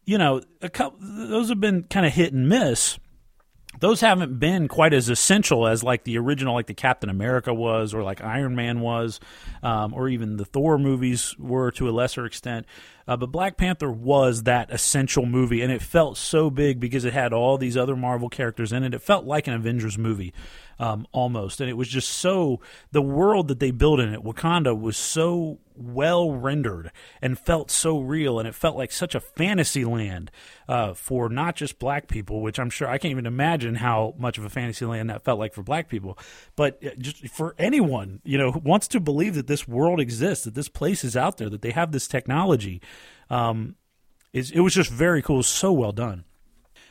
you 0.06 0.18
know, 0.18 0.42
a 0.62 0.70
couple 0.70 1.00
those 1.02 1.50
have 1.50 1.60
been 1.60 1.84
kind 1.84 2.06
of 2.06 2.14
hit 2.14 2.34
and 2.34 2.48
miss. 2.48 3.00
Those 3.82 4.00
haven't 4.00 4.40
been 4.40 4.70
quite 4.70 4.94
as 4.94 5.10
essential 5.10 5.68
as 5.68 5.84
like 5.84 6.06
the 6.06 6.18
original 6.18 6.54
like 6.54 6.68
the 6.68 6.74
captain 6.74 7.10
america 7.10 7.54
was 7.54 7.94
or 7.94 8.04
like 8.04 8.24
iron 8.24 8.56
man 8.56 8.80
was 8.80 9.20
um, 9.64 9.94
or 9.94 10.08
even 10.08 10.38
the 10.38 10.46
thor 10.46 10.78
movies 10.78 11.36
were 11.38 11.72
to 11.72 11.90
a 11.90 11.92
lesser 11.92 12.26
extent. 12.26 12.66
Uh, 13.06 13.18
but 13.18 13.32
black 13.32 13.58
panther 13.58 13.92
was 13.92 14.44
that 14.44 14.72
essential 14.72 15.26
movie 15.26 15.62
and 15.62 15.74
it 15.74 15.82
felt 15.82 16.18
so 16.18 16.50
big 16.50 16.80
because 16.80 17.04
it 17.04 17.12
had 17.12 17.34
all 17.34 17.58
these 17.58 17.76
other 17.76 17.98
marvel 17.98 18.30
characters 18.30 18.72
in 18.72 18.84
it. 18.84 18.94
It 18.94 19.02
felt 19.02 19.26
like 19.26 19.46
an 19.48 19.54
avengers 19.54 19.98
movie 19.98 20.34
um, 20.80 21.06
almost. 21.12 21.60
And 21.60 21.70
it 21.70 21.74
was 21.74 21.90
just 21.90 22.10
so 22.10 22.62
the 22.92 23.02
world 23.02 23.50
that 23.50 23.60
they 23.60 23.72
built 23.72 24.00
in 24.00 24.14
it 24.14 24.24
wakanda 24.24 24.80
was 24.80 24.96
so 24.96 25.60
well 25.78 26.32
rendered 26.32 26.92
and 27.22 27.38
felt 27.38 27.70
so 27.70 28.00
real 28.00 28.40
and 28.40 28.48
it 28.48 28.56
felt 28.56 28.76
like 28.76 28.92
such 28.92 29.16
a 29.16 29.20
fantasy 29.20 29.86
land 29.86 30.32
uh, 30.68 30.94
for 30.94 31.30
not 31.30 31.56
just 31.56 31.80
black 31.80 32.08
people 32.08 32.42
which 32.42 32.60
i'm 32.60 32.70
sure 32.70 32.88
i 32.88 32.98
can't 32.98 33.12
even 33.12 33.26
imagine 33.26 33.76
how 33.76 34.14
much 34.18 34.38
of 34.38 34.46
a 34.46 34.50
fantasy 34.50 34.86
land 34.86 35.10
that 35.10 35.24
felt 35.24 35.40
like 35.40 35.54
for 35.54 35.64
black 35.64 35.90
people. 35.90 36.18
But 36.56 36.84
uh, 36.86 36.92
just 36.98 37.28
for 37.30 37.56
anyone 37.58 38.22
you 38.24 38.38
know 38.38 38.52
who 38.52 38.60
wants 38.60 38.88
to 38.90 39.00
believe 39.00 39.36
that 39.36 39.48
this 39.48 39.68
world 39.68 40.00
exists 40.00 40.46
that 40.46 40.56
this 40.56 40.70
place 40.70 41.04
is 41.04 41.16
out 41.18 41.38
there 41.38 41.50
that 41.50 41.62
they 41.62 41.72
have 41.72 41.92
this 41.92 42.08
technology 42.08 42.82
um, 43.30 43.76
it 44.34 44.60
was 44.60 44.74
just 44.74 44.90
very 44.90 45.22
cool 45.22 45.44
so 45.44 45.72
well 45.72 45.92
done 45.92 46.26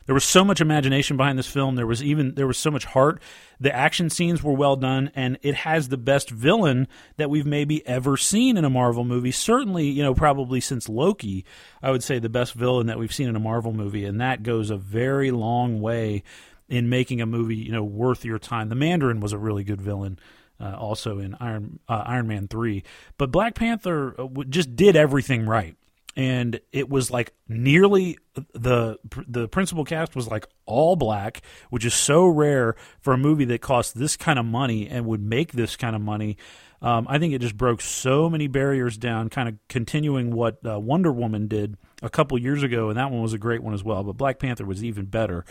there 0.06 0.14
was 0.14 0.24
so 0.24 0.44
much 0.44 0.60
imagination 0.60 1.16
behind 1.16 1.38
this 1.38 1.46
film. 1.46 1.76
There 1.76 1.86
was 1.86 2.02
even 2.02 2.34
there 2.34 2.46
was 2.46 2.58
so 2.58 2.70
much 2.70 2.84
heart. 2.84 3.20
The 3.58 3.74
action 3.74 4.10
scenes 4.10 4.42
were 4.42 4.52
well 4.52 4.76
done, 4.76 5.10
and 5.14 5.38
it 5.42 5.54
has 5.54 5.88
the 5.88 5.96
best 5.96 6.30
villain 6.30 6.88
that 7.16 7.30
we've 7.30 7.46
maybe 7.46 7.86
ever 7.86 8.16
seen 8.16 8.56
in 8.56 8.64
a 8.64 8.70
Marvel 8.70 9.04
movie. 9.04 9.30
Certainly, 9.30 9.88
you 9.88 10.02
know, 10.02 10.14
probably 10.14 10.60
since 10.60 10.88
Loki, 10.88 11.44
I 11.82 11.90
would 11.90 12.02
say 12.02 12.18
the 12.18 12.28
best 12.28 12.54
villain 12.54 12.86
that 12.88 12.98
we've 12.98 13.14
seen 13.14 13.28
in 13.28 13.36
a 13.36 13.40
Marvel 13.40 13.72
movie, 13.72 14.04
and 14.04 14.20
that 14.20 14.42
goes 14.42 14.70
a 14.70 14.76
very 14.76 15.30
long 15.30 15.80
way 15.80 16.22
in 16.68 16.88
making 16.88 17.20
a 17.20 17.26
movie 17.26 17.56
you 17.56 17.72
know 17.72 17.84
worth 17.84 18.24
your 18.24 18.38
time. 18.38 18.68
The 18.68 18.74
Mandarin 18.74 19.20
was 19.20 19.32
a 19.32 19.38
really 19.38 19.64
good 19.64 19.80
villain. 19.80 20.18
Uh, 20.60 20.76
also 20.78 21.18
in 21.18 21.36
Iron 21.40 21.80
uh, 21.88 22.04
Iron 22.06 22.28
Man 22.28 22.46
three, 22.46 22.84
but 23.18 23.32
Black 23.32 23.56
Panther 23.56 24.14
uh, 24.16 24.28
just 24.48 24.76
did 24.76 24.94
everything 24.94 25.46
right 25.46 25.74
and 26.16 26.60
it 26.72 26.88
was 26.88 27.10
like 27.10 27.32
nearly 27.48 28.18
the 28.52 28.98
the 29.26 29.48
principal 29.48 29.84
cast 29.84 30.14
was 30.14 30.28
like 30.28 30.46
all 30.66 30.96
black, 30.96 31.42
which 31.70 31.84
is 31.84 31.94
so 31.94 32.26
rare 32.26 32.76
for 33.00 33.12
a 33.12 33.18
movie 33.18 33.44
that 33.46 33.60
costs 33.60 33.92
this 33.92 34.16
kind 34.16 34.38
of 34.38 34.44
money 34.44 34.88
and 34.88 35.06
would 35.06 35.22
make 35.22 35.52
this 35.52 35.76
kind 35.76 35.96
of 35.96 36.02
money. 36.02 36.36
Um, 36.82 37.06
I 37.08 37.18
think 37.18 37.32
it 37.32 37.40
just 37.40 37.56
broke 37.56 37.80
so 37.80 38.28
many 38.28 38.46
barriers 38.46 38.98
down, 38.98 39.30
kind 39.30 39.48
of 39.48 39.54
continuing 39.68 40.32
what 40.32 40.58
uh, 40.66 40.78
Wonder 40.78 41.10
Woman 41.10 41.48
did 41.48 41.76
a 42.02 42.10
couple 42.10 42.38
years 42.38 42.62
ago, 42.62 42.90
and 42.90 42.98
that 42.98 43.10
one 43.10 43.22
was 43.22 43.32
a 43.32 43.38
great 43.38 43.62
one 43.62 43.72
as 43.72 43.82
well. 43.82 44.04
But 44.04 44.18
Black 44.18 44.38
Panther 44.38 44.66
was 44.66 44.84
even 44.84 45.06
better. 45.06 45.44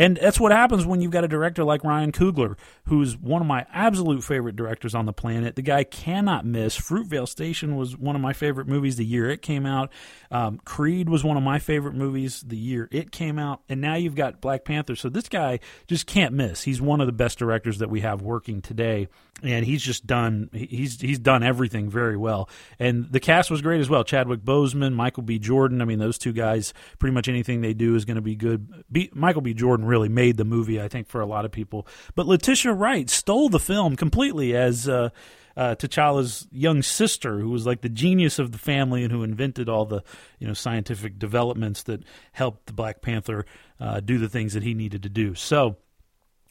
And 0.00 0.16
that's 0.16 0.40
what 0.40 0.50
happens 0.50 0.86
when 0.86 1.02
you've 1.02 1.10
got 1.10 1.24
a 1.24 1.28
director 1.28 1.62
like 1.62 1.84
Ryan 1.84 2.10
Coogler, 2.10 2.56
who's 2.86 3.18
one 3.18 3.42
of 3.42 3.46
my 3.46 3.66
absolute 3.70 4.24
favorite 4.24 4.56
directors 4.56 4.94
on 4.94 5.04
the 5.04 5.12
planet. 5.12 5.56
The 5.56 5.62
guy 5.62 5.84
cannot 5.84 6.46
miss. 6.46 6.74
Fruitvale 6.78 7.28
Station 7.28 7.76
was 7.76 7.98
one 7.98 8.16
of 8.16 8.22
my 8.22 8.32
favorite 8.32 8.66
movies 8.66 8.96
the 8.96 9.04
year 9.04 9.28
it 9.28 9.42
came 9.42 9.66
out. 9.66 9.92
Um, 10.30 10.58
Creed 10.64 11.10
was 11.10 11.22
one 11.22 11.36
of 11.36 11.42
my 11.42 11.58
favorite 11.58 11.94
movies 11.94 12.40
the 12.40 12.56
year 12.56 12.88
it 12.90 13.10
came 13.10 13.38
out. 13.38 13.60
And 13.68 13.82
now 13.82 13.94
you've 13.94 14.14
got 14.14 14.40
Black 14.40 14.64
Panther. 14.64 14.96
So 14.96 15.10
this 15.10 15.28
guy 15.28 15.60
just 15.86 16.06
can't 16.06 16.32
miss. 16.32 16.62
He's 16.62 16.80
one 16.80 17.02
of 17.02 17.06
the 17.06 17.12
best 17.12 17.38
directors 17.38 17.76
that 17.80 17.90
we 17.90 18.00
have 18.00 18.22
working 18.22 18.62
today. 18.62 19.08
And 19.42 19.64
he's 19.64 19.82
just 19.82 20.06
done 20.06 20.50
he's 20.52 21.00
he's 21.00 21.18
done 21.18 21.42
everything 21.42 21.88
very 21.88 22.16
well. 22.16 22.48
And 22.78 23.10
the 23.10 23.20
cast 23.20 23.50
was 23.50 23.62
great 23.62 23.80
as 23.80 23.88
well. 23.88 24.04
Chadwick 24.04 24.40
Boseman, 24.40 24.92
Michael 24.92 25.22
B. 25.22 25.38
Jordan. 25.38 25.80
I 25.80 25.86
mean, 25.86 25.98
those 25.98 26.18
two 26.18 26.32
guys, 26.32 26.74
pretty 26.98 27.14
much 27.14 27.26
anything 27.26 27.62
they 27.62 27.72
do 27.72 27.96
is 27.96 28.04
going 28.04 28.16
to 28.16 28.22
be 28.22 28.34
good. 28.34 28.84
B, 28.92 29.10
Michael 29.14 29.40
B. 29.40 29.54
Jordan 29.54 29.86
really 29.90 30.08
made 30.08 30.36
the 30.36 30.44
movie, 30.44 30.80
I 30.80 30.88
think, 30.88 31.08
for 31.08 31.20
a 31.20 31.26
lot 31.26 31.44
of 31.44 31.52
people. 31.52 31.86
But 32.14 32.26
Letitia 32.26 32.72
Wright 32.72 33.10
stole 33.10 33.48
the 33.48 33.60
film 33.60 33.96
completely 33.96 34.56
as 34.56 34.88
uh, 34.88 35.10
uh, 35.56 35.74
T'Challa's 35.74 36.46
young 36.50 36.82
sister, 36.82 37.38
who 37.38 37.50
was 37.50 37.66
like 37.66 37.82
the 37.82 37.88
genius 37.88 38.38
of 38.38 38.52
the 38.52 38.58
family 38.58 39.02
and 39.02 39.12
who 39.12 39.22
invented 39.22 39.68
all 39.68 39.84
the 39.84 40.02
you 40.38 40.46
know 40.46 40.54
scientific 40.54 41.18
developments 41.18 41.82
that 41.82 42.04
helped 42.32 42.66
the 42.66 42.72
Black 42.72 43.02
Panther 43.02 43.44
uh, 43.78 44.00
do 44.00 44.16
the 44.16 44.28
things 44.28 44.54
that 44.54 44.62
he 44.62 44.74
needed 44.74 45.02
to 45.02 45.08
do. 45.08 45.34
So. 45.34 45.76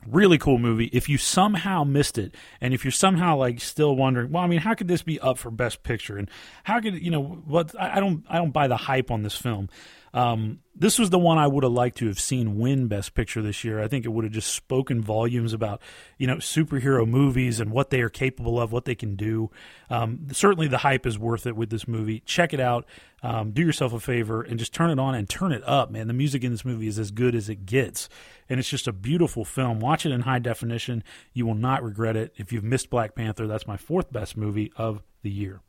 Really 0.08 0.38
cool 0.38 0.60
movie. 0.60 0.90
If 0.94 1.10
you 1.10 1.18
somehow 1.18 1.84
missed 1.84 2.18
it, 2.18 2.34
and 2.62 2.74
if 2.74 2.86
you're 2.86 2.92
somehow 2.92 3.36
like 3.36 3.60
still 3.60 3.98
wondering, 3.98 4.32
well, 4.32 4.42
I 4.42 4.48
mean, 4.48 4.60
how 4.60 4.74
could 4.74 4.88
this 4.88 5.02
be 5.02 5.20
up 5.20 5.38
for 5.38 5.52
Best 5.52 5.84
Picture, 5.84 6.18
and 6.18 6.30
how 6.64 6.80
could 6.80 7.04
you 7.04 7.12
know 7.12 7.22
what? 7.22 7.76
I 7.78 7.98
I 7.98 8.00
don't, 8.00 8.24
I 8.30 8.38
don't 8.38 8.52
buy 8.52 8.70
the 8.70 8.78
hype 8.78 9.12
on 9.12 9.24
this 9.24 9.36
film. 9.36 9.68
Um, 10.14 10.60
this 10.76 10.98
was 10.98 11.10
the 11.10 11.20
one 11.20 11.38
I 11.38 11.48
would 11.48 11.64
have 11.64 11.74
liked 11.74 11.98
to 11.98 12.08
have 12.08 12.20
seen 12.20 12.58
win 12.58 12.88
Best 12.88 13.14
Picture 13.14 13.42
this 13.42 13.64
year. 13.64 13.82
I 13.82 13.88
think 13.88 14.06
it 14.06 14.10
would 14.10 14.24
have 14.24 14.34
just 14.34 14.54
spoken 14.54 15.02
volumes 15.02 15.54
about 15.54 15.82
you 16.18 16.26
know 16.26 16.38
superhero 16.38 17.08
movies 17.08 17.60
and 17.60 17.72
what 17.72 17.90
they 17.90 18.02
are 18.02 18.10
capable 18.10 18.60
of, 18.60 18.72
what 18.72 18.86
they 18.86 18.96
can 18.96 19.16
do. 19.16 19.52
Um, 19.90 20.28
certainly, 20.32 20.68
the 20.68 20.80
hype 20.80 21.06
is 21.06 21.20
worth 21.20 21.46
it 21.46 21.56
with 21.56 21.70
this 21.70 21.88
movie. 21.88 22.22
Check 22.22 22.54
it 22.54 22.60
out. 22.60 22.86
Um, 23.22 23.52
do 23.52 23.62
yourself 23.62 23.92
a 23.92 24.00
favor 24.00 24.42
and 24.42 24.58
just 24.58 24.74
turn 24.74 24.90
it 24.90 25.00
on 25.00 25.14
and 25.14 25.28
turn 25.28 25.52
it 25.52 25.64
up, 25.68 25.92
man. 25.92 26.08
The 26.08 26.14
music 26.14 26.44
in 26.44 26.52
this 26.52 26.64
movie 26.64 26.88
is 26.88 26.98
as 26.98 27.12
good 27.12 27.36
as 27.36 27.50
it 27.50 27.66
gets, 27.66 28.08
and 28.48 28.60
it's 28.60 28.70
just 28.70 28.88
a 28.88 28.94
beautiful 28.94 29.44
film. 29.44 29.80
Watch 29.80 30.06
it 30.06 30.12
in 30.12 30.22
high 30.22 30.40
definition. 30.40 31.04
You 31.34 31.46
will 31.46 31.56
not 31.56 31.84
regret 31.84 32.16
it. 32.16 32.34
If 32.38 32.54
you've 32.54 32.64
missed 32.64 32.90
Black 32.90 33.16
Panther, 33.16 33.48
that's 33.48 33.68
my 33.68 33.78
fourth 33.78 34.12
best 34.12 34.38
movie 34.38 34.72
of 34.78 35.04
the 35.22 35.30
year. 35.30 35.62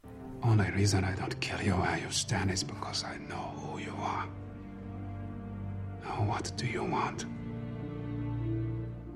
Only 0.43 0.71
reason 0.71 1.05
I 1.05 1.15
don't 1.15 1.39
kill 1.41 1.61
you 1.61 1.73
where 1.73 1.99
you 1.99 2.11
stand 2.11 2.51
is 2.51 2.65
because 2.65 3.05
I 3.05 3.19
know 3.29 3.53
who 3.59 3.79
you 3.79 3.95
are. 3.99 4.27
Now, 6.03 6.25
what 6.25 6.51
do 6.57 6.67
you 6.67 6.83
want? 6.83 7.27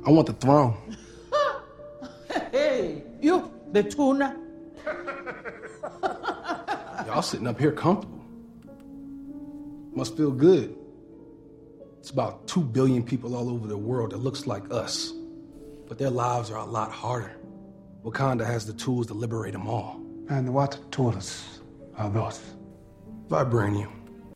I 0.06 0.10
want 0.10 0.26
the 0.26 0.34
throne. 0.34 0.76
Hey, 2.50 3.02
you, 3.20 3.50
the 3.72 3.82
tuna. 3.82 4.36
Y'all 7.06 7.22
sitting 7.22 7.46
up 7.46 7.58
here 7.58 7.72
comfortable. 7.72 8.24
Must 9.92 10.16
feel 10.16 10.30
good. 10.30 10.76
It's 12.00 12.10
about 12.10 12.46
2 12.48 12.60
billion 12.60 13.02
people 13.02 13.34
all 13.36 13.48
over 13.48 13.66
the 13.66 13.76
world 13.76 14.10
that 14.10 14.18
looks 14.18 14.46
like 14.46 14.64
us. 14.72 15.12
But 15.88 15.98
their 15.98 16.10
lives 16.10 16.50
are 16.50 16.58
a 16.58 16.64
lot 16.64 16.90
harder. 16.90 17.36
Wakanda 18.04 18.44
has 18.44 18.66
the 18.66 18.72
tools 18.72 19.06
to 19.08 19.14
liberate 19.14 19.52
them 19.52 19.66
all. 19.66 20.00
And 20.28 20.54
what 20.54 20.78
tools 20.90 21.60
are 21.96 22.10
those? 22.10 22.40
Vibranium. 23.28 23.90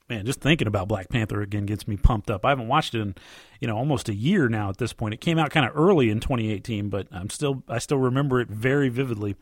man, 0.09 0.25
just 0.25 0.41
thinking 0.41 0.67
about 0.67 0.89
Black 0.89 1.09
Panther 1.09 1.43
again 1.43 1.67
gets 1.67 1.87
me 1.87 1.97
pumped 1.97 2.31
up. 2.31 2.45
I 2.45 2.51
haven't 2.51 2.69
watched 2.69 2.95
it 2.95 3.01
in, 3.01 3.15
you 3.61 3.69
know, 3.69 3.77
almost 3.77 4.09
a 4.09 4.15
year 4.15 4.49
now 4.49 4.71
at 4.71 4.79
this 4.79 4.93
point. 4.93 5.15
It 5.15 5.21
came 5.21 5.39
out 5.39 5.51
kind 5.51 5.67
of 5.67 5.77
early 5.77 6.11
in 6.11 6.21
2018, 6.21 6.89
but 6.89 7.07
I'm 7.13 7.31
still 7.31 7.63
I 7.69 7.79
still 7.79 7.99
remember 7.99 8.41
it 8.41 8.49
very 8.49 8.89
vividly. 8.89 9.37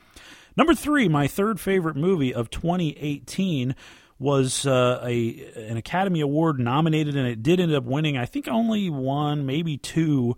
Number 0.57 0.75
three, 0.75 1.09
my 1.09 1.27
third 1.27 1.61
favorite 1.61 1.97
movie 1.97 2.35
of 2.35 2.51
2018 2.51 3.75
was 4.19 4.67
uh, 4.67 5.01
a 5.05 5.53
an 5.69 5.77
Academy 5.77 6.21
Award 6.21 6.59
nominated, 6.59 7.17
and 7.17 7.29
it 7.29 7.43
did 7.43 7.61
end 7.61 7.73
up 7.75 7.85
winning. 7.85 8.17
I 8.17 8.25
think 8.25 8.49
only 8.49 8.91
one, 8.91 9.47
maybe 9.47 9.77
two 9.77 10.37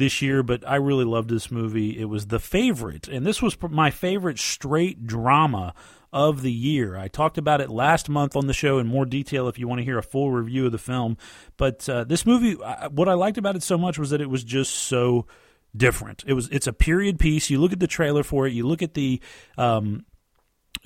this 0.00 0.20
year, 0.20 0.42
but 0.42 0.66
I 0.68 0.76
really 0.76 1.04
loved 1.04 1.30
this 1.30 1.50
movie. 1.50 1.98
It 2.00 2.06
was 2.06 2.26
The 2.26 2.40
Favorite, 2.40 3.06
and 3.06 3.24
this 3.24 3.40
was 3.40 3.56
my 3.62 3.90
favorite 3.90 4.38
straight 4.38 5.06
drama 5.06 5.74
of 6.12 6.42
the 6.42 6.50
year. 6.50 6.96
I 6.96 7.06
talked 7.06 7.38
about 7.38 7.60
it 7.60 7.70
last 7.70 8.08
month 8.08 8.34
on 8.34 8.48
the 8.48 8.52
show 8.52 8.78
in 8.78 8.88
more 8.88 9.04
detail 9.04 9.46
if 9.46 9.58
you 9.58 9.68
want 9.68 9.78
to 9.78 9.84
hear 9.84 9.98
a 9.98 10.02
full 10.02 10.32
review 10.32 10.66
of 10.66 10.72
the 10.72 10.78
film. 10.78 11.16
But 11.56 11.88
uh, 11.88 12.04
this 12.04 12.26
movie, 12.26 12.54
what 12.90 13.08
I 13.08 13.14
liked 13.14 13.38
about 13.38 13.54
it 13.54 13.62
so 13.62 13.78
much 13.78 13.98
was 13.98 14.10
that 14.10 14.20
it 14.20 14.28
was 14.28 14.42
just 14.42 14.74
so 14.74 15.26
different. 15.76 16.24
It 16.26 16.32
was 16.32 16.48
it's 16.48 16.66
a 16.66 16.72
period 16.72 17.18
piece. 17.18 17.50
You 17.50 17.60
look 17.60 17.72
at 17.72 17.80
the 17.80 17.86
trailer 17.86 18.22
for 18.22 18.46
it, 18.46 18.52
you 18.52 18.66
look 18.66 18.82
at 18.82 18.94
the 18.94 19.20
um, 19.56 20.04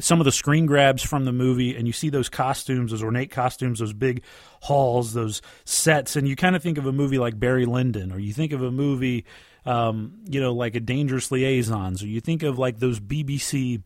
some 0.00 0.20
of 0.20 0.24
the 0.24 0.32
screen 0.32 0.66
grabs 0.66 1.02
from 1.02 1.24
the 1.24 1.32
movie 1.32 1.76
and 1.76 1.86
you 1.86 1.92
see 1.92 2.08
those 2.08 2.28
costumes, 2.28 2.90
those 2.90 3.02
ornate 3.02 3.30
costumes, 3.30 3.78
those 3.78 3.92
big 3.92 4.22
halls, 4.60 5.12
those 5.12 5.40
sets, 5.64 6.16
and 6.16 6.26
you 6.26 6.36
kind 6.36 6.56
of 6.56 6.62
think 6.62 6.78
of 6.78 6.86
a 6.86 6.92
movie 6.92 7.18
like 7.18 7.38
Barry 7.38 7.66
Lyndon, 7.66 8.12
or 8.12 8.18
you 8.18 8.32
think 8.32 8.52
of 8.52 8.62
a 8.62 8.70
movie, 8.70 9.24
um, 9.66 10.18
you 10.28 10.40
know, 10.40 10.52
like 10.52 10.74
a 10.74 10.80
Dangerous 10.80 11.30
Liaisons, 11.30 12.02
or 12.02 12.06
you 12.06 12.20
think 12.20 12.42
of 12.42 12.58
like 12.58 12.78
those 12.78 12.98
BBC, 12.98 13.82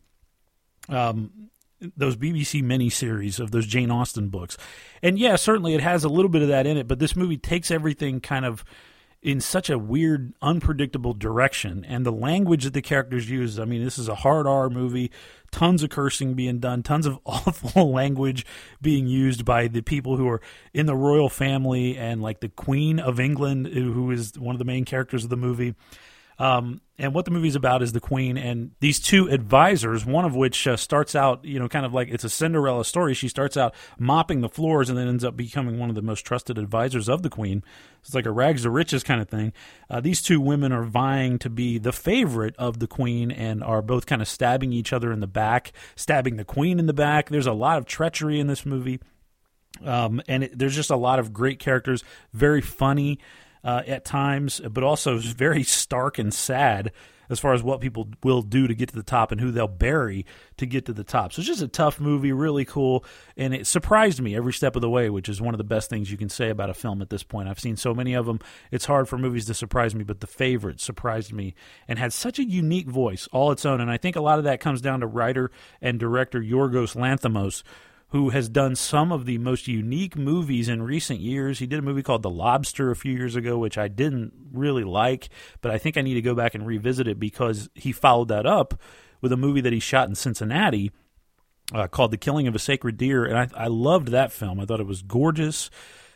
um, 0.89 1.49
those 1.95 2.15
BBC 2.17 2.63
miniseries 2.63 3.39
of 3.39 3.51
those 3.51 3.67
Jane 3.67 3.91
Austen 3.91 4.29
books. 4.29 4.57
And 5.03 5.17
yeah, 5.17 5.35
certainly 5.35 5.75
it 5.75 5.81
has 5.81 6.03
a 6.03 6.09
little 6.09 6.29
bit 6.29 6.41
of 6.41 6.47
that 6.47 6.65
in 6.65 6.77
it, 6.77 6.87
but 6.87 6.99
this 6.99 7.15
movie 7.15 7.37
takes 7.37 7.71
everything 7.71 8.19
kind 8.19 8.45
of 8.45 8.65
in 9.21 9.41
such 9.41 9.69
a 9.69 9.77
weird, 9.77 10.33
unpredictable 10.41 11.13
direction. 11.13 11.85
And 11.85 12.05
the 12.05 12.11
language 12.11 12.63
that 12.63 12.73
the 12.73 12.81
characters 12.81 13.29
use, 13.29 13.59
I 13.59 13.65
mean, 13.65 13.83
this 13.83 13.97
is 13.97 14.07
a 14.07 14.15
hard 14.15 14.47
R 14.47 14.69
movie, 14.69 15.11
tons 15.51 15.83
of 15.83 15.89
cursing 15.89 16.35
being 16.35 16.59
done, 16.59 16.83
tons 16.83 17.05
of 17.05 17.19
awful 17.25 17.91
language 17.91 18.45
being 18.81 19.07
used 19.07 19.43
by 19.43 19.67
the 19.67 19.81
people 19.81 20.17
who 20.17 20.27
are 20.29 20.41
in 20.73 20.85
the 20.85 20.95
royal 20.95 21.29
family 21.29 21.97
and 21.97 22.21
like 22.21 22.39
the 22.39 22.49
Queen 22.49 22.99
of 22.99 23.19
England, 23.19 23.67
who 23.67 24.09
is 24.11 24.39
one 24.39 24.55
of 24.55 24.59
the 24.59 24.65
main 24.65 24.85
characters 24.85 25.23
of 25.23 25.29
the 25.29 25.37
movie. 25.37 25.75
Um, 26.39 26.79
and 26.97 27.13
what 27.13 27.25
the 27.25 27.31
movie's 27.31 27.55
about 27.55 27.81
is 27.81 27.91
the 27.91 27.99
queen 27.99 28.37
and 28.37 28.71
these 28.79 28.99
two 28.99 29.29
advisors, 29.29 30.05
one 30.05 30.23
of 30.25 30.35
which 30.35 30.67
uh, 30.67 30.77
starts 30.77 31.13
out, 31.13 31.43
you 31.43 31.59
know, 31.59 31.67
kind 31.67 31.85
of 31.85 31.93
like 31.93 32.07
it's 32.09 32.23
a 32.23 32.29
Cinderella 32.29 32.85
story. 32.85 33.13
She 33.13 33.27
starts 33.27 33.57
out 33.57 33.75
mopping 33.97 34.39
the 34.39 34.49
floors 34.49 34.89
and 34.89 34.97
then 34.97 35.07
ends 35.07 35.23
up 35.23 35.35
becoming 35.35 35.79
one 35.79 35.89
of 35.89 35.95
the 35.95 36.01
most 36.01 36.25
trusted 36.25 36.57
advisors 36.57 37.09
of 37.09 37.23
the 37.23 37.29
queen. 37.29 37.63
It's 38.01 38.15
like 38.15 38.25
a 38.25 38.31
rags 38.31 38.63
to 38.63 38.69
riches 38.69 39.03
kind 39.03 39.21
of 39.21 39.29
thing. 39.29 39.51
Uh, 39.89 39.99
these 39.99 40.21
two 40.21 40.39
women 40.39 40.71
are 40.71 40.83
vying 40.83 41.39
to 41.39 41.49
be 41.49 41.77
the 41.77 41.93
favorite 41.93 42.55
of 42.57 42.79
the 42.79 42.87
queen 42.87 43.31
and 43.31 43.61
are 43.61 43.81
both 43.81 44.05
kind 44.05 44.21
of 44.21 44.27
stabbing 44.27 44.71
each 44.71 44.93
other 44.93 45.11
in 45.11 45.19
the 45.19 45.27
back, 45.27 45.73
stabbing 45.95 46.37
the 46.37 46.45
queen 46.45 46.79
in 46.79 46.85
the 46.85 46.93
back. 46.93 47.29
There's 47.29 47.47
a 47.47 47.53
lot 47.53 47.77
of 47.77 47.85
treachery 47.85 48.39
in 48.39 48.47
this 48.47 48.65
movie. 48.65 48.99
Um, 49.83 50.21
and 50.27 50.45
it, 50.45 50.57
there's 50.57 50.75
just 50.75 50.89
a 50.89 50.97
lot 50.97 51.19
of 51.19 51.31
great 51.31 51.59
characters, 51.59 52.03
very 52.33 52.61
funny 52.61 53.19
uh, 53.63 53.83
at 53.87 54.05
times, 54.05 54.61
but 54.69 54.83
also 54.83 55.17
very 55.17 55.63
stark 55.63 56.17
and 56.19 56.33
sad 56.33 56.91
as 57.29 57.39
far 57.39 57.53
as 57.53 57.61
what 57.61 57.79
people 57.79 58.09
will 58.23 58.41
do 58.41 58.67
to 58.67 58.73
get 58.73 58.89
to 58.89 58.95
the 58.95 59.03
top 59.03 59.31
and 59.31 59.39
who 59.39 59.51
they'll 59.51 59.67
bury 59.67 60.25
to 60.57 60.65
get 60.65 60.85
to 60.87 60.93
the 60.93 61.03
top. 61.03 61.31
So 61.31 61.39
it's 61.39 61.47
just 61.47 61.61
a 61.61 61.67
tough 61.67 61.99
movie, 61.99 62.31
really 62.31 62.65
cool, 62.65 63.05
and 63.37 63.53
it 63.53 63.67
surprised 63.67 64.19
me 64.19 64.35
every 64.35 64.53
step 64.53 64.75
of 64.75 64.81
the 64.81 64.89
way, 64.89 65.09
which 65.09 65.29
is 65.29 65.41
one 65.41 65.53
of 65.53 65.59
the 65.59 65.63
best 65.63 65.89
things 65.89 66.11
you 66.11 66.17
can 66.17 66.29
say 66.29 66.49
about 66.49 66.69
a 66.69 66.73
film 66.73 67.01
at 67.01 67.09
this 67.09 67.23
point. 67.23 67.47
I've 67.47 67.59
seen 67.59 67.77
so 67.77 67.93
many 67.93 68.13
of 68.13 68.25
them; 68.25 68.39
it's 68.71 68.85
hard 68.85 69.07
for 69.07 69.17
movies 69.17 69.45
to 69.45 69.53
surprise 69.53 69.93
me, 69.93 70.03
but 70.03 70.19
The 70.19 70.27
Favorite 70.27 70.81
surprised 70.81 71.31
me 71.31 71.53
and 71.87 71.99
had 71.99 72.13
such 72.13 72.39
a 72.39 72.43
unique 72.43 72.87
voice 72.87 73.27
all 73.31 73.51
its 73.51 73.65
own. 73.65 73.81
And 73.81 73.91
I 73.91 73.97
think 73.97 74.15
a 74.15 74.21
lot 74.21 74.39
of 74.39 74.45
that 74.45 74.59
comes 74.59 74.81
down 74.81 75.01
to 75.01 75.07
writer 75.07 75.51
and 75.81 75.99
director 75.99 76.41
Yorgos 76.41 76.95
Lanthimos 76.95 77.63
who 78.09 78.29
has 78.29 78.49
done 78.49 78.75
some 78.75 79.11
of 79.11 79.25
the 79.25 79.37
most 79.37 79.67
unique 79.67 80.15
movies 80.15 80.67
in 80.67 80.81
recent 80.81 81.19
years. 81.19 81.59
He 81.59 81.67
did 81.67 81.79
a 81.79 81.83
movie 81.83 82.01
called 82.01 82.23
The 82.23 82.29
Lobster 82.29 82.89
a 82.89 82.95
few 82.95 83.13
years 83.13 83.35
ago, 83.35 83.57
which 83.57 83.77
I 83.77 83.87
didn't 83.87 84.33
really 84.51 84.83
like, 84.83 85.29
but 85.61 85.71
I 85.71 85.77
think 85.77 85.95
I 85.95 86.01
need 86.01 86.15
to 86.15 86.21
go 86.21 86.33
back 86.33 86.55
and 86.55 86.65
revisit 86.65 87.07
it 87.07 87.19
because 87.19 87.69
he 87.75 87.91
followed 87.91 88.29
that 88.29 88.45
up 88.45 88.73
with 89.21 89.31
a 89.31 89.37
movie 89.37 89.61
that 89.61 89.73
he 89.73 89.79
shot 89.79 90.09
in 90.09 90.15
Cincinnati 90.15 90.91
uh, 91.73 91.87
called 91.87 92.11
The 92.11 92.17
Killing 92.17 92.47
of 92.47 92.55
a 92.55 92.59
Sacred 92.59 92.97
Deer, 92.97 93.25
and 93.25 93.37
I, 93.37 93.47
I 93.55 93.67
loved 93.67 94.07
that 94.09 94.31
film. 94.31 94.59
I 94.59 94.65
thought 94.65 94.79
it 94.79 94.87
was 94.87 95.03
gorgeous. 95.03 95.69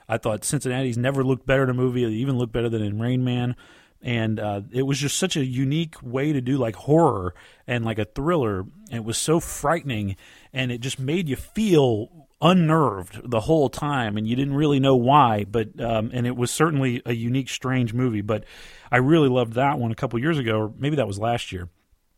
I 0.07 0.17
thought 0.17 0.43
Cincinnati's 0.43 0.97
never 0.97 1.23
looked 1.23 1.45
better 1.45 1.63
in 1.63 1.69
a 1.69 1.75
movie. 1.75 2.03
It 2.03 2.09
even 2.09 2.37
looked 2.37 2.53
better 2.53 2.69
than 2.69 2.81
in 2.81 2.99
Rain 2.99 3.23
Man. 3.23 3.55
And 4.01 4.37
uh, 4.37 4.61
it 4.71 4.81
was 4.81 4.99
just 4.99 5.17
such 5.17 5.37
a 5.37 5.45
unique 5.45 5.95
way 6.03 6.33
to 6.33 6.41
do 6.41 6.57
like 6.57 6.75
horror 6.75 7.33
and 7.65 7.85
like 7.85 7.99
a 7.99 8.05
thriller. 8.05 8.59
And 8.59 8.97
it 8.97 9.05
was 9.05 9.17
so 9.17 9.39
frightening, 9.39 10.17
and 10.53 10.71
it 10.71 10.81
just 10.81 10.99
made 10.99 11.27
you 11.27 11.35
feel 11.35 12.27
unnerved 12.41 13.21
the 13.23 13.39
whole 13.39 13.69
time, 13.69 14.17
and 14.17 14.27
you 14.27 14.35
didn't 14.35 14.53
really 14.53 14.79
know 14.79 14.95
why. 14.95 15.45
But 15.45 15.79
um, 15.81 16.11
and 16.13 16.27
it 16.27 16.35
was 16.35 16.51
certainly 16.51 17.01
a 17.05 17.13
unique, 17.13 17.49
strange 17.49 17.93
movie. 17.93 18.21
But 18.21 18.43
I 18.91 18.97
really 18.97 19.29
loved 19.29 19.53
that 19.53 19.79
one 19.79 19.91
a 19.91 19.95
couple 19.95 20.19
years 20.19 20.37
ago, 20.37 20.59
or 20.59 20.73
maybe 20.77 20.97
that 20.97 21.07
was 21.07 21.17
last 21.17 21.51
year. 21.51 21.69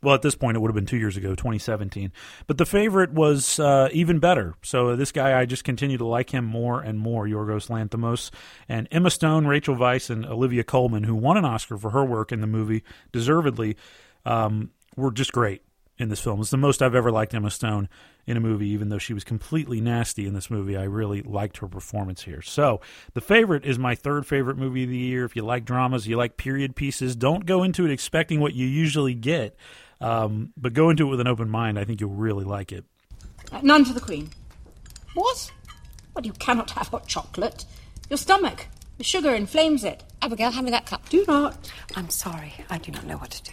Well, 0.02 0.14
at 0.14 0.22
this 0.22 0.36
point, 0.36 0.56
it 0.56 0.60
would 0.60 0.68
have 0.68 0.76
been 0.76 0.86
two 0.86 0.98
years 0.98 1.18
ago, 1.18 1.30
2017. 1.30 2.12
But 2.46 2.60
the 2.60 2.66
favorite 2.66 3.12
was 3.12 3.60
uh, 3.60 3.90
even 3.92 4.20
better. 4.20 4.54
So 4.62 4.96
this 4.96 5.12
guy, 5.12 5.40
I 5.40 5.46
just 5.46 5.64
continue 5.64 5.98
to 5.98 6.06
like 6.06 6.30
him 6.30 6.46
more 6.46 6.80
and 6.80 7.00
more, 7.00 7.26
Yorgos 7.26 7.70
Lanthimos. 7.70 8.30
And 8.70 8.88
Emma 8.92 9.10
Stone, 9.10 9.48
Rachel 9.48 9.76
Weisz, 9.76 10.12
and 10.12 10.24
Olivia 10.24 10.64
Colman, 10.64 11.06
who 11.06 11.16
won 11.16 11.38
an 11.38 11.46
Oscar 11.46 11.78
for 11.78 11.90
her 11.90 12.06
work 12.06 12.32
in 12.32 12.42
the 12.42 12.46
movie, 12.46 12.84
deservedly, 13.12 13.78
um, 14.26 14.70
were 14.96 15.12
just 15.12 15.32
great 15.32 15.65
in 15.98 16.10
this 16.10 16.20
film. 16.20 16.42
It's 16.42 16.50
the 16.50 16.58
most 16.58 16.82
I've 16.82 16.96
ever 16.96 17.12
liked 17.12 17.34
Emma 17.34 17.50
Stone 17.50 17.88
in 18.26 18.36
a 18.36 18.42
movie, 18.42 18.68
even 18.70 18.90
though 18.90 18.98
she 18.98 19.14
was 19.14 19.24
completely 19.24 19.80
nasty 19.80 20.26
in 20.26 20.34
this 20.34 20.50
movie. 20.50 20.76
I 20.76 20.84
really 20.84 21.22
liked 21.22 21.58
her 21.58 21.68
performance 21.68 22.24
here. 22.24 22.42
So, 22.42 22.82
The 23.14 23.22
Favorite 23.22 23.66
is 23.66 23.80
my 23.80 23.96
third 23.96 24.26
favorite 24.28 24.58
movie 24.58 24.84
of 24.84 24.90
the 24.90 24.98
year. 24.98 25.24
If 25.26 25.36
you 25.36 25.44
like 25.44 25.64
dramas, 25.64 26.08
you 26.08 26.18
like 26.18 26.38
period 26.38 26.76
pieces, 26.76 27.16
don't 27.16 27.46
go 27.46 27.64
into 27.64 27.86
it 27.86 27.92
expecting 27.92 28.42
what 28.42 28.54
you 28.54 28.68
usually 28.68 29.14
get, 29.14 29.56
um, 30.02 30.52
but 30.58 30.74
go 30.74 30.90
into 30.90 31.08
it 31.08 31.10
with 31.12 31.22
an 31.22 31.28
open 31.28 31.50
mind. 31.50 31.80
I 31.80 31.86
think 31.86 32.02
you'll 32.02 32.10
really 32.10 32.46
like 32.46 32.72
it. 32.72 32.84
None 33.62 33.86
for 33.86 33.94
the 33.94 34.02
Queen. 34.02 34.30
What? 35.14 35.52
Well, 36.14 36.26
you 36.26 36.34
cannot 36.34 36.72
have 36.72 36.88
hot 36.90 37.08
chocolate. 37.08 37.66
Your 38.10 38.18
stomach. 38.18 38.68
The 38.98 39.04
sugar 39.04 39.34
inflames 39.34 39.84
it. 39.84 40.04
Abigail, 40.22 40.52
hand 40.52 40.66
me 40.66 40.72
that 40.72 40.86
cup. 40.86 41.08
Do 41.10 41.24
not. 41.28 41.72
I'm 41.96 42.10
sorry. 42.10 42.54
I 42.70 42.78
do 42.78 42.92
not 42.92 43.06
know 43.06 43.18
what 43.18 43.32
to 43.32 43.44
do. 43.44 43.52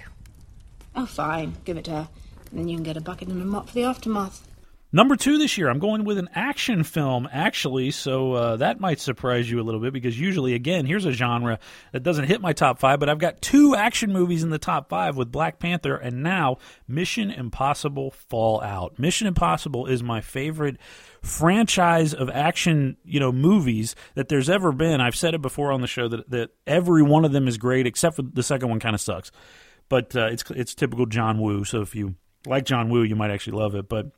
Oh, 0.94 1.06
fine. 1.06 1.55
Give 1.64 1.77
it 1.77 1.85
to 1.85 1.90
her. 1.93 2.09
And 2.53 2.70
you 2.70 2.77
can 2.77 2.85
get 2.85 2.97
a 2.97 3.01
bucket 3.01 3.29
and 3.29 3.41
a 3.41 3.45
mop 3.45 3.69
for 3.69 3.74
the 3.74 3.85
aftermath. 3.85 4.47
Number 4.95 5.16
two 5.16 5.39
this 5.39 5.57
year, 5.57 5.70
I'm 5.70 5.79
going 5.79 6.05
with 6.05 6.19
an 6.19 6.29
action 6.35 6.85
film, 6.85 7.27
actually, 7.33 7.93
so 7.93 8.35
uh, 8.35 8.57
that 8.57 8.79
might 8.79 9.01
surprise 9.01 9.51
you 9.51 9.59
a 9.59 9.65
little 9.65 9.81
bit 9.81 9.95
because 9.95 10.20
usually, 10.20 10.53
again, 10.53 10.85
here's 10.85 11.07
a 11.07 11.12
genre 11.12 11.61
that 11.93 12.03
doesn't 12.03 12.27
hit 12.27 12.43
my 12.43 12.53
top 12.53 12.79
five, 12.79 13.01
but 13.01 13.09
I've 13.09 13.19
got 13.19 13.41
two 13.41 13.74
action 13.74 14.12
movies 14.12 14.43
in 14.43 14.51
the 14.51 14.59
top 14.59 14.91
five 14.91 15.16
with 15.16 15.33
Black 15.33 15.59
Panther 15.59 15.97
and 15.97 16.23
now 16.23 16.59
Mission 16.87 17.31
Impossible 17.31 18.11
Fallout. 18.11 18.99
Mission 18.99 19.27
Impossible 19.27 19.87
is 19.87 20.03
my 20.03 20.20
favorite 20.20 20.77
franchise 21.23 22.12
of 22.12 22.29
action, 22.29 22.99
you 23.03 23.19
know, 23.19 23.33
movies 23.33 23.97
that 24.15 24.29
there's 24.29 24.51
ever 24.51 24.73
been. 24.73 25.01
I've 25.01 25.16
said 25.16 25.33
it 25.33 25.41
before 25.41 25.73
on 25.73 25.81
the 25.81 25.87
show 25.87 26.07
that, 26.09 26.29
that 26.29 26.51
every 26.66 27.03
one 27.03 27.24
of 27.24 27.33
them 27.33 27.49
is 27.49 27.57
great, 27.57 27.87
except 27.87 28.16
for 28.16 28.23
the 28.23 28.43
second 28.43 28.69
one 28.69 28.79
kind 28.79 28.95
of 28.95 29.01
sucks. 29.01 29.33
But 29.89 30.15
uh, 30.15 30.27
it's 30.27 30.45
it's 30.51 30.74
typical 30.74 31.07
John 31.07 31.39
Woo, 31.39 31.65
so 31.65 31.81
if 31.81 31.95
you 31.95 32.15
like 32.47 32.64
John 32.64 32.89
Woo, 32.89 33.02
you 33.02 33.16
might 33.16 33.31
actually 33.31 33.59
love 33.59 33.74
it. 33.74 33.89
But 33.89 34.12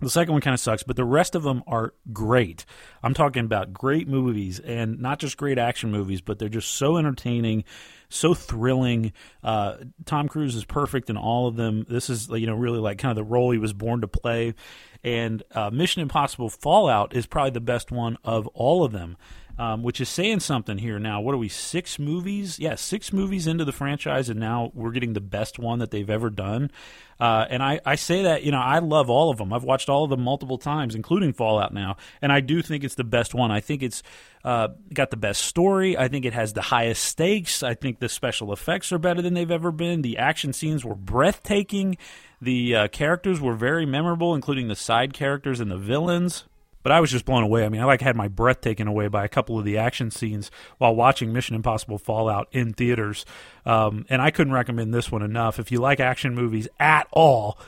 the 0.00 0.10
second 0.10 0.32
one 0.32 0.42
kind 0.42 0.52
of 0.52 0.60
sucks, 0.60 0.82
but 0.82 0.96
the 0.96 1.04
rest 1.04 1.34
of 1.34 1.42
them 1.42 1.62
are 1.66 1.94
great. 2.12 2.66
I'm 3.02 3.14
talking 3.14 3.44
about 3.44 3.72
great 3.72 4.06
movies 4.06 4.60
and 4.60 5.00
not 5.00 5.18
just 5.18 5.38
great 5.38 5.58
action 5.58 5.90
movies, 5.90 6.20
but 6.20 6.38
they're 6.38 6.50
just 6.50 6.72
so 6.72 6.98
entertaining, 6.98 7.64
so 8.10 8.34
thrilling. 8.34 9.12
Uh, 9.42 9.76
Tom 10.04 10.28
Cruise 10.28 10.54
is 10.54 10.66
perfect 10.66 11.08
in 11.08 11.16
all 11.16 11.48
of 11.48 11.56
them. 11.56 11.86
This 11.88 12.10
is 12.10 12.28
you 12.28 12.46
know 12.46 12.54
really 12.54 12.78
like 12.78 12.98
kind 12.98 13.10
of 13.10 13.16
the 13.16 13.30
role 13.30 13.50
he 13.50 13.58
was 13.58 13.72
born 13.72 14.02
to 14.02 14.08
play. 14.08 14.54
And 15.02 15.42
uh, 15.52 15.70
Mission 15.70 16.02
Impossible 16.02 16.50
Fallout 16.50 17.14
is 17.14 17.26
probably 17.26 17.52
the 17.52 17.60
best 17.60 17.90
one 17.90 18.18
of 18.22 18.46
all 18.48 18.84
of 18.84 18.92
them. 18.92 19.16
Um, 19.58 19.82
which 19.82 20.02
is 20.02 20.10
saying 20.10 20.40
something 20.40 20.76
here 20.76 20.98
now. 20.98 21.22
What 21.22 21.34
are 21.34 21.38
we, 21.38 21.48
six 21.48 21.98
movies? 21.98 22.58
Yeah, 22.58 22.74
six 22.74 23.10
movies 23.10 23.46
into 23.46 23.64
the 23.64 23.72
franchise, 23.72 24.28
and 24.28 24.38
now 24.38 24.70
we're 24.74 24.90
getting 24.90 25.14
the 25.14 25.20
best 25.22 25.58
one 25.58 25.78
that 25.78 25.90
they've 25.90 26.10
ever 26.10 26.28
done. 26.28 26.70
Uh, 27.18 27.46
and 27.48 27.62
I, 27.62 27.80
I 27.86 27.94
say 27.94 28.24
that, 28.24 28.42
you 28.42 28.52
know, 28.52 28.60
I 28.60 28.80
love 28.80 29.08
all 29.08 29.30
of 29.30 29.38
them. 29.38 29.54
I've 29.54 29.64
watched 29.64 29.88
all 29.88 30.04
of 30.04 30.10
them 30.10 30.20
multiple 30.20 30.58
times, 30.58 30.94
including 30.94 31.32
Fallout 31.32 31.72
now, 31.72 31.96
and 32.20 32.30
I 32.30 32.40
do 32.40 32.60
think 32.60 32.84
it's 32.84 32.96
the 32.96 33.04
best 33.04 33.34
one. 33.34 33.50
I 33.50 33.60
think 33.60 33.82
it's 33.82 34.02
uh, 34.44 34.68
got 34.92 35.10
the 35.10 35.16
best 35.16 35.42
story. 35.42 35.96
I 35.96 36.08
think 36.08 36.26
it 36.26 36.34
has 36.34 36.52
the 36.52 36.60
highest 36.60 37.02
stakes. 37.02 37.62
I 37.62 37.72
think 37.72 37.98
the 37.98 38.10
special 38.10 38.52
effects 38.52 38.92
are 38.92 38.98
better 38.98 39.22
than 39.22 39.32
they've 39.32 39.50
ever 39.50 39.72
been. 39.72 40.02
The 40.02 40.18
action 40.18 40.52
scenes 40.52 40.84
were 40.84 40.94
breathtaking. 40.94 41.96
The 42.42 42.76
uh, 42.76 42.88
characters 42.88 43.40
were 43.40 43.54
very 43.54 43.86
memorable, 43.86 44.34
including 44.34 44.68
the 44.68 44.76
side 44.76 45.14
characters 45.14 45.60
and 45.60 45.70
the 45.70 45.78
villains 45.78 46.44
but 46.86 46.92
I 46.92 47.00
was 47.00 47.10
just 47.10 47.24
blown 47.24 47.42
away. 47.42 47.64
I 47.64 47.68
mean, 47.68 47.80
I 47.80 47.84
like 47.84 48.00
had 48.00 48.14
my 48.14 48.28
breath 48.28 48.60
taken 48.60 48.86
away 48.86 49.08
by 49.08 49.24
a 49.24 49.28
couple 49.28 49.58
of 49.58 49.64
the 49.64 49.76
action 49.76 50.12
scenes 50.12 50.52
while 50.78 50.94
watching 50.94 51.32
Mission 51.32 51.56
Impossible 51.56 51.98
Fallout 51.98 52.46
in 52.52 52.74
theaters. 52.74 53.26
Um, 53.64 54.06
and 54.08 54.22
I 54.22 54.30
couldn't 54.30 54.52
recommend 54.52 54.94
this 54.94 55.10
one 55.10 55.22
enough. 55.22 55.58
If 55.58 55.72
you 55.72 55.80
like 55.80 55.98
action 55.98 56.36
movies 56.36 56.68
at 56.78 57.08
all, 57.10 57.58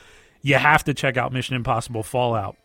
you 0.41 0.55
have 0.55 0.85
to 0.85 0.93
check 0.93 1.17
out 1.17 1.33
Mission 1.33 1.57
Impossible 1.57 2.01
Fallout. 2.01 2.55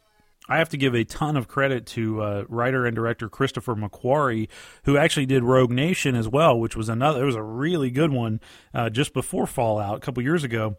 I 0.49 0.59
have 0.59 0.69
to 0.69 0.77
give 0.77 0.95
a 0.95 1.03
ton 1.03 1.37
of 1.37 1.49
credit 1.49 1.87
to 1.87 2.23
uh, 2.23 2.45
writer 2.49 2.87
and 2.87 2.95
director 2.95 3.29
Christopher 3.29 3.75
McQuarrie, 3.75 4.47
who 4.85 4.97
actually 4.97 5.27
did 5.27 5.43
Rogue 5.43 5.73
Nation 5.73 6.15
as 6.15 6.29
well, 6.29 6.57
which 6.57 6.77
was 6.77 6.89
another. 6.89 7.21
It 7.21 7.27
was 7.27 7.35
a 7.35 7.43
really 7.43 7.91
good 7.91 8.13
one 8.13 8.41
uh, 8.73 8.91
just 8.91 9.13
before 9.13 9.49
Fallout 9.49 9.97
a 9.97 10.01
couple 10.01 10.23
years 10.23 10.45
ago. 10.45 10.77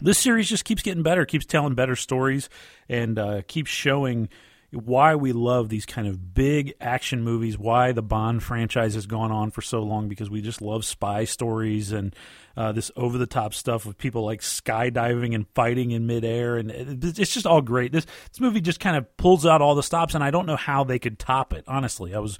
This 0.00 0.18
series 0.18 0.48
just 0.48 0.64
keeps 0.64 0.82
getting 0.82 1.04
better, 1.04 1.24
keeps 1.24 1.46
telling 1.46 1.76
better 1.76 1.94
stories, 1.94 2.48
and 2.88 3.16
uh, 3.20 3.42
keeps 3.46 3.70
showing 3.70 4.30
why 4.76 5.14
we 5.14 5.32
love 5.32 5.68
these 5.68 5.86
kind 5.86 6.06
of 6.06 6.34
big 6.34 6.74
action 6.80 7.22
movies, 7.22 7.58
why 7.58 7.92
the 7.92 8.02
Bond 8.02 8.42
franchise 8.42 8.94
has 8.94 9.06
gone 9.06 9.32
on 9.32 9.50
for 9.50 9.62
so 9.62 9.82
long, 9.82 10.08
because 10.08 10.30
we 10.30 10.40
just 10.40 10.60
love 10.60 10.84
spy 10.84 11.24
stories 11.24 11.92
and 11.92 12.14
uh, 12.56 12.72
this 12.72 12.90
over 12.96 13.18
the 13.18 13.26
top 13.26 13.54
stuff 13.54 13.84
with 13.84 13.98
people 13.98 14.24
like 14.24 14.40
skydiving 14.40 15.34
and 15.34 15.46
fighting 15.54 15.90
in 15.90 16.06
midair. 16.06 16.56
And 16.56 16.70
it's 16.70 17.32
just 17.32 17.46
all 17.46 17.60
great. 17.60 17.92
This, 17.92 18.06
this 18.30 18.40
movie 18.40 18.60
just 18.60 18.80
kind 18.80 18.96
of 18.96 19.16
pulls 19.16 19.46
out 19.46 19.62
all 19.62 19.74
the 19.74 19.82
stops, 19.82 20.14
and 20.14 20.22
I 20.22 20.30
don't 20.30 20.46
know 20.46 20.56
how 20.56 20.84
they 20.84 20.98
could 20.98 21.18
top 21.18 21.52
it, 21.52 21.64
honestly. 21.66 22.14
I 22.14 22.18
was 22.18 22.38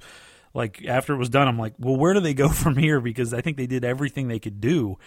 like, 0.53 0.83
after 0.85 1.13
it 1.13 1.17
was 1.17 1.29
done, 1.29 1.47
I'm 1.47 1.59
like, 1.59 1.73
well, 1.77 1.95
where 1.95 2.13
do 2.13 2.19
they 2.19 2.33
go 2.33 2.49
from 2.53 2.77
here? 2.77 2.99
Because 3.01 3.33
I 3.33 3.41
think 3.41 3.57
they 3.57 3.67
did 3.67 3.83
everything 3.83 4.27
they 4.27 4.39
could 4.39 4.61
do 4.61 4.97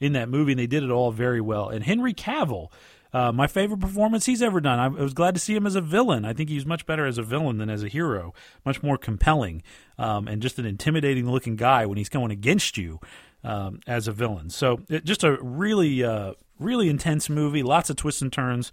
in 0.00 0.12
that 0.12 0.28
movie, 0.28 0.52
and 0.52 0.58
they 0.58 0.66
did 0.66 0.82
it 0.82 0.90
all 0.90 1.10
very 1.10 1.40
well. 1.40 1.68
And 1.68 1.82
Henry 1.82 2.14
Cavill 2.14 2.70
uh, 3.12 3.32
my 3.32 3.46
favorite 3.46 3.80
performance 3.80 4.26
he's 4.26 4.42
ever 4.42 4.60
done. 4.60 4.78
I, 4.78 4.88
was 4.88 5.14
glad 5.14 5.34
to 5.34 5.40
see 5.40 5.54
him 5.54 5.66
as 5.66 5.74
a 5.74 5.80
villain. 5.80 6.24
I 6.24 6.32
think 6.32 6.48
he's 6.48 6.66
much 6.66 6.86
better 6.86 7.06
as 7.06 7.18
a 7.18 7.22
villain 7.22 7.58
than 7.58 7.70
as 7.70 7.82
a 7.82 7.88
hero. 7.88 8.34
Much 8.64 8.82
more 8.82 8.98
compelling 8.98 9.62
um, 9.96 10.28
and 10.28 10.42
just 10.42 10.58
an 10.58 10.66
intimidating 10.66 11.30
looking 11.30 11.56
guy 11.56 11.86
when 11.86 11.98
he's 11.98 12.08
going 12.08 12.30
against 12.30 12.76
you 12.76 13.00
um, 13.44 13.80
as 13.86 14.08
a 14.08 14.12
villain. 14.12 14.50
So 14.50 14.80
it, 14.88 15.04
just 15.04 15.24
a 15.24 15.38
really, 15.42 16.04
uh, 16.04 16.34
really 16.58 16.88
intense 16.88 17.30
movie. 17.30 17.62
Lots 17.62 17.90
of 17.90 17.96
twists 17.96 18.22
and 18.22 18.32
turns. 18.32 18.72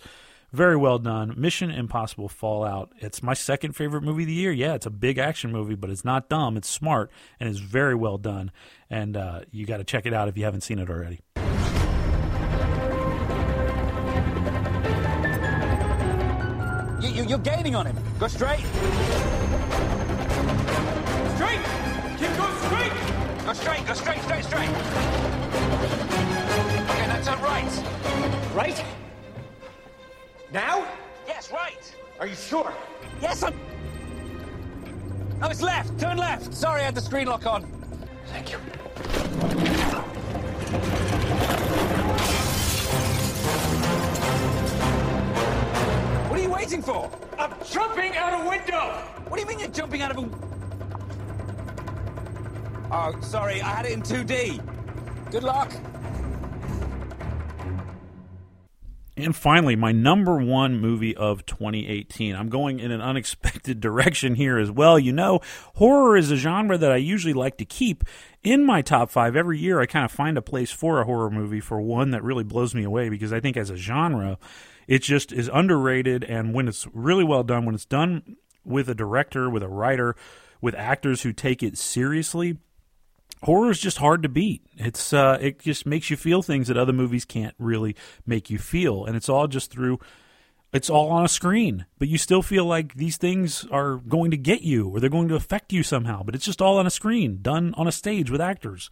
Very 0.52 0.78
well 0.78 1.00
done. 1.00 1.34
Mission 1.36 1.70
Impossible 1.70 2.30
Fallout. 2.30 2.94
It's 3.00 3.22
my 3.22 3.34
second 3.34 3.74
favorite 3.74 4.04
movie 4.04 4.24
of 4.24 4.28
the 4.28 4.34
year. 4.34 4.52
Yeah, 4.52 4.74
it's 4.74 4.86
a 4.86 4.92
big 4.92 5.18
action 5.18 5.52
movie, 5.52 5.76
but 5.76 5.90
it's 5.90 6.06
not 6.06 6.30
dumb. 6.30 6.56
It's 6.56 6.70
smart 6.70 7.12
and 7.40 7.50
it's 7.50 7.60
very 7.60 7.96
well 7.96 8.18
done. 8.18 8.52
And 8.90 9.18
uh, 9.18 9.42
you 9.52 9.66
got 9.66 9.78
to 9.78 9.84
check 9.84 10.06
it 10.06 10.14
out 10.14 10.30
if 10.30 10.38
you 10.38 10.46
haven't 10.46 10.62
seen 10.62 10.80
it 10.80 10.90
already. 10.90 11.20
You, 17.06 17.12
you, 17.12 17.24
you're 17.30 17.38
gaining 17.38 17.76
on 17.76 17.86
him. 17.86 17.96
Go 18.20 18.28
straight. 18.28 18.66
Straight! 21.36 21.62
Keep 22.18 22.36
going 22.36 22.58
straight! 22.66 22.92
Go 23.46 23.54
straight, 23.54 23.86
go 23.86 23.94
straight, 23.94 24.22
straight, 24.24 24.44
straight. 24.44 24.70
Okay, 26.90 27.08
now 27.08 27.22
turn 27.22 27.40
right. 27.44 27.84
Right? 28.56 28.84
Now? 30.52 30.88
Yes, 31.28 31.52
right. 31.52 31.96
Are 32.20 32.26
you 32.26 32.36
sure? 32.36 32.74
Yes, 33.22 33.44
I'm... 33.44 33.54
No, 35.40 35.48
it's 35.48 35.62
left. 35.62 36.00
Turn 36.00 36.18
left. 36.18 36.56
Sorry, 36.56 36.82
I 36.82 36.86
had 36.86 36.96
the 36.96 37.02
screen 37.02 37.28
lock 37.28 37.46
on. 37.46 37.66
Thank 38.28 38.52
you. 38.52 39.75
Waiting 46.66 46.82
for? 46.82 47.12
I'm 47.38 47.54
jumping 47.64 48.16
out 48.18 48.42
a 48.44 48.50
window! 48.50 48.90
What 49.28 49.38
do 49.38 49.42
you 49.42 49.48
mean 49.48 49.60
you're 49.60 49.70
jumping 49.70 50.02
out 50.02 50.10
of 50.12 50.18
a... 50.18 50.30
Oh, 52.92 53.22
sorry, 53.22 53.62
I 53.62 53.70
had 53.70 53.86
it 53.86 53.92
in 53.92 54.02
2D. 54.02 55.32
Good 55.32 55.44
luck. 55.44 55.72
And 59.18 59.36
finally, 59.36 59.76
my 59.76 59.92
number 59.92 60.38
one 60.40 60.80
movie 60.80 61.16
of 61.16 61.46
2018. 61.46 62.36
I'm 62.36 62.50
going 62.50 62.80
in 62.80 62.92
an 62.92 63.00
unexpected 63.00 63.80
direction 63.82 64.34
here 64.34 64.58
as 64.58 64.72
well. 64.72 64.98
You 64.98 65.14
know, 65.14 65.42
horror 65.76 66.18
is 66.18 66.32
a 66.32 66.36
genre 66.36 66.80
that 66.80 66.92
I 66.92 66.98
usually 66.98 67.34
like 67.34 67.58
to 67.58 67.66
keep 67.66 68.04
in 68.44 68.66
my 68.66 68.82
top 68.82 69.12
five. 69.12 69.36
Every 69.36 69.60
year, 69.60 69.80
I 69.80 69.86
kind 69.86 70.04
of 70.04 70.12
find 70.12 70.36
a 70.36 70.42
place 70.42 70.72
for 70.72 71.00
a 71.00 71.06
horror 71.06 71.30
movie 71.30 71.62
for 71.62 71.80
one 71.80 72.10
that 72.12 72.24
really 72.24 72.44
blows 72.44 72.74
me 72.74 72.84
away 72.84 73.10
because 73.10 73.32
I 73.32 73.40
think 73.40 73.56
as 73.56 73.70
a 73.70 73.78
genre, 73.78 74.40
it 74.88 75.02
just 75.02 75.32
is 75.32 75.50
underrated. 75.52 76.24
And 76.24 76.54
when 76.54 76.68
it's 76.68 76.88
really 76.94 77.24
well 77.24 77.44
done, 77.44 77.66
when 77.66 77.76
it's 77.76 77.86
done 77.86 78.38
with 78.64 78.90
a 78.90 78.96
director, 78.96 79.50
with 79.50 79.64
a 79.64 79.70
writer, 79.70 80.16
with 80.62 80.76
actors 80.76 81.22
who 81.22 81.34
take 81.34 81.62
it 81.62 81.78
seriously, 81.78 82.58
horror 83.44 83.72
is 83.72 83.80
just 83.80 83.98
hard 83.98 84.24
to 84.24 84.30
beat. 84.30 84.64
It's 84.78 85.14
uh, 85.14 85.38
it 85.40 85.60
just 85.60 85.86
makes 85.86 86.10
you 86.10 86.18
feel 86.18 86.42
things 86.42 86.68
that 86.68 86.78
other 86.78 86.94
movies 86.94 87.26
can't 87.26 87.56
really 87.58 87.96
make 88.26 88.50
you 88.50 88.58
feel, 88.58 89.06
and 89.06 89.16
it's 89.16 89.30
all 89.30 89.48
just 89.48 89.72
through. 89.72 90.00
It's 90.74 90.90
all 90.90 91.10
on 91.10 91.24
a 91.24 91.30
screen, 91.30 91.86
but 92.00 92.10
you 92.10 92.18
still 92.18 92.42
feel 92.42 92.66
like 92.66 92.96
these 92.96 93.16
things 93.16 93.66
are 93.72 93.96
going 93.96 94.32
to 94.32 94.38
get 94.38 94.62
you 94.62 94.90
or 94.90 95.00
they're 95.00 95.10
going 95.10 95.30
to 95.30 95.36
affect 95.36 95.72
you 95.72 95.84
somehow. 95.84 96.22
But 96.22 96.36
it's 96.36 96.44
just 96.44 96.62
all 96.62 96.78
on 96.78 96.86
a 96.86 96.90
screen, 96.90 97.40
done 97.42 97.74
on 97.78 97.88
a 97.88 97.94
stage 97.94 98.30
with 98.30 98.42
actors. 98.42 98.90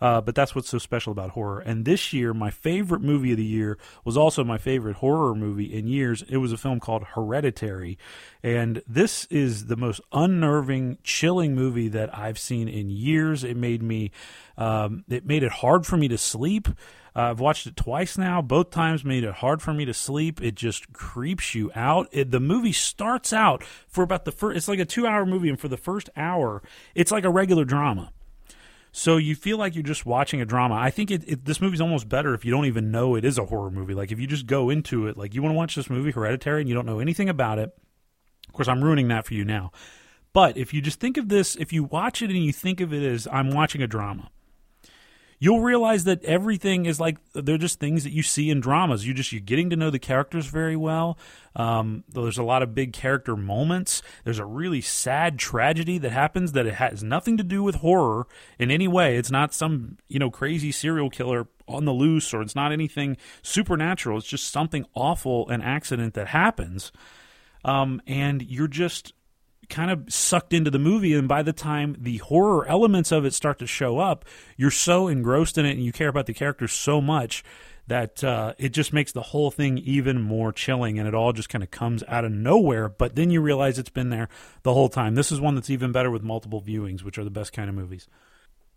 Uh, 0.00 0.20
but 0.20 0.34
that's 0.34 0.54
what's 0.54 0.68
so 0.68 0.78
special 0.78 1.10
about 1.12 1.30
horror. 1.30 1.60
And 1.60 1.84
this 1.84 2.12
year, 2.12 2.34
my 2.34 2.50
favorite 2.50 3.00
movie 3.00 3.32
of 3.32 3.38
the 3.38 3.44
year 3.44 3.78
was 4.04 4.16
also 4.16 4.44
my 4.44 4.58
favorite 4.58 4.96
horror 4.96 5.34
movie 5.34 5.72
in 5.72 5.86
years. 5.86 6.22
It 6.28 6.36
was 6.36 6.52
a 6.52 6.58
film 6.58 6.80
called 6.80 7.04
Hereditary. 7.14 7.98
And 8.42 8.82
this 8.86 9.24
is 9.26 9.66
the 9.66 9.76
most 9.76 10.00
unnerving, 10.12 10.98
chilling 11.02 11.54
movie 11.54 11.88
that 11.88 12.16
I've 12.16 12.38
seen 12.38 12.68
in 12.68 12.90
years. 12.90 13.42
It 13.42 13.56
made 13.56 13.82
me, 13.82 14.10
um, 14.58 15.04
it 15.08 15.24
made 15.24 15.42
it 15.42 15.52
hard 15.52 15.86
for 15.86 15.96
me 15.96 16.08
to 16.08 16.18
sleep. 16.18 16.68
Uh, 17.16 17.30
I've 17.30 17.40
watched 17.40 17.66
it 17.66 17.76
twice 17.76 18.18
now. 18.18 18.42
Both 18.42 18.70
times 18.70 19.02
made 19.02 19.24
it 19.24 19.32
hard 19.32 19.62
for 19.62 19.72
me 19.72 19.86
to 19.86 19.94
sleep. 19.94 20.42
It 20.42 20.54
just 20.54 20.92
creeps 20.92 21.54
you 21.54 21.72
out. 21.74 22.08
It, 22.12 22.30
the 22.30 22.40
movie 22.40 22.72
starts 22.72 23.32
out 23.32 23.64
for 23.88 24.04
about 24.04 24.26
the 24.26 24.32
first, 24.32 24.58
it's 24.58 24.68
like 24.68 24.78
a 24.78 24.84
two 24.84 25.06
hour 25.06 25.24
movie. 25.24 25.48
And 25.48 25.58
for 25.58 25.68
the 25.68 25.78
first 25.78 26.10
hour, 26.14 26.62
it's 26.94 27.10
like 27.10 27.24
a 27.24 27.30
regular 27.30 27.64
drama. 27.64 28.12
So 28.96 29.18
you 29.18 29.34
feel 29.34 29.58
like 29.58 29.74
you're 29.74 29.82
just 29.82 30.06
watching 30.06 30.40
a 30.40 30.46
drama. 30.46 30.74
I 30.74 30.88
think 30.88 31.10
it, 31.10 31.22
it, 31.28 31.44
this 31.44 31.60
movie's 31.60 31.82
almost 31.82 32.08
better 32.08 32.32
if 32.32 32.46
you 32.46 32.50
don't 32.50 32.64
even 32.64 32.90
know 32.90 33.14
it 33.14 33.26
is 33.26 33.36
a 33.36 33.44
horror 33.44 33.70
movie. 33.70 33.92
Like 33.92 34.10
if 34.10 34.18
you 34.18 34.26
just 34.26 34.46
go 34.46 34.70
into 34.70 35.06
it, 35.06 35.18
like 35.18 35.34
you 35.34 35.42
want 35.42 35.52
to 35.52 35.56
watch 35.56 35.74
this 35.74 35.90
movie 35.90 36.12
Hereditary 36.12 36.62
and 36.62 36.68
you 36.68 36.74
don't 36.74 36.86
know 36.86 36.98
anything 36.98 37.28
about 37.28 37.58
it. 37.58 37.78
Of 38.48 38.54
course, 38.54 38.68
I'm 38.68 38.82
ruining 38.82 39.08
that 39.08 39.26
for 39.26 39.34
you 39.34 39.44
now. 39.44 39.70
But 40.32 40.56
if 40.56 40.72
you 40.72 40.80
just 40.80 40.98
think 40.98 41.18
of 41.18 41.28
this, 41.28 41.56
if 41.56 41.74
you 41.74 41.84
watch 41.84 42.22
it 42.22 42.30
and 42.30 42.42
you 42.42 42.54
think 42.54 42.80
of 42.80 42.94
it 42.94 43.02
as 43.02 43.28
I'm 43.30 43.50
watching 43.50 43.82
a 43.82 43.86
drama, 43.86 44.30
you'll 45.38 45.60
realize 45.60 46.04
that 46.04 46.24
everything 46.24 46.86
is 46.86 46.98
like 46.98 47.18
they're 47.32 47.58
just 47.58 47.78
things 47.78 48.04
that 48.04 48.12
you 48.12 48.22
see 48.22 48.50
in 48.50 48.60
dramas. 48.60 49.06
You 49.06 49.14
just 49.14 49.32
you're 49.32 49.40
getting 49.40 49.70
to 49.70 49.76
know 49.76 49.90
the 49.90 49.98
characters 49.98 50.46
very 50.46 50.76
well. 50.76 51.18
Um, 51.54 52.04
there's 52.08 52.38
a 52.38 52.42
lot 52.42 52.62
of 52.62 52.74
big 52.74 52.92
character 52.92 53.36
moments. 53.36 54.02
There's 54.24 54.38
a 54.38 54.44
really 54.44 54.80
sad 54.80 55.38
tragedy 55.38 55.98
that 55.98 56.10
happens 56.10 56.52
that 56.52 56.66
it 56.66 56.74
has 56.74 57.02
nothing 57.02 57.36
to 57.36 57.42
do 57.42 57.62
with 57.62 57.76
horror 57.76 58.26
in 58.58 58.70
any 58.70 58.88
way. 58.88 59.16
It's 59.16 59.30
not 59.30 59.54
some 59.54 59.98
you 60.08 60.18
know 60.18 60.30
crazy 60.30 60.72
serial 60.72 61.10
killer 61.10 61.48
on 61.68 61.84
the 61.84 61.92
loose, 61.92 62.32
or 62.32 62.42
it's 62.42 62.54
not 62.54 62.72
anything 62.72 63.16
supernatural. 63.42 64.18
It's 64.18 64.26
just 64.26 64.50
something 64.52 64.86
awful, 64.94 65.48
an 65.48 65.62
accident 65.62 66.14
that 66.14 66.28
happens, 66.28 66.92
um, 67.64 68.00
and 68.06 68.42
you're 68.42 68.68
just 68.68 69.12
kind 69.68 69.90
of 69.90 70.12
sucked 70.12 70.52
into 70.52 70.70
the 70.70 70.78
movie 70.78 71.14
and 71.14 71.28
by 71.28 71.42
the 71.42 71.52
time 71.52 71.96
the 71.98 72.18
horror 72.18 72.66
elements 72.68 73.12
of 73.12 73.24
it 73.24 73.34
start 73.34 73.58
to 73.58 73.66
show 73.66 73.98
up 73.98 74.24
you're 74.56 74.70
so 74.70 75.08
engrossed 75.08 75.58
in 75.58 75.66
it 75.66 75.72
and 75.72 75.84
you 75.84 75.92
care 75.92 76.08
about 76.08 76.26
the 76.26 76.34
characters 76.34 76.72
so 76.72 77.00
much 77.00 77.44
that 77.88 78.24
uh, 78.24 78.52
it 78.58 78.70
just 78.70 78.92
makes 78.92 79.12
the 79.12 79.22
whole 79.22 79.50
thing 79.50 79.78
even 79.78 80.20
more 80.20 80.52
chilling 80.52 80.98
and 80.98 81.06
it 81.06 81.14
all 81.14 81.32
just 81.32 81.48
kind 81.48 81.62
of 81.62 81.70
comes 81.70 82.02
out 82.08 82.24
of 82.24 82.32
nowhere 82.32 82.88
but 82.88 83.14
then 83.14 83.30
you 83.30 83.40
realize 83.40 83.78
it's 83.78 83.90
been 83.90 84.10
there 84.10 84.28
the 84.62 84.74
whole 84.74 84.88
time 84.88 85.14
this 85.14 85.30
is 85.30 85.40
one 85.40 85.54
that's 85.54 85.70
even 85.70 85.92
better 85.92 86.10
with 86.10 86.22
multiple 86.22 86.60
viewings 86.60 87.02
which 87.02 87.18
are 87.18 87.24
the 87.24 87.30
best 87.30 87.52
kind 87.52 87.68
of 87.68 87.74
movies 87.74 88.08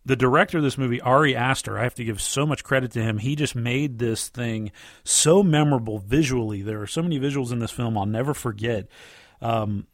the 0.06 0.16
director 0.16 0.58
of 0.58 0.64
this 0.64 0.78
movie, 0.78 1.02
Ari 1.02 1.36
Aster, 1.36 1.78
I 1.78 1.84
have 1.84 1.96
to 1.96 2.04
give 2.04 2.22
so 2.22 2.46
much 2.46 2.64
credit 2.64 2.92
to 2.94 3.02
him. 3.02 3.18
He 3.18 3.36
just 3.36 3.56
made 3.56 4.00
this 4.00 4.30
thing 4.30 4.72
so 5.04 5.44
memorable 5.44 6.00
visually. 6.00 6.62
There 6.62 6.82
are 6.82 6.88
so 6.88 7.02
many 7.02 7.20
visuals 7.20 7.52
in 7.52 7.60
this 7.60 7.72
film 7.72 7.98
I'll 7.98 8.06
never 8.06 8.34
forget. 8.34 8.88
Um, 9.42 9.88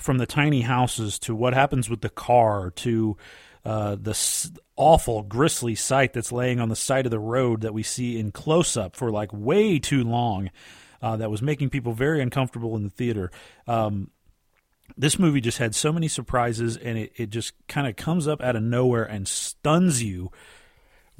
from 0.00 0.18
the 0.18 0.26
tiny 0.26 0.62
houses 0.62 1.18
to 1.20 1.34
what 1.34 1.54
happens 1.54 1.88
with 1.88 2.00
the 2.00 2.08
car 2.08 2.70
to 2.76 3.16
uh, 3.64 3.96
the 4.00 4.12
s- 4.12 4.50
awful, 4.76 5.22
grisly 5.22 5.74
sight 5.74 6.12
that's 6.12 6.32
laying 6.32 6.60
on 6.60 6.68
the 6.68 6.76
side 6.76 7.06
of 7.06 7.10
the 7.10 7.18
road 7.18 7.60
that 7.60 7.74
we 7.74 7.82
see 7.82 8.18
in 8.18 8.32
close 8.32 8.76
up 8.76 8.96
for 8.96 9.10
like 9.10 9.32
way 9.32 9.78
too 9.78 10.02
long. 10.02 10.50
Uh, 11.02 11.16
that 11.16 11.30
was 11.30 11.40
making 11.40 11.70
people 11.70 11.94
very 11.94 12.20
uncomfortable 12.20 12.76
in 12.76 12.82
the 12.82 12.90
theater. 12.90 13.30
Um, 13.66 14.10
this 14.98 15.18
movie 15.18 15.40
just 15.40 15.56
had 15.56 15.74
so 15.74 15.92
many 15.92 16.08
surprises, 16.08 16.76
and 16.76 16.98
it, 16.98 17.12
it 17.16 17.30
just 17.30 17.54
kind 17.68 17.86
of 17.86 17.96
comes 17.96 18.28
up 18.28 18.42
out 18.42 18.54
of 18.54 18.62
nowhere 18.62 19.04
and 19.04 19.26
stuns 19.26 20.02
you 20.02 20.30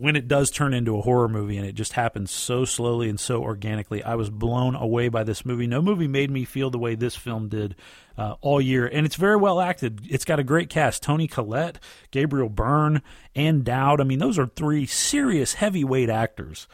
when 0.00 0.16
it 0.16 0.26
does 0.26 0.50
turn 0.50 0.72
into 0.72 0.96
a 0.96 1.02
horror 1.02 1.28
movie, 1.28 1.58
and 1.58 1.66
it 1.66 1.74
just 1.74 1.92
happens 1.92 2.30
so 2.30 2.64
slowly 2.64 3.10
and 3.10 3.20
so 3.20 3.42
organically. 3.42 4.02
I 4.02 4.14
was 4.14 4.30
blown 4.30 4.74
away 4.74 5.08
by 5.08 5.24
this 5.24 5.44
movie. 5.44 5.66
No 5.66 5.82
movie 5.82 6.08
made 6.08 6.30
me 6.30 6.46
feel 6.46 6.70
the 6.70 6.78
way 6.78 6.94
this 6.94 7.14
film 7.14 7.48
did 7.48 7.76
uh, 8.16 8.36
all 8.40 8.60
year, 8.60 8.86
and 8.86 9.04
it's 9.04 9.16
very 9.16 9.36
well 9.36 9.60
acted. 9.60 10.00
It's 10.08 10.24
got 10.24 10.40
a 10.40 10.44
great 10.44 10.70
cast: 10.70 11.02
Toni 11.02 11.28
Collette, 11.28 11.78
Gabriel 12.10 12.48
Byrne, 12.48 13.02
Ann 13.34 13.62
Dowd. 13.62 14.00
I 14.00 14.04
mean, 14.04 14.18
those 14.18 14.38
are 14.38 14.46
three 14.46 14.86
serious 14.86 15.54
heavyweight 15.54 16.08
actors 16.08 16.66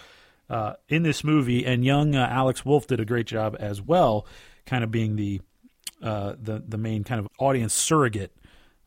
uh, 0.48 0.74
in 0.88 1.02
this 1.02 1.24
movie, 1.24 1.66
and 1.66 1.84
young 1.84 2.14
uh, 2.14 2.28
Alex 2.30 2.64
Wolff 2.64 2.86
did 2.86 3.00
a 3.00 3.04
great 3.04 3.26
job 3.26 3.56
as 3.58 3.82
well, 3.82 4.26
kind 4.66 4.84
of 4.84 4.92
being 4.92 5.16
the 5.16 5.40
uh, 6.00 6.34
the 6.40 6.62
the 6.66 6.78
main 6.78 7.02
kind 7.02 7.18
of 7.18 7.28
audience 7.38 7.74
surrogate 7.74 8.36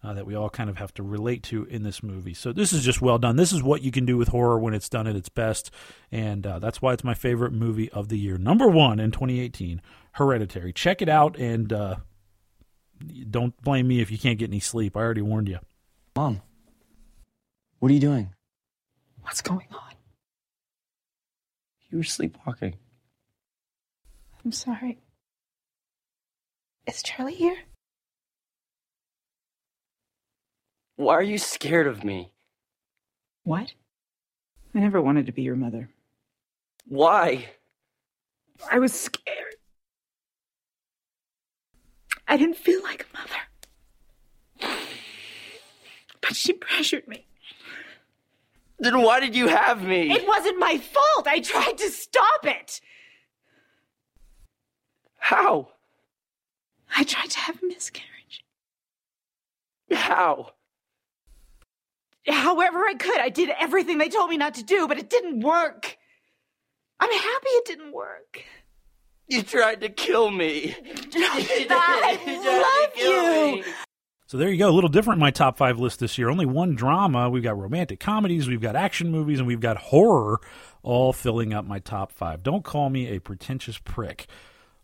uh, 0.03 0.13
that 0.13 0.25
we 0.25 0.35
all 0.35 0.49
kind 0.49 0.69
of 0.69 0.77
have 0.77 0.93
to 0.93 1.03
relate 1.03 1.43
to 1.43 1.65
in 1.65 1.83
this 1.83 2.01
movie. 2.01 2.33
So 2.33 2.53
this 2.53 2.71
is 2.71 2.83
just 2.83 3.01
well 3.01 3.17
done. 3.17 3.35
This 3.35 3.51
is 3.51 3.61
what 3.61 3.81
you 3.81 3.91
can 3.91 4.05
do 4.05 4.17
with 4.17 4.29
horror 4.29 4.57
when 4.59 4.73
it's 4.73 4.89
done 4.89 5.07
at 5.07 5.15
its 5.15 5.29
best, 5.29 5.71
and 6.11 6.45
uh, 6.45 6.59
that's 6.59 6.81
why 6.81 6.93
it's 6.93 7.03
my 7.03 7.13
favorite 7.13 7.53
movie 7.53 7.89
of 7.91 8.09
the 8.09 8.17
year, 8.17 8.37
number 8.37 8.67
one 8.67 8.99
in 8.99 9.11
2018, 9.11 9.81
Hereditary. 10.13 10.73
Check 10.73 11.01
it 11.01 11.09
out, 11.09 11.37
and 11.37 11.71
uh, 11.73 11.95
don't 13.29 13.59
blame 13.61 13.87
me 13.87 14.01
if 14.01 14.11
you 14.11 14.17
can't 14.17 14.39
get 14.39 14.49
any 14.49 14.59
sleep. 14.59 14.95
I 14.95 15.01
already 15.01 15.21
warned 15.21 15.49
you. 15.49 15.59
Mom, 16.15 16.41
what 17.79 17.91
are 17.91 17.93
you 17.93 17.99
doing? 17.99 18.33
What's 19.21 19.41
going 19.41 19.67
on? 19.71 19.93
You 21.89 21.97
were 21.97 22.03
sleepwalking. 22.03 22.75
I'm 24.43 24.51
sorry. 24.51 24.99
Is 26.85 27.03
Charlie 27.03 27.35
here? 27.35 27.57
Why 30.99 31.13
are 31.13 31.23
you 31.23 31.37
scared 31.37 31.87
of 31.87 32.03
me? 32.03 32.33
What? 33.45 33.71
I 34.75 34.79
never 34.79 35.01
wanted 35.01 35.27
to 35.27 35.31
be 35.31 35.43
your 35.43 35.55
mother. 35.55 35.89
Why? 36.89 37.51
I 38.69 38.79
was 38.79 38.91
scared. 38.91 39.55
I 42.27 42.35
didn't 42.35 42.57
feel 42.57 42.83
like 42.83 43.05
a 43.05 43.17
mother. 43.17 44.83
But 46.19 46.35
she 46.35 46.51
pressured 46.51 47.07
me. 47.07 47.25
Then 48.77 49.01
why 49.01 49.21
did 49.21 49.37
you 49.37 49.47
have 49.47 49.81
me? 49.81 50.11
It 50.11 50.27
wasn't 50.27 50.59
my 50.59 50.79
fault. 50.79 51.27
I 51.27 51.39
tried 51.39 51.77
to 51.77 51.89
stop 51.91 52.43
it. 52.43 52.81
How? 55.15 55.69
I 56.93 57.05
tried 57.05 57.29
to 57.29 57.39
have 57.39 57.63
a 57.63 57.67
miscarriage. 57.67 58.43
How? 59.93 60.55
However, 62.29 62.79
I 62.85 62.93
could. 62.93 63.19
I 63.19 63.29
did 63.29 63.49
everything 63.59 63.97
they 63.97 64.09
told 64.09 64.29
me 64.29 64.37
not 64.37 64.55
to 64.55 64.63
do, 64.63 64.87
but 64.87 64.97
it 64.97 65.09
didn't 65.09 65.41
work. 65.41 65.97
I'm 66.99 67.11
happy 67.11 67.49
it 67.49 67.65
didn't 67.65 67.93
work. 67.93 68.43
You 69.27 69.43
tried 69.43 69.81
to 69.81 69.89
kill 69.89 70.31
me. 70.31 70.75
I 71.15 72.85
love 72.85 72.97
you. 72.97 73.63
So 74.25 74.37
there 74.37 74.49
you 74.49 74.57
go. 74.57 74.69
A 74.69 74.71
little 74.71 74.89
different 74.89 75.17
in 75.17 75.21
my 75.21 75.31
top 75.31 75.57
five 75.57 75.79
list 75.79 75.99
this 75.99 76.17
year. 76.17 76.29
Only 76.29 76.45
one 76.45 76.75
drama. 76.75 77.29
We've 77.29 77.43
got 77.43 77.57
romantic 77.57 77.99
comedies, 77.99 78.47
we've 78.47 78.61
got 78.61 78.75
action 78.75 79.11
movies, 79.11 79.39
and 79.39 79.47
we've 79.47 79.59
got 79.59 79.77
horror 79.77 80.39
all 80.83 81.13
filling 81.13 81.53
up 81.53 81.65
my 81.65 81.79
top 81.79 82.11
five. 82.11 82.43
Don't 82.43 82.63
call 82.63 82.89
me 82.89 83.07
a 83.07 83.19
pretentious 83.19 83.77
prick. 83.77 84.27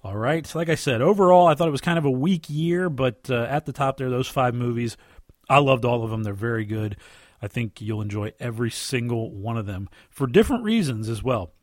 All 0.04 0.16
right. 0.16 0.46
So 0.46 0.60
like 0.60 0.70
I 0.70 0.76
said, 0.76 1.02
overall, 1.02 1.48
I 1.48 1.56
thought 1.56 1.68
it 1.68 1.72
was 1.72 1.82
kind 1.82 1.98
of 1.98 2.06
a 2.06 2.12
weak 2.12 2.50
year, 2.50 2.90
but 2.90 3.30
uh, 3.30 3.44
at 3.44 3.66
the 3.66 3.74
top 3.74 3.98
there, 3.98 4.10
those 4.10 4.28
five 4.28 4.54
movies, 4.54 4.98
I 5.50 5.60
loved 5.60 5.86
all 5.86 6.04
of 6.04 6.12
them. 6.12 6.24
They're 6.24 6.34
very 6.34 6.66
good. 6.66 6.98
I 7.46 7.48
think 7.48 7.80
you'll 7.80 8.02
enjoy 8.02 8.34
every 8.40 8.72
single 8.72 9.32
one 9.32 9.56
of 9.56 9.68
them 9.68 9.88
for 10.10 10.26
different 10.26 10.64
reasons 10.64 11.10
as 11.10 11.22
well. 11.22 11.54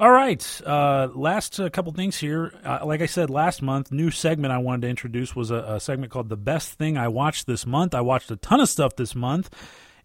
All 0.00 0.10
right. 0.10 0.60
Uh, 0.66 1.08
last 1.14 1.60
uh, 1.60 1.70
couple 1.70 1.92
things 1.92 2.16
here. 2.16 2.52
Uh, 2.64 2.80
like 2.84 3.00
I 3.00 3.06
said 3.06 3.30
last 3.30 3.62
month, 3.62 3.92
new 3.92 4.10
segment 4.10 4.52
I 4.52 4.58
wanted 4.58 4.82
to 4.82 4.88
introduce 4.88 5.36
was 5.36 5.52
a, 5.52 5.74
a 5.74 5.80
segment 5.80 6.10
called 6.10 6.28
"The 6.28 6.36
Best 6.36 6.72
Thing 6.72 6.98
I 6.98 7.06
Watched 7.06 7.46
This 7.46 7.64
Month." 7.64 7.94
I 7.94 8.00
watched 8.00 8.32
a 8.32 8.36
ton 8.36 8.60
of 8.60 8.68
stuff 8.68 8.96
this 8.96 9.14
month, 9.14 9.48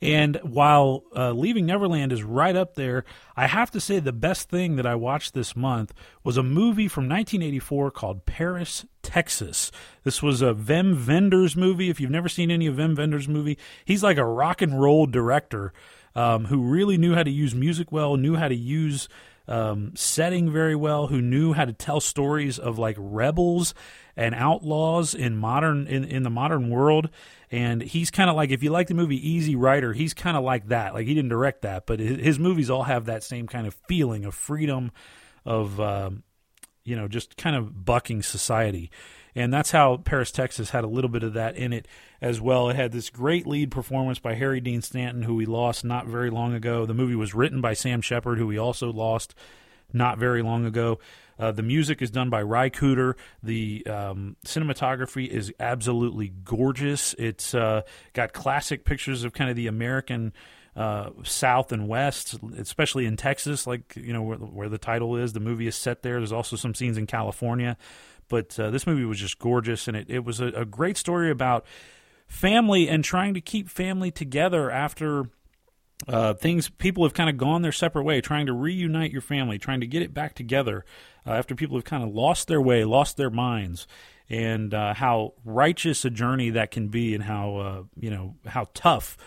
and 0.01 0.38
while 0.43 1.03
uh, 1.15 1.31
Leaving 1.31 1.65
Neverland 1.65 2.13
is 2.13 2.23
right 2.23 2.55
up 2.55 2.76
there, 2.76 3.03
I 3.35 3.47
have 3.47 3.69
to 3.71 3.81
say 3.81 3.99
the 3.99 4.13
best 4.13 4.49
thing 4.49 4.77
that 4.77 4.85
I 4.85 4.95
watched 4.95 5.34
this 5.34 5.55
month 5.55 5.93
was 6.23 6.38
a 6.38 6.43
movie 6.43 6.88
from 6.88 7.03
1984 7.03 7.91
called 7.91 8.26
Paris, 8.26 8.85
Texas. 9.03 9.71
This 10.03 10.23
was 10.23 10.41
a 10.41 10.53
Wim 10.53 11.05
Wenders 11.05 11.55
movie. 11.55 11.89
If 11.89 11.99
you've 11.99 12.11
never 12.11 12.30
seen 12.30 12.49
any 12.49 12.67
of 12.67 12.76
Wim 12.76 12.97
Wenders' 12.97 13.27
movie, 13.27 13.57
he's 13.84 14.03
like 14.03 14.17
a 14.17 14.26
rock 14.26 14.61
and 14.61 14.80
roll 14.80 15.05
director. 15.05 15.73
um, 16.15 16.45
who 16.45 16.63
really 16.63 16.97
knew 16.97 17.15
how 17.15 17.23
to 17.23 17.30
use 17.31 17.53
music 17.53 17.91
well, 17.91 18.17
knew 18.17 18.35
how 18.35 18.47
to 18.47 18.55
use 18.55 19.07
um, 19.47 19.93
setting 19.95 20.51
very 20.51 20.76
well, 20.76 21.07
who 21.07 21.21
knew 21.21 21.53
how 21.53 21.65
to 21.65 21.73
tell 21.73 21.99
stories 21.99 22.59
of 22.59 22.77
like 22.77 22.95
rebels 22.99 23.73
and 24.15 24.35
outlaws 24.35 25.13
in 25.15 25.38
modern 25.38 25.88
in, 25.88 26.03
in 26.03 26.23
the 26.23 26.30
modern 26.30 26.69
world. 26.69 27.09
And 27.51 27.81
he's 27.81 28.11
kind 28.11 28.30
of 28.30 28.35
like 28.35 28.51
if 28.51 28.61
you 28.61 28.69
like 28.69 28.88
the 28.88 28.93
movie 28.93 29.27
Easy 29.27 29.55
Rider, 29.55 29.93
he's 29.93 30.13
kind 30.13 30.38
of 30.38 30.43
like 30.43 30.67
that. 30.67 30.93
Like 30.93 31.07
he 31.07 31.15
didn't 31.15 31.30
direct 31.30 31.63
that, 31.63 31.88
but 31.88 31.99
his, 31.99 32.38
movies 32.38 32.69
all 32.69 32.84
have 32.84 33.05
that 33.05 33.23
same 33.23 33.47
kind 33.47 33.65
of 33.65 33.76
feeling 33.88 34.23
of 34.26 34.35
freedom, 34.35 34.91
of 35.45 35.80
um, 35.80 36.23
you 36.84 36.95
know, 36.95 37.07
just 37.07 37.38
kind 37.38 37.55
of 37.55 37.85
bucking 37.85 38.21
society. 38.21 38.91
And 39.35 39.53
that's 39.53 39.71
how 39.71 39.97
Paris, 39.97 40.31
Texas 40.31 40.71
had 40.71 40.84
a 40.84 40.88
little 40.88 41.09
bit 41.09 41.23
of 41.23 41.34
that 41.34 41.55
in 41.55 41.73
it 41.73 41.88
as 42.21 42.41
well. 42.41 42.69
It 42.69 42.76
had 42.76 42.91
this 42.91 43.09
great 43.09 43.47
lead 43.47 43.71
performance 43.71 44.19
by 44.19 44.35
Harry 44.35 44.59
Dean 44.59 44.81
Stanton, 44.81 45.23
who 45.23 45.35
we 45.35 45.45
lost 45.45 45.84
not 45.84 46.07
very 46.07 46.30
long 46.30 46.53
ago. 46.53 46.85
The 46.85 46.93
movie 46.93 47.15
was 47.15 47.34
written 47.34 47.61
by 47.61 47.73
Sam 47.73 48.01
Shepard, 48.01 48.38
who 48.38 48.47
we 48.47 48.57
also 48.57 48.91
lost 48.91 49.34
not 49.93 50.17
very 50.17 50.41
long 50.41 50.65
ago. 50.65 50.99
Uh, 51.40 51.52
the 51.52 51.64
music 51.64 52.02
is 52.02 52.11
done 52.11 52.30
by 52.30 52.41
Ry 52.41 52.70
Cooder. 52.70 53.14
The 53.41 53.86
um, 53.88 54.36
cinematography 54.45 55.28
is 55.28 55.53
absolutely 55.60 56.34
gorgeous. 56.44 57.16
It's 57.18 57.56
uh, 57.56 57.84
got 58.14 58.34
classic 58.34 58.84
pictures 58.84 59.24
of 59.24 59.34
kind 59.34 59.49
of 59.49 59.56
the 59.56 59.68
American 59.68 60.34
uh, 60.76 61.11
South 61.24 61.72
and 61.72 61.88
West, 61.88 62.38
especially 62.57 63.06
in 63.06 63.18
Texas, 63.18 63.66
like 63.66 63.95
you 63.95 64.14
know 64.14 64.22
where, 64.22 64.38
where 64.38 64.70
the 64.70 64.78
title 64.78 65.16
is. 65.16 65.34
The 65.34 65.40
movie 65.40 65.68
is 65.68 65.76
set 65.76 66.03
there. 66.03 66.18
There's 66.20 66.32
also 66.32 66.56
some 66.56 66.74
scenes 66.74 66.98
in 66.98 67.07
California, 67.07 67.78
but 68.28 68.60
uh, 68.60 68.70
this 68.70 68.86
movie 68.86 69.06
was 69.06 69.20
just 69.20 69.40
gorgeous, 69.40 69.88
and 69.88 69.95
it, 69.95 70.10
it 70.10 70.26
was 70.26 70.40
a, 70.40 70.48
a 70.48 70.66
great 70.66 70.98
story 70.98 71.32
about 71.32 71.66
family 72.28 72.88
and 72.88 73.03
trying 73.03 73.34
to 73.34 73.41
keep 73.41 73.70
family 73.70 74.11
together 74.11 74.70
after 74.70 75.30
uh, 76.07 76.34
things 76.34 76.70
people 76.70 77.03
have 77.03 77.14
kind 77.14 77.30
of 77.30 77.38
gone 77.38 77.61
their 77.61 77.72
separate 77.72 78.03
way, 78.03 78.22
trying 78.22 78.45
to 78.45 78.53
reunite 78.53 79.11
your 79.11 79.22
family, 79.22 79.57
trying 79.57 79.82
to 79.82 79.88
get 79.88 80.02
it 80.02 80.14
back 80.14 80.34
together 80.34 80.86
uh, 81.26 81.32
after 81.32 81.56
people 81.56 81.78
have 81.78 81.86
kind 81.86 82.04
of 82.04 82.10
lost 82.10 82.48
their 82.48 82.62
way, 82.62 82.84
lost 82.84 83.18
their 83.18 83.30
minds, 83.30 83.88
and 84.30 84.74
uh, 84.74 84.94
how 84.94 85.34
righteous 85.44 86.06
a 86.06 86.10
journey 86.10 86.50
that 86.52 86.72
can 86.72 86.90
be, 86.90 87.14
and 87.14 87.24
how 87.24 87.56
uh, 87.58 87.84
you 88.00 88.10
know 88.10 88.36
how 88.46 88.68
tough 88.74 89.18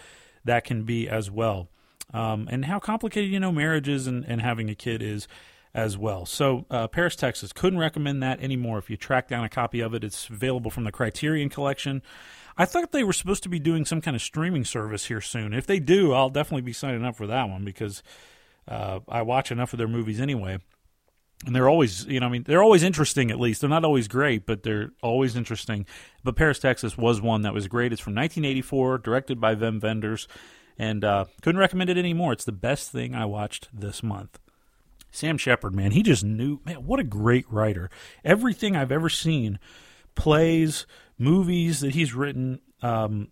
that 0.45 0.65
can 0.65 0.85
be 0.85 1.09
as 1.09 1.31
well, 1.31 1.69
um, 2.13 2.49
and 2.51 2.65
how 2.65 2.79
complicated 2.79 3.31
you 3.31 3.41
know 3.41 3.53
marriages 3.53 4.07
and, 4.07 4.25
and 4.25 4.41
having 4.41 4.71
a 4.71 4.75
kid 4.75 5.03
is 5.03 5.29
as 5.75 5.97
well. 5.97 6.27
So, 6.27 6.67
uh, 6.71 6.87
Paris, 6.89 7.17
Texas, 7.17 7.53
couldn't 7.53 7.79
recommend 7.79 8.23
that 8.23 8.41
anymore. 8.41 8.79
If 8.79 8.91
you 8.91 8.97
track 8.97 9.29
down 9.29 9.45
a 9.45 9.49
copy 9.49 9.81
of 9.81 9.95
it, 9.95 10.05
it's 10.05 10.29
available 10.29 10.71
from 10.71 10.85
the 10.85 10.93
Criterion 10.93 11.49
Collection. 11.49 12.03
I 12.57 12.67
thought 12.67 12.93
they 12.93 13.05
were 13.05 13.15
supposed 13.15 13.43
to 13.45 13.49
be 13.49 13.59
doing 13.59 13.87
some 13.87 14.03
kind 14.03 14.15
of 14.15 14.21
streaming 14.21 14.65
service 14.65 15.07
here 15.07 15.23
soon. 15.23 15.55
If 15.55 15.67
they 15.67 15.81
do, 15.81 16.13
I'll 16.13 16.29
definitely 16.29 16.63
be 16.63 16.75
signing 16.75 17.05
up 17.05 17.17
for 17.17 17.27
that 17.27 17.49
one 17.49 17.65
because 17.65 18.03
uh, 18.69 19.01
I 19.09 19.23
watch 19.23 19.51
enough 19.51 19.73
of 19.73 19.79
their 19.79 19.89
movies 19.89 20.21
anyway. 20.21 20.59
And 21.45 21.57
they're 21.57 21.69
always, 21.69 22.07
you 22.07 22.21
know, 22.21 22.27
I 22.27 22.29
mean, 22.29 22.45
they're 22.45 22.63
always 22.63 22.83
interesting 22.83 23.31
at 23.31 23.41
least. 23.41 23.61
They're 23.61 23.71
not 23.71 23.85
always 23.85 24.07
great, 24.07 24.47
but 24.47 24.63
they're 24.63 24.93
always 25.03 25.35
interesting. 25.35 25.87
But 26.23 26.37
Paris, 26.37 26.61
Texas 26.61 26.97
was 26.97 27.21
one 27.21 27.43
that 27.43 27.55
was 27.55 27.67
great. 27.67 27.93
It's 27.93 28.01
from 28.01 28.15
1984, 28.15 28.99
directed 28.99 29.41
by 29.41 29.57
Wim 29.57 29.83
Wenders, 29.83 30.29
and 30.79 31.05
uh, 31.05 31.25
couldn't 31.43 31.59
recommend 31.59 31.91
it 31.91 31.99
anymore. 31.99 32.33
It's 32.33 32.45
the 32.45 32.53
best 32.53 32.93
thing 32.93 33.15
I 33.15 33.25
watched 33.25 33.69
this 33.73 34.03
month. 34.03 34.39
Sam 35.11 35.37
Shepard, 35.37 35.75
man, 35.75 35.91
he 35.91 36.03
just 36.03 36.25
knew, 36.25 36.61
man, 36.65 36.87
what 36.87 36.99
a 36.99 37.05
great 37.05 37.45
writer. 37.51 37.91
Everything 38.25 38.75
I've 38.75 38.93
ever 38.93 39.11
seen, 39.11 39.59
plays, 40.15 40.87
movies 41.19 41.81
that 41.81 41.95
he's 41.95 42.15
written, 42.15 42.61
um, 42.81 43.29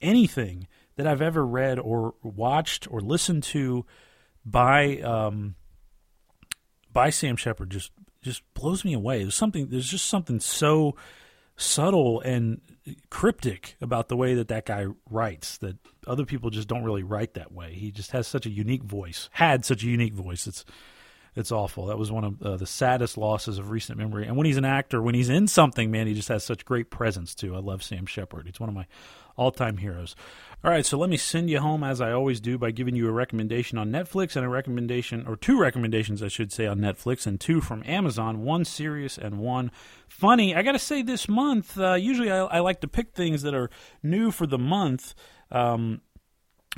anything 0.00 0.66
that 0.96 1.06
I've 1.06 1.22
ever 1.22 1.46
read 1.46 1.78
or 1.78 2.14
watched 2.22 2.90
or 2.90 3.00
listened 3.00 3.44
to 3.44 3.86
by 4.44 4.98
um, 4.98 5.54
by 6.92 7.10
Sam 7.10 7.36
Shepard 7.36 7.70
just 7.70 7.92
just 8.22 8.42
blows 8.54 8.84
me 8.84 8.92
away. 8.92 9.22
There's 9.22 9.34
something. 9.34 9.68
There's 9.68 9.90
just 9.90 10.06
something 10.06 10.40
so 10.40 10.96
subtle 11.56 12.20
and 12.20 12.60
cryptic 13.10 13.76
about 13.80 14.08
the 14.08 14.16
way 14.16 14.34
that 14.34 14.48
that 14.48 14.66
guy 14.66 14.86
writes 15.10 15.58
that 15.58 15.76
other 16.06 16.24
people 16.24 16.50
just 16.50 16.68
don't 16.68 16.84
really 16.84 17.02
write 17.02 17.34
that 17.34 17.52
way. 17.52 17.74
He 17.74 17.90
just 17.90 18.12
has 18.12 18.26
such 18.26 18.46
a 18.46 18.50
unique 18.50 18.82
voice. 18.82 19.28
Had 19.32 19.64
such 19.64 19.82
a 19.82 19.86
unique 19.86 20.14
voice. 20.14 20.46
It's 20.46 20.64
it's 21.34 21.52
awful. 21.52 21.86
That 21.86 21.98
was 21.98 22.12
one 22.12 22.24
of 22.24 22.42
uh, 22.42 22.56
the 22.58 22.66
saddest 22.66 23.16
losses 23.16 23.58
of 23.58 23.70
recent 23.70 23.98
memory. 23.98 24.26
And 24.26 24.36
when 24.36 24.46
he's 24.46 24.58
an 24.58 24.66
actor, 24.66 25.00
when 25.00 25.14
he's 25.14 25.30
in 25.30 25.48
something, 25.48 25.90
man, 25.90 26.06
he 26.06 26.14
just 26.14 26.28
has 26.28 26.44
such 26.44 26.64
great 26.64 26.90
presence 26.90 27.34
too. 27.34 27.56
I 27.56 27.60
love 27.60 27.82
Sam 27.82 28.04
Shepard. 28.04 28.46
It's 28.48 28.60
one 28.60 28.68
of 28.68 28.74
my 28.74 28.86
all-time 29.36 29.78
heroes. 29.78 30.14
All 30.64 30.70
right, 30.70 30.86
so 30.86 30.96
let 30.96 31.10
me 31.10 31.16
send 31.16 31.50
you 31.50 31.58
home 31.58 31.82
as 31.82 32.00
I 32.00 32.12
always 32.12 32.38
do 32.38 32.56
by 32.56 32.70
giving 32.70 32.94
you 32.94 33.08
a 33.08 33.12
recommendation 33.12 33.78
on 33.78 33.90
Netflix 33.90 34.36
and 34.36 34.44
a 34.44 34.48
recommendation 34.48 35.26
or 35.26 35.34
two 35.34 35.58
recommendations 35.58 36.22
I 36.22 36.28
should 36.28 36.52
say 36.52 36.66
on 36.66 36.78
Netflix 36.78 37.26
and 37.26 37.40
two 37.40 37.60
from 37.60 37.82
Amazon, 37.84 38.44
one 38.44 38.64
serious 38.64 39.18
and 39.18 39.40
one 39.40 39.72
funny. 40.06 40.54
I 40.54 40.62
got 40.62 40.72
to 40.72 40.78
say 40.78 41.02
this 41.02 41.28
month, 41.28 41.76
uh, 41.78 41.94
usually 41.94 42.30
I, 42.30 42.44
I 42.44 42.58
like 42.60 42.80
to 42.82 42.88
pick 42.88 43.12
things 43.12 43.42
that 43.42 43.54
are 43.54 43.70
new 44.04 44.30
for 44.30 44.46
the 44.46 44.58
month. 44.58 45.14
Um, 45.50 46.00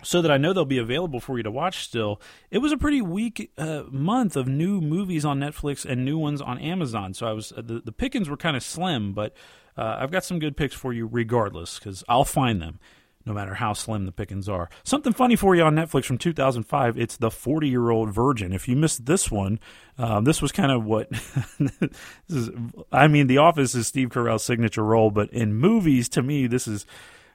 so 0.02 0.20
that 0.22 0.30
I 0.30 0.36
know 0.36 0.52
they'll 0.52 0.64
be 0.64 0.78
available 0.78 1.20
for 1.20 1.36
you 1.36 1.42
to 1.42 1.50
watch 1.50 1.84
still. 1.84 2.20
It 2.50 2.58
was 2.58 2.72
a 2.72 2.76
pretty 2.76 3.00
weak 3.00 3.52
uh, 3.56 3.84
month 3.90 4.36
of 4.36 4.48
new 4.48 4.80
movies 4.80 5.24
on 5.24 5.40
Netflix 5.40 5.84
and 5.84 6.04
new 6.04 6.18
ones 6.18 6.40
on 6.40 6.58
Amazon. 6.58 7.14
So 7.14 7.26
I 7.26 7.32
was 7.32 7.52
uh, 7.52 7.62
the, 7.62 7.80
the 7.80 7.92
pickings 7.92 8.28
were 8.28 8.36
kind 8.36 8.56
of 8.56 8.62
slim, 8.62 9.12
but 9.12 9.34
uh, 9.76 9.96
I've 10.00 10.10
got 10.10 10.24
some 10.24 10.38
good 10.38 10.56
picks 10.56 10.74
for 10.74 10.92
you 10.92 11.06
regardless 11.10 11.78
because 11.78 12.02
I'll 12.08 12.24
find 12.24 12.60
them 12.60 12.80
no 13.26 13.32
matter 13.32 13.54
how 13.54 13.72
slim 13.72 14.04
the 14.04 14.12
pickings 14.12 14.48
are. 14.48 14.68
Something 14.82 15.12
funny 15.12 15.36
for 15.36 15.54
you 15.54 15.62
on 15.62 15.74
Netflix 15.74 16.04
from 16.04 16.18
2005. 16.18 16.98
It's 16.98 17.16
The 17.16 17.30
40 17.30 17.68
Year 17.68 17.90
Old 17.90 18.10
Virgin. 18.10 18.52
If 18.52 18.68
you 18.68 18.76
missed 18.76 19.06
this 19.06 19.30
one, 19.30 19.58
um, 19.98 20.24
this 20.24 20.42
was 20.42 20.52
kind 20.52 20.70
of 20.70 20.84
what. 20.84 21.10
this 21.58 21.90
is, 22.28 22.50
I 22.92 23.08
mean, 23.08 23.26
The 23.26 23.38
Office 23.38 23.74
is 23.74 23.86
Steve 23.86 24.10
Carell's 24.10 24.44
signature 24.44 24.84
role, 24.84 25.10
but 25.10 25.30
in 25.30 25.54
movies, 25.54 26.08
to 26.10 26.22
me, 26.22 26.46
this 26.46 26.68
is 26.68 26.84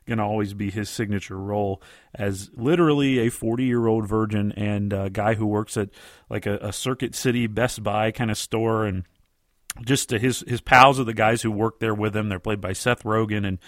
going 0.10 0.18
to 0.18 0.26
always 0.26 0.54
be 0.54 0.70
his 0.70 0.90
signature 0.90 1.38
role 1.38 1.82
as 2.14 2.50
literally 2.54 3.20
a 3.20 3.30
40 3.30 3.64
year 3.64 3.88
old 3.88 4.08
virgin 4.08 4.52
and 4.52 4.92
a 4.92 5.10
guy 5.10 5.36
who 5.36 5.46
works 5.46 5.78
at 5.78 5.90
like 6.30 6.46
a, 6.46 6.58
a 6.58 6.74
Circuit 6.74 7.16
City 7.16 7.48
Best 7.48 7.82
Buy 7.82 8.12
kind 8.12 8.30
of 8.30 8.38
store 8.38 8.86
and 8.86 9.06
just 9.84 10.12
his 10.12 10.44
his 10.48 10.62
pals 10.62 11.00
are 11.00 11.06
the 11.06 11.14
guys 11.14 11.42
who 11.42 11.52
work 11.52 11.80
there 11.80 11.94
with 11.94 12.16
him. 12.16 12.30
They're 12.30 12.40
played 12.40 12.62
by 12.62 12.74
Seth 12.74 13.04
Rogen 13.04 13.48
and 13.48 13.60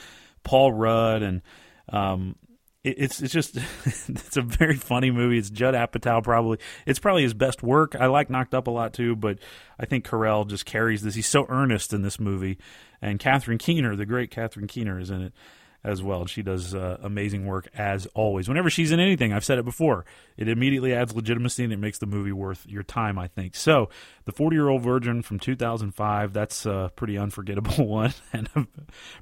Paul 0.44 0.74
Rudd, 0.74 1.22
and 1.22 1.42
um, 1.90 2.36
it, 2.84 2.96
it's 2.98 3.22
it's 3.22 3.34
just 3.34 3.58
it's 3.86 4.38
a 4.38 4.42
very 4.42 4.76
funny 4.76 5.12
movie. 5.12 5.38
It's 5.38 5.50
Judd 5.50 5.74
Apatow 5.74 6.24
probably 6.24 6.58
it's 6.86 7.00
probably 7.00 7.24
his 7.24 7.34
best 7.34 7.64
work. 7.64 7.96
I 7.96 8.08
like 8.08 8.30
Knocked 8.30 8.54
Up 8.54 8.68
a 8.68 8.72
lot 8.72 8.94
too, 8.94 9.16
but 9.16 9.40
I 9.80 9.86
think 9.86 10.06
Carell 10.06 10.48
just 10.48 10.66
carries 10.66 11.02
this. 11.02 11.16
He's 11.16 11.28
so 11.28 11.46
earnest 11.50 11.94
in 11.94 12.02
this 12.02 12.20
movie, 12.20 12.58
and 13.02 13.20
Catherine 13.20 13.58
Keener, 13.58 13.96
the 13.96 14.06
great 14.06 14.32
Catherine 14.32 14.68
Keener, 14.68 15.00
is 15.00 15.10
in 15.10 15.22
it 15.22 15.34
as 15.84 16.04
well. 16.04 16.26
She 16.26 16.42
does 16.44 16.76
uh, 16.76 16.98
amazing 17.02 17.46
work 17.46 17.68
as 17.76 18.06
always. 18.08 18.48
Whenever 18.48 18.70
she's 18.70 18.92
in 18.92 19.00
anything, 19.00 19.34
I've 19.34 19.44
said 19.44 19.58
it 19.58 19.66
before, 19.66 20.06
it 20.38 20.48
immediately 20.48 20.94
adds 20.94 21.16
legitimacy 21.16 21.64
and 21.64 21.74
it 21.74 21.80
makes 21.80 21.98
the 21.98 22.06
movie 22.06 22.32
worth 22.32 22.66
your 22.68 22.84
time, 22.84 23.18
I 23.18 23.28
think. 23.28 23.56
So, 23.56 23.90
The 24.26 24.32
40 24.32 24.56
Year 24.56 24.70
Old 24.70 24.84
Virgin 24.84 25.22
from 25.22 25.40
2005, 25.40 26.34
that's 26.34 26.66
a 26.66 26.92
pretty 26.96 27.18
unforgettable 27.18 27.88
one 27.88 28.14
and 28.32 28.50
a 28.56 28.68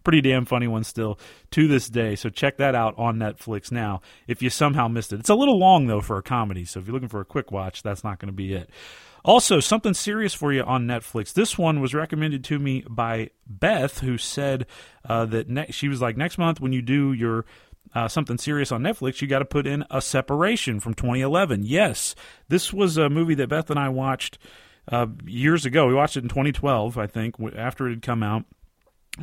pretty 0.03 0.21
damn 0.21 0.45
funny 0.45 0.67
one 0.67 0.83
still 0.83 1.19
to 1.51 1.67
this 1.67 1.87
day. 1.89 2.15
So, 2.15 2.29
check 2.29 2.57
that 2.57 2.75
out 2.75 2.93
on 2.97 3.17
Netflix 3.17 3.71
now 3.71 4.01
if 4.27 4.41
you 4.41 4.49
somehow 4.49 4.87
missed 4.87 5.13
it. 5.13 5.19
It's 5.19 5.29
a 5.29 5.35
little 5.35 5.57
long, 5.57 5.87
though, 5.87 6.01
for 6.01 6.17
a 6.17 6.23
comedy. 6.23 6.65
So, 6.65 6.79
if 6.79 6.87
you're 6.87 6.93
looking 6.93 7.09
for 7.09 7.21
a 7.21 7.25
quick 7.25 7.51
watch, 7.51 7.83
that's 7.83 8.03
not 8.03 8.19
going 8.19 8.27
to 8.27 8.35
be 8.35 8.53
it. 8.53 8.69
Also, 9.29 9.59
something 9.59 9.93
serious 9.93 10.33
for 10.33 10.51
you 10.51 10.63
on 10.63 10.87
Netflix. 10.87 11.33
This 11.33 11.55
one 11.55 11.81
was 11.81 11.93
recommended 11.93 12.43
to 12.45 12.57
me 12.57 12.83
by 12.89 13.29
Beth, 13.45 13.99
who 13.99 14.17
said 14.17 14.65
uh, 15.07 15.25
that 15.25 15.47
ne- 15.47 15.69
she 15.69 15.87
was 15.87 16.01
like, 16.01 16.17
next 16.17 16.39
month 16.39 16.59
when 16.59 16.73
you 16.73 16.81
do 16.81 17.13
your 17.13 17.45
uh, 17.93 18.07
something 18.07 18.39
serious 18.39 18.71
on 18.71 18.81
Netflix, 18.81 19.21
you 19.21 19.27
got 19.27 19.37
to 19.37 19.45
put 19.45 19.67
in 19.67 19.85
a 19.91 20.01
separation 20.01 20.79
from 20.79 20.95
2011. 20.95 21.61
Yes, 21.63 22.15
this 22.47 22.73
was 22.73 22.97
a 22.97 23.07
movie 23.07 23.35
that 23.35 23.49
Beth 23.49 23.69
and 23.69 23.77
I 23.77 23.89
watched 23.89 24.39
uh, 24.91 25.05
years 25.27 25.63
ago. 25.63 25.85
We 25.85 25.93
watched 25.93 26.17
it 26.17 26.23
in 26.23 26.29
2012, 26.29 26.97
I 26.97 27.05
think, 27.05 27.35
after 27.55 27.85
it 27.85 27.91
had 27.91 28.01
come 28.01 28.23
out 28.23 28.45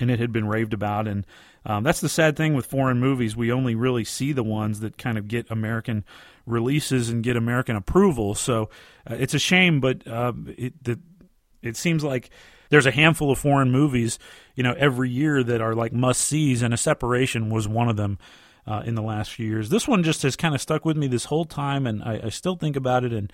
and 0.01 0.10
it 0.10 0.18
had 0.18 0.32
been 0.32 0.48
raved 0.48 0.74
about. 0.74 1.09
And 1.09 1.27
um, 1.64 1.82
that's 1.82 2.01
the 2.01 2.09
sad 2.09 2.36
thing 2.36 2.55
with 2.55 2.66
foreign 2.66 3.01
movies. 3.01 3.36
We 3.36 3.52
only 3.52 3.74
really 3.74 4.05
see 4.05 4.32
the 4.32 4.44
ones 4.44 4.81
that 4.81 4.98
kind 4.98 5.18
of 5.18 5.28
get 5.28 5.51
American 5.51 6.05
releases 6.47 7.09
and 7.09 7.24
get 7.24 7.36
American 7.36 7.77
approval. 7.77 8.35
So 8.35 8.70
uh, 9.10 9.16
it's 9.18 9.35
a 9.35 9.39
shame, 9.39 9.81
but 9.81 10.06
uh, 10.06 10.32
it 10.47 10.82
the, 10.82 11.01
it 11.62 11.77
seems 11.77 12.05
like 12.05 12.31
there's 12.70 12.86
a 12.86 12.93
handful 12.93 13.31
of 13.31 13.39
foreign 13.39 13.70
movies, 13.70 14.18
you 14.55 14.62
know, 14.62 14.74
every 14.78 15.10
year 15.10 15.43
that 15.43 15.60
are 15.60 15.74
like 15.74 15.93
must 15.93 16.20
sees, 16.20 16.62
and 16.62 16.73
a 16.73 16.77
separation 16.77 17.51
was 17.51 17.68
one 17.68 17.89
of 17.89 17.97
them. 17.97 18.18
Uh, 18.68 18.82
in 18.85 18.97
the 18.97 19.02
last 19.02 19.31
few 19.31 19.47
years, 19.47 19.68
this 19.68 19.86
one 19.86 20.02
just 20.02 20.24
has 20.24 20.35
kind 20.35 20.52
of 20.52 20.60
stuck 20.60 20.85
with 20.85 20.97
me 20.97 21.06
this 21.06 21.27
whole 21.27 21.44
time, 21.44 21.86
and 21.86 22.02
I, 22.02 22.23
I 22.24 22.28
still 22.31 22.56
think 22.56 22.74
about 22.74 23.05
it. 23.05 23.12
And 23.12 23.32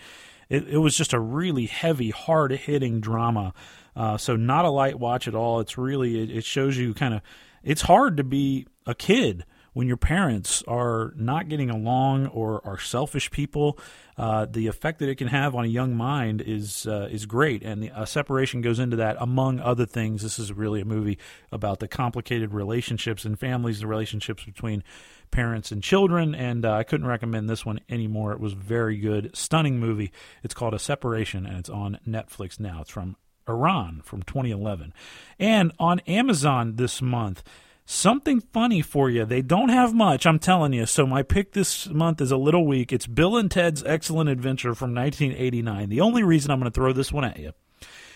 it, 0.51 0.69
it 0.69 0.77
was 0.77 0.95
just 0.95 1.15
a 1.15 1.19
really 1.19 1.65
heavy, 1.65 2.11
hard 2.11 2.53
hitting 2.53 3.01
drama. 3.01 3.55
Uh, 3.95 4.17
so 4.17 4.37
not 4.37 4.65
a 4.65 4.71
light 4.71 4.99
watch 4.99 5.29
at 5.29 5.35
all. 5.35 5.61
It's 5.61 5.77
really 5.77 6.23
it, 6.23 6.31
it 6.31 6.45
shows 6.45 6.77
you 6.77 6.95
kind 6.95 7.15
of 7.15 7.23
it's 7.63 7.83
hard 7.83 8.17
to 8.17 8.25
be 8.25 8.67
a 8.87 8.95
kid 8.95 9.45
when 9.73 9.87
your 9.87 9.97
parents 9.97 10.63
are 10.69 11.13
not 11.17 11.49
getting 11.49 11.71
along 11.71 12.27
or 12.27 12.61
are 12.67 12.79
selfish 12.79 13.31
people, 13.31 13.79
uh, 14.19 14.47
the 14.51 14.67
effect 14.67 14.99
that 14.99 15.09
it 15.09 15.15
can 15.15 15.29
have 15.29 15.55
on 15.55 15.65
a 15.65 15.69
young 15.69 15.97
mind 15.97 16.43
is 16.43 16.87
uh, 16.87 17.09
is 17.11 17.25
great, 17.25 17.63
and 17.63 17.83
the, 17.83 18.05
separation 18.05 18.61
goes 18.61 18.79
into 18.79 18.97
that 18.97 19.17
among 19.19 19.61
other 19.61 19.87
things. 19.87 20.23
This 20.23 20.39
is 20.39 20.53
really 20.53 20.83
a 20.83 20.85
movie 20.85 21.19
about 21.51 21.81
the 21.81 21.89
complicated 21.89 22.53
relationships 22.53 23.25
and 23.25 23.39
families, 23.39 23.81
the 23.81 23.87
relationships 23.87 24.45
between 24.45 24.85
parents 25.31 25.73
and 25.73 25.83
children, 25.83 26.35
and 26.35 26.67
uh, 26.67 26.75
I 26.75 26.83
couldn't 26.83 27.07
recommend 27.07 27.49
this 27.49 27.65
one 27.65 27.81
anymore. 27.89 28.33
It 28.33 28.41
was 28.41 28.53
very 28.53 28.99
good, 28.99 29.35
stunning 29.35 29.81
movie. 29.81 30.13
It's 30.43 30.53
called 30.53 30.75
A 30.75 30.79
Separation, 30.79 31.47
and 31.47 31.57
it's 31.57 31.71
on 31.71 31.99
Netflix 32.07 32.61
now. 32.61 32.83
It's 32.83 32.91
from 32.91 33.17
Iran 33.49 34.03
from 34.05 34.23
2011, 34.23 34.93
and 35.39 35.73
on 35.79 36.01
Amazon 36.01 36.77
this 36.77 37.03
month. 37.03 37.43
Something 37.85 38.41
funny 38.41 38.81
for 38.81 39.11
you. 39.11 39.25
They 39.25 39.43
don't 39.43 39.69
have 39.69 39.93
much, 39.93 40.25
I'm 40.25 40.39
telling 40.39 40.73
you. 40.73 40.87
So 40.87 41.05
my 41.05 41.25
pick 41.25 41.53
this 41.53 41.89
month 41.89 42.21
is 42.21 42.31
a 42.31 42.37
little 42.37 42.65
weak. 42.65 42.93
It's 42.93 43.09
Bill 43.09 43.37
and 43.37 43.51
Ted's 43.51 43.83
Excellent 43.83 44.31
Adventure 44.31 44.77
from 44.77 44.95
1989. 44.95 45.89
The 45.89 46.01
only 46.01 46.23
reason 46.23 46.53
I'm 46.53 46.61
going 46.61 46.71
to 46.71 46.75
throw 46.75 46.93
this 46.93 47.13
one 47.13 47.25
at 47.25 47.41
you 47.41 47.53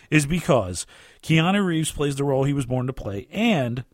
is 0.09 0.25
because 0.25 0.87
Keanu 1.21 1.67
Reeves 1.67 1.91
plays 1.91 2.15
the 2.15 2.25
role 2.25 2.45
he 2.45 2.53
was 2.53 2.65
born 2.65 2.87
to 2.87 2.93
play, 2.93 3.27
and 3.33 3.85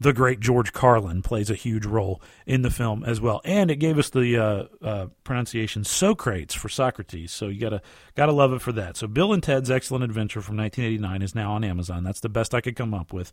the 0.00 0.12
great 0.12 0.40
George 0.40 0.72
Carlin 0.72 1.22
plays 1.22 1.50
a 1.50 1.54
huge 1.54 1.86
role 1.86 2.20
in 2.46 2.62
the 2.62 2.70
film 2.70 3.04
as 3.04 3.20
well, 3.20 3.40
and 3.44 3.70
it 3.70 3.76
gave 3.76 3.98
us 3.98 4.10
the 4.10 4.36
uh, 4.36 4.64
uh, 4.82 5.06
pronunciation 5.22 5.84
Socrates 5.84 6.54
for 6.54 6.68
Socrates. 6.68 7.32
So 7.32 7.48
you 7.48 7.60
gotta 7.60 7.80
gotta 8.14 8.32
love 8.32 8.52
it 8.52 8.60
for 8.60 8.72
that. 8.72 8.96
So 8.96 9.06
Bill 9.06 9.32
and 9.32 9.42
Ted's 9.42 9.70
Excellent 9.70 10.04
Adventure 10.04 10.40
from 10.40 10.56
1989 10.56 11.22
is 11.22 11.34
now 11.34 11.52
on 11.52 11.64
Amazon. 11.64 12.04
That's 12.04 12.20
the 12.20 12.28
best 12.28 12.54
I 12.54 12.60
could 12.60 12.76
come 12.76 12.94
up 12.94 13.12
with. 13.12 13.32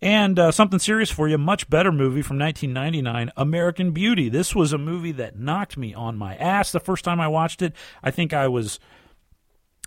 And 0.00 0.38
uh, 0.38 0.52
something 0.52 0.78
serious 0.78 1.10
for 1.10 1.26
you, 1.26 1.38
much 1.38 1.68
better 1.68 1.90
movie 1.90 2.22
from 2.22 2.38
1999, 2.38 3.32
American 3.36 3.90
Beauty. 3.90 4.28
This 4.28 4.54
was 4.54 4.72
a 4.72 4.78
movie 4.78 5.12
that 5.12 5.38
knocked 5.38 5.76
me 5.76 5.92
on 5.92 6.16
my 6.16 6.36
ass 6.36 6.70
the 6.70 6.78
first 6.78 7.04
time 7.04 7.20
I 7.20 7.26
watched 7.26 7.62
it. 7.62 7.72
I 8.02 8.12
think 8.12 8.32
I 8.32 8.46
was 8.46 8.78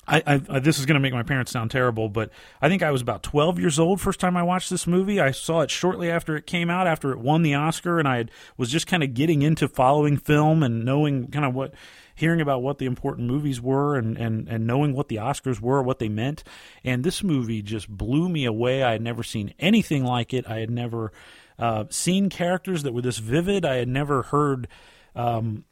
I, 0.07 0.23
I, 0.25 0.41
I 0.49 0.59
this 0.59 0.79
is 0.79 0.85
going 0.85 0.95
to 0.95 0.99
make 0.99 1.13
my 1.13 1.23
parents 1.23 1.51
sound 1.51 1.71
terrible, 1.71 2.09
but 2.09 2.31
I 2.61 2.69
think 2.69 2.81
I 2.81 2.91
was 2.91 3.01
about 3.01 3.23
12 3.23 3.59
years 3.59 3.79
old 3.79 4.01
first 4.01 4.19
time 4.19 4.35
I 4.35 4.43
watched 4.43 4.69
this 4.69 4.87
movie. 4.87 5.19
I 5.19 5.31
saw 5.31 5.61
it 5.61 5.71
shortly 5.71 6.09
after 6.09 6.35
it 6.35 6.47
came 6.47 6.69
out, 6.69 6.87
after 6.87 7.11
it 7.11 7.19
won 7.19 7.43
the 7.43 7.53
Oscar, 7.53 7.99
and 7.99 8.07
I 8.07 8.17
had, 8.17 8.31
was 8.57 8.69
just 8.69 8.87
kind 8.87 9.03
of 9.03 9.13
getting 9.13 9.41
into 9.41 9.67
following 9.67 10.17
film 10.17 10.63
and 10.63 10.83
knowing 10.83 11.27
kind 11.27 11.45
of 11.45 11.53
what, 11.53 11.73
hearing 12.15 12.41
about 12.41 12.61
what 12.61 12.77
the 12.77 12.85
important 12.85 13.27
movies 13.27 13.61
were 13.61 13.95
and, 13.95 14.17
and, 14.17 14.47
and 14.47 14.67
knowing 14.67 14.93
what 14.93 15.07
the 15.07 15.17
Oscars 15.17 15.59
were, 15.59 15.81
what 15.81 15.99
they 15.99 16.09
meant. 16.09 16.43
And 16.83 17.03
this 17.03 17.23
movie 17.23 17.61
just 17.61 17.89
blew 17.89 18.27
me 18.27 18.45
away. 18.45 18.83
I 18.83 18.93
had 18.93 19.01
never 19.01 19.23
seen 19.23 19.53
anything 19.59 20.03
like 20.03 20.33
it. 20.33 20.49
I 20.49 20.59
had 20.59 20.69
never 20.69 21.11
uh, 21.59 21.85
seen 21.89 22.29
characters 22.29 22.83
that 22.83 22.93
were 22.93 23.01
this 23.01 23.19
vivid. 23.19 23.65
I 23.65 23.75
had 23.75 23.87
never 23.87 24.23
heard. 24.23 24.67
Um, 25.15 25.65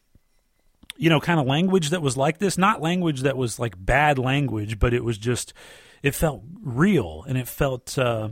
you 0.99 1.09
know, 1.09 1.21
kind 1.21 1.39
of 1.39 1.47
language 1.47 1.91
that 1.91 2.01
was 2.01 2.17
like 2.17 2.39
this. 2.39 2.57
Not 2.57 2.81
language 2.81 3.21
that 3.21 3.37
was 3.37 3.57
like 3.57 3.73
bad 3.77 4.19
language, 4.19 4.79
but 4.79 4.93
it 4.93 5.03
was 5.03 5.17
just, 5.17 5.53
it 6.03 6.13
felt 6.13 6.43
real 6.61 7.23
and 7.27 7.37
it 7.37 7.47
felt, 7.47 7.97
uh, 7.97 8.29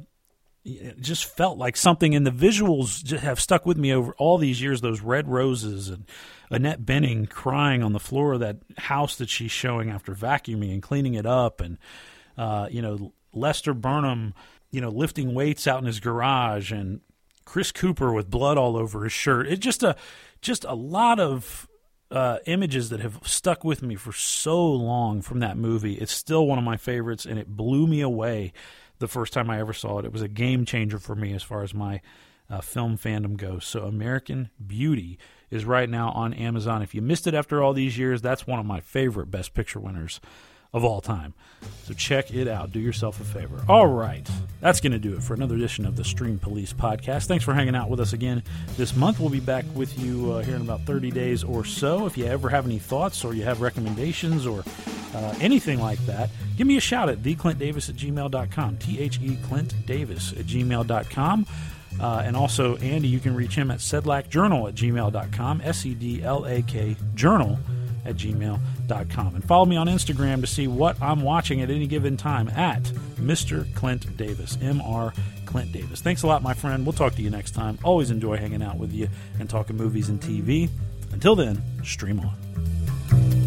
it 0.66 1.00
just 1.00 1.26
felt 1.26 1.58
like 1.58 1.78
something. 1.78 2.14
And 2.14 2.28
the 2.28 2.32
visuals 2.32 3.02
just 3.02 3.24
have 3.24 3.40
stuck 3.40 3.66
with 3.66 3.78
me 3.78 3.94
over 3.94 4.14
all 4.18 4.38
these 4.38 4.62
years. 4.62 4.82
Those 4.82 5.00
red 5.00 5.30
roses 5.30 5.88
and 5.88 6.06
Annette 6.50 6.82
Bening 6.82 7.30
crying 7.30 7.82
on 7.82 7.94
the 7.94 8.02
floor 8.02 8.34
of 8.34 8.42
that 8.42 8.58
house 8.78 9.16
that 9.16 9.30
she's 9.30 9.52
showing 9.52 9.90
after 9.90 10.14
vacuuming 10.14 10.74
and 10.74 10.84
cleaning 10.84 11.14
it 11.14 11.26
up, 11.26 11.62
and 11.62 11.78
uh, 12.38 12.68
you 12.70 12.82
know 12.82 13.14
Lester 13.34 13.74
Burnham, 13.74 14.34
you 14.72 14.82
know 14.82 14.90
lifting 14.90 15.34
weights 15.34 15.68
out 15.68 15.80
in 15.80 15.86
his 15.86 16.00
garage, 16.00 16.72
and 16.72 17.02
Chris 17.46 17.72
Cooper 17.72 18.12
with 18.14 18.30
blood 18.30 18.58
all 18.58 18.76
over 18.76 19.04
his 19.04 19.14
shirt. 19.14 19.48
It's 19.48 19.64
just 19.64 19.84
a 19.84 19.96
just 20.42 20.64
a 20.66 20.74
lot 20.74 21.20
of 21.20 21.68
uh, 22.10 22.38
images 22.46 22.90
that 22.90 23.00
have 23.00 23.20
stuck 23.24 23.64
with 23.64 23.82
me 23.82 23.96
for 23.96 24.14
so 24.14 24.66
long 24.66 25.22
from 25.22 25.40
that 25.40 25.58
movie. 25.58 25.96
It's 25.96 26.14
still 26.14 26.48
one 26.48 26.58
of 26.58 26.64
my 26.64 26.78
favorites, 26.78 27.26
and 27.26 27.38
it 27.38 27.56
blew 27.56 27.88
me 27.88 28.02
away 28.02 28.54
the 29.00 29.08
first 29.08 29.34
time 29.34 29.50
I 29.50 29.60
ever 29.60 29.74
saw 29.74 30.00
it. 30.00 30.06
It 30.06 30.14
was 30.14 30.22
a 30.22 30.28
game 30.28 30.66
changer 30.66 31.00
for 31.00 31.16
me 31.16 31.34
as 31.34 31.44
far 31.44 31.64
as 31.64 31.74
my 31.74 32.02
uh, 32.50 32.62
film 32.62 32.98
fandom 32.98 33.36
goes. 33.36 33.66
So, 33.66 33.82
American 33.82 34.50
Beauty 34.66 35.20
is 35.52 35.66
right 35.66 35.90
now 35.90 36.12
on 36.12 36.34
Amazon. 36.34 36.82
If 36.82 36.96
you 36.96 37.02
missed 37.02 37.28
it 37.28 37.34
after 37.34 37.62
all 37.62 37.74
these 37.74 37.98
years, 37.98 38.22
that's 38.22 38.48
one 38.48 38.60
of 38.60 38.66
my 38.66 38.80
favorite 38.80 39.30
Best 39.30 39.54
Picture 39.54 39.80
winners 39.80 40.20
of 40.74 40.84
all 40.84 41.02
time. 41.02 41.34
So 41.88 41.94
check 41.94 42.34
it 42.34 42.48
out. 42.48 42.72
Do 42.72 42.80
yourself 42.80 43.22
a 43.22 43.24
favor. 43.24 43.64
All 43.70 43.88
right. 43.88 44.30
That's 44.60 44.82
going 44.82 44.92
to 44.92 45.00
do 45.00 45.16
it 45.16 45.24
for 45.24 45.34
another 45.34 45.56
edition 45.56 45.86
of 45.86 45.96
the 45.96 46.04
Stream 46.04 46.38
Police 46.38 46.74
podcast. 46.74 47.28
Thanks 47.28 47.46
for 47.46 47.54
hanging 47.54 47.76
out 47.76 47.90
with 47.90 48.00
us 48.00 48.12
again 48.12 48.44
this 48.76 48.96
month. 48.96 49.20
We'll 49.20 49.30
be 49.30 49.40
back 49.40 49.64
with 49.74 49.98
you 49.98 50.34
uh, 50.34 50.44
here 50.44 50.58
in 50.58 50.62
about 50.62 50.82
30 50.82 51.12
days 51.12 51.44
or 51.46 51.64
so. 51.64 52.06
If 52.06 52.18
you 52.18 52.26
ever 52.26 52.50
have 52.50 52.66
any 52.66 52.78
thoughts 52.78 53.24
or 53.24 53.34
you 53.34 53.44
have 53.44 53.62
recommendations 53.62 54.46
or 54.46 54.64
uh, 55.16 55.36
anything 55.40 55.80
like 55.80 56.00
that, 56.08 56.30
give 56.58 56.68
me 56.68 56.76
a 56.76 56.82
shout 56.82 57.08
at 57.08 57.24
theclintdavis 57.24 57.90
at 57.90 57.96
gmail.com. 57.96 58.78
T 58.78 59.00
H 59.00 59.20
E 59.22 59.38
Clint 59.48 59.74
Davis 59.86 60.34
at 60.34 60.46
gmail.com. 60.46 61.46
Uh, 62.00 62.22
and 62.26 62.36
also, 62.36 62.76
Andy, 62.78 63.08
you 63.08 63.20
can 63.20 63.34
reach 63.34 63.56
him 63.56 63.72
at 63.72 63.80
sedlakjournal 63.80 64.68
at 64.68 64.76
gmail.com, 64.76 65.62
S 65.64 65.86
E 65.86 65.94
D 65.96 66.22
L 66.22 66.46
A 66.46 66.62
K 66.64 66.96
journal 67.16 67.58
at 68.08 68.16
gmail.com. 68.16 69.36
And 69.36 69.44
follow 69.44 69.66
me 69.66 69.76
on 69.76 69.88
Instagram 69.88 70.42
to 70.42 70.48
see 70.48 70.68
what 70.68 71.02
I'm 71.02 71.22
watching 71.22 71.62
at 71.62 71.70
any 71.70 71.88
given 71.88 72.18
time 72.18 72.50
at 72.50 72.84
Mr. 73.16 73.74
Clint 73.76 74.16
Davis, 74.18 74.58
M.R. 74.62 75.14
Clint 75.46 75.72
Davis. 75.72 76.02
Thanks 76.02 76.24
a 76.24 76.28
lot, 76.28 76.42
my 76.42 76.54
friend. 76.54 76.86
We'll 76.86 76.94
talk 76.94 77.16
to 77.16 77.22
you 77.22 77.30
next 77.30 77.52
time. 77.52 77.78
Always 77.84 78.12
enjoy 78.12 78.38
hanging 78.38 78.62
out 78.64 78.78
with 78.78 78.94
you 78.94 79.08
and 79.40 79.50
talking 79.50 79.76
movies 79.76 80.10
and 80.10 80.20
TV. 80.20 80.70
Until 81.12 81.36
then, 81.36 81.62
stream 81.84 82.20
on. 82.20 83.47